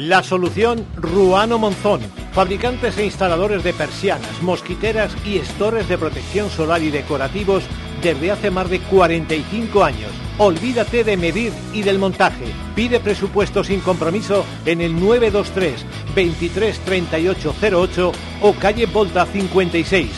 La 0.00 0.22
solución 0.22 0.86
Ruano 0.96 1.58
Monzón. 1.58 2.00
Fabricantes 2.32 2.96
e 2.96 3.04
instaladores 3.04 3.62
de 3.62 3.74
persianas, 3.74 4.40
mosquiteras 4.40 5.14
y 5.26 5.36
estores 5.36 5.90
de 5.90 5.98
protección 5.98 6.48
solar 6.48 6.82
y 6.82 6.90
decorativos 6.90 7.64
desde 8.02 8.30
hace 8.30 8.50
más 8.50 8.70
de 8.70 8.80
45 8.80 9.84
años. 9.84 10.10
Olvídate 10.38 11.04
de 11.04 11.18
medir 11.18 11.52
y 11.74 11.82
del 11.82 11.98
montaje. 11.98 12.46
Pide 12.74 12.98
presupuesto 12.98 13.62
sin 13.62 13.80
compromiso 13.80 14.46
en 14.64 14.80
el 14.80 14.98
923 14.98 15.84
23 16.14 16.78
38 16.78 17.54
08 17.60 18.12
o 18.40 18.52
calle 18.54 18.86
Volta 18.86 19.26
56. 19.26 20.10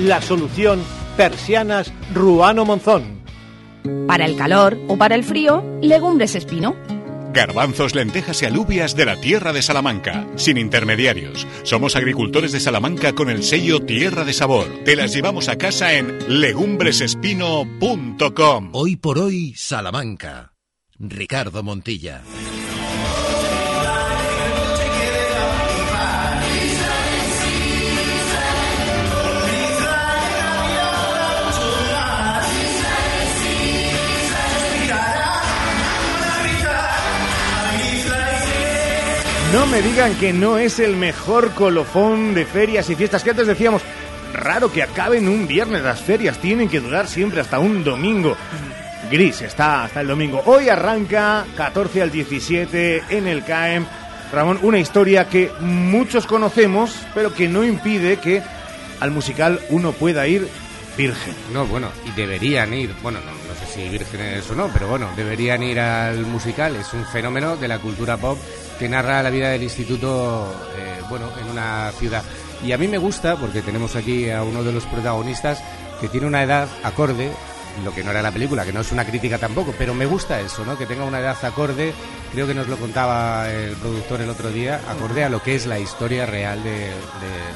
La 0.00 0.20
solución 0.20 0.82
Persianas 1.16 1.94
Ruano 2.12 2.66
Monzón. 2.66 3.22
Para 4.06 4.26
el 4.26 4.36
calor 4.36 4.76
o 4.88 4.98
para 4.98 5.14
el 5.14 5.24
frío, 5.24 5.64
legumbres 5.80 6.34
espino. 6.34 6.99
Garbanzos, 7.32 7.94
lentejas 7.94 8.42
y 8.42 8.46
alubias 8.46 8.96
de 8.96 9.04
la 9.04 9.20
tierra 9.20 9.52
de 9.52 9.62
Salamanca, 9.62 10.26
sin 10.36 10.58
intermediarios. 10.58 11.46
Somos 11.62 11.94
agricultores 11.96 12.52
de 12.52 12.60
Salamanca 12.60 13.14
con 13.14 13.30
el 13.30 13.42
sello 13.42 13.80
Tierra 13.80 14.24
de 14.24 14.32
Sabor. 14.32 14.66
Te 14.84 14.96
las 14.96 15.12
llevamos 15.12 15.48
a 15.48 15.56
casa 15.56 15.94
en 15.94 16.40
legumbresespino.com. 16.40 18.70
Hoy 18.72 18.96
por 18.96 19.18
hoy, 19.18 19.54
Salamanca. 19.56 20.52
Ricardo 20.98 21.62
Montilla. 21.62 22.22
No 39.52 39.66
me 39.66 39.82
digan 39.82 40.14
que 40.14 40.32
no 40.32 40.58
es 40.58 40.78
el 40.78 40.96
mejor 40.96 41.50
colofón 41.54 42.34
de 42.34 42.44
ferias 42.44 42.88
y 42.88 42.94
fiestas 42.94 43.24
que 43.24 43.30
antes 43.30 43.48
decíamos. 43.48 43.82
Raro 44.32 44.72
que 44.72 44.82
acaben 44.82 45.28
un 45.28 45.48
viernes. 45.48 45.82
Las 45.82 46.00
ferias 46.00 46.38
tienen 46.38 46.68
que 46.68 46.78
durar 46.78 47.08
siempre 47.08 47.40
hasta 47.40 47.58
un 47.58 47.82
domingo. 47.82 48.36
Gris 49.10 49.42
está 49.42 49.82
hasta 49.84 50.02
el 50.02 50.06
domingo. 50.06 50.40
Hoy 50.46 50.68
arranca 50.68 51.44
14 51.56 52.02
al 52.02 52.12
17 52.12 53.02
en 53.10 53.26
el 53.26 53.44
CAEM. 53.44 53.86
Ramón, 54.32 54.60
una 54.62 54.78
historia 54.78 55.28
que 55.28 55.50
muchos 55.58 56.28
conocemos, 56.28 56.94
pero 57.12 57.34
que 57.34 57.48
no 57.48 57.64
impide 57.64 58.18
que 58.18 58.42
al 59.00 59.10
musical 59.10 59.58
uno 59.70 59.90
pueda 59.90 60.28
ir 60.28 60.46
virgen. 60.96 61.34
No, 61.52 61.66
bueno, 61.66 61.88
y 62.06 62.12
deberían 62.12 62.72
ir, 62.72 62.94
bueno, 63.02 63.18
no, 63.18 63.39
si 63.72 63.88
vírgenes 63.88 64.48
o 64.50 64.54
no, 64.54 64.68
pero 64.72 64.88
bueno, 64.88 65.08
deberían 65.16 65.62
ir 65.62 65.78
al 65.80 66.18
musical. 66.26 66.76
Es 66.76 66.92
un 66.92 67.04
fenómeno 67.06 67.56
de 67.56 67.68
la 67.68 67.78
cultura 67.78 68.16
pop 68.16 68.38
que 68.78 68.88
narra 68.88 69.22
la 69.22 69.30
vida 69.30 69.50
del 69.50 69.62
instituto, 69.62 70.52
eh, 70.76 71.00
bueno, 71.08 71.26
en 71.40 71.48
una 71.48 71.92
ciudad. 71.98 72.22
Y 72.64 72.72
a 72.72 72.78
mí 72.78 72.88
me 72.88 72.98
gusta, 72.98 73.36
porque 73.36 73.62
tenemos 73.62 73.96
aquí 73.96 74.30
a 74.30 74.42
uno 74.42 74.62
de 74.62 74.72
los 74.72 74.84
protagonistas 74.84 75.62
que 76.00 76.08
tiene 76.08 76.26
una 76.26 76.42
edad 76.42 76.68
acorde, 76.82 77.30
lo 77.84 77.94
que 77.94 78.02
no 78.02 78.10
era 78.10 78.20
la 78.20 78.32
película, 78.32 78.64
que 78.64 78.72
no 78.72 78.80
es 78.80 78.90
una 78.92 79.04
crítica 79.04 79.38
tampoco, 79.38 79.72
pero 79.78 79.94
me 79.94 80.04
gusta 80.06 80.40
eso, 80.40 80.64
¿no? 80.64 80.76
Que 80.76 80.86
tenga 80.86 81.04
una 81.04 81.20
edad 81.20 81.36
acorde, 81.44 81.92
creo 82.32 82.46
que 82.46 82.54
nos 82.54 82.66
lo 82.68 82.76
contaba 82.76 83.48
el 83.50 83.72
productor 83.76 84.20
el 84.20 84.28
otro 84.30 84.50
día, 84.50 84.80
acorde 84.88 85.24
a 85.24 85.28
lo 85.28 85.42
que 85.42 85.54
es 85.54 85.66
la 85.66 85.78
historia 85.78 86.26
real 86.26 86.62
de, 86.64 86.70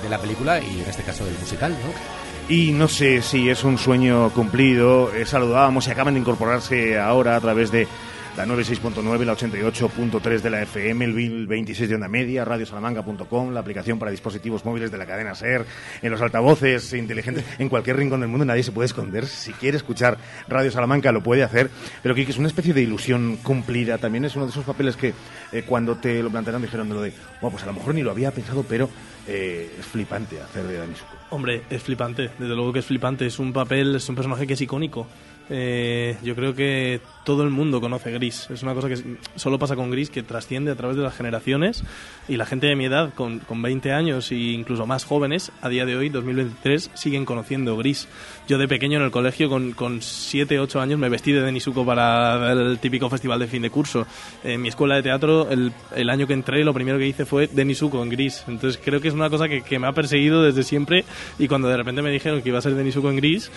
de- 0.03 0.09
la 0.09 0.19
película 0.19 0.61
y 0.61 0.81
en 0.83 0.89
este 0.89 1.03
caso 1.03 1.25
del 1.25 1.37
musical, 1.39 1.73
¿no? 1.73 2.34
Y 2.49 2.73
no 2.73 2.89
sé 2.89 3.23
si 3.23 3.49
es 3.49 3.65
un 3.65 3.79
sueño 3.79 4.29
cumplido. 4.31 5.11
Saludábamos 5.25 5.89
y 5.89 5.91
acaban 5.91 6.13
de 6.13 6.21
incorporarse 6.21 6.99
ahora 6.99 7.37
a 7.37 7.41
través 7.41 7.71
de 7.71 7.89
la 8.37 8.45
96.9, 8.45 9.25
la 9.25 9.37
88.3 9.37 10.41
de 10.41 10.51
la 10.51 10.63
FM, 10.63 11.05
el 11.05 11.47
26 11.47 11.89
de 11.89 11.95
onda 11.95 12.09
media, 12.09 12.45
radiosalamanca.com, 12.45 13.53
la 13.53 13.61
aplicación 13.61 13.99
para 13.99 14.11
dispositivos 14.11 14.65
móviles 14.65 14.91
de 14.91 14.99
la 14.99 15.07
cadena 15.07 15.35
SER, 15.35 15.65
en 16.03 16.11
los 16.11 16.21
altavoces 16.21 16.93
inteligentes, 16.95 17.45
en 17.59 17.69
cualquier 17.69 17.97
rincón 17.97 18.21
del 18.21 18.29
mundo 18.29 18.45
nadie 18.45 18.65
se 18.65 18.73
puede 18.73 18.87
esconder. 18.87 19.27
Si 19.27 19.53
quiere 19.53 19.77
escuchar 19.77 20.19
Radio 20.49 20.71
Salamanca 20.71 21.13
lo 21.13 21.23
puede 21.23 21.45
hacer, 21.45 21.71
pero 22.03 22.15
que 22.15 22.23
es 22.23 22.39
una 22.39 22.49
especie 22.49 22.75
de 22.75 22.83
ilusión 22.83 23.39
cumplida. 23.43 23.99
También 23.99 24.25
es 24.25 24.35
uno 24.35 24.47
de 24.47 24.51
esos 24.51 24.65
papeles 24.65 24.97
que 24.97 25.15
eh, 25.53 25.63
cuando 25.65 25.97
te 25.97 26.23
lo 26.23 26.31
plantearon 26.31 26.61
dijeron 26.61 26.89
de 26.89 26.95
lo 26.95 27.03
de, 27.03 27.13
bueno, 27.41 27.53
pues 27.53 27.63
a 27.63 27.67
lo 27.67 27.73
mejor 27.73 27.95
ni 27.95 28.03
lo 28.03 28.11
había 28.11 28.33
pensado, 28.33 28.65
pero 28.69 28.91
eh, 29.27 29.77
es 29.79 29.87
flipante 29.87 30.41
hacer 30.41 30.65
de 30.65 30.79
Dani 30.79 30.95
Suco. 30.95 31.17
Hombre, 31.31 31.63
es 31.71 31.83
flipante, 31.83 32.31
desde 32.39 32.55
luego 32.55 32.73
que 32.73 32.79
es 32.81 32.87
flipante. 32.87 33.27
Es 33.27 33.39
un 33.39 33.53
papel, 33.53 33.97
es 33.97 34.09
un 34.09 34.15
personaje 34.15 34.47
que 34.47 34.55
es 34.55 34.61
icónico. 34.61 35.07
Eh, 35.51 36.17
yo 36.23 36.35
creo 36.35 36.55
que 36.55 37.01
todo 37.25 37.43
el 37.43 37.51
mundo 37.51 37.81
conoce 37.81 38.11
Gris. 38.13 38.49
Es 38.51 38.63
una 38.63 38.75
cosa 38.75 38.89
que 38.89 38.97
solo 39.37 39.59
pasa 39.59 39.77
con 39.77 39.91
Gris, 39.91 40.11
que 40.11 40.23
trasciende 40.23 40.71
a 40.71 40.75
través 40.75 40.97
de 40.97 41.03
las 41.03 41.17
generaciones. 41.17 41.85
Y 42.29 42.37
la 42.37 42.47
gente 42.47 42.67
de 42.67 42.77
mi 42.77 42.87
edad, 42.87 43.13
con, 43.15 43.41
con 43.41 43.61
20 43.63 43.93
años 43.93 44.31
e 44.31 44.37
incluso 44.37 44.87
más 44.87 45.05
jóvenes, 45.05 45.53
a 45.61 45.69
día 45.69 45.85
de 45.85 45.97
hoy, 45.97 46.09
2023, 46.09 46.91
siguen 46.95 47.25
conociendo 47.25 47.77
Gris. 47.77 48.09
Yo 48.49 48.59
de 48.59 48.69
pequeño 48.69 48.99
en 48.99 49.05
el 49.05 49.11
colegio, 49.11 49.49
con, 49.49 49.73
con 49.73 50.03
7, 50.03 50.59
8 50.61 50.81
años, 50.81 50.99
me 50.99 51.09
vestí 51.09 51.33
de 51.33 51.41
Denisuko 51.41 51.85
para 51.85 52.53
el 52.53 52.79
típico 52.79 53.09
festival 53.11 53.39
de 53.39 53.47
fin 53.47 53.63
de 53.63 53.71
curso. 53.71 54.07
En 54.43 54.63
mi 54.63 54.69
escuela 54.69 54.97
de 54.97 55.03
teatro, 55.03 55.51
el, 55.51 55.73
el 55.95 56.11
año 56.11 56.27
que 56.27 56.35
entré, 56.35 56.65
lo 56.65 56.75
primero 56.75 56.99
que 56.99 57.07
hice 57.07 57.25
fue 57.25 57.49
Denisuko 57.49 58.03
en 58.03 58.11
Gris. 58.11 58.45
Entonces 58.49 58.81
creo 58.83 59.01
que 59.01 59.09
es 59.09 59.15
una 59.15 59.31
cosa 59.31 59.49
que, 59.49 59.63
que 59.63 59.79
me 59.79 59.87
ha 59.87 59.93
perseguido 59.93 60.43
desde 60.43 60.63
siempre. 60.63 61.05
Y 61.39 61.49
cuando 61.49 61.69
de 61.69 61.77
repente 61.77 62.03
me 62.03 62.11
dijeron 62.11 62.43
que 62.43 62.49
iba 62.51 62.59
a 62.59 62.63
ser 62.63 62.75
Denisuko 62.75 63.11
en 63.11 63.17
Gris, 63.17 63.51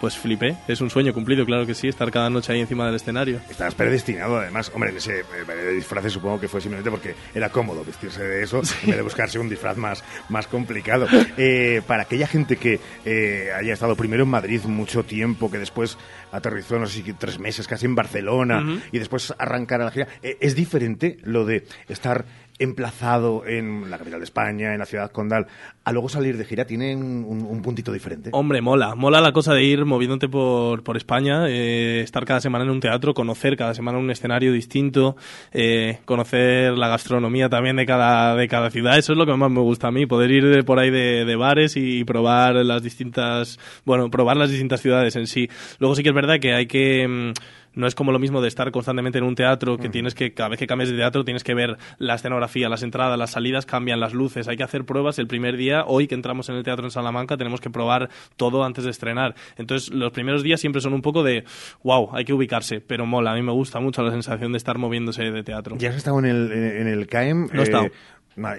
pues 0.00 0.16
flipé. 0.16 0.56
Es 0.66 0.80
un 0.80 0.90
sueño 0.90 1.12
cumplido, 1.12 1.44
claro 1.44 1.66
que 1.66 1.74
sí, 1.74 1.88
estar 1.88 2.10
cada 2.10 2.30
noche 2.30 2.52
ahí 2.52 2.60
encima 2.60 2.86
del 2.86 2.94
escenario. 2.94 3.40
Estás 3.50 3.74
predestinado, 3.74 4.38
además. 4.38 4.70
Hombre, 4.74 4.90
en 4.90 4.96
ese 4.96 5.20
eh, 5.20 5.72
disfraz 5.74 6.10
supongo 6.12 6.40
que 6.40 6.48
fue 6.48 6.60
simplemente 6.60 6.90
porque 6.90 7.14
era 7.34 7.50
cómodo 7.50 7.84
vestirse 7.84 8.22
de 8.22 8.42
eso 8.42 8.62
en 8.82 8.88
vez 8.88 8.96
de 8.96 9.02
buscarse 9.02 9.38
un 9.38 9.48
disfraz 9.48 9.76
más, 9.76 10.04
más 10.28 10.46
complicado. 10.46 11.06
Eh, 11.40 11.82
para 11.86 12.02
aquella 12.02 12.26
gente 12.26 12.56
que 12.56 12.80
eh, 13.04 13.50
haya 13.56 13.72
estado 13.72 13.94
primero 13.94 14.24
en 14.24 14.30
Madrid 14.30 14.60
mucho 14.64 15.04
tiempo, 15.04 15.50
que 15.50 15.58
después 15.58 15.96
aterrizó, 16.32 16.78
no 16.78 16.86
sé 16.86 17.02
si 17.02 17.12
tres 17.12 17.38
meses 17.38 17.66
casi 17.68 17.86
en 17.86 17.94
Barcelona 17.94 18.80
y 18.90 18.98
después 18.98 19.34
arrancar 19.38 19.80
a 19.80 19.84
la 19.84 19.90
gira, 19.90 20.08
eh, 20.22 20.36
¿es 20.40 20.54
diferente 20.54 21.18
lo 21.22 21.44
de 21.44 21.64
estar 21.88 22.24
emplazado 22.58 23.46
en 23.46 23.90
la 23.90 23.98
capital 23.98 24.20
de 24.20 24.24
España, 24.24 24.72
en 24.72 24.78
la 24.78 24.86
ciudad 24.86 25.10
condal, 25.10 25.46
a 25.84 25.92
luego 25.92 26.08
salir 26.08 26.36
de 26.36 26.44
gira, 26.44 26.64
tiene 26.64 26.94
un, 26.96 27.24
un 27.24 27.62
puntito 27.62 27.92
diferente. 27.92 28.30
Hombre, 28.32 28.60
mola. 28.60 28.94
Mola 28.94 29.20
la 29.20 29.32
cosa 29.32 29.54
de 29.54 29.64
ir 29.64 29.84
moviéndote 29.84 30.28
por, 30.28 30.82
por 30.82 30.96
España, 30.96 31.48
eh, 31.48 32.00
estar 32.00 32.24
cada 32.24 32.40
semana 32.40 32.64
en 32.64 32.70
un 32.70 32.80
teatro, 32.80 33.14
conocer 33.14 33.56
cada 33.56 33.74
semana 33.74 33.98
un 33.98 34.10
escenario 34.10 34.52
distinto, 34.52 35.16
eh, 35.52 36.00
conocer 36.04 36.76
la 36.76 36.88
gastronomía 36.88 37.48
también 37.48 37.76
de 37.76 37.86
cada, 37.86 38.34
de 38.34 38.48
cada 38.48 38.70
ciudad. 38.70 38.98
Eso 38.98 39.12
es 39.12 39.18
lo 39.18 39.26
que 39.26 39.34
más 39.34 39.50
me 39.50 39.60
gusta 39.60 39.88
a 39.88 39.92
mí, 39.92 40.06
poder 40.06 40.30
ir 40.30 40.46
de 40.46 40.64
por 40.64 40.78
ahí 40.78 40.90
de, 40.90 41.24
de 41.24 41.36
bares 41.36 41.76
y 41.76 42.04
probar 42.04 42.56
las 42.56 42.82
distintas, 42.82 43.58
bueno, 43.84 44.10
probar 44.10 44.36
las 44.36 44.50
distintas 44.50 44.80
ciudades 44.80 45.16
en 45.16 45.26
sí. 45.26 45.48
Luego 45.78 45.94
sí 45.94 46.02
que 46.02 46.10
es 46.10 46.14
verdad 46.14 46.40
que 46.40 46.54
hay 46.54 46.66
que... 46.66 47.06
mm, 47.06 47.32
no 47.74 47.86
es 47.86 47.94
como 47.94 48.12
lo 48.12 48.18
mismo 48.18 48.40
de 48.40 48.48
estar 48.48 48.70
constantemente 48.70 49.18
en 49.18 49.24
un 49.24 49.34
teatro 49.34 49.78
que 49.78 49.88
tienes 49.88 50.14
que, 50.14 50.32
cada 50.32 50.50
vez 50.50 50.58
que 50.58 50.66
cambias 50.66 50.90
de 50.90 50.96
teatro, 50.96 51.24
tienes 51.24 51.44
que 51.44 51.54
ver 51.54 51.76
la 51.98 52.14
escenografía, 52.14 52.68
las 52.68 52.82
entradas, 52.82 53.18
las 53.18 53.30
salidas, 53.30 53.66
cambian 53.66 54.00
las 54.00 54.14
luces, 54.14 54.48
hay 54.48 54.56
que 54.56 54.62
hacer 54.62 54.84
pruebas 54.84 55.18
el 55.18 55.26
primer 55.26 55.56
día. 55.56 55.84
Hoy 55.86 56.06
que 56.06 56.14
entramos 56.14 56.48
en 56.48 56.56
el 56.56 56.64
teatro 56.64 56.84
en 56.84 56.90
Salamanca, 56.90 57.36
tenemos 57.36 57.60
que 57.60 57.70
probar 57.70 58.08
todo 58.36 58.64
antes 58.64 58.84
de 58.84 58.90
estrenar. 58.90 59.34
Entonces, 59.56 59.92
los 59.92 60.12
primeros 60.12 60.42
días 60.42 60.60
siempre 60.60 60.80
son 60.80 60.92
un 60.92 61.02
poco 61.02 61.22
de, 61.22 61.44
wow, 61.82 62.10
hay 62.12 62.24
que 62.24 62.32
ubicarse, 62.32 62.80
pero 62.80 63.06
mola. 63.06 63.32
A 63.32 63.34
mí 63.34 63.42
me 63.42 63.52
gusta 63.52 63.80
mucho 63.80 64.02
la 64.02 64.10
sensación 64.10 64.52
de 64.52 64.58
estar 64.58 64.78
moviéndose 64.78 65.30
de 65.30 65.42
teatro. 65.42 65.76
¿Ya 65.78 65.90
has 65.90 65.96
estado 65.96 66.18
en 66.18 66.26
el, 66.26 66.52
en 66.52 66.88
el 66.88 67.06
CAEM? 67.06 67.48
No 67.52 67.60
he 67.60 67.64
estado. 67.64 67.88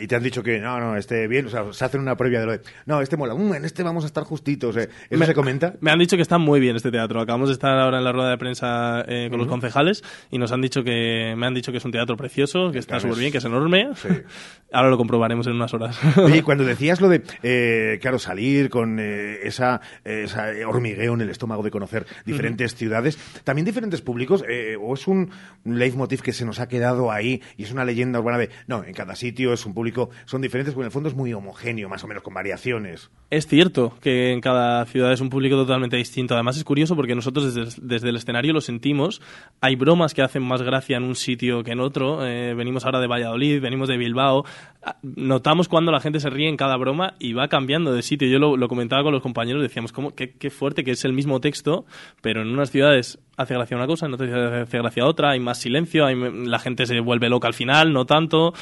Y 0.02 0.08
te 0.08 0.16
han 0.16 0.24
dicho 0.24 0.44
que 0.44 0.60
no, 0.60 0.80
no, 0.80 0.96
esté 0.98 1.28
bien, 1.28 1.46
o 1.46 1.50
sea, 1.50 1.72
se 1.72 1.86
hacen 1.86 2.02
una 2.02 2.16
previa 2.18 2.40
de 2.42 2.46
lo 2.46 2.52
de, 2.54 2.62
no, 2.86 3.02
este 3.02 3.18
mola, 3.18 3.34
"Mm, 3.36 3.54
en 3.56 3.66
este 3.66 3.84
vamos 3.84 4.04
a 4.04 4.08
estar 4.08 4.24
justitos, 4.24 4.76
eh". 4.78 4.90
¿eso 5.10 5.20
Me- 5.20 5.26
se 5.26 5.34
comenta? 5.34 5.74
Me 5.82 5.92
han 5.92 6.00
dicho 6.00 6.16
que 6.16 6.22
está 6.22 6.38
muy 6.38 6.60
bien 6.60 6.76
este 6.76 6.92
teatro. 6.92 7.20
Acabamos 7.22 7.50
de 7.50 7.54
estar 7.54 7.78
ahora 7.78 7.98
en 8.00 8.04
la 8.04 8.12
rueda 8.12 8.30
de 8.30 8.38
prensa 8.38 9.04
eh, 9.08 9.28
con 9.30 9.38
los 9.40 9.48
Ujú. 9.48 9.54
concejales 9.56 10.04
y 10.32 10.38
nos 10.38 10.52
han 10.52 10.62
dicho 10.62 10.84
que 10.84 11.34
me 11.38 11.46
han 11.48 11.54
dicho 11.54 11.72
que 11.72 11.78
es 11.78 11.86
un 11.86 11.92
teatro 11.92 12.16
precioso, 12.18 12.72
que 12.72 12.80
está 12.80 13.00
súper 13.00 13.14
es- 13.14 13.20
bien, 13.20 13.32
que 13.32 13.38
es 13.40 13.46
enorme. 13.46 13.90
Ahora 14.72 14.90
lo 14.90 14.98
comprobaremos 14.98 15.48
en 15.48 15.54
unas 15.54 15.74
horas. 15.74 16.00
Oye, 16.18 16.44
cuando 16.44 16.64
decías 16.64 17.02
lo 17.02 17.10
de, 17.10 17.24
eh, 17.42 17.98
claro, 18.02 18.20
salir 18.20 18.70
con 18.70 19.00
eh, 19.00 19.40
esa, 19.44 19.82
esa 20.06 20.48
hormigueo 20.68 21.14
en 21.16 21.22
el 21.22 21.30
estómago 21.32 21.64
de 21.64 21.72
conocer 21.72 22.06
diferentes 22.26 22.76
ciudades, 22.76 23.18
también 23.44 23.66
diferentes 23.66 24.02
públicos, 24.02 24.44
eh, 24.48 24.76
o 24.80 24.94
es 24.94 25.08
un 25.08 25.32
leitmotiv 25.66 26.22
que 26.22 26.34
se 26.34 26.46
nos 26.46 26.60
ha 26.60 26.68
quedado 26.68 27.12
ahí 27.12 27.42
y 27.58 27.64
es 27.64 27.72
una 27.72 27.84
leyenda 27.86 28.20
urbana 28.20 28.38
de, 28.38 28.50
no, 28.68 28.84
en 28.84 28.94
cada 28.94 29.16
sitio 29.16 29.54
es 29.54 29.66
un 29.66 29.69
público, 29.74 30.10
son 30.26 30.42
diferentes, 30.42 30.74
pero 30.74 30.84
en 30.84 30.88
el 30.88 30.92
fondo 30.92 31.10
es 31.10 31.16
muy 31.16 31.34
homogéneo, 31.34 31.90
más 31.90 32.04
o 32.04 32.08
menos, 32.08 32.24
con 32.24 32.34
variaciones. 32.34 33.10
Es 33.30 33.48
cierto 33.48 33.94
que 34.02 34.32
en 34.32 34.42
cada 34.42 34.86
ciudad 34.86 35.12
es 35.12 35.22
un 35.22 35.30
público 35.30 35.56
totalmente 35.56 35.98
distinto. 35.98 36.34
Además 36.34 36.58
es 36.58 36.64
curioso 36.64 36.96
porque 36.96 37.16
nosotros 37.16 37.54
desde, 37.54 37.82
desde 37.82 38.10
el 38.10 38.16
escenario 38.16 38.54
lo 38.54 38.62
sentimos. 38.62 39.22
Hay 39.62 39.76
bromas 39.76 40.14
que 40.14 40.22
hacen 40.22 40.44
más 40.44 40.62
gracia 40.62 40.98
en 40.98 41.04
un 41.04 41.16
sitio 41.16 41.64
que 41.64 41.72
en 41.72 41.80
otro. 41.80 42.26
Eh, 42.26 42.54
venimos 42.56 42.86
ahora 42.86 43.00
de 43.00 43.08
Valladolid, 43.08 43.62
venimos 43.62 43.88
de 43.88 43.98
Bilbao. 43.98 44.46
Ah, 44.84 44.98
Notamos 45.04 45.68
cuando 45.68 45.92
la 45.92 46.00
gente 46.00 46.20
se 46.20 46.30
ríe 46.30 46.50
en 46.50 46.58
cada 46.58 46.76
broma 46.78 47.16
y 47.20 47.34
va 47.34 47.48
cambiando 47.48 47.94
de 47.94 48.02
sitio. 48.02 48.28
Yo 48.28 48.40
lo, 48.40 48.58
lo 48.58 48.68
comentaba 48.68 49.04
con 49.04 49.14
los 49.14 49.22
compañeros, 49.22 49.62
decíamos, 49.62 49.92
¿cómo, 49.92 50.16
qué, 50.16 50.32
qué 50.32 50.50
fuerte 50.50 50.84
que 50.84 50.92
es 50.92 51.06
el 51.06 51.14
mismo 51.14 51.40
texto, 51.40 51.86
pero 52.22 52.42
en 52.42 52.50
unas 52.50 52.72
ciudades 52.72 53.20
hace 53.38 53.54
gracia 53.54 53.78
una 53.78 53.88
cosa, 53.88 54.06
en 54.06 54.14
otras 54.14 54.30
hace 54.32 54.78
gracia 54.78 55.06
otra, 55.06 55.32
hay 55.32 55.40
más 55.40 55.60
silencio, 55.60 56.06
hay, 56.06 56.16
la 56.46 56.60
gente 56.60 56.86
se 56.86 57.00
vuelve 57.00 57.30
loca 57.30 57.48
al 57.48 57.54
final, 57.54 57.94
no 57.94 58.06
tanto 58.06 58.54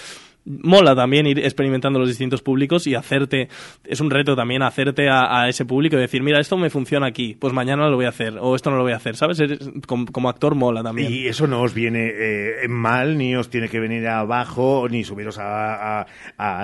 mola 0.47 0.95
también 0.95 1.27
ir 1.27 1.39
experimentando 1.39 1.99
los 1.99 2.07
distintos 2.07 2.41
públicos 2.41 2.87
y 2.87 2.95
hacerte, 2.95 3.49
es 3.85 3.99
un 3.99 4.09
reto 4.09 4.35
también 4.35 4.61
hacerte 4.63 5.09
a, 5.09 5.41
a 5.41 5.49
ese 5.49 5.65
público 5.65 5.97
y 5.97 5.99
decir, 5.99 6.23
mira, 6.23 6.39
esto 6.39 6.57
me 6.57 6.69
funciona 6.69 7.05
aquí, 7.07 7.35
pues 7.39 7.53
mañana 7.53 7.89
lo 7.89 7.95
voy 7.97 8.05
a 8.05 8.09
hacer, 8.09 8.37
o 8.39 8.55
esto 8.55 8.69
no 8.71 8.77
lo 8.77 8.83
voy 8.83 8.93
a 8.93 8.97
hacer, 8.97 9.15
¿sabes? 9.15 9.39
Eres- 9.39 9.69
como, 9.85 10.05
como 10.07 10.29
actor 10.29 10.55
mola 10.55 10.81
también. 10.83 11.11
Y 11.11 11.27
eso 11.27 11.47
no 11.47 11.61
os 11.61 11.73
viene 11.73 12.11
eh, 12.15 12.67
mal, 12.69 13.17
ni 13.17 13.35
os 13.35 13.49
tiene 13.49 13.67
que 13.69 13.79
venir 13.79 14.07
abajo, 14.07 14.87
ni 14.89 15.03
subiros 15.03 15.37
a, 15.37 16.01
a- 16.01 16.05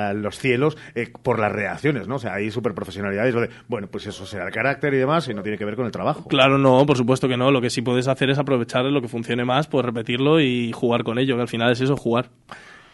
a 0.09 0.13
los 0.13 0.37
cielos 0.39 0.77
eh, 0.95 1.11
por 1.21 1.39
las 1.39 1.51
reacciones, 1.51 2.07
¿no? 2.07 2.15
O 2.15 2.19
sea, 2.19 2.33
hay 2.35 2.51
súper 2.51 2.73
profesionalidades, 2.73 3.35
bueno, 3.67 3.87
pues 3.87 4.05
eso 4.07 4.25
será 4.25 4.45
el 4.47 4.51
carácter 4.53 4.93
y 4.93 4.97
demás, 4.97 5.27
y 5.27 5.33
no 5.33 5.43
tiene 5.43 5.57
que 5.57 5.65
ver 5.65 5.75
con 5.75 5.85
el 5.85 5.91
trabajo. 5.91 6.27
Claro, 6.27 6.57
no, 6.57 6.85
por 6.85 6.97
supuesto 6.97 7.27
que 7.27 7.37
no. 7.37 7.51
Lo 7.51 7.61
que 7.61 7.69
sí 7.69 7.81
puedes 7.81 8.07
hacer 8.07 8.29
es 8.29 8.37
aprovechar 8.37 8.85
lo 8.85 9.01
que 9.01 9.07
funcione 9.07 9.43
más, 9.45 9.67
pues 9.67 9.85
repetirlo 9.85 10.39
y 10.39 10.71
jugar 10.71 11.03
con 11.03 11.19
ello, 11.19 11.35
que 11.35 11.41
al 11.41 11.47
final 11.47 11.71
es 11.71 11.81
eso, 11.81 11.95
jugar. 11.97 12.29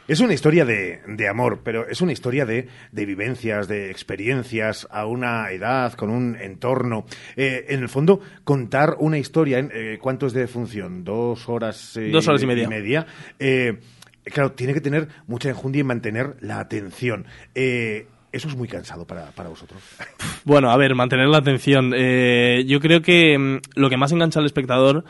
Es 0.09 0.21
una 0.21 0.33
historia 0.33 0.65
de, 0.65 1.01
de 1.07 1.27
amor, 1.27 1.61
pero 1.63 1.87
es 1.87 2.01
una 2.01 2.11
historia 2.11 2.43
de, 2.43 2.67
de 2.91 3.05
vivencias, 3.05 3.67
de 3.67 3.91
experiencias 3.91 4.87
a 4.89 5.05
una 5.05 5.51
edad, 5.51 5.93
con 5.93 6.09
un 6.09 6.35
entorno. 6.35 7.05
Eh, 7.35 7.67
en 7.69 7.81
el 7.81 7.89
fondo, 7.89 8.19
contar 8.43 8.95
una 8.97 9.19
historia, 9.19 9.59
en, 9.59 9.69
eh, 9.71 9.99
¿cuánto 10.01 10.25
es 10.25 10.33
de 10.33 10.47
función? 10.47 11.03
¿Dos 11.03 11.47
horas, 11.47 11.95
eh, 11.95 12.09
Dos 12.11 12.27
horas 12.27 12.41
y 12.41 12.47
media. 12.47 13.05
Eh, 13.37 13.77
claro, 14.23 14.53
tiene 14.53 14.73
que 14.73 14.81
tener 14.81 15.09
mucha 15.27 15.49
enjundia 15.49 15.81
y 15.81 15.83
mantener 15.83 16.37
la 16.41 16.59
atención. 16.59 17.27
Eh, 17.53 18.07
eso 18.31 18.47
es 18.47 18.55
muy 18.55 18.67
cansado 18.67 19.05
para, 19.05 19.29
para 19.31 19.49
vosotros. 19.49 19.79
Bueno, 20.43 20.71
a 20.71 20.77
ver, 20.77 20.95
mantener 20.95 21.27
la 21.27 21.37
atención. 21.37 21.93
Eh, 21.95 22.63
yo 22.65 22.79
creo 22.79 23.03
que 23.03 23.37
mm, 23.37 23.57
lo 23.75 23.89
que 23.91 23.97
más 23.97 24.11
engancha 24.11 24.39
al 24.39 24.47
espectador 24.47 25.03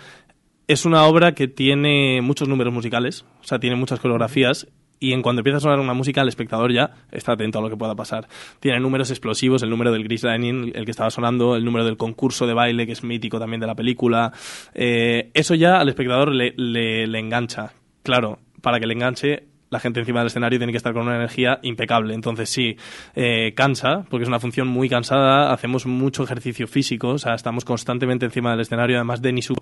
es 0.67 0.85
una 0.85 1.03
obra 1.03 1.33
que 1.33 1.47
tiene 1.47 2.21
muchos 2.21 2.47
números 2.49 2.73
musicales, 2.73 3.25
o 3.39 3.43
sea, 3.43 3.59
tiene 3.59 3.75
muchas 3.75 3.99
coreografías. 3.99 4.67
Y 5.01 5.13
en 5.13 5.21
cuando 5.21 5.39
empieza 5.39 5.57
a 5.57 5.61
sonar 5.61 5.79
una 5.79 5.93
música, 5.93 6.21
el 6.21 6.27
espectador 6.27 6.73
ya 6.73 6.91
está 7.11 7.31
atento 7.31 7.59
a 7.59 7.61
lo 7.61 7.69
que 7.69 7.77
pueda 7.77 7.95
pasar. 7.95 8.27
Tiene 8.59 8.79
números 8.81 9.09
explosivos, 9.11 9.63
el 9.63 9.69
número 9.69 9.91
del 9.93 10.03
Gris 10.03 10.23
Dining, 10.23 10.73
el 10.75 10.83
que 10.83 10.91
estaba 10.91 11.09
sonando, 11.09 11.55
el 11.55 11.63
número 11.63 11.85
del 11.85 11.95
concurso 11.95 12.45
de 12.45 12.53
baile, 12.53 12.85
que 12.85 12.91
es 12.91 13.03
mítico 13.03 13.39
también 13.39 13.61
de 13.61 13.67
la 13.67 13.75
película. 13.75 14.33
Eh, 14.73 15.31
eso 15.33 15.55
ya 15.55 15.79
al 15.79 15.87
espectador 15.87 16.33
le, 16.35 16.53
le- 16.57 17.19
engancha. 17.19 17.71
Claro, 18.03 18.39
para 18.61 18.79
que 18.79 18.87
le 18.87 18.93
enganche, 18.93 19.43
la 19.69 19.79
gente 19.79 19.99
encima 20.01 20.19
del 20.19 20.27
escenario 20.27 20.59
tiene 20.59 20.73
que 20.73 20.77
estar 20.77 20.93
con 20.93 21.03
una 21.03 21.15
energía 21.15 21.59
impecable. 21.63 22.13
Entonces 22.13 22.49
sí, 22.49 22.75
eh, 23.15 23.53
cansa, 23.55 24.03
porque 24.09 24.23
es 24.23 24.27
una 24.27 24.39
función 24.39 24.67
muy 24.67 24.89
cansada, 24.89 25.53
hacemos 25.53 25.85
mucho 25.85 26.23
ejercicio 26.23 26.67
físico, 26.67 27.09
o 27.09 27.17
sea, 27.19 27.35
estamos 27.35 27.63
constantemente 27.63 28.25
encima 28.25 28.51
del 28.51 28.61
escenario, 28.61 28.97
además 28.97 29.21
Denisu 29.21 29.53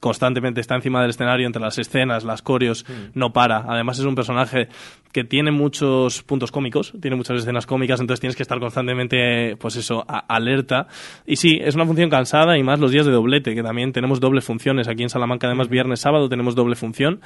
constantemente 0.00 0.60
está 0.60 0.74
encima 0.74 1.00
del 1.00 1.10
escenario 1.10 1.46
entre 1.46 1.62
las 1.62 1.78
escenas, 1.78 2.24
las 2.24 2.42
coreos, 2.42 2.84
no 3.14 3.32
para. 3.32 3.64
Además 3.66 3.98
es 3.98 4.04
un 4.04 4.14
personaje 4.14 4.68
que 5.12 5.24
tiene 5.24 5.50
muchos 5.50 6.22
puntos 6.22 6.52
cómicos, 6.52 6.92
tiene 7.00 7.16
muchas 7.16 7.38
escenas 7.38 7.64
cómicas, 7.66 8.00
entonces 8.00 8.20
tienes 8.20 8.36
que 8.36 8.42
estar 8.42 8.58
constantemente, 8.60 9.56
pues 9.56 9.76
eso, 9.76 10.04
a- 10.06 10.18
alerta. 10.28 10.88
Y 11.26 11.36
sí, 11.36 11.58
es 11.62 11.74
una 11.74 11.86
función 11.86 12.10
cansada 12.10 12.58
y 12.58 12.62
más 12.62 12.78
los 12.80 12.90
días 12.90 13.06
de 13.06 13.12
doblete, 13.12 13.54
que 13.54 13.62
también 13.62 13.92
tenemos 13.92 14.20
dobles 14.20 14.44
funciones. 14.44 14.88
Aquí 14.88 15.02
en 15.02 15.08
Salamanca, 15.08 15.46
además, 15.46 15.68
viernes, 15.70 16.00
sábado 16.00 16.28
tenemos 16.28 16.54
doble 16.54 16.76
función 16.76 17.20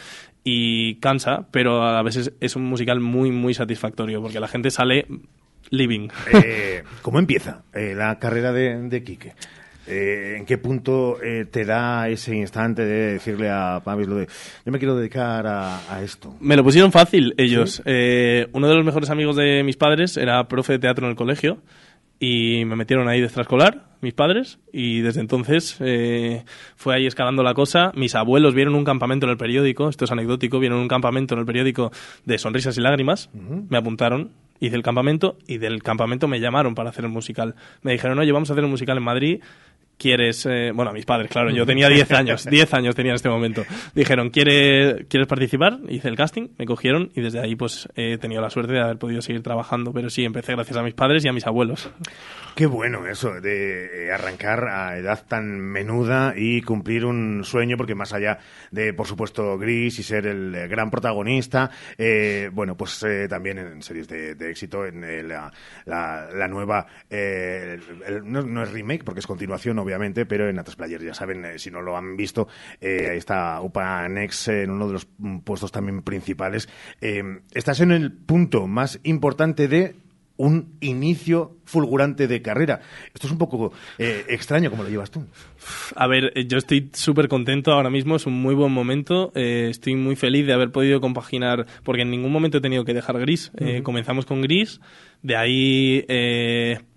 y 0.44 0.94
cansa, 0.96 1.46
pero 1.50 1.82
a 1.82 2.02
veces 2.02 2.32
es 2.40 2.54
un 2.54 2.62
musical 2.64 3.00
muy, 3.00 3.30
muy 3.32 3.54
satisfactorio, 3.54 4.22
porque 4.22 4.38
la 4.40 4.46
gente 4.48 4.70
sale 4.70 5.06
living. 5.70 6.08
Eh, 6.32 6.84
¿Cómo 7.02 7.18
empieza 7.18 7.62
eh, 7.74 7.94
la 7.96 8.18
carrera 8.20 8.52
de, 8.52 8.76
de 8.88 9.02
Quique? 9.02 9.34
Eh, 9.90 10.36
¿En 10.38 10.46
qué 10.46 10.56
punto 10.58 11.20
eh, 11.22 11.46
te 11.50 11.64
da 11.64 12.08
ese 12.08 12.36
instante 12.36 12.84
de 12.84 13.12
decirle 13.14 13.50
a 13.50 13.80
Pavis 13.84 14.06
lo 14.06 14.16
de 14.16 14.26
yo 14.64 14.72
me 14.72 14.78
quiero 14.78 14.96
dedicar 14.96 15.46
a, 15.46 15.92
a 15.92 16.02
esto? 16.02 16.34
Me 16.40 16.56
lo 16.56 16.62
pusieron 16.62 16.92
fácil 16.92 17.34
ellos. 17.36 17.82
Eh, 17.84 18.48
uno 18.52 18.68
de 18.68 18.74
los 18.76 18.84
mejores 18.84 19.10
amigos 19.10 19.36
de 19.36 19.62
mis 19.64 19.76
padres 19.76 20.16
era 20.16 20.46
profe 20.48 20.74
de 20.74 20.78
teatro 20.78 21.06
en 21.06 21.10
el 21.10 21.16
colegio 21.16 21.58
y 22.22 22.64
me 22.66 22.76
metieron 22.76 23.08
ahí 23.08 23.18
de 23.18 23.24
extraescolar, 23.24 23.88
mis 24.02 24.12
padres, 24.12 24.58
y 24.72 25.00
desde 25.00 25.20
entonces 25.20 25.78
eh, 25.80 26.44
fue 26.76 26.94
ahí 26.94 27.06
escalando 27.06 27.42
la 27.42 27.54
cosa. 27.54 27.92
Mis 27.96 28.14
abuelos 28.14 28.54
vieron 28.54 28.74
un 28.74 28.84
campamento 28.84 29.24
en 29.24 29.30
el 29.30 29.38
periódico, 29.38 29.88
esto 29.88 30.04
es 30.04 30.12
anecdótico, 30.12 30.58
vieron 30.58 30.78
un 30.78 30.88
campamento 30.88 31.34
en 31.34 31.40
el 31.40 31.46
periódico 31.46 31.90
de 32.26 32.36
sonrisas 32.36 32.76
y 32.76 32.82
lágrimas, 32.82 33.30
me 33.32 33.78
apuntaron, 33.78 34.32
hice 34.60 34.76
el 34.76 34.82
campamento 34.82 35.38
y 35.48 35.56
del 35.56 35.82
campamento 35.82 36.28
me 36.28 36.40
llamaron 36.40 36.74
para 36.74 36.90
hacer 36.90 37.06
el 37.06 37.10
musical. 37.10 37.54
Me 37.82 37.92
dijeron, 37.92 38.18
oye, 38.18 38.32
vamos 38.32 38.50
a 38.50 38.52
hacer 38.52 38.64
un 38.64 38.70
musical 38.70 38.98
en 38.98 39.02
Madrid. 39.02 39.40
¿Quieres, 40.00 40.46
eh, 40.46 40.72
bueno, 40.74 40.92
a 40.92 40.94
mis 40.94 41.04
padres, 41.04 41.30
claro, 41.30 41.50
yo 41.50 41.66
tenía 41.66 41.90
10 41.90 42.10
años, 42.12 42.46
10 42.46 42.72
años 42.72 42.94
tenía 42.94 43.12
en 43.12 43.16
este 43.16 43.28
momento. 43.28 43.64
Dijeron, 43.94 44.30
¿Quiere, 44.30 45.04
¿quieres 45.08 45.28
participar? 45.28 45.78
Hice 45.90 46.08
el 46.08 46.16
casting, 46.16 46.48
me 46.56 46.64
cogieron 46.64 47.10
y 47.14 47.20
desde 47.20 47.38
ahí 47.38 47.54
pues 47.54 47.86
he 47.96 48.16
tenido 48.16 48.40
la 48.40 48.48
suerte 48.48 48.72
de 48.72 48.80
haber 48.80 48.96
podido 48.96 49.20
seguir 49.20 49.42
trabajando, 49.42 49.92
pero 49.92 50.08
sí, 50.08 50.24
empecé 50.24 50.54
gracias 50.54 50.78
a 50.78 50.82
mis 50.82 50.94
padres 50.94 51.22
y 51.26 51.28
a 51.28 51.34
mis 51.34 51.46
abuelos. 51.46 51.90
Qué 52.60 52.66
bueno 52.66 53.06
eso, 53.06 53.40
de 53.40 54.08
eh, 54.08 54.12
arrancar 54.12 54.68
a 54.68 54.98
edad 54.98 55.24
tan 55.26 55.58
menuda 55.58 56.34
y 56.36 56.60
cumplir 56.60 57.06
un 57.06 57.42
sueño, 57.42 57.78
porque 57.78 57.94
más 57.94 58.12
allá 58.12 58.38
de, 58.70 58.92
por 58.92 59.06
supuesto, 59.06 59.56
Gris 59.56 59.98
y 59.98 60.02
ser 60.02 60.26
el 60.26 60.54
eh, 60.54 60.68
gran 60.68 60.90
protagonista, 60.90 61.70
eh, 61.96 62.50
bueno, 62.52 62.76
pues 62.76 63.02
eh, 63.02 63.28
también 63.30 63.56
en 63.56 63.80
series 63.82 64.08
de, 64.08 64.32
éxito, 64.50 64.84
en 64.84 65.00
la, 65.26 65.50
la- 65.86 66.28
la 66.34 66.48
nueva, 66.48 66.86
no, 68.24 68.62
es 68.62 68.72
remake, 68.72 69.04
porque 69.04 69.20
es 69.20 69.26
continuación, 69.26 69.78
obviamente, 69.78 70.26
pero 70.26 70.46
en 70.46 70.58
Atlas 70.58 70.76
Players, 70.76 71.02
ya 71.02 71.14
saben, 71.14 71.58
si 71.58 71.70
no 71.70 71.80
lo 71.80 71.96
han 71.96 72.14
visto, 72.14 72.46
ahí 72.82 73.16
está 73.16 73.58
Upa 73.62 74.06
Nex 74.06 74.48
eh, 74.48 74.64
en 74.64 74.72
uno 74.72 74.86
de 74.86 74.92
los 74.92 75.08
mm, 75.16 75.38
puestos 75.38 75.72
también 75.72 76.02
principales. 76.02 76.68
Estás 77.54 77.80
en 77.80 77.90
el 77.90 78.12
punto 78.12 78.66
más 78.66 79.00
importante 79.04 79.66
de 79.66 79.94
un 80.40 80.76
inicio 80.80 81.58
fulgurante 81.64 82.26
de 82.26 82.40
carrera. 82.40 82.80
Esto 83.12 83.26
es 83.26 83.32
un 83.32 83.38
poco 83.38 83.72
eh, 83.98 84.24
extraño, 84.28 84.70
¿cómo 84.70 84.82
lo 84.82 84.88
llevas 84.88 85.10
tú? 85.10 85.26
A 85.94 86.06
ver, 86.06 86.32
eh, 86.34 86.46
yo 86.46 86.56
estoy 86.56 86.88
súper 86.94 87.28
contento 87.28 87.72
ahora 87.72 87.90
mismo, 87.90 88.16
es 88.16 88.24
un 88.24 88.40
muy 88.40 88.54
buen 88.54 88.72
momento, 88.72 89.32
eh, 89.34 89.68
estoy 89.70 89.96
muy 89.96 90.16
feliz 90.16 90.46
de 90.46 90.54
haber 90.54 90.72
podido 90.72 91.00
compaginar, 91.02 91.66
porque 91.84 92.02
en 92.02 92.10
ningún 92.10 92.32
momento 92.32 92.58
he 92.58 92.60
tenido 92.62 92.86
que 92.86 92.94
dejar 92.94 93.18
gris. 93.20 93.52
Eh. 93.58 93.82
Comenzamos 93.82 94.24
con 94.24 94.40
gris, 94.40 94.80
de 95.22 95.36
ahí 95.36 96.06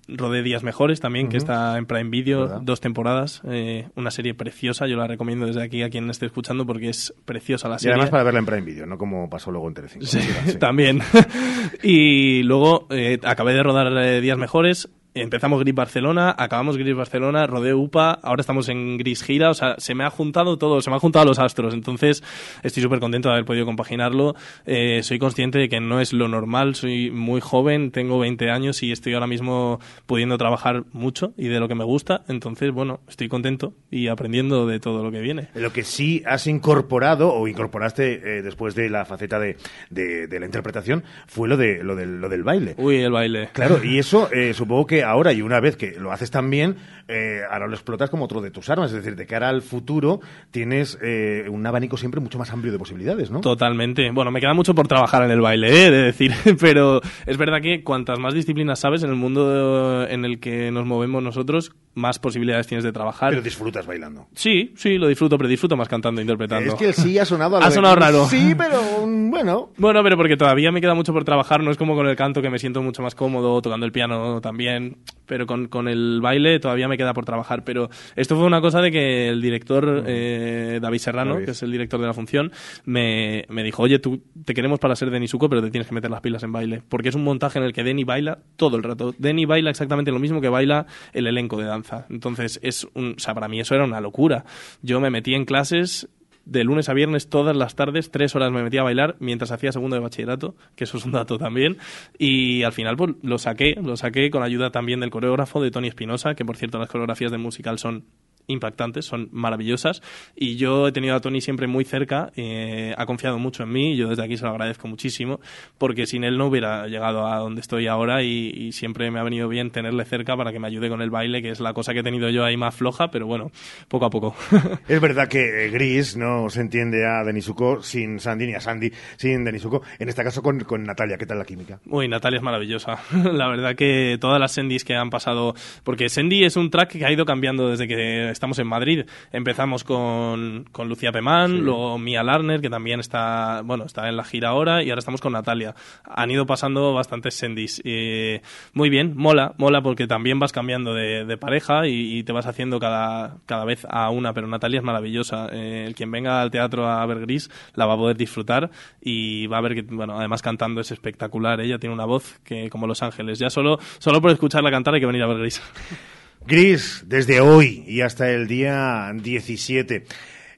rodé 0.08 0.44
Días 0.44 0.64
Mejores 0.64 1.00
también, 1.00 1.30
que 1.30 1.38
está 1.38 1.78
en 1.78 1.86
Prime 1.86 2.10
Video, 2.10 2.42
¿Verdad? 2.42 2.62
dos 2.62 2.82
temporadas, 2.82 3.42
eh, 3.50 3.88
una 3.96 4.12
serie 4.12 4.34
preciosa, 4.34 4.86
yo 4.88 4.98
la 4.98 5.08
recomiendo 5.08 5.46
desde 5.46 5.64
aquí 5.64 5.82
a 5.82 5.90
quien 5.90 6.10
esté 6.10 6.26
escuchando 6.26 6.66
porque 6.66 6.90
es 6.90 7.14
preciosa 7.26 7.70
la 7.70 7.76
Y 7.76 7.80
serie. 7.80 7.94
además 7.94 8.10
para 8.10 8.24
verla 8.24 8.40
en 8.40 8.46
Prime 8.46 8.62
Video, 8.64 8.86
no 8.86 8.98
como 8.98 9.30
pasó 9.30 9.52
luego 9.52 9.68
en 9.68 9.74
Telecinco. 9.76 10.06
Sí, 10.06 10.20
Sí. 10.46 10.58
también. 10.60 11.00
y 11.84 12.44
luego 12.44 12.88
eh, 12.90 13.20
acabé 13.24 13.54
de 13.54 13.64
rodar 13.64 13.92
eh, 14.06 14.22
Días 14.22 14.38
Mejores. 14.38 14.90
Empezamos 15.16 15.60
Gris 15.60 15.76
Barcelona, 15.76 16.34
acabamos 16.36 16.76
Gris 16.76 16.96
Barcelona, 16.96 17.46
rodé 17.46 17.76
UPA, 17.76 18.14
ahora 18.24 18.42
estamos 18.42 18.68
en 18.70 18.98
Gris 18.98 19.22
Gira, 19.24 19.52
o 19.52 19.54
sea, 19.54 19.76
se 19.78 19.94
me 19.94 20.04
ha 20.04 20.10
juntado 20.10 20.58
todo, 20.58 20.82
se 20.82 20.90
me 20.90 20.96
han 20.96 21.00
juntado 21.02 21.26
los 21.26 21.38
astros, 21.38 21.76
entonces 21.76 22.24
estoy 22.64 22.82
súper 22.82 23.00
contento 23.00 23.30
de 23.30 23.34
haber 23.36 23.46
podido 23.46 23.66
compaginarlo. 23.68 24.34
Eh, 24.66 25.02
soy 25.04 25.20
consciente 25.20 25.60
de 25.60 25.70
que 25.70 25.80
no 25.80 26.00
es 26.02 26.14
lo 26.14 26.28
normal, 26.28 26.74
soy 26.74 27.12
muy 27.12 27.42
joven, 27.42 27.92
tengo 27.92 28.18
20 28.18 28.50
años 28.50 28.82
y 28.82 28.92
estoy 28.92 29.14
ahora 29.14 29.28
mismo 29.28 29.80
pudiendo 30.08 30.36
trabajar 30.40 30.84
mucho 30.94 31.34
y 31.38 31.48
de 31.48 31.60
lo 31.60 31.68
que 31.68 31.76
me 31.76 31.84
gusta, 31.84 32.24
entonces, 32.28 32.72
bueno, 32.72 33.02
estoy 33.08 33.28
contento 33.30 33.76
y 33.92 34.08
aprendiendo 34.08 34.66
de 34.66 34.80
todo 34.80 35.04
lo 35.04 35.12
que 35.12 35.20
viene. 35.22 35.50
Lo 35.54 35.72
que 35.72 35.84
sí 35.84 36.24
has 36.26 36.48
incorporado 36.48 37.32
o 37.34 37.48
incorporaste 37.48 38.40
eh, 38.40 38.42
después 38.42 38.74
de 38.74 38.90
la 38.90 39.06
faceta 39.06 39.38
de, 39.40 39.58
de- 39.92 40.26
de 40.28 40.40
la 40.40 40.48
interpretación 40.48 41.04
fue 41.28 41.48
lo, 41.48 41.56
de, 41.58 41.84
lo, 41.84 41.96
del, 41.96 42.20
lo 42.20 42.30
del 42.30 42.44
baile. 42.44 42.74
Uy, 42.78 42.96
el 42.96 43.12
baile. 43.12 43.50
Claro, 43.54 43.80
y 43.84 44.00
eso 44.00 44.30
eh, 44.34 44.54
supongo 44.56 44.88
que 44.88 45.03
ahora 45.04 45.34
y 45.34 45.42
una 45.42 45.60
vez 45.60 45.76
que 45.76 45.92
lo 46.00 46.12
haces 46.12 46.32
tan 46.32 46.50
bien, 46.50 46.76
eh, 47.08 47.42
ahora 47.50 47.68
lo 47.68 47.74
explotas 47.74 48.10
como 48.10 48.26
otro 48.26 48.42
de 48.42 48.52
tus 48.52 48.70
armas. 48.70 48.92
Es 48.92 48.98
decir, 48.98 49.16
de 49.16 49.26
cara 49.26 49.50
al 49.50 49.62
futuro 49.62 50.20
tienes 50.52 50.98
eh, 51.02 51.46
un 51.50 51.66
abanico 51.66 51.98
siempre 51.98 52.20
mucho 52.22 52.38
más 52.38 52.52
amplio 52.52 52.72
de 52.72 52.80
posibilidades, 52.80 53.30
¿no? 53.32 53.42
Totalmente. 53.42 54.12
Bueno, 54.12 54.32
me 54.32 54.40
queda 54.40 54.54
mucho 54.54 54.74
por 54.76 54.88
trabajar 54.88 55.24
en 55.24 55.32
el 55.32 55.42
baile, 55.42 55.68
¿eh? 55.88 55.92
de 55.92 56.02
decir, 56.04 56.32
pero 56.60 57.02
es 57.26 57.38
verdad 57.38 57.62
que 57.62 57.84
cuantas 57.84 58.20
más 58.20 58.34
disciplinas 58.34 58.80
sabes 58.80 59.04
en 59.04 59.10
el 59.10 59.16
mundo 59.16 60.06
en 60.08 60.26
el 60.26 60.40
que 60.40 60.72
nos 60.72 60.86
movemos 60.86 61.22
nosotros, 61.24 61.72
más 61.96 62.20
posibilidades 62.20 62.68
tienes 62.68 62.84
de 62.84 62.92
trabajar. 62.92 63.30
Pero 63.32 63.42
disfrutas 63.42 63.86
bailando. 63.86 64.28
Sí, 64.34 64.74
sí, 64.76 64.98
lo 64.98 65.08
disfruto, 65.08 65.38
pero 65.38 65.48
disfruto 65.50 65.76
más 65.78 65.88
cantando 65.88 66.22
e 66.22 66.24
interpretando. 66.24 66.74
Es 66.74 66.76
que 66.80 66.88
el 66.88 66.94
sí 66.94 67.20
ha 67.20 67.26
sonado 67.26 67.58
a 67.58 67.60
lo 67.60 67.66
Ha 67.66 67.70
de- 67.70 67.76
sonado 67.76 67.96
raro. 67.96 68.26
Sí, 68.26 68.54
pero 68.58 68.80
bueno. 69.06 69.70
Bueno, 69.78 70.02
pero 70.04 70.18
porque 70.18 70.38
todavía 70.38 70.72
me 70.72 70.82
queda 70.82 70.94
mucho 70.96 71.14
por 71.14 71.24
trabajar, 71.24 71.62
no 71.64 71.72
es 71.72 71.78
como 71.78 71.96
con 71.96 72.08
el 72.08 72.16
canto 72.16 72.42
que 72.42 72.50
me 72.50 72.60
siento 72.60 72.82
mucho 72.82 73.02
más 73.02 73.16
cómodo, 73.16 73.62
tocando 73.62 73.86
el 73.86 73.92
piano 73.92 74.42
también, 74.42 74.93
pero 75.26 75.48
con, 75.48 75.68
con 75.68 75.88
el 75.88 76.20
baile 76.22 76.60
todavía 76.60 76.88
me 76.88 76.98
queda 76.98 77.14
por 77.14 77.26
trabajar. 77.26 77.64
Pero 77.64 77.90
esto 78.16 78.36
fue 78.36 78.46
una 78.46 78.62
cosa 78.62 78.82
de 78.82 78.92
que 78.92 79.30
el 79.30 79.42
director 79.42 80.04
eh, 80.06 80.80
David 80.82 81.00
Serrano, 81.00 81.34
David. 81.34 81.46
que 81.46 81.52
es 81.52 81.64
el 81.64 81.72
director 81.72 82.00
de 82.00 82.08
la 82.08 82.14
función, 82.14 82.52
me, 82.86 83.46
me 83.50 83.64
dijo, 83.64 83.84
oye, 83.84 84.00
tú 84.00 84.22
te 84.46 84.54
queremos 84.54 84.80
para 84.80 84.96
ser 84.96 85.10
Denisuko, 85.12 85.50
pero 85.50 85.62
te 85.62 85.72
tienes 85.72 85.88
que 85.88 85.96
meter 85.96 86.12
las 86.12 86.22
pilas 86.22 86.44
en 86.44 86.52
baile, 86.52 86.82
porque 86.88 87.10
es 87.10 87.16
un 87.16 87.24
montaje 87.24 87.60
en 87.60 87.66
el 87.66 87.74
que 87.74 87.84
Denny 87.84 88.04
baila 88.04 88.40
todo 88.58 88.78
el 88.78 88.84
rato. 88.84 89.14
Denny 89.18 89.46
baila 89.46 89.70
exactamente 89.70 90.12
lo 90.12 90.20
mismo 90.20 90.42
que 90.42 90.50
baila 90.50 90.86
el 91.14 91.28
elenco 91.28 91.58
de 91.58 91.66
danza. 91.66 92.06
Entonces, 92.10 92.60
es 92.62 92.88
un, 92.94 93.14
o 93.18 93.20
sea, 93.20 93.34
para 93.34 93.48
mí 93.48 93.60
eso 93.60 93.76
era 93.76 93.86
una 93.86 94.02
locura. 94.02 94.46
Yo 94.82 95.00
me 95.00 95.10
metí 95.10 95.34
en 95.34 95.46
clases 95.46 96.10
de 96.46 96.64
lunes 96.64 96.90
a 96.90 96.94
viernes 96.94 97.30
todas 97.30 97.56
las 97.56 97.76
tardes, 97.76 98.12
tres 98.12 98.36
horas 98.36 98.52
me 98.52 98.64
metía 98.64 98.82
a 98.82 98.84
bailar 98.84 99.16
mientras 99.20 99.52
hacía 99.52 99.72
segundo 99.72 99.96
de 99.96 100.02
bachillerato, 100.02 100.56
que 100.76 100.84
eso 100.84 100.98
es 100.98 101.06
un 101.06 101.14
dato 101.14 101.38
también, 101.38 101.78
y 102.18 102.64
al 102.64 102.74
final 102.74 102.98
pues 102.98 103.14
lo 103.22 103.38
saqué, 103.38 103.76
lo 103.82 103.96
saqué 103.98 104.30
con 104.30 104.44
ayuda 104.44 104.72
también 104.72 105.00
del 105.00 105.10
coreógrafo 105.10 105.62
de 105.62 105.72
Tony 105.72 105.88
Espinosa, 105.88 106.36
que 106.36 106.46
por 106.46 106.58
cierto 106.58 106.80
las 106.80 106.90
coreografías 106.90 107.32
de 107.32 107.38
musical 107.38 107.80
son 107.80 108.06
impactantes, 108.48 109.06
son 109.06 109.30
maravillosas 109.32 110.02
y 110.36 110.56
yo 110.56 110.88
he 110.88 110.92
tenido 110.92 111.16
a 111.16 111.20
Tony 111.20 111.42
siempre 111.42 111.68
muy 111.68 111.86
cerca, 111.86 112.32
eh, 112.36 112.94
ha 112.98 113.06
confiado 113.06 113.40
mucho 113.40 113.64
en 113.64 113.72
mí 113.72 113.94
y 113.94 113.98
yo 113.98 114.10
desde 114.10 114.24
aquí 114.24 114.38
se 114.38 114.46
lo 114.46 114.52
agradezco 114.52 114.88
muchísimo 114.88 115.40
porque 115.78 116.06
sin 116.06 116.24
él 116.24 116.38
no 116.38 116.48
hubiera 116.48 116.88
llegado 116.88 117.28
a 117.28 117.38
donde 117.38 117.62
estoy 117.62 117.88
ahora 117.88 118.24
y, 118.24 118.52
y 118.56 118.72
siempre 118.72 119.10
me 119.12 119.20
ha 119.20 119.24
venido 119.24 119.48
bien 119.48 119.72
tenerle 119.72 120.06
cerca 120.06 120.36
para 120.36 120.52
que 120.52 120.60
me 120.60 120.68
ayude 120.68 120.90
con 120.90 121.02
el 121.02 121.10
baile, 121.10 121.42
que 121.42 121.50
es 121.50 121.60
la 121.60 121.74
cosa 121.74 121.94
que 121.94 122.00
he 122.00 122.04
tenido 122.04 122.30
yo 122.30 122.44
ahí 122.44 122.58
más 122.58 122.76
floja, 122.76 123.10
pero 123.10 123.28
bueno, 123.28 123.52
poco 123.88 124.06
a 124.06 124.10
poco. 124.10 124.36
Es 124.88 125.00
verdad 125.00 125.28
que 125.28 125.66
eh, 125.66 125.70
Gris 125.70 126.18
no 126.18 126.50
se 126.50 126.62
entiende 126.62 127.06
a 127.06 127.24
Denisuko 127.24 127.82
sin 127.82 128.20
Sandy 128.20 128.48
ni 128.48 128.54
a 128.54 128.60
Sandy 128.60 128.92
sin 129.18 129.44
Denisuko. 129.44 129.82
En 130.00 130.10
este 130.10 130.24
caso 130.24 130.42
con, 130.42 130.60
con 130.62 130.84
Natalia, 130.84 131.18
¿qué 131.18 131.26
tal 131.26 131.40
la 131.40 131.46
química? 131.46 131.80
Uy, 131.86 132.08
Natalia 132.08 132.38
es 132.38 132.44
maravillosa. 132.44 133.00
La 133.34 133.48
verdad 133.48 133.76
que 133.76 134.18
todas 134.20 134.40
las 134.40 134.52
Sendis 134.52 134.84
que 134.84 134.96
han 134.96 135.10
pasado, 135.10 135.56
porque 135.84 136.10
Sendy 136.10 136.44
es 136.44 136.56
un 136.56 136.70
track 136.70 136.92
que 136.92 137.06
ha 137.06 137.12
ido 137.12 137.26
cambiando 137.26 137.70
desde 137.70 137.88
que 137.88 138.30
estamos 138.34 138.60
en 138.60 138.68
Madrid. 138.68 139.06
Empezamos 139.32 139.84
con, 139.84 140.66
con 140.72 140.90
Lucía 140.90 141.12
Pemán, 141.12 141.62
luego 141.62 141.98
Mia 141.98 142.24
Larner, 142.24 142.62
que 142.62 142.70
también 142.70 143.00
está, 143.00 143.62
bueno, 143.64 143.86
está 143.86 144.10
en 144.10 144.18
la 144.18 144.24
gira 144.24 144.50
ahora, 144.50 144.84
y 144.84 144.90
ahora 144.90 145.00
estamos 145.00 145.22
con 145.22 145.34
Natalia. 145.34 145.76
Han 146.04 146.32
ido 146.32 146.46
pasando 146.46 146.94
bastantes 146.94 147.36
Sendis. 147.36 147.82
Eh, 147.86 148.42
muy 148.74 148.90
bien, 148.90 149.14
mola, 149.16 149.54
mola 149.58 149.82
porque 149.82 150.08
también 150.08 150.40
vas 150.40 150.52
cambiando 150.52 150.94
de, 150.94 151.26
de 151.26 151.38
pareja 151.38 151.88
y, 151.88 152.18
y 152.18 152.24
te 152.24 152.34
vas 152.34 152.46
haciendo 152.46 152.80
cada, 152.80 153.38
cada 153.46 153.66
vez 153.66 153.86
a 153.90 154.10
una, 154.10 154.34
pero 154.34 154.48
Natalia 154.48 154.80
es 154.80 154.84
maravillosa. 154.84 155.48
Eh, 155.52 155.86
el 155.88 155.96
quien 155.96 156.12
venga 156.12 156.42
al 156.42 156.52
teatro 156.52 156.88
a 156.88 157.06
ver 157.06 157.22
Gris 157.22 157.50
la 157.76 157.86
va 157.86 157.94
a 157.94 157.98
poder 157.98 158.18
disfrutar 158.18 158.72
y 159.02 159.48
va 159.48 159.58
a 159.58 159.62
ver 159.62 159.76
que, 159.76 159.82
bueno, 159.84 160.18
además 160.18 160.42
cantando 160.42 160.82
es 160.82 160.92
espectacular. 160.92 161.62
Ella 161.62 161.80
tiene 161.80 161.94
una 161.94 162.06
voz 162.06 162.40
que 162.44 162.70
como 162.70 162.88
Los 162.88 163.04
Ángeles. 163.04 163.40
Ya 163.40 163.50
solo, 163.50 163.80
solo 164.00 164.22
por 164.22 164.32
escucharla 164.32 164.72
cantar 164.72 164.94
hay 164.96 165.00
que 165.00 165.08
venir 165.08 165.24
a 165.24 165.28
ver 165.28 165.40
Gris. 165.40 165.62
Gris, 166.46 167.04
desde 167.06 167.40
hoy 167.40 167.84
y 167.88 168.02
hasta 168.02 168.30
el 168.30 168.48
día 168.48 169.12
17. 169.14 170.06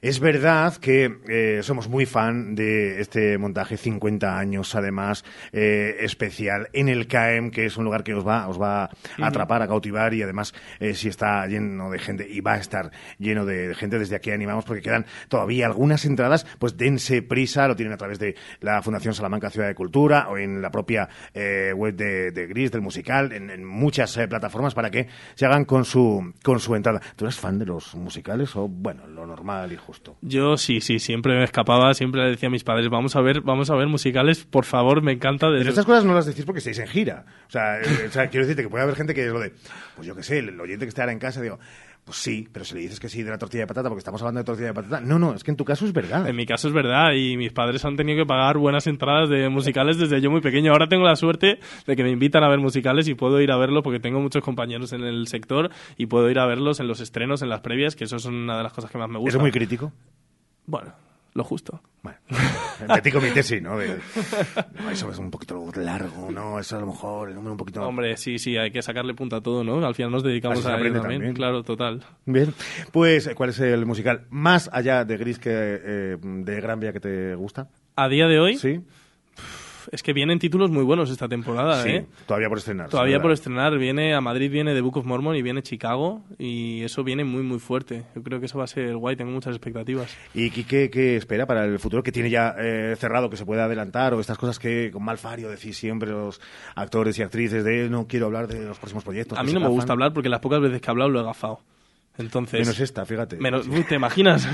Es 0.06 0.20
verdad 0.20 0.76
que 0.76 1.18
eh, 1.28 1.64
somos 1.64 1.88
muy 1.88 2.06
fan 2.06 2.54
de 2.54 3.00
este 3.00 3.38
montaje 3.38 3.76
50 3.76 4.38
años, 4.38 4.72
además, 4.76 5.24
eh, 5.52 5.96
especial 5.98 6.68
en 6.72 6.88
el 6.88 7.08
CAEM, 7.08 7.50
que 7.50 7.66
es 7.66 7.76
un 7.76 7.82
lugar 7.82 8.04
que 8.04 8.14
os 8.14 8.24
va, 8.24 8.46
os 8.46 8.62
va 8.62 8.84
a 8.84 8.90
atrapar, 9.20 9.62
a 9.62 9.66
cautivar 9.66 10.14
y 10.14 10.22
además 10.22 10.54
eh, 10.78 10.94
si 10.94 11.08
está 11.08 11.44
lleno 11.48 11.90
de 11.90 11.98
gente 11.98 12.24
y 12.30 12.40
va 12.40 12.52
a 12.52 12.58
estar 12.58 12.92
lleno 13.18 13.44
de 13.44 13.74
gente, 13.74 13.98
desde 13.98 14.14
aquí 14.14 14.30
animamos 14.30 14.64
porque 14.64 14.80
quedan 14.80 15.06
todavía 15.28 15.66
algunas 15.66 16.04
entradas, 16.04 16.46
pues 16.60 16.76
dense 16.76 17.22
prisa, 17.22 17.66
lo 17.66 17.74
tienen 17.74 17.92
a 17.92 17.96
través 17.96 18.20
de 18.20 18.36
la 18.60 18.82
Fundación 18.82 19.12
Salamanca 19.12 19.50
Ciudad 19.50 19.66
de 19.66 19.74
Cultura 19.74 20.28
o 20.28 20.38
en 20.38 20.62
la 20.62 20.70
propia 20.70 21.08
eh, 21.34 21.72
web 21.74 21.96
de, 21.96 22.30
de 22.30 22.46
Gris, 22.46 22.70
del 22.70 22.80
musical, 22.80 23.32
en, 23.32 23.50
en 23.50 23.64
muchas 23.64 24.16
eh, 24.18 24.28
plataformas 24.28 24.72
para 24.72 24.88
que 24.88 25.08
se 25.34 25.46
hagan 25.46 25.64
con 25.64 25.84
su, 25.84 26.32
con 26.44 26.60
su 26.60 26.76
entrada. 26.76 27.00
¿Tú 27.16 27.24
eres 27.24 27.40
fan 27.40 27.58
de 27.58 27.66
los 27.66 27.96
musicales 27.96 28.54
o, 28.54 28.68
bueno, 28.68 29.08
lo 29.08 29.26
normal 29.26 29.72
y 29.72 29.76
justo? 29.76 29.95
Yo 30.22 30.56
sí, 30.56 30.80
sí, 30.80 30.98
siempre 30.98 31.34
me 31.36 31.44
escapaba, 31.44 31.92
siempre 31.94 32.22
le 32.24 32.30
decía 32.30 32.48
a 32.48 32.50
mis 32.52 32.64
padres, 32.64 32.88
vamos 32.88 33.16
a 33.16 33.20
ver, 33.20 33.40
vamos 33.40 33.70
a 33.70 33.74
ver 33.76 33.86
musicales, 33.88 34.44
por 34.44 34.64
favor, 34.64 35.02
me 35.02 35.12
encanta. 35.12 35.46
Pero 35.46 35.58
Desde- 35.58 35.70
estas 35.70 35.86
cosas 35.86 36.04
no 36.04 36.14
las 36.14 36.26
decís 36.26 36.44
porque 36.44 36.58
estáis 36.58 36.78
en 36.78 36.86
gira. 36.88 37.24
O 37.48 37.50
sea, 37.50 37.80
eh, 37.80 38.06
o 38.08 38.10
sea, 38.12 38.28
quiero 38.28 38.46
decirte 38.46 38.62
que 38.62 38.68
puede 38.68 38.84
haber 38.84 38.96
gente 38.96 39.14
que 39.14 39.26
es 39.26 39.32
lo 39.32 39.40
de, 39.40 39.52
pues 39.96 40.06
yo 40.06 40.14
qué 40.16 40.22
sé, 40.22 40.38
el 40.38 40.60
oyente 40.60 40.84
que 40.84 40.88
esté 40.90 41.00
ahora 41.02 41.12
en 41.12 41.18
casa, 41.18 41.40
digo, 41.40 41.58
pues 42.06 42.18
sí, 42.18 42.46
pero 42.52 42.64
si 42.64 42.76
le 42.76 42.82
dices 42.82 43.00
que 43.00 43.08
sí 43.08 43.24
de 43.24 43.30
la 43.32 43.36
tortilla 43.36 43.64
de 43.64 43.66
patata 43.66 43.88
porque 43.88 43.98
estamos 43.98 44.22
hablando 44.22 44.38
de 44.38 44.44
tortilla 44.44 44.68
de 44.68 44.74
patata. 44.74 45.00
No, 45.00 45.18
no, 45.18 45.34
es 45.34 45.42
que 45.42 45.50
en 45.50 45.56
tu 45.56 45.64
caso 45.64 45.84
es 45.86 45.92
verdad. 45.92 46.28
En 46.28 46.36
mi 46.36 46.46
caso 46.46 46.68
es 46.68 46.74
verdad 46.74 47.12
y 47.14 47.36
mis 47.36 47.50
padres 47.50 47.84
han 47.84 47.96
tenido 47.96 48.22
que 48.22 48.26
pagar 48.26 48.58
buenas 48.58 48.86
entradas 48.86 49.28
de 49.28 49.48
musicales 49.48 49.98
desde 49.98 50.20
yo 50.20 50.30
muy 50.30 50.40
pequeño. 50.40 50.70
Ahora 50.70 50.88
tengo 50.88 51.02
la 51.02 51.16
suerte 51.16 51.58
de 51.84 51.96
que 51.96 52.04
me 52.04 52.10
invitan 52.10 52.44
a 52.44 52.48
ver 52.48 52.60
musicales 52.60 53.08
y 53.08 53.14
puedo 53.14 53.40
ir 53.40 53.50
a 53.50 53.56
verlos 53.56 53.82
porque 53.82 53.98
tengo 53.98 54.20
muchos 54.20 54.44
compañeros 54.44 54.92
en 54.92 55.02
el 55.02 55.26
sector 55.26 55.70
y 55.96 56.06
puedo 56.06 56.30
ir 56.30 56.38
a 56.38 56.46
verlos 56.46 56.78
en 56.78 56.86
los 56.86 57.00
estrenos, 57.00 57.42
en 57.42 57.48
las 57.48 57.58
previas, 57.58 57.96
que 57.96 58.04
eso 58.04 58.14
es 58.14 58.24
una 58.24 58.56
de 58.56 58.62
las 58.62 58.72
cosas 58.72 58.88
que 58.88 58.98
más 58.98 59.08
me 59.08 59.18
gusta. 59.18 59.30
¿Eso 59.30 59.38
es 59.38 59.42
muy 59.42 59.50
crítico? 59.50 59.92
Bueno, 60.64 60.92
lo 61.36 61.44
justo. 61.44 61.80
En 62.80 62.86
petit 62.88 63.12
comité 63.12 63.42
sí, 63.42 63.60
¿no? 63.60 63.78
De- 63.78 63.98
no, 64.82 64.90
eso 64.90 65.10
es 65.10 65.18
un 65.18 65.30
poquito 65.30 65.70
largo, 65.76 66.30
¿no? 66.30 66.58
Eso 66.58 66.76
a 66.76 66.80
lo 66.80 66.86
mejor, 66.86 67.28
el 67.28 67.34
número 67.34 67.52
un 67.52 67.58
poquito... 67.58 67.82
Hombre, 67.86 68.16
sí, 68.16 68.38
sí, 68.38 68.56
hay 68.56 68.70
que 68.70 68.82
sacarle 68.82 69.14
punta 69.14 69.36
a 69.36 69.40
todo, 69.40 69.62
¿no? 69.64 69.84
Al 69.86 69.94
final 69.94 70.10
nos 70.12 70.22
dedicamos 70.22 70.58
Así 70.58 70.66
a 70.68 70.70
ello 70.70 70.76
aprende 70.78 70.98
también. 71.00 71.20
también. 71.20 71.34
Claro, 71.36 71.62
total. 71.62 72.04
Bien, 72.24 72.52
pues, 72.92 73.30
¿cuál 73.34 73.50
es 73.50 73.60
el 73.60 73.86
musical 73.86 74.26
más 74.30 74.68
allá 74.72 75.04
de 75.04 75.16
Gris 75.16 75.38
que 75.38 75.50
eh, 75.52 76.16
de 76.20 76.60
Gran 76.60 76.80
Vía 76.80 76.92
que 76.92 77.00
te 77.00 77.34
gusta? 77.34 77.68
A 77.96 78.08
día 78.08 78.26
de 78.26 78.38
hoy, 78.40 78.56
Sí. 78.56 78.80
Es 79.92 80.02
que 80.02 80.12
vienen 80.12 80.38
títulos 80.38 80.70
muy 80.70 80.84
buenos 80.84 81.10
esta 81.10 81.28
temporada, 81.28 81.82
Sí, 81.82 81.90
¿eh? 81.90 82.06
todavía 82.26 82.48
por 82.48 82.58
estrenar. 82.58 82.88
Todavía 82.88 83.20
por 83.20 83.32
estrenar. 83.32 83.76
Viene 83.78 84.14
a 84.14 84.20
Madrid, 84.20 84.50
viene 84.50 84.74
The 84.74 84.80
Book 84.80 84.98
of 84.98 85.04
Mormon 85.06 85.36
y 85.36 85.42
viene 85.42 85.62
Chicago. 85.62 86.24
Y 86.38 86.82
eso 86.82 87.04
viene 87.04 87.24
muy, 87.24 87.42
muy 87.42 87.58
fuerte. 87.58 88.04
Yo 88.14 88.22
creo 88.22 88.40
que 88.40 88.46
eso 88.46 88.58
va 88.58 88.64
a 88.64 88.68
ser 88.68 88.96
guay. 88.96 89.16
Tengo 89.16 89.30
muchas 89.30 89.54
expectativas. 89.54 90.16
¿Y 90.34 90.50
Quique 90.50 90.90
qué 90.90 91.16
espera 91.16 91.46
para 91.46 91.64
el 91.64 91.78
futuro? 91.78 92.02
que 92.02 92.12
tiene 92.12 92.30
ya 92.30 92.54
eh, 92.58 92.94
cerrado 92.98 93.30
que 93.30 93.36
se 93.36 93.44
puede 93.44 93.62
adelantar? 93.62 94.14
¿O 94.14 94.20
estas 94.20 94.38
cosas 94.38 94.58
que 94.58 94.90
con 94.90 95.04
malfario 95.04 95.48
decís 95.48 95.76
siempre 95.76 96.10
los 96.10 96.40
actores 96.74 97.18
y 97.18 97.22
actrices 97.22 97.64
de 97.64 97.88
no 97.88 98.06
quiero 98.06 98.26
hablar 98.26 98.46
de 98.48 98.64
los 98.64 98.78
próximos 98.78 99.04
proyectos? 99.04 99.38
A 99.38 99.42
mí 99.42 99.52
no 99.52 99.60
me 99.60 99.64
gafan"? 99.66 99.74
gusta 99.76 99.92
hablar 99.92 100.12
porque 100.12 100.28
las 100.28 100.40
pocas 100.40 100.60
veces 100.60 100.80
que 100.80 100.86
he 100.86 100.90
hablado 100.90 101.10
lo 101.10 101.20
he 101.20 101.24
gafado. 101.24 101.60
Entonces, 102.18 102.60
Menos 102.60 102.80
esta, 102.80 103.04
fíjate. 103.04 103.36
Menos, 103.36 103.68
uy, 103.68 103.84
¿Te 103.84 103.94
imaginas? 103.96 104.48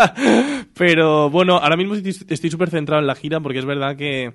Pero 0.74 1.30
bueno, 1.30 1.56
ahora 1.56 1.76
mismo 1.76 1.94
estoy 1.94 2.14
estoy 2.28 2.50
súper 2.50 2.70
centrado 2.70 3.00
en 3.00 3.06
la 3.06 3.14
gira 3.14 3.40
porque 3.40 3.58
es 3.58 3.64
verdad 3.64 3.96
que 3.96 4.32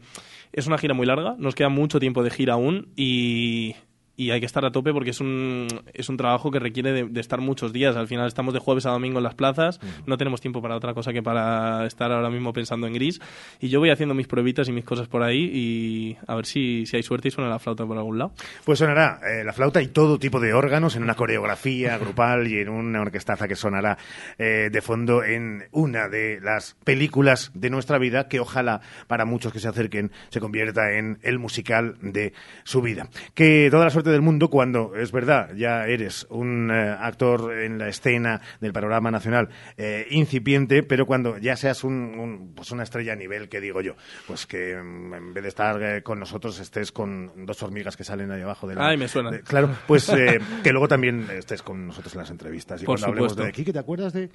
es 0.56 0.68
una 0.68 0.77
gira 0.77 0.94
muy 0.94 1.06
larga, 1.06 1.36
nos 1.38 1.53
queda 1.53 1.68
mucho 1.68 1.99
tiempo 1.99 2.23
de 2.23 2.30
gira 2.30 2.53
aún 2.53 2.88
y, 2.95 3.76
y 4.17 4.31
hay 4.31 4.39
que 4.39 4.45
estar 4.45 4.65
a 4.65 4.71
tope 4.71 4.93
porque 4.93 5.09
es 5.09 5.19
un, 5.19 5.67
es 5.93 6.09
un 6.09 6.17
trabajo 6.17 6.51
que 6.51 6.59
requiere 6.59 7.05
de, 7.05 7.19
estar 7.19 7.41
muchos 7.41 7.73
días. 7.73 7.95
Al 7.95 8.07
final 8.07 8.27
estamos 8.27 8.53
de 8.53 8.59
jueves 8.59 8.85
a 8.85 8.91
domingo 8.91 9.17
en 9.17 9.23
las 9.23 9.35
plazas, 9.35 9.79
no 10.05 10.17
tenemos 10.17 10.41
tiempo 10.41 10.61
para 10.61 10.75
otra 10.75 10.93
cosa 10.93 11.13
que 11.13 11.21
para 11.21 11.85
estar 11.85 12.11
ahora 12.11 12.29
mismo 12.29 12.53
pensando 12.53 12.87
en 12.87 12.93
gris. 12.93 13.19
Y 13.59 13.69
yo 13.69 13.79
voy 13.79 13.89
haciendo 13.89 14.15
mis 14.15 14.27
pruebitas 14.27 14.67
y 14.69 14.71
mis 14.71 14.85
cosas 14.85 15.07
por 15.07 15.23
ahí 15.23 15.49
y 15.53 16.17
a 16.27 16.35
ver 16.35 16.45
si, 16.45 16.85
si 16.85 16.97
hay 16.97 17.03
suerte 17.03 17.27
y 17.27 17.31
suena 17.31 17.49
la 17.49 17.59
flauta 17.59 17.85
por 17.85 17.97
algún 17.97 18.17
lado. 18.17 18.33
Pues 18.63 18.79
sonará 18.79 19.19
eh, 19.27 19.43
la 19.43 19.53
flauta 19.53 19.81
y 19.81 19.87
todo 19.87 20.19
tipo 20.19 20.39
de 20.39 20.53
órganos 20.53 20.95
en 20.95 21.03
una 21.03 21.15
coreografía 21.15 21.97
grupal 21.97 22.47
y 22.47 22.59
en 22.59 22.69
una 22.69 23.01
orquestaza 23.01 23.47
que 23.47 23.55
sonará 23.55 23.97
eh, 24.37 24.69
de 24.71 24.81
fondo 24.81 25.23
en 25.23 25.65
una 25.71 26.07
de 26.07 26.39
las 26.41 26.75
películas 26.83 27.51
de 27.53 27.69
nuestra 27.69 27.97
vida 27.97 28.27
que 28.27 28.39
ojalá 28.39 28.81
para 29.07 29.25
muchos 29.25 29.51
que 29.51 29.59
se 29.59 29.67
acerquen 29.67 30.11
se 30.29 30.39
convierta 30.39 30.93
en 30.93 31.19
el 31.21 31.39
musical 31.39 31.97
de 32.01 32.33
su 32.63 32.81
vida. 32.81 33.09
Que 33.33 33.69
toda 33.71 33.85
la 33.85 33.89
suerte 33.89 34.05
del 34.11 34.22
mundo 34.22 34.49
cuando, 34.49 34.95
es 34.95 35.11
verdad, 35.11 35.53
ya 35.56 35.86
eres 35.86 36.26
un 36.30 36.72
eh, 36.72 36.95
actor 36.99 37.53
en 37.53 37.77
la 37.77 37.88
escena 37.88 38.41
del 38.60 38.73
panorama 38.73 39.11
nacional 39.11 39.49
eh, 39.77 40.07
incipiente, 40.10 40.84
pero 40.84 41.06
cuando 41.06 41.38
ya 41.38 41.56
seas 41.56 41.84
un, 41.84 42.53
pues 42.56 42.72
una 42.72 42.84
estrella 42.84 43.14
a 43.14 43.15
nivel, 43.15 43.49
que 43.49 43.61
digo 43.61 43.82
yo, 43.82 43.95
pues 44.27 44.45
que 44.45 44.76
mm, 44.76 45.14
en 45.14 45.34
vez 45.34 45.44
de 45.44 45.49
estar 45.49 45.82
eh, 45.82 46.03
con 46.03 46.19
nosotros 46.19 46.60
estés 46.60 46.91
con 46.91 47.45
dos 47.45 47.61
hormigas 47.64 47.98
que 47.98 48.03
salen 48.03 48.32
ahí 48.32 48.41
abajo 48.41 48.68
de 48.68 48.76
la... 48.76 48.88
Ay, 48.88 48.98
me 48.98 49.07
suena. 49.07 49.38
claro, 49.40 49.69
pues 49.88 50.11
que 50.64 50.72
luego 50.72 50.88
también 50.88 51.27
estés 51.32 51.61
con 51.61 51.88
nosotros 51.88 52.14
en 52.14 52.19
las 52.22 52.30
entrevistas. 52.30 52.82
Y 52.82 52.86
cuando 52.86 53.07
hablemos 53.07 53.36
de 53.36 53.48
aquí, 53.48 53.64
que 53.64 53.73
te 53.73 53.80
acuerdas 53.80 54.14
de... 54.14 54.30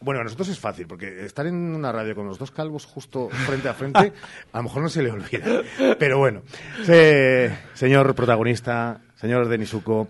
Bueno, 0.00 0.20
a 0.20 0.24
nosotros 0.24 0.48
es 0.48 0.58
fácil, 0.58 0.86
porque 0.86 1.24
estar 1.24 1.46
en 1.46 1.54
una 1.54 1.92
radio 1.92 2.14
con 2.14 2.26
los 2.26 2.38
dos 2.38 2.50
calvos 2.50 2.84
justo 2.84 3.28
frente 3.30 3.68
a 3.68 3.74
frente, 3.74 4.12
a 4.52 4.56
lo 4.58 4.62
mejor 4.64 4.82
no 4.82 4.88
se 4.88 5.02
le 5.02 5.10
olvida. 5.10 5.62
Pero 5.98 6.18
bueno, 6.18 6.42
señor 7.74 8.14
protagonista, 8.14 9.00
señor 9.16 9.48
Denisuco, 9.48 10.08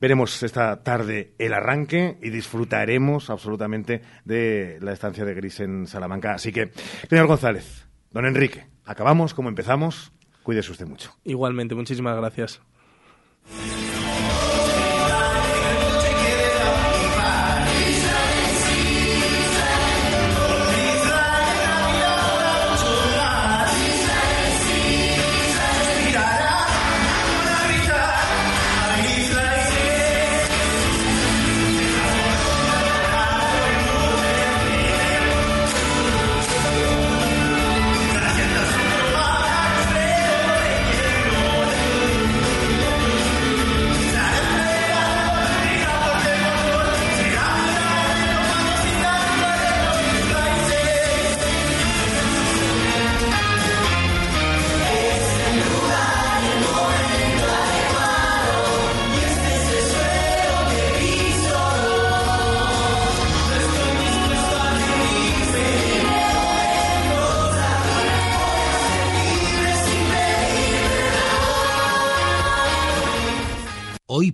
veremos 0.00 0.42
esta 0.42 0.82
tarde 0.82 1.34
el 1.38 1.52
arranque 1.52 2.18
y 2.22 2.30
disfrutaremos 2.30 3.30
absolutamente 3.30 4.02
de 4.24 4.78
la 4.80 4.92
estancia 4.92 5.24
de 5.24 5.34
Gris 5.34 5.60
en 5.60 5.86
Salamanca. 5.86 6.34
Así 6.34 6.52
que, 6.52 6.72
señor 7.08 7.26
González, 7.26 7.86
don 8.10 8.26
Enrique, 8.26 8.66
acabamos 8.84 9.34
como 9.34 9.48
empezamos. 9.48 10.12
Cuídese 10.42 10.72
usted 10.72 10.86
mucho. 10.86 11.14
Igualmente, 11.24 11.74
muchísimas 11.74 12.16
gracias. 12.16 12.60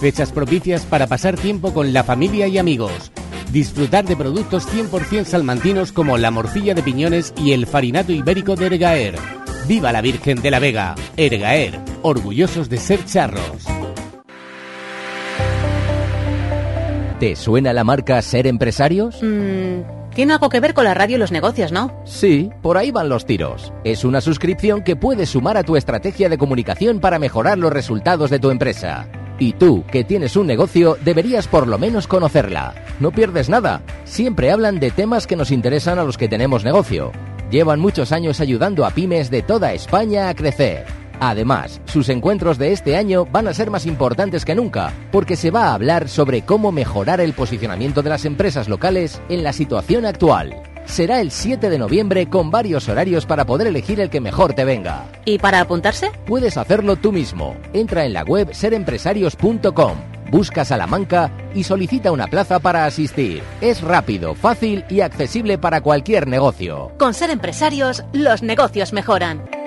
Fechas 0.00 0.30
propicias 0.30 0.84
para 0.84 1.06
pasar 1.06 1.36
tiempo 1.36 1.72
con 1.72 1.92
la 1.92 2.04
familia 2.04 2.46
y 2.48 2.58
amigos. 2.58 3.10
Disfrutar 3.50 4.04
de 4.04 4.16
productos 4.16 4.68
100% 4.68 5.24
salmantinos 5.24 5.92
como 5.92 6.18
la 6.18 6.30
morcilla 6.30 6.74
de 6.74 6.82
piñones 6.82 7.32
y 7.38 7.52
el 7.52 7.66
farinato 7.66 8.12
ibérico 8.12 8.56
de 8.56 8.66
Ergaer. 8.66 9.14
¡Viva 9.66 9.92
la 9.92 10.02
Virgen 10.02 10.42
de 10.42 10.50
la 10.50 10.58
Vega! 10.58 10.94
Ergaer, 11.16 11.80
orgullosos 12.02 12.68
de 12.68 12.76
ser 12.76 13.04
charros. 13.06 13.64
¿Te 17.18 17.34
suena 17.34 17.72
la 17.72 17.82
marca 17.82 18.20
Ser 18.20 18.46
Empresarios? 18.46 19.22
Mm, 19.22 20.10
tiene 20.14 20.34
algo 20.34 20.50
que 20.50 20.60
ver 20.60 20.74
con 20.74 20.84
la 20.84 20.92
radio 20.92 21.16
y 21.16 21.18
los 21.18 21.32
negocios, 21.32 21.72
¿no? 21.72 22.02
Sí, 22.04 22.50
por 22.60 22.76
ahí 22.76 22.90
van 22.90 23.08
los 23.08 23.24
tiros. 23.24 23.72
Es 23.84 24.04
una 24.04 24.20
suscripción 24.20 24.84
que 24.84 24.96
puedes 24.96 25.30
sumar 25.30 25.56
a 25.56 25.62
tu 25.62 25.76
estrategia 25.76 26.28
de 26.28 26.36
comunicación 26.36 27.00
para 27.00 27.18
mejorar 27.18 27.56
los 27.56 27.72
resultados 27.72 28.28
de 28.28 28.38
tu 28.38 28.50
empresa. 28.50 29.08
Y 29.38 29.52
tú, 29.52 29.84
que 29.90 30.04
tienes 30.04 30.36
un 30.36 30.46
negocio, 30.46 30.96
deberías 31.04 31.46
por 31.46 31.66
lo 31.66 31.78
menos 31.78 32.06
conocerla. 32.06 32.74
No 33.00 33.10
pierdes 33.10 33.48
nada. 33.48 33.82
Siempre 34.04 34.50
hablan 34.50 34.80
de 34.80 34.90
temas 34.90 35.26
que 35.26 35.36
nos 35.36 35.50
interesan 35.50 35.98
a 35.98 36.04
los 36.04 36.16
que 36.16 36.28
tenemos 36.28 36.64
negocio. 36.64 37.12
Llevan 37.50 37.80
muchos 37.80 38.12
años 38.12 38.40
ayudando 38.40 38.86
a 38.86 38.90
pymes 38.90 39.30
de 39.30 39.42
toda 39.42 39.72
España 39.72 40.28
a 40.28 40.34
crecer. 40.34 40.86
Además, 41.20 41.80
sus 41.86 42.08
encuentros 42.08 42.58
de 42.58 42.72
este 42.72 42.96
año 42.96 43.26
van 43.26 43.48
a 43.48 43.54
ser 43.54 43.70
más 43.70 43.86
importantes 43.86 44.44
que 44.44 44.54
nunca, 44.54 44.92
porque 45.12 45.36
se 45.36 45.50
va 45.50 45.68
a 45.68 45.74
hablar 45.74 46.08
sobre 46.08 46.42
cómo 46.42 46.72
mejorar 46.72 47.20
el 47.20 47.32
posicionamiento 47.32 48.02
de 48.02 48.10
las 48.10 48.24
empresas 48.24 48.68
locales 48.68 49.20
en 49.28 49.42
la 49.42 49.52
situación 49.52 50.04
actual. 50.04 50.62
Será 50.86 51.20
el 51.20 51.30
7 51.30 51.68
de 51.68 51.78
noviembre 51.78 52.28
con 52.28 52.50
varios 52.50 52.88
horarios 52.88 53.26
para 53.26 53.44
poder 53.44 53.66
elegir 53.66 54.00
el 54.00 54.08
que 54.08 54.20
mejor 54.20 54.54
te 54.54 54.64
venga. 54.64 55.04
¿Y 55.24 55.38
para 55.38 55.60
apuntarse? 55.60 56.10
Puedes 56.26 56.56
hacerlo 56.56 56.96
tú 56.96 57.12
mismo. 57.12 57.56
Entra 57.72 58.04
en 58.06 58.12
la 58.12 58.22
web 58.22 58.54
serempresarios.com, 58.54 59.98
busca 60.30 60.64
Salamanca 60.64 61.30
y 61.54 61.64
solicita 61.64 62.12
una 62.12 62.28
plaza 62.28 62.60
para 62.60 62.86
asistir. 62.86 63.42
Es 63.60 63.82
rápido, 63.82 64.34
fácil 64.34 64.84
y 64.88 65.00
accesible 65.00 65.58
para 65.58 65.82
cualquier 65.82 66.28
negocio. 66.28 66.92
Con 66.98 67.14
ser 67.14 67.30
empresarios, 67.30 68.04
los 68.12 68.42
negocios 68.42 68.92
mejoran. 68.92 69.65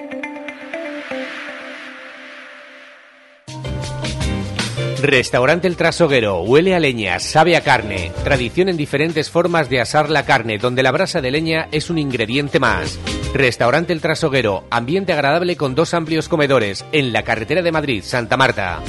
Restaurante 5.02 5.68
El 5.68 5.78
Trasoguero, 5.78 6.42
huele 6.42 6.76
a 6.76 6.80
leña, 6.80 7.20
sabe 7.20 7.56
a 7.56 7.62
carne. 7.62 8.12
Tradición 8.26 8.68
en 8.68 8.76
diferentes 8.76 9.30
formas 9.30 9.70
de 9.70 9.80
asar 9.80 10.10
la 10.10 10.26
carne, 10.26 10.58
donde 10.58 10.84
la 10.84 10.92
brasa 10.92 11.22
de 11.22 11.32
leña 11.32 11.70
es 11.72 11.90
un 11.90 11.98
ingrediente 11.98 12.60
más. 12.60 13.00
Restaurante 13.34 13.94
El 13.94 14.02
Trasoguero, 14.02 14.66
ambiente 14.70 15.14
agradable 15.14 15.56
con 15.56 15.74
dos 15.74 15.94
amplios 15.94 16.28
comedores, 16.28 16.86
en 16.92 17.14
la 17.14 17.24
carretera 17.24 17.62
de 17.62 17.72
Madrid, 17.72 18.04
Santa 18.04 18.36
Marta. 18.36 18.80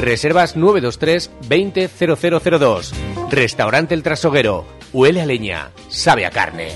Reservas 0.00 0.56
923 0.56 1.30
200002. 1.48 2.94
Restaurante 3.30 3.94
El 3.94 4.02
Trasoguero, 4.02 4.64
huele 4.94 5.20
a 5.20 5.26
leña, 5.26 5.70
sabe 5.88 6.24
a 6.24 6.30
carne. 6.30 6.68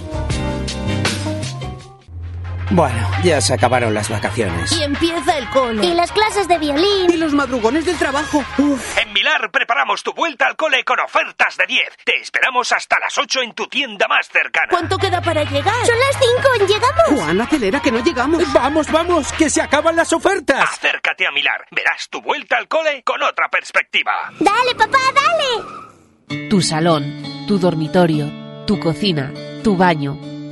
Bueno, 2.74 3.07
ya 3.23 3.39
se 3.43 3.53
acabaron 3.53 3.93
las 3.93 4.09
vacaciones. 4.09 4.73
Y 4.73 4.82
empieza 4.82 5.36
el 5.36 5.47
cole. 5.51 5.85
Y 5.85 5.94
las 5.94 6.11
clases 6.11 6.49
de 6.49 6.59
violín. 6.59 7.11
Y 7.12 7.19
los 7.19 7.35
madrugones 7.35 7.85
del 7.85 7.99
trabajo. 7.99 8.43
En 8.59 9.12
Milar 9.12 9.51
preparamos 9.51 10.03
tu 10.03 10.15
vuelta 10.15 10.47
al 10.47 10.57
cole 10.57 10.82
con 10.82 10.99
ofertas 10.99 11.59
de 11.59 11.66
10. 11.66 11.82
Te 12.03 12.16
esperamos 12.23 12.73
hasta 12.73 12.99
las 12.99 13.19
8 13.19 13.43
en 13.43 13.53
tu 13.53 13.66
tienda 13.66 14.09
más 14.09 14.27
cercana. 14.27 14.69
¿Cuánto 14.70 14.97
queda 14.97 15.20
para 15.20 15.44
llegar? 15.44 15.74
Son 15.85 15.99
las 15.99 16.19
5, 16.19 16.66
¿llegamos? 16.66 17.20
Juan, 17.23 17.40
acelera 17.43 17.81
que 17.81 17.93
no 17.93 18.03
llegamos. 18.03 18.51
Vamos, 18.55 18.90
vamos, 18.90 19.32
que 19.35 19.51
se 19.51 19.61
acaban 19.61 19.94
las 19.94 20.11
ofertas. 20.15 20.62
Acércate 20.62 21.27
a 21.27 21.31
Milar. 21.31 21.66
Verás 21.73 22.09
tu 22.09 22.23
vuelta 22.23 22.57
al 22.57 22.69
cole 22.69 23.03
con 23.03 23.23
otra 23.23 23.51
perspectiva. 23.51 24.32
Dale, 24.40 24.74
papá, 24.78 24.99
dale. 25.15 26.49
Tu 26.49 26.62
salón, 26.62 27.44
tu 27.47 27.59
dormitorio, 27.59 28.65
tu 28.66 28.81
cocina, 28.81 29.31
tu 29.62 29.77
baño, 29.77 30.32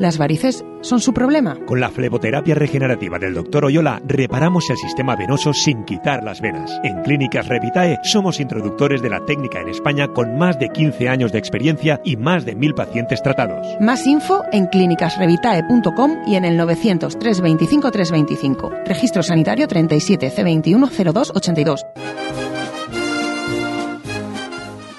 ¿Las 0.00 0.16
varices 0.16 0.64
son 0.80 0.98
su 1.00 1.12
problema? 1.12 1.58
Con 1.66 1.78
la 1.78 1.90
fleboterapia 1.90 2.54
regenerativa 2.54 3.18
del 3.18 3.34
Dr. 3.34 3.66
Oyola 3.66 4.00
reparamos 4.06 4.70
el 4.70 4.78
sistema 4.78 5.14
venoso 5.14 5.52
sin 5.52 5.84
quitar 5.84 6.24
las 6.24 6.40
venas. 6.40 6.80
En 6.82 7.02
Clínicas 7.02 7.46
Revitae 7.48 7.98
somos 8.02 8.40
introductores 8.40 9.02
de 9.02 9.10
la 9.10 9.22
técnica 9.26 9.60
en 9.60 9.68
España 9.68 10.08
con 10.08 10.38
más 10.38 10.58
de 10.58 10.70
15 10.70 11.06
años 11.10 11.32
de 11.32 11.38
experiencia 11.38 12.00
y 12.02 12.16
más 12.16 12.46
de 12.46 12.54
mil 12.54 12.72
pacientes 12.72 13.22
tratados. 13.22 13.66
Más 13.78 14.06
info 14.06 14.42
en 14.52 14.68
clínicasrevitae.com 14.68 16.22
y 16.26 16.36
en 16.36 16.46
el 16.46 16.56
900 16.56 17.18
325 17.18 17.90
325. 17.90 18.70
Registro 18.86 19.22
sanitario 19.22 19.68
37 19.68 20.32
C21 20.34 20.88
0282. 20.88 21.84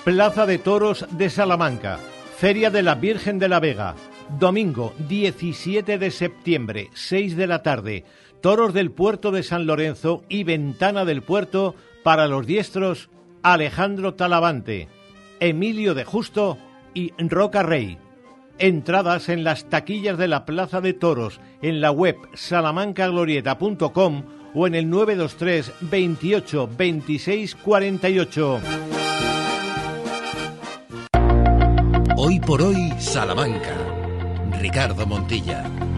Plaza 0.04 0.46
de 0.46 0.60
Toros 0.60 1.08
de 1.10 1.32
Salamanca. 1.32 1.98
Feria 2.38 2.70
de 2.70 2.84
la 2.84 2.94
Virgen 2.94 3.40
de 3.40 3.50
la 3.50 3.60
Vega. 3.60 3.96
Domingo 4.40 4.94
17 5.08 5.98
de 5.98 6.12
septiembre, 6.12 6.90
6 6.94 7.36
de 7.36 7.48
la 7.48 7.64
tarde. 7.64 8.06
Toros 8.42 8.74
del 8.74 8.92
puerto 8.92 9.32
de 9.32 9.44
San 9.44 9.68
Lorenzo 9.68 10.24
y 10.30 10.44
Ventana 10.44 11.06
del 11.06 11.22
Puerto 11.22 11.76
para 12.04 12.28
los 12.28 12.48
diestros 12.48 13.10
Alejandro 13.44 14.16
Talavante, 14.16 14.88
Emilio 15.40 15.94
de 15.94 16.06
Justo 16.06 16.58
y 16.94 17.14
Roca 17.18 17.64
Rey. 17.64 17.98
Entradas 18.58 19.30
en 19.30 19.44
las 19.44 19.70
taquillas 19.70 20.18
de 20.18 20.28
la 20.28 20.46
Plaza 20.46 20.82
de 20.82 20.94
Toros 20.94 21.40
en 21.62 21.82
la 21.82 21.92
web 21.92 22.16
salamancaglorieta.com 22.34 24.24
o 24.54 24.68
en 24.68 24.76
el 24.76 24.90
923 24.90 25.72
28 25.82 26.70
26 26.78 27.56
48. 27.56 28.60
Hoy 32.18 32.40
por 32.40 32.62
hoy, 32.62 32.92
Salamanca. 33.00 33.91
Ricardo 34.62 35.08
Montilla. 35.08 35.91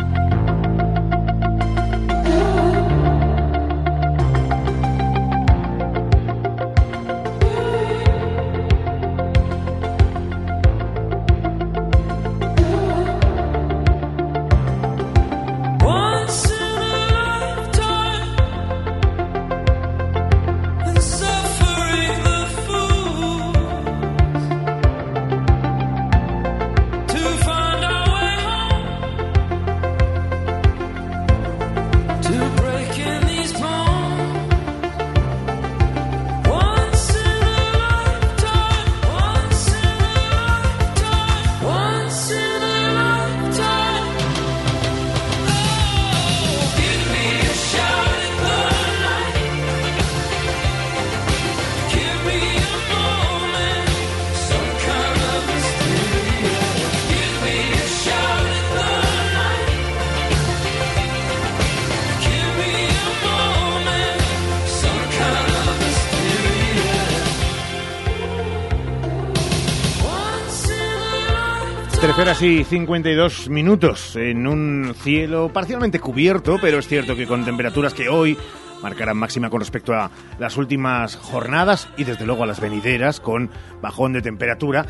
Horas 72.34 72.41
y 72.41 72.64
52 72.64 73.49
minutos 73.49 74.15
en 74.15 74.47
un 74.47 74.95
cielo 74.97 75.51
parcialmente 75.53 75.99
cubierto, 75.99 76.57
pero 76.60 76.80
es 76.80 76.88
cierto 76.88 77.15
que 77.15 77.27
con 77.27 77.45
temperaturas 77.45 77.93
que 77.93 78.10
hoy 78.10 78.35
marcarán 78.81 79.18
máxima 79.18 79.51
con 79.51 79.60
respecto 79.60 79.93
a 79.93 80.10
las 80.39 80.57
últimas 80.57 81.15
jornadas 81.15 81.89
y 81.95 82.05
desde 82.05 82.26
luego 82.26 82.43
a 82.43 82.47
las 82.47 82.60
venideras 82.60 83.19
con 83.19 83.51
bajón 83.81 84.14
de 84.14 84.22
temperatura. 84.23 84.85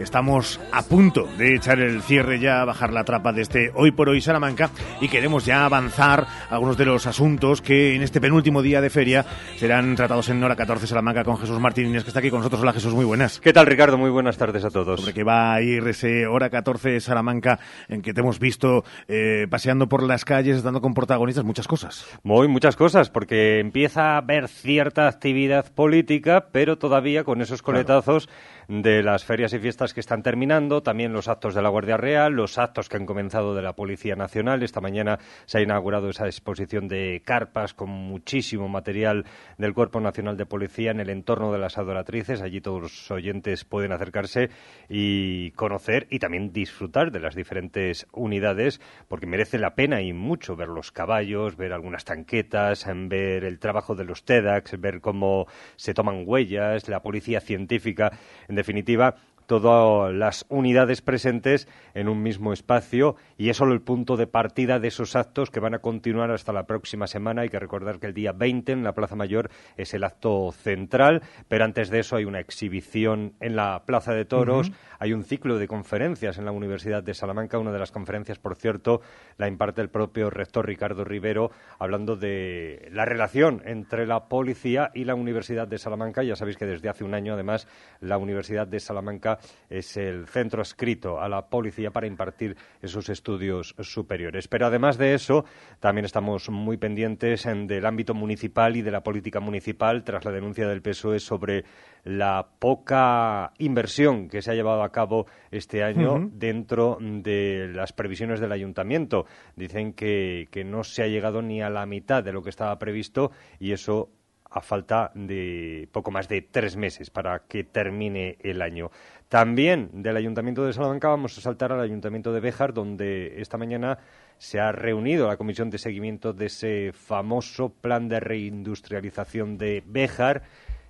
Estamos 0.00 0.60
a 0.72 0.82
punto 0.82 1.28
de 1.38 1.56
echar 1.56 1.80
el 1.80 2.02
cierre 2.02 2.38
ya, 2.38 2.64
bajar 2.64 2.92
la 2.92 3.02
trapa 3.02 3.32
de 3.32 3.42
este 3.42 3.72
Hoy 3.74 3.90
por 3.90 4.08
Hoy 4.08 4.20
Salamanca 4.20 4.70
y 5.00 5.08
queremos 5.08 5.44
ya 5.44 5.64
avanzar 5.64 6.24
algunos 6.50 6.76
de 6.76 6.84
los 6.84 7.08
asuntos 7.08 7.60
que 7.60 7.96
en 7.96 8.02
este 8.02 8.20
penúltimo 8.20 8.62
día 8.62 8.80
de 8.80 8.90
feria 8.90 9.26
serán 9.56 9.96
tratados 9.96 10.28
en 10.28 10.42
Hora 10.42 10.54
14 10.54 10.86
Salamanca 10.86 11.24
con 11.24 11.36
Jesús 11.36 11.58
Martínez, 11.58 12.04
que 12.04 12.10
está 12.10 12.20
aquí 12.20 12.30
con 12.30 12.38
nosotros. 12.38 12.62
Hola 12.62 12.72
Jesús, 12.72 12.94
muy 12.94 13.04
buenas. 13.04 13.40
¿Qué 13.40 13.52
tal, 13.52 13.66
Ricardo? 13.66 13.98
Muy 13.98 14.10
buenas 14.10 14.38
tardes 14.38 14.64
a 14.64 14.70
todos. 14.70 15.00
Sobre 15.00 15.14
que 15.14 15.24
va 15.24 15.52
a 15.52 15.62
ir 15.62 15.86
ese 15.88 16.28
Hora 16.28 16.48
14 16.48 17.00
Salamanca 17.00 17.58
en 17.88 18.00
que 18.00 18.14
te 18.14 18.20
hemos 18.20 18.38
visto 18.38 18.84
eh, 19.08 19.48
paseando 19.50 19.88
por 19.88 20.04
las 20.04 20.24
calles, 20.24 20.62
dando 20.62 20.80
con 20.80 20.94
protagonistas 20.94 21.44
muchas 21.44 21.66
cosas. 21.66 22.06
Muy 22.22 22.46
muchas 22.46 22.76
cosas, 22.76 23.10
porque 23.10 23.58
empieza 23.58 24.14
a 24.14 24.18
haber 24.18 24.46
cierta 24.46 25.08
actividad 25.08 25.72
política, 25.72 26.46
pero 26.52 26.78
todavía 26.78 27.24
con 27.24 27.42
esos 27.42 27.62
coletazos 27.62 28.28
de 28.68 29.02
las 29.02 29.24
ferias 29.24 29.54
y 29.54 29.58
fiestas 29.58 29.94
que 29.94 30.00
están 30.00 30.22
terminando, 30.22 30.82
también 30.82 31.14
los 31.14 31.26
actos 31.26 31.54
de 31.54 31.62
la 31.62 31.70
Guardia 31.70 31.96
Real, 31.96 32.34
los 32.34 32.58
actos 32.58 32.90
que 32.90 32.98
han 32.98 33.06
comenzado 33.06 33.54
de 33.54 33.62
la 33.62 33.72
Policía 33.72 34.14
Nacional. 34.14 34.62
Esta 34.62 34.82
mañana 34.82 35.18
se 35.46 35.56
ha 35.56 35.62
inaugurado 35.62 36.10
esa 36.10 36.26
exposición 36.26 36.86
de 36.86 37.22
carpas 37.24 37.72
con 37.72 37.88
muchísimo 37.88 38.68
material 38.68 39.24
del 39.56 39.72
Cuerpo 39.72 40.00
Nacional 40.00 40.36
de 40.36 40.44
Policía 40.44 40.90
en 40.90 41.00
el 41.00 41.08
entorno 41.08 41.50
de 41.50 41.58
las 41.58 41.78
adoratrices. 41.78 42.42
Allí 42.42 42.60
todos 42.60 42.82
los 42.82 43.10
oyentes 43.10 43.64
pueden 43.64 43.92
acercarse 43.92 44.50
y 44.90 45.52
conocer 45.52 46.06
y 46.10 46.18
también 46.18 46.52
disfrutar 46.52 47.10
de 47.10 47.20
las 47.20 47.34
diferentes 47.34 48.06
unidades, 48.12 48.82
porque 49.08 49.26
merece 49.26 49.56
la 49.56 49.74
pena 49.74 50.02
y 50.02 50.12
mucho 50.12 50.56
ver 50.56 50.68
los 50.68 50.92
caballos, 50.92 51.56
ver 51.56 51.72
algunas 51.72 52.04
tanquetas, 52.04 52.84
ver 52.86 53.44
el 53.44 53.58
trabajo 53.60 53.94
de 53.94 54.04
los 54.04 54.26
TEDx, 54.26 54.78
ver 54.78 55.00
cómo 55.00 55.46
se 55.76 55.94
toman 55.94 56.24
huellas, 56.26 56.86
la 56.90 57.00
policía 57.00 57.40
científica, 57.40 58.12
en 58.46 58.57
definitiva, 58.58 59.14
todas 59.48 60.14
las 60.14 60.44
unidades 60.50 61.00
presentes 61.00 61.66
en 61.94 62.08
un 62.08 62.22
mismo 62.22 62.52
espacio 62.52 63.16
y 63.38 63.48
es 63.48 63.56
solo 63.56 63.72
el 63.72 63.80
punto 63.80 64.18
de 64.18 64.26
partida 64.26 64.78
de 64.78 64.88
esos 64.88 65.16
actos 65.16 65.50
que 65.50 65.58
van 65.58 65.74
a 65.74 65.78
continuar 65.78 66.30
hasta 66.30 66.52
la 66.52 66.66
próxima 66.66 67.06
semana. 67.06 67.42
Hay 67.42 67.48
que 67.48 67.58
recordar 67.58 67.98
que 67.98 68.06
el 68.08 68.14
día 68.14 68.32
20 68.32 68.72
en 68.72 68.84
la 68.84 68.92
Plaza 68.92 69.16
Mayor 69.16 69.50
es 69.78 69.94
el 69.94 70.04
acto 70.04 70.52
central, 70.52 71.22
pero 71.48 71.64
antes 71.64 71.88
de 71.88 72.00
eso 72.00 72.16
hay 72.16 72.26
una 72.26 72.40
exhibición 72.40 73.32
en 73.40 73.56
la 73.56 73.84
Plaza 73.86 74.12
de 74.12 74.26
Toros, 74.26 74.70
hay 74.98 75.12
un 75.12 75.24
ciclo 75.24 75.58
de 75.58 75.68
conferencias 75.68 76.38
en 76.38 76.44
la 76.44 76.52
Universidad 76.52 77.02
de 77.02 77.14
Salamanca. 77.14 77.58
Una 77.58 77.72
de 77.72 77.78
las 77.78 77.92
conferencias, 77.92 78.38
por 78.38 78.56
cierto, 78.56 79.00
la 79.36 79.48
imparte 79.48 79.80
el 79.80 79.90
propio 79.90 80.30
rector 80.30 80.66
Ricardo 80.66 81.04
Rivero, 81.04 81.50
hablando 81.78 82.16
de 82.16 82.88
la 82.92 83.04
relación 83.04 83.62
entre 83.64 84.06
la 84.06 84.28
policía 84.28 84.90
y 84.94 85.04
la 85.04 85.14
Universidad 85.14 85.68
de 85.68 85.78
Salamanca. 85.78 86.22
Ya 86.22 86.36
sabéis 86.36 86.56
que 86.56 86.66
desde 86.66 86.88
hace 86.88 87.04
un 87.04 87.14
año, 87.14 87.34
además, 87.34 87.68
la 88.00 88.18
Universidad 88.18 88.66
de 88.66 88.80
Salamanca 88.80 89.38
es 89.70 89.96
el 89.96 90.26
centro 90.26 90.62
escrito 90.62 91.20
a 91.20 91.28
la 91.28 91.46
policía 91.46 91.90
para 91.90 92.06
impartir 92.06 92.56
esos 92.82 93.08
estudios 93.08 93.74
superiores. 93.80 94.48
Pero 94.48 94.66
además 94.66 94.98
de 94.98 95.14
eso, 95.14 95.44
también 95.80 96.04
estamos 96.04 96.50
muy 96.50 96.76
pendientes 96.76 97.44
del 97.44 97.86
ámbito 97.86 98.14
municipal 98.14 98.76
y 98.76 98.82
de 98.82 98.90
la 98.90 99.02
política 99.02 99.40
municipal 99.40 100.02
tras 100.04 100.24
la 100.24 100.32
denuncia 100.32 100.68
del 100.68 100.82
PSOE 100.82 101.20
sobre 101.20 101.64
la 102.08 102.48
poca 102.58 103.52
inversión 103.58 104.30
que 104.30 104.40
se 104.40 104.50
ha 104.50 104.54
llevado 104.54 104.82
a 104.82 104.90
cabo 104.90 105.26
este 105.50 105.82
año 105.82 106.30
dentro 106.32 106.96
de 106.98 107.70
las 107.74 107.92
previsiones 107.92 108.40
del 108.40 108.52
ayuntamiento. 108.52 109.26
Dicen 109.56 109.92
que 109.92 110.64
no 110.64 110.84
se 110.84 111.02
ha 111.02 111.06
llegado 111.06 111.42
ni 111.42 111.60
a 111.60 111.68
la 111.68 111.84
mitad 111.84 112.24
de 112.24 112.32
lo 112.32 112.42
que 112.42 112.48
estaba 112.48 112.78
previsto 112.78 113.30
y 113.60 113.72
eso 113.72 114.08
a 114.50 114.62
falta 114.62 115.10
de 115.14 115.88
poco 115.92 116.10
más 116.10 116.28
de 116.28 116.40
tres 116.40 116.76
meses 116.76 117.10
para 117.10 117.40
que 117.40 117.64
termine 117.64 118.38
el 118.40 118.62
año. 118.62 118.90
También 119.28 119.90
del 119.92 120.16
Ayuntamiento 120.16 120.64
de 120.64 120.72
Salamanca 120.72 121.08
vamos 121.08 121.36
a 121.36 121.42
saltar 121.42 121.72
al 121.72 121.80
Ayuntamiento 121.80 122.32
de 122.32 122.40
Béjar, 122.40 122.72
donde 122.72 123.40
esta 123.42 123.58
mañana 123.58 123.98
se 124.38 124.58
ha 124.58 124.72
reunido 124.72 125.28
la 125.28 125.36
comisión 125.36 125.68
de 125.68 125.76
seguimiento 125.76 126.32
de 126.32 126.46
ese 126.46 126.92
famoso 126.92 127.68
plan 127.68 128.08
de 128.08 128.20
reindustrialización 128.20 129.58
de 129.58 129.82
Béjar. 129.84 130.44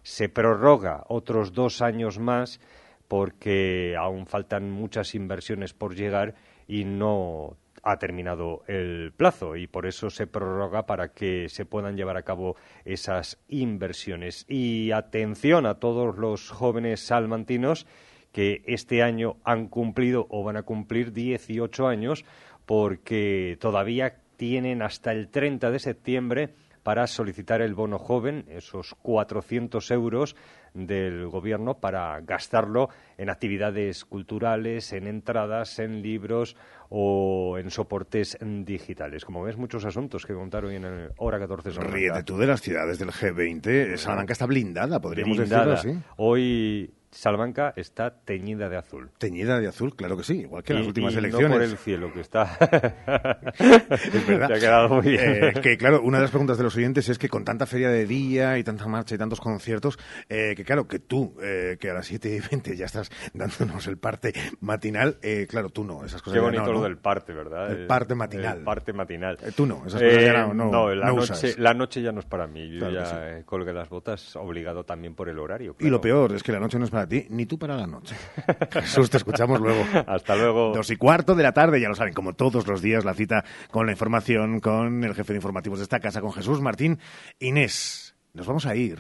Se 0.09 0.31
prorroga 0.31 1.05
otros 1.09 1.53
dos 1.53 1.83
años 1.83 2.19
más 2.19 2.61
porque 3.09 3.95
aún 3.99 4.25
faltan 4.25 4.71
muchas 4.71 5.15
inversiones 5.15 5.75
por 5.75 5.95
llegar 5.95 6.35
y 6.67 6.87
no 6.87 7.59
ha 7.83 7.99
terminado 7.99 8.63
el 8.69 9.13
plazo 9.15 9.55
y 9.55 9.67
por 9.67 9.85
eso 9.85 10.09
se 10.09 10.27
prorroga 10.27 10.87
para 10.87 11.13
que 11.13 11.51
se 11.51 11.67
puedan 11.67 11.99
llevar 11.99 12.17
a 12.17 12.23
cabo 12.23 12.57
esas 12.87 13.39
inversiones. 13.49 14.47
Y 14.49 14.93
atención 14.93 15.67
a 15.67 15.75
todos 15.75 16.17
los 16.17 16.49
jóvenes 16.49 17.01
salmantinos 17.01 17.87
que 18.33 18.63
este 18.67 19.03
año 19.03 19.37
han 19.45 19.69
cumplido 19.69 20.27
o 20.31 20.43
van 20.43 20.57
a 20.57 20.63
cumplir 20.63 21.13
18 21.13 21.87
años 21.87 22.25
porque 22.65 23.59
todavía 23.61 24.17
tienen 24.39 24.81
hasta 24.81 25.13
el 25.13 25.29
30 25.29 25.71
de 25.71 25.79
septiembre 25.79 26.55
para 26.89 27.07
solicitar 27.07 27.61
el 27.61 27.75
bono 27.75 27.99
joven, 27.99 28.47
esos 28.49 28.95
400 29.03 29.91
euros 29.91 30.35
del 30.73 31.29
gobierno 31.29 31.75
para 31.75 32.19
gastarlo 32.23 32.89
en 33.19 33.29
actividades 33.29 34.07
culturales, 34.07 34.95
en 34.95 35.07
entradas, 35.07 35.81
en 35.81 36.01
libros 36.01 36.57
o 36.89 37.59
en 37.59 37.71
soportes 37.71 38.39
digitales. 38.41 39.27
Como 39.27 39.43
ves, 39.43 39.59
muchos 39.59 39.85
asuntos 39.85 40.25
que 40.25 40.33
contar 40.33 40.65
hoy 40.65 40.77
en 40.77 40.87
el 40.87 41.11
Hora 41.19 41.39
14 41.39 41.73
Salamanca. 41.73 41.95
Ríete 41.95 42.23
tú 42.23 42.39
de 42.39 42.47
las 42.47 42.63
ciudades 42.63 42.99
del 42.99 43.11
G20. 43.11 43.99
Salamanca 43.99 44.33
está 44.33 44.47
blindada, 44.47 44.99
podríamos 44.99 45.37
Blindada. 45.37 45.73
decirlo 45.73 45.99
así. 45.99 46.05
Hoy 46.17 46.91
Salamanca 47.11 47.73
está 47.77 48.11
teñida 48.25 48.69
de 48.69 48.77
azul. 48.77 49.11
Teñida 49.19 49.59
de 49.59 49.69
azul, 49.69 49.97
claro 49.97 50.17
que 50.17 50.25
sí, 50.25 50.41
igual 50.41 50.63
que 50.63 50.73
en 50.73 50.81
las 50.81 50.89
últimas 50.89 51.13
y 51.13 51.17
no 51.17 51.21
elecciones. 51.21 51.51
por 51.53 51.63
el 51.63 51.77
cielo, 51.79 52.13
que 52.13 52.21
está... 52.21 52.57
es 53.91 54.27
verdad. 54.27 54.49
Te 54.49 54.55
ha 54.55 54.61
quedado 54.61 54.89
muy 54.89 55.03
bien. 55.13 55.45
Eh, 55.45 55.53
que 55.63 55.77
claro, 55.77 56.03
una 56.03 56.19
de 56.19 56.23
las 56.23 56.31
preguntas 56.31 56.59
de 56.59 56.65
los 56.65 56.77
oyentes 56.77 57.09
es 57.09 57.19
que 57.19 57.29
con 57.29 57.45
tanta 57.45 57.67
feria 57.67 57.89
de 57.91 58.07
día 58.07 58.59
y 58.59 58.65
tanta 58.65 58.87
marcha 58.87 59.15
y 59.15 59.19
tantos 59.19 59.41
conciertos, 59.41 59.99
eh, 60.29 60.55
que 60.57 60.65
claro, 60.65 60.87
que 60.87 60.99
tú, 60.99 61.35
eh, 61.43 61.77
que 61.81 61.91
a 61.91 61.95
las 61.95 62.07
7 62.07 62.29
y 62.29 62.41
20 62.41 62.77
ya 62.77 62.87
estás 62.87 63.11
dándonos 63.33 63.87
el 63.87 63.97
parte 63.99 64.33
matinal, 64.61 65.19
claro, 65.49 65.71
tú 65.71 65.85
no, 65.85 66.05
esas 66.05 66.23
cosas 66.23 66.39
Qué 66.39 66.41
bonito 66.45 66.65
no, 66.65 66.73
lo 66.73 66.79
¿no? 66.79 66.85
del 66.85 66.99
parte, 66.99 67.33
¿verdad? 67.33 67.71
El 67.71 67.87
parte 67.87 68.15
matinal. 68.15 68.59
El 68.59 68.65
parte 68.65 68.93
matinal. 68.93 69.39
Tú 69.57 69.67
no, 69.67 69.85
esas 69.87 70.03
cosas 70.03 70.23
ya 70.23 70.47
no- 70.47 70.55
no- 70.55 70.95
la, 70.95 71.07
no 71.07 71.17
noche, 71.17 71.33
usas. 71.33 71.59
la 71.59 71.75
noche 71.75 72.03
ya 72.03 72.13
no 72.13 72.21
es 72.21 72.27
para 72.27 72.47
mí. 72.47 72.69
Yo 72.71 72.79
Claro 72.79 72.95
ya 72.95 73.07
sí. 73.39 73.45
colgué 73.45 73.73
las 73.73 73.89
botas 73.89 74.37
obligado 74.37 74.85
también 74.85 75.15
por 75.15 75.29
el 75.29 75.39
horario. 75.39 75.77
Y 75.81 75.89
lo 75.89 76.01
peor 76.01 76.33
es 76.35 76.43
que 76.43 76.53
la 76.53 76.61
noche 76.61 76.79
no 76.79 76.85
es 76.85 76.91
para 76.91 76.98
ti, 77.07 77.27
ni 77.31 77.47
tú 77.47 77.59
para 77.59 77.77
la 77.77 77.87
noche. 77.87 78.17
Jesús, 78.73 79.11
te 79.11 79.19
escuchamos 79.19 79.61
luego. 79.61 79.85
Hasta 80.07 80.37
luego. 80.37 80.73
Dos 80.75 80.91
y 80.91 80.97
cuarto 80.97 81.35
de 81.35 81.43
la 81.43 81.53
tarde, 81.53 81.81
ya 81.81 81.89
lo 81.89 81.95
saben, 81.95 82.15
como 82.15 82.35
todos 82.35 82.67
los 82.67 82.83
días, 82.83 83.05
la 83.05 83.15
cita 83.15 83.45
con 83.71 83.87
la 83.87 83.93
información, 83.93 84.61
con 84.61 85.05
el 85.05 85.15
jefe 85.15 85.33
de 85.33 85.39
informativos 85.39 85.79
de 85.79 85.85
esta 85.85 86.01
casa, 86.01 86.21
con 86.21 86.33
Jesús 86.33 86.61
Martín 86.61 86.99
Inés. 87.39 88.15
Nos 88.35 88.47
vamos 88.47 88.67
a 88.67 88.75
ir. 88.75 88.99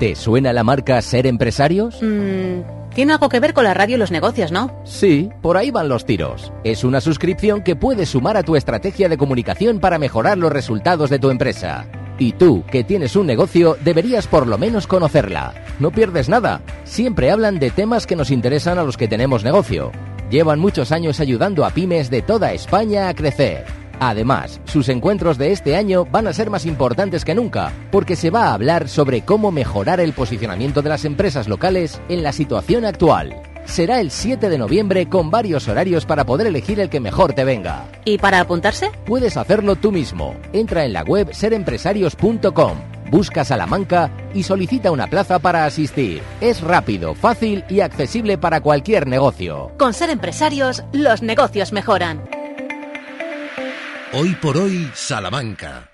¿Te 0.00 0.16
suena 0.16 0.54
la 0.54 0.64
marca 0.64 1.02
Ser 1.02 1.26
Empresarios? 1.26 2.00
Mm, 2.02 2.62
tiene 2.94 3.12
algo 3.12 3.28
que 3.28 3.38
ver 3.38 3.52
con 3.52 3.64
la 3.64 3.74
radio 3.74 3.96
y 3.96 3.98
los 3.98 4.10
negocios, 4.10 4.50
¿no? 4.50 4.80
Sí, 4.84 5.28
por 5.42 5.58
ahí 5.58 5.70
van 5.70 5.90
los 5.90 6.06
tiros. 6.06 6.54
Es 6.64 6.84
una 6.84 7.02
suscripción 7.02 7.62
que 7.62 7.76
puedes 7.76 8.08
sumar 8.08 8.38
a 8.38 8.42
tu 8.42 8.56
estrategia 8.56 9.10
de 9.10 9.18
comunicación 9.18 9.78
para 9.78 9.98
mejorar 9.98 10.38
los 10.38 10.50
resultados 10.50 11.10
de 11.10 11.18
tu 11.18 11.28
empresa. 11.28 11.86
Y 12.20 12.32
tú, 12.32 12.62
que 12.70 12.84
tienes 12.84 13.16
un 13.16 13.26
negocio, 13.26 13.78
deberías 13.82 14.26
por 14.26 14.46
lo 14.46 14.58
menos 14.58 14.86
conocerla. 14.86 15.54
No 15.78 15.90
pierdes 15.90 16.28
nada. 16.28 16.60
Siempre 16.84 17.30
hablan 17.30 17.58
de 17.58 17.70
temas 17.70 18.06
que 18.06 18.14
nos 18.14 18.30
interesan 18.30 18.78
a 18.78 18.84
los 18.84 18.98
que 18.98 19.08
tenemos 19.08 19.42
negocio. 19.42 19.90
Llevan 20.30 20.60
muchos 20.60 20.92
años 20.92 21.18
ayudando 21.18 21.64
a 21.64 21.70
pymes 21.70 22.10
de 22.10 22.20
toda 22.20 22.52
España 22.52 23.08
a 23.08 23.14
crecer. 23.14 23.64
Además, 24.00 24.60
sus 24.64 24.90
encuentros 24.90 25.38
de 25.38 25.50
este 25.50 25.76
año 25.76 26.04
van 26.04 26.26
a 26.26 26.34
ser 26.34 26.50
más 26.50 26.66
importantes 26.66 27.24
que 27.24 27.34
nunca, 27.34 27.72
porque 27.90 28.16
se 28.16 28.28
va 28.28 28.48
a 28.48 28.54
hablar 28.54 28.90
sobre 28.90 29.22
cómo 29.22 29.50
mejorar 29.50 29.98
el 29.98 30.12
posicionamiento 30.12 30.82
de 30.82 30.90
las 30.90 31.06
empresas 31.06 31.48
locales 31.48 32.02
en 32.10 32.22
la 32.22 32.32
situación 32.32 32.84
actual. 32.84 33.49
Será 33.70 34.00
el 34.00 34.10
7 34.10 34.48
de 34.48 34.58
noviembre 34.58 35.08
con 35.08 35.30
varios 35.30 35.68
horarios 35.68 36.04
para 36.04 36.24
poder 36.24 36.48
elegir 36.48 36.80
el 36.80 36.90
que 36.90 36.98
mejor 36.98 37.34
te 37.34 37.44
venga. 37.44 37.84
¿Y 38.04 38.18
para 38.18 38.40
apuntarse? 38.40 38.90
Puedes 39.06 39.36
hacerlo 39.36 39.76
tú 39.76 39.92
mismo. 39.92 40.34
Entra 40.52 40.84
en 40.84 40.92
la 40.92 41.04
web 41.04 41.32
serempresarios.com, 41.32 42.78
busca 43.12 43.44
Salamanca 43.44 44.10
y 44.34 44.42
solicita 44.42 44.90
una 44.90 45.06
plaza 45.06 45.38
para 45.38 45.66
asistir. 45.66 46.20
Es 46.40 46.60
rápido, 46.62 47.14
fácil 47.14 47.64
y 47.68 47.78
accesible 47.78 48.38
para 48.38 48.60
cualquier 48.60 49.06
negocio. 49.06 49.70
Con 49.78 49.94
ser 49.94 50.10
empresarios, 50.10 50.82
los 50.92 51.22
negocios 51.22 51.72
mejoran. 51.72 52.28
Hoy 54.12 54.34
por 54.42 54.56
hoy, 54.56 54.90
Salamanca. 54.94 55.89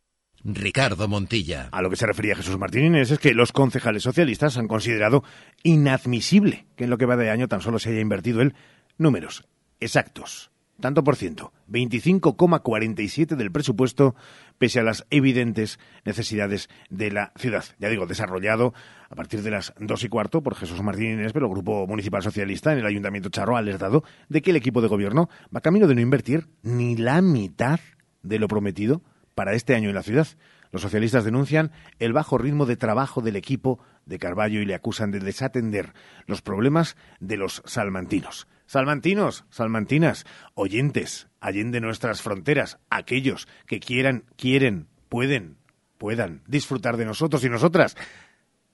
Ricardo 0.49 1.09
Montilla. 1.09 1.69
A 1.73 1.83
lo 1.83 1.91
que 1.91 1.97
se 1.97 2.07
refería 2.07 2.37
Jesús 2.37 2.57
Martín 2.57 2.85
Inés 2.85 3.11
es 3.11 3.19
que 3.19 3.35
los 3.35 3.51
concejales 3.51 4.05
socialistas 4.05 4.57
han 4.57 4.69
considerado 4.69 5.25
inadmisible 5.65 6.67
que 6.77 6.85
en 6.85 6.91
lo 6.91 6.99
que 6.99 7.07
va 7.07 7.17
de 7.17 7.31
año 7.31 7.49
tan 7.49 7.61
solo 7.61 7.81
se 7.81 7.91
haya 7.91 8.01
invertido 8.01 8.41
el 8.43 8.55
números 8.97 9.45
exactos. 9.81 10.53
Tanto 10.79 11.03
por 11.03 11.17
ciento, 11.17 11.53
25,47 11.69 13.35
del 13.35 13.51
presupuesto, 13.51 14.15
pese 14.59 14.79
a 14.79 14.83
las 14.83 15.07
evidentes 15.11 15.81
necesidades 16.05 16.69
de 16.91 17.11
la 17.11 17.33
ciudad. 17.37 17.65
Ya 17.79 17.89
digo, 17.89 18.07
desarrollado 18.07 18.75
a 19.09 19.17
partir 19.17 19.43
de 19.43 19.51
las 19.51 19.73
dos 19.81 20.05
y 20.05 20.09
cuarto 20.09 20.43
por 20.43 20.55
Jesús 20.55 20.81
Martín 20.83 21.15
Inés, 21.15 21.33
pero 21.33 21.47
el 21.47 21.53
Grupo 21.53 21.87
Municipal 21.87 22.23
Socialista 22.23 22.73
en 22.73 22.81
el 22.81 22.87
Ayuntamiento 22.87 23.31
Charro 23.31 23.57
ha 23.57 23.61
alertado 23.61 24.05
de 24.29 24.43
que 24.43 24.51
el 24.51 24.57
equipo 24.57 24.83
de 24.83 24.89
gobierno 24.89 25.29
va 25.55 25.61
camino 25.61 25.89
de 25.89 25.95
no 25.95 26.03
invertir 26.03 26.47
ni 26.63 26.95
la 26.95 27.23
mitad 27.23 27.81
de 28.23 28.39
lo 28.39 28.47
prometido 28.47 29.03
para 29.37 29.53
este 29.53 29.77
año 29.77 29.91
en 29.91 29.95
la 29.95 30.03
ciudad. 30.03 30.27
Los 30.73 30.83
socialistas 30.83 31.25
denuncian 31.25 31.71
el 32.01 32.13
bajo 32.13 32.39
ritmo 32.39 32.67
de 32.67 32.77
trabajo 32.77 33.21
del 33.21 33.37
equipo 33.37 33.79
de 34.07 34.19
Carballo 34.19 34.61
y 34.61 34.65
le 34.65 34.75
acusan 34.75 35.13
de 35.13 35.21
desatender 35.21 35.93
los 36.27 36.43
problemas 36.43 36.97
de 37.21 37.37
los 37.37 37.63
salmantinos. 37.67 38.49
Salmantinos, 38.67 39.45
salmantinas, 39.49 40.25
oyentes, 40.55 41.29
allende 41.39 41.81
nuestras 41.81 42.23
fronteras, 42.23 42.79
aquellos 42.91 43.47
que 43.67 43.79
quieran, 43.79 44.25
quieren, 44.37 44.89
pueden, 45.09 45.59
puedan 45.99 46.43
disfrutar 46.49 46.97
de 46.97 47.05
nosotros 47.05 47.45
y 47.45 47.49
nosotras. 47.49 47.97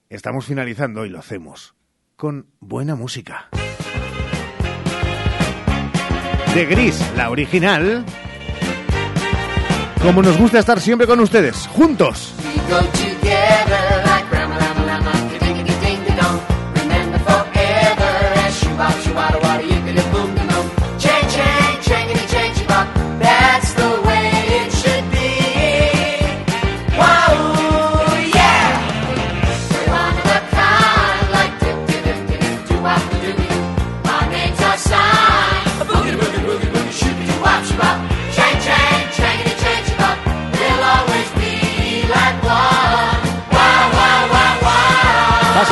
Estamos 0.09 0.45
finalizando 0.45 1.05
y 1.05 1.09
lo 1.09 1.19
hacemos 1.19 1.75
con 2.15 2.47
buena 2.59 2.95
música. 2.95 3.49
De 6.55 6.65
Gris, 6.65 7.03
la 7.15 7.29
original. 7.29 8.05
Como 10.03 10.21
nos 10.21 10.37
gusta 10.37 10.59
estar 10.59 10.81
siempre 10.81 11.07
con 11.07 11.21
ustedes, 11.21 11.65
juntos. 11.67 12.33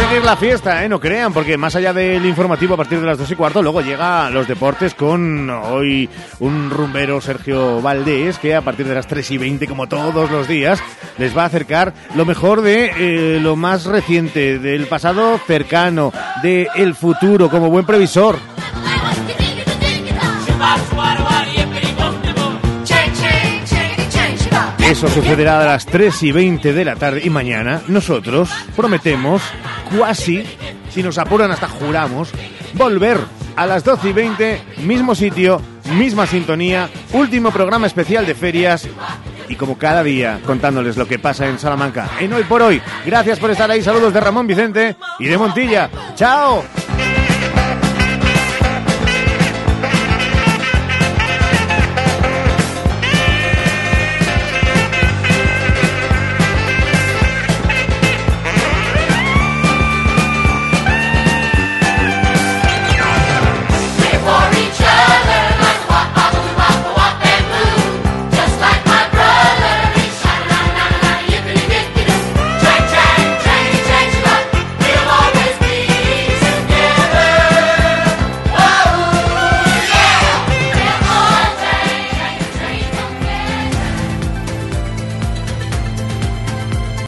Seguir 0.02 0.24
la 0.24 0.36
fiesta, 0.36 0.84
¿eh? 0.84 0.90
No 0.90 1.00
crean, 1.00 1.32
porque 1.32 1.58
más 1.58 1.76
allá 1.76 1.94
del 1.94 2.26
informativo 2.26 2.74
a 2.74 2.78
partir 2.78 3.00
de 3.00 3.06
las 3.06 3.18
dos 3.18 3.30
y 3.30 3.36
cuarto, 3.36 3.62
luego 3.62 3.82
llega 3.82 4.30
los 4.30 4.48
deportes 4.48 4.96
con 4.96 5.50
hoy 5.50 6.10
un 6.40 6.70
rumbero 6.70 7.22
Sergio 7.22 7.82
Valdés, 7.82 8.40
que 8.40 8.56
a 8.56 8.62
partir 8.62 8.88
de 8.88 8.96
las 8.96 9.06
3 9.06 9.32
y 9.32 9.38
20, 9.38 9.68
como 9.68 9.88
todos 9.88 10.32
los 10.32 10.48
días, 10.48 10.82
les 11.18 11.38
va 11.38 11.44
a 11.44 11.46
acercar 11.46 11.94
lo 12.16 12.26
mejor 12.26 12.62
de 12.62 12.92
eh, 12.98 13.40
lo 13.40 13.56
más 13.56 13.86
reciente, 13.86 14.58
del 14.58 14.88
pasado 14.88 15.40
cercano, 15.46 16.12
del 16.42 16.68
el 16.76 16.96
futuro, 16.96 17.50
como 17.50 17.70
buen 17.70 17.86
previsor. 17.86 18.40
Eso 24.92 25.08
sucederá 25.08 25.62
a 25.62 25.66
las 25.66 25.86
3 25.86 26.22
y 26.24 26.32
20 26.34 26.74
de 26.74 26.84
la 26.84 26.98
tarde 26.98 27.22
y 27.24 27.30
mañana 27.30 27.82
nosotros 27.88 28.50
prometemos, 28.76 29.42
cuasi, 29.96 30.44
si 30.90 31.02
nos 31.02 31.18
apuran 31.18 31.50
hasta 31.50 31.70
juramos, 31.70 32.30
volver 32.74 33.18
a 33.56 33.66
las 33.66 33.86
12 33.86 34.10
y 34.10 34.12
20, 34.12 34.62
mismo 34.84 35.16
sitio, 35.16 35.62
misma 35.94 36.28
sintonía, 36.28 36.90
último 37.14 37.52
programa 37.52 37.88
especial 37.88 38.26
de 38.26 38.36
ferias 38.36 38.90
y 39.48 39.56
como 39.56 39.78
cada 39.78 40.04
día 40.04 40.42
contándoles 40.46 40.98
lo 40.98 41.08
que 41.08 41.20
pasa 41.20 41.48
en 41.48 41.58
Salamanca 41.58 42.10
en 42.20 42.34
Hoy 42.34 42.44
por 42.44 42.62
Hoy. 42.62 42.82
Gracias 43.06 43.40
por 43.40 43.50
estar 43.50 43.72
ahí, 43.72 43.82
saludos 43.82 44.14
de 44.14 44.20
Ramón 44.20 44.46
Vicente 44.46 44.98
y 45.20 45.28
de 45.28 45.38
Montilla. 45.38 45.90
¡Chao! 46.16 46.66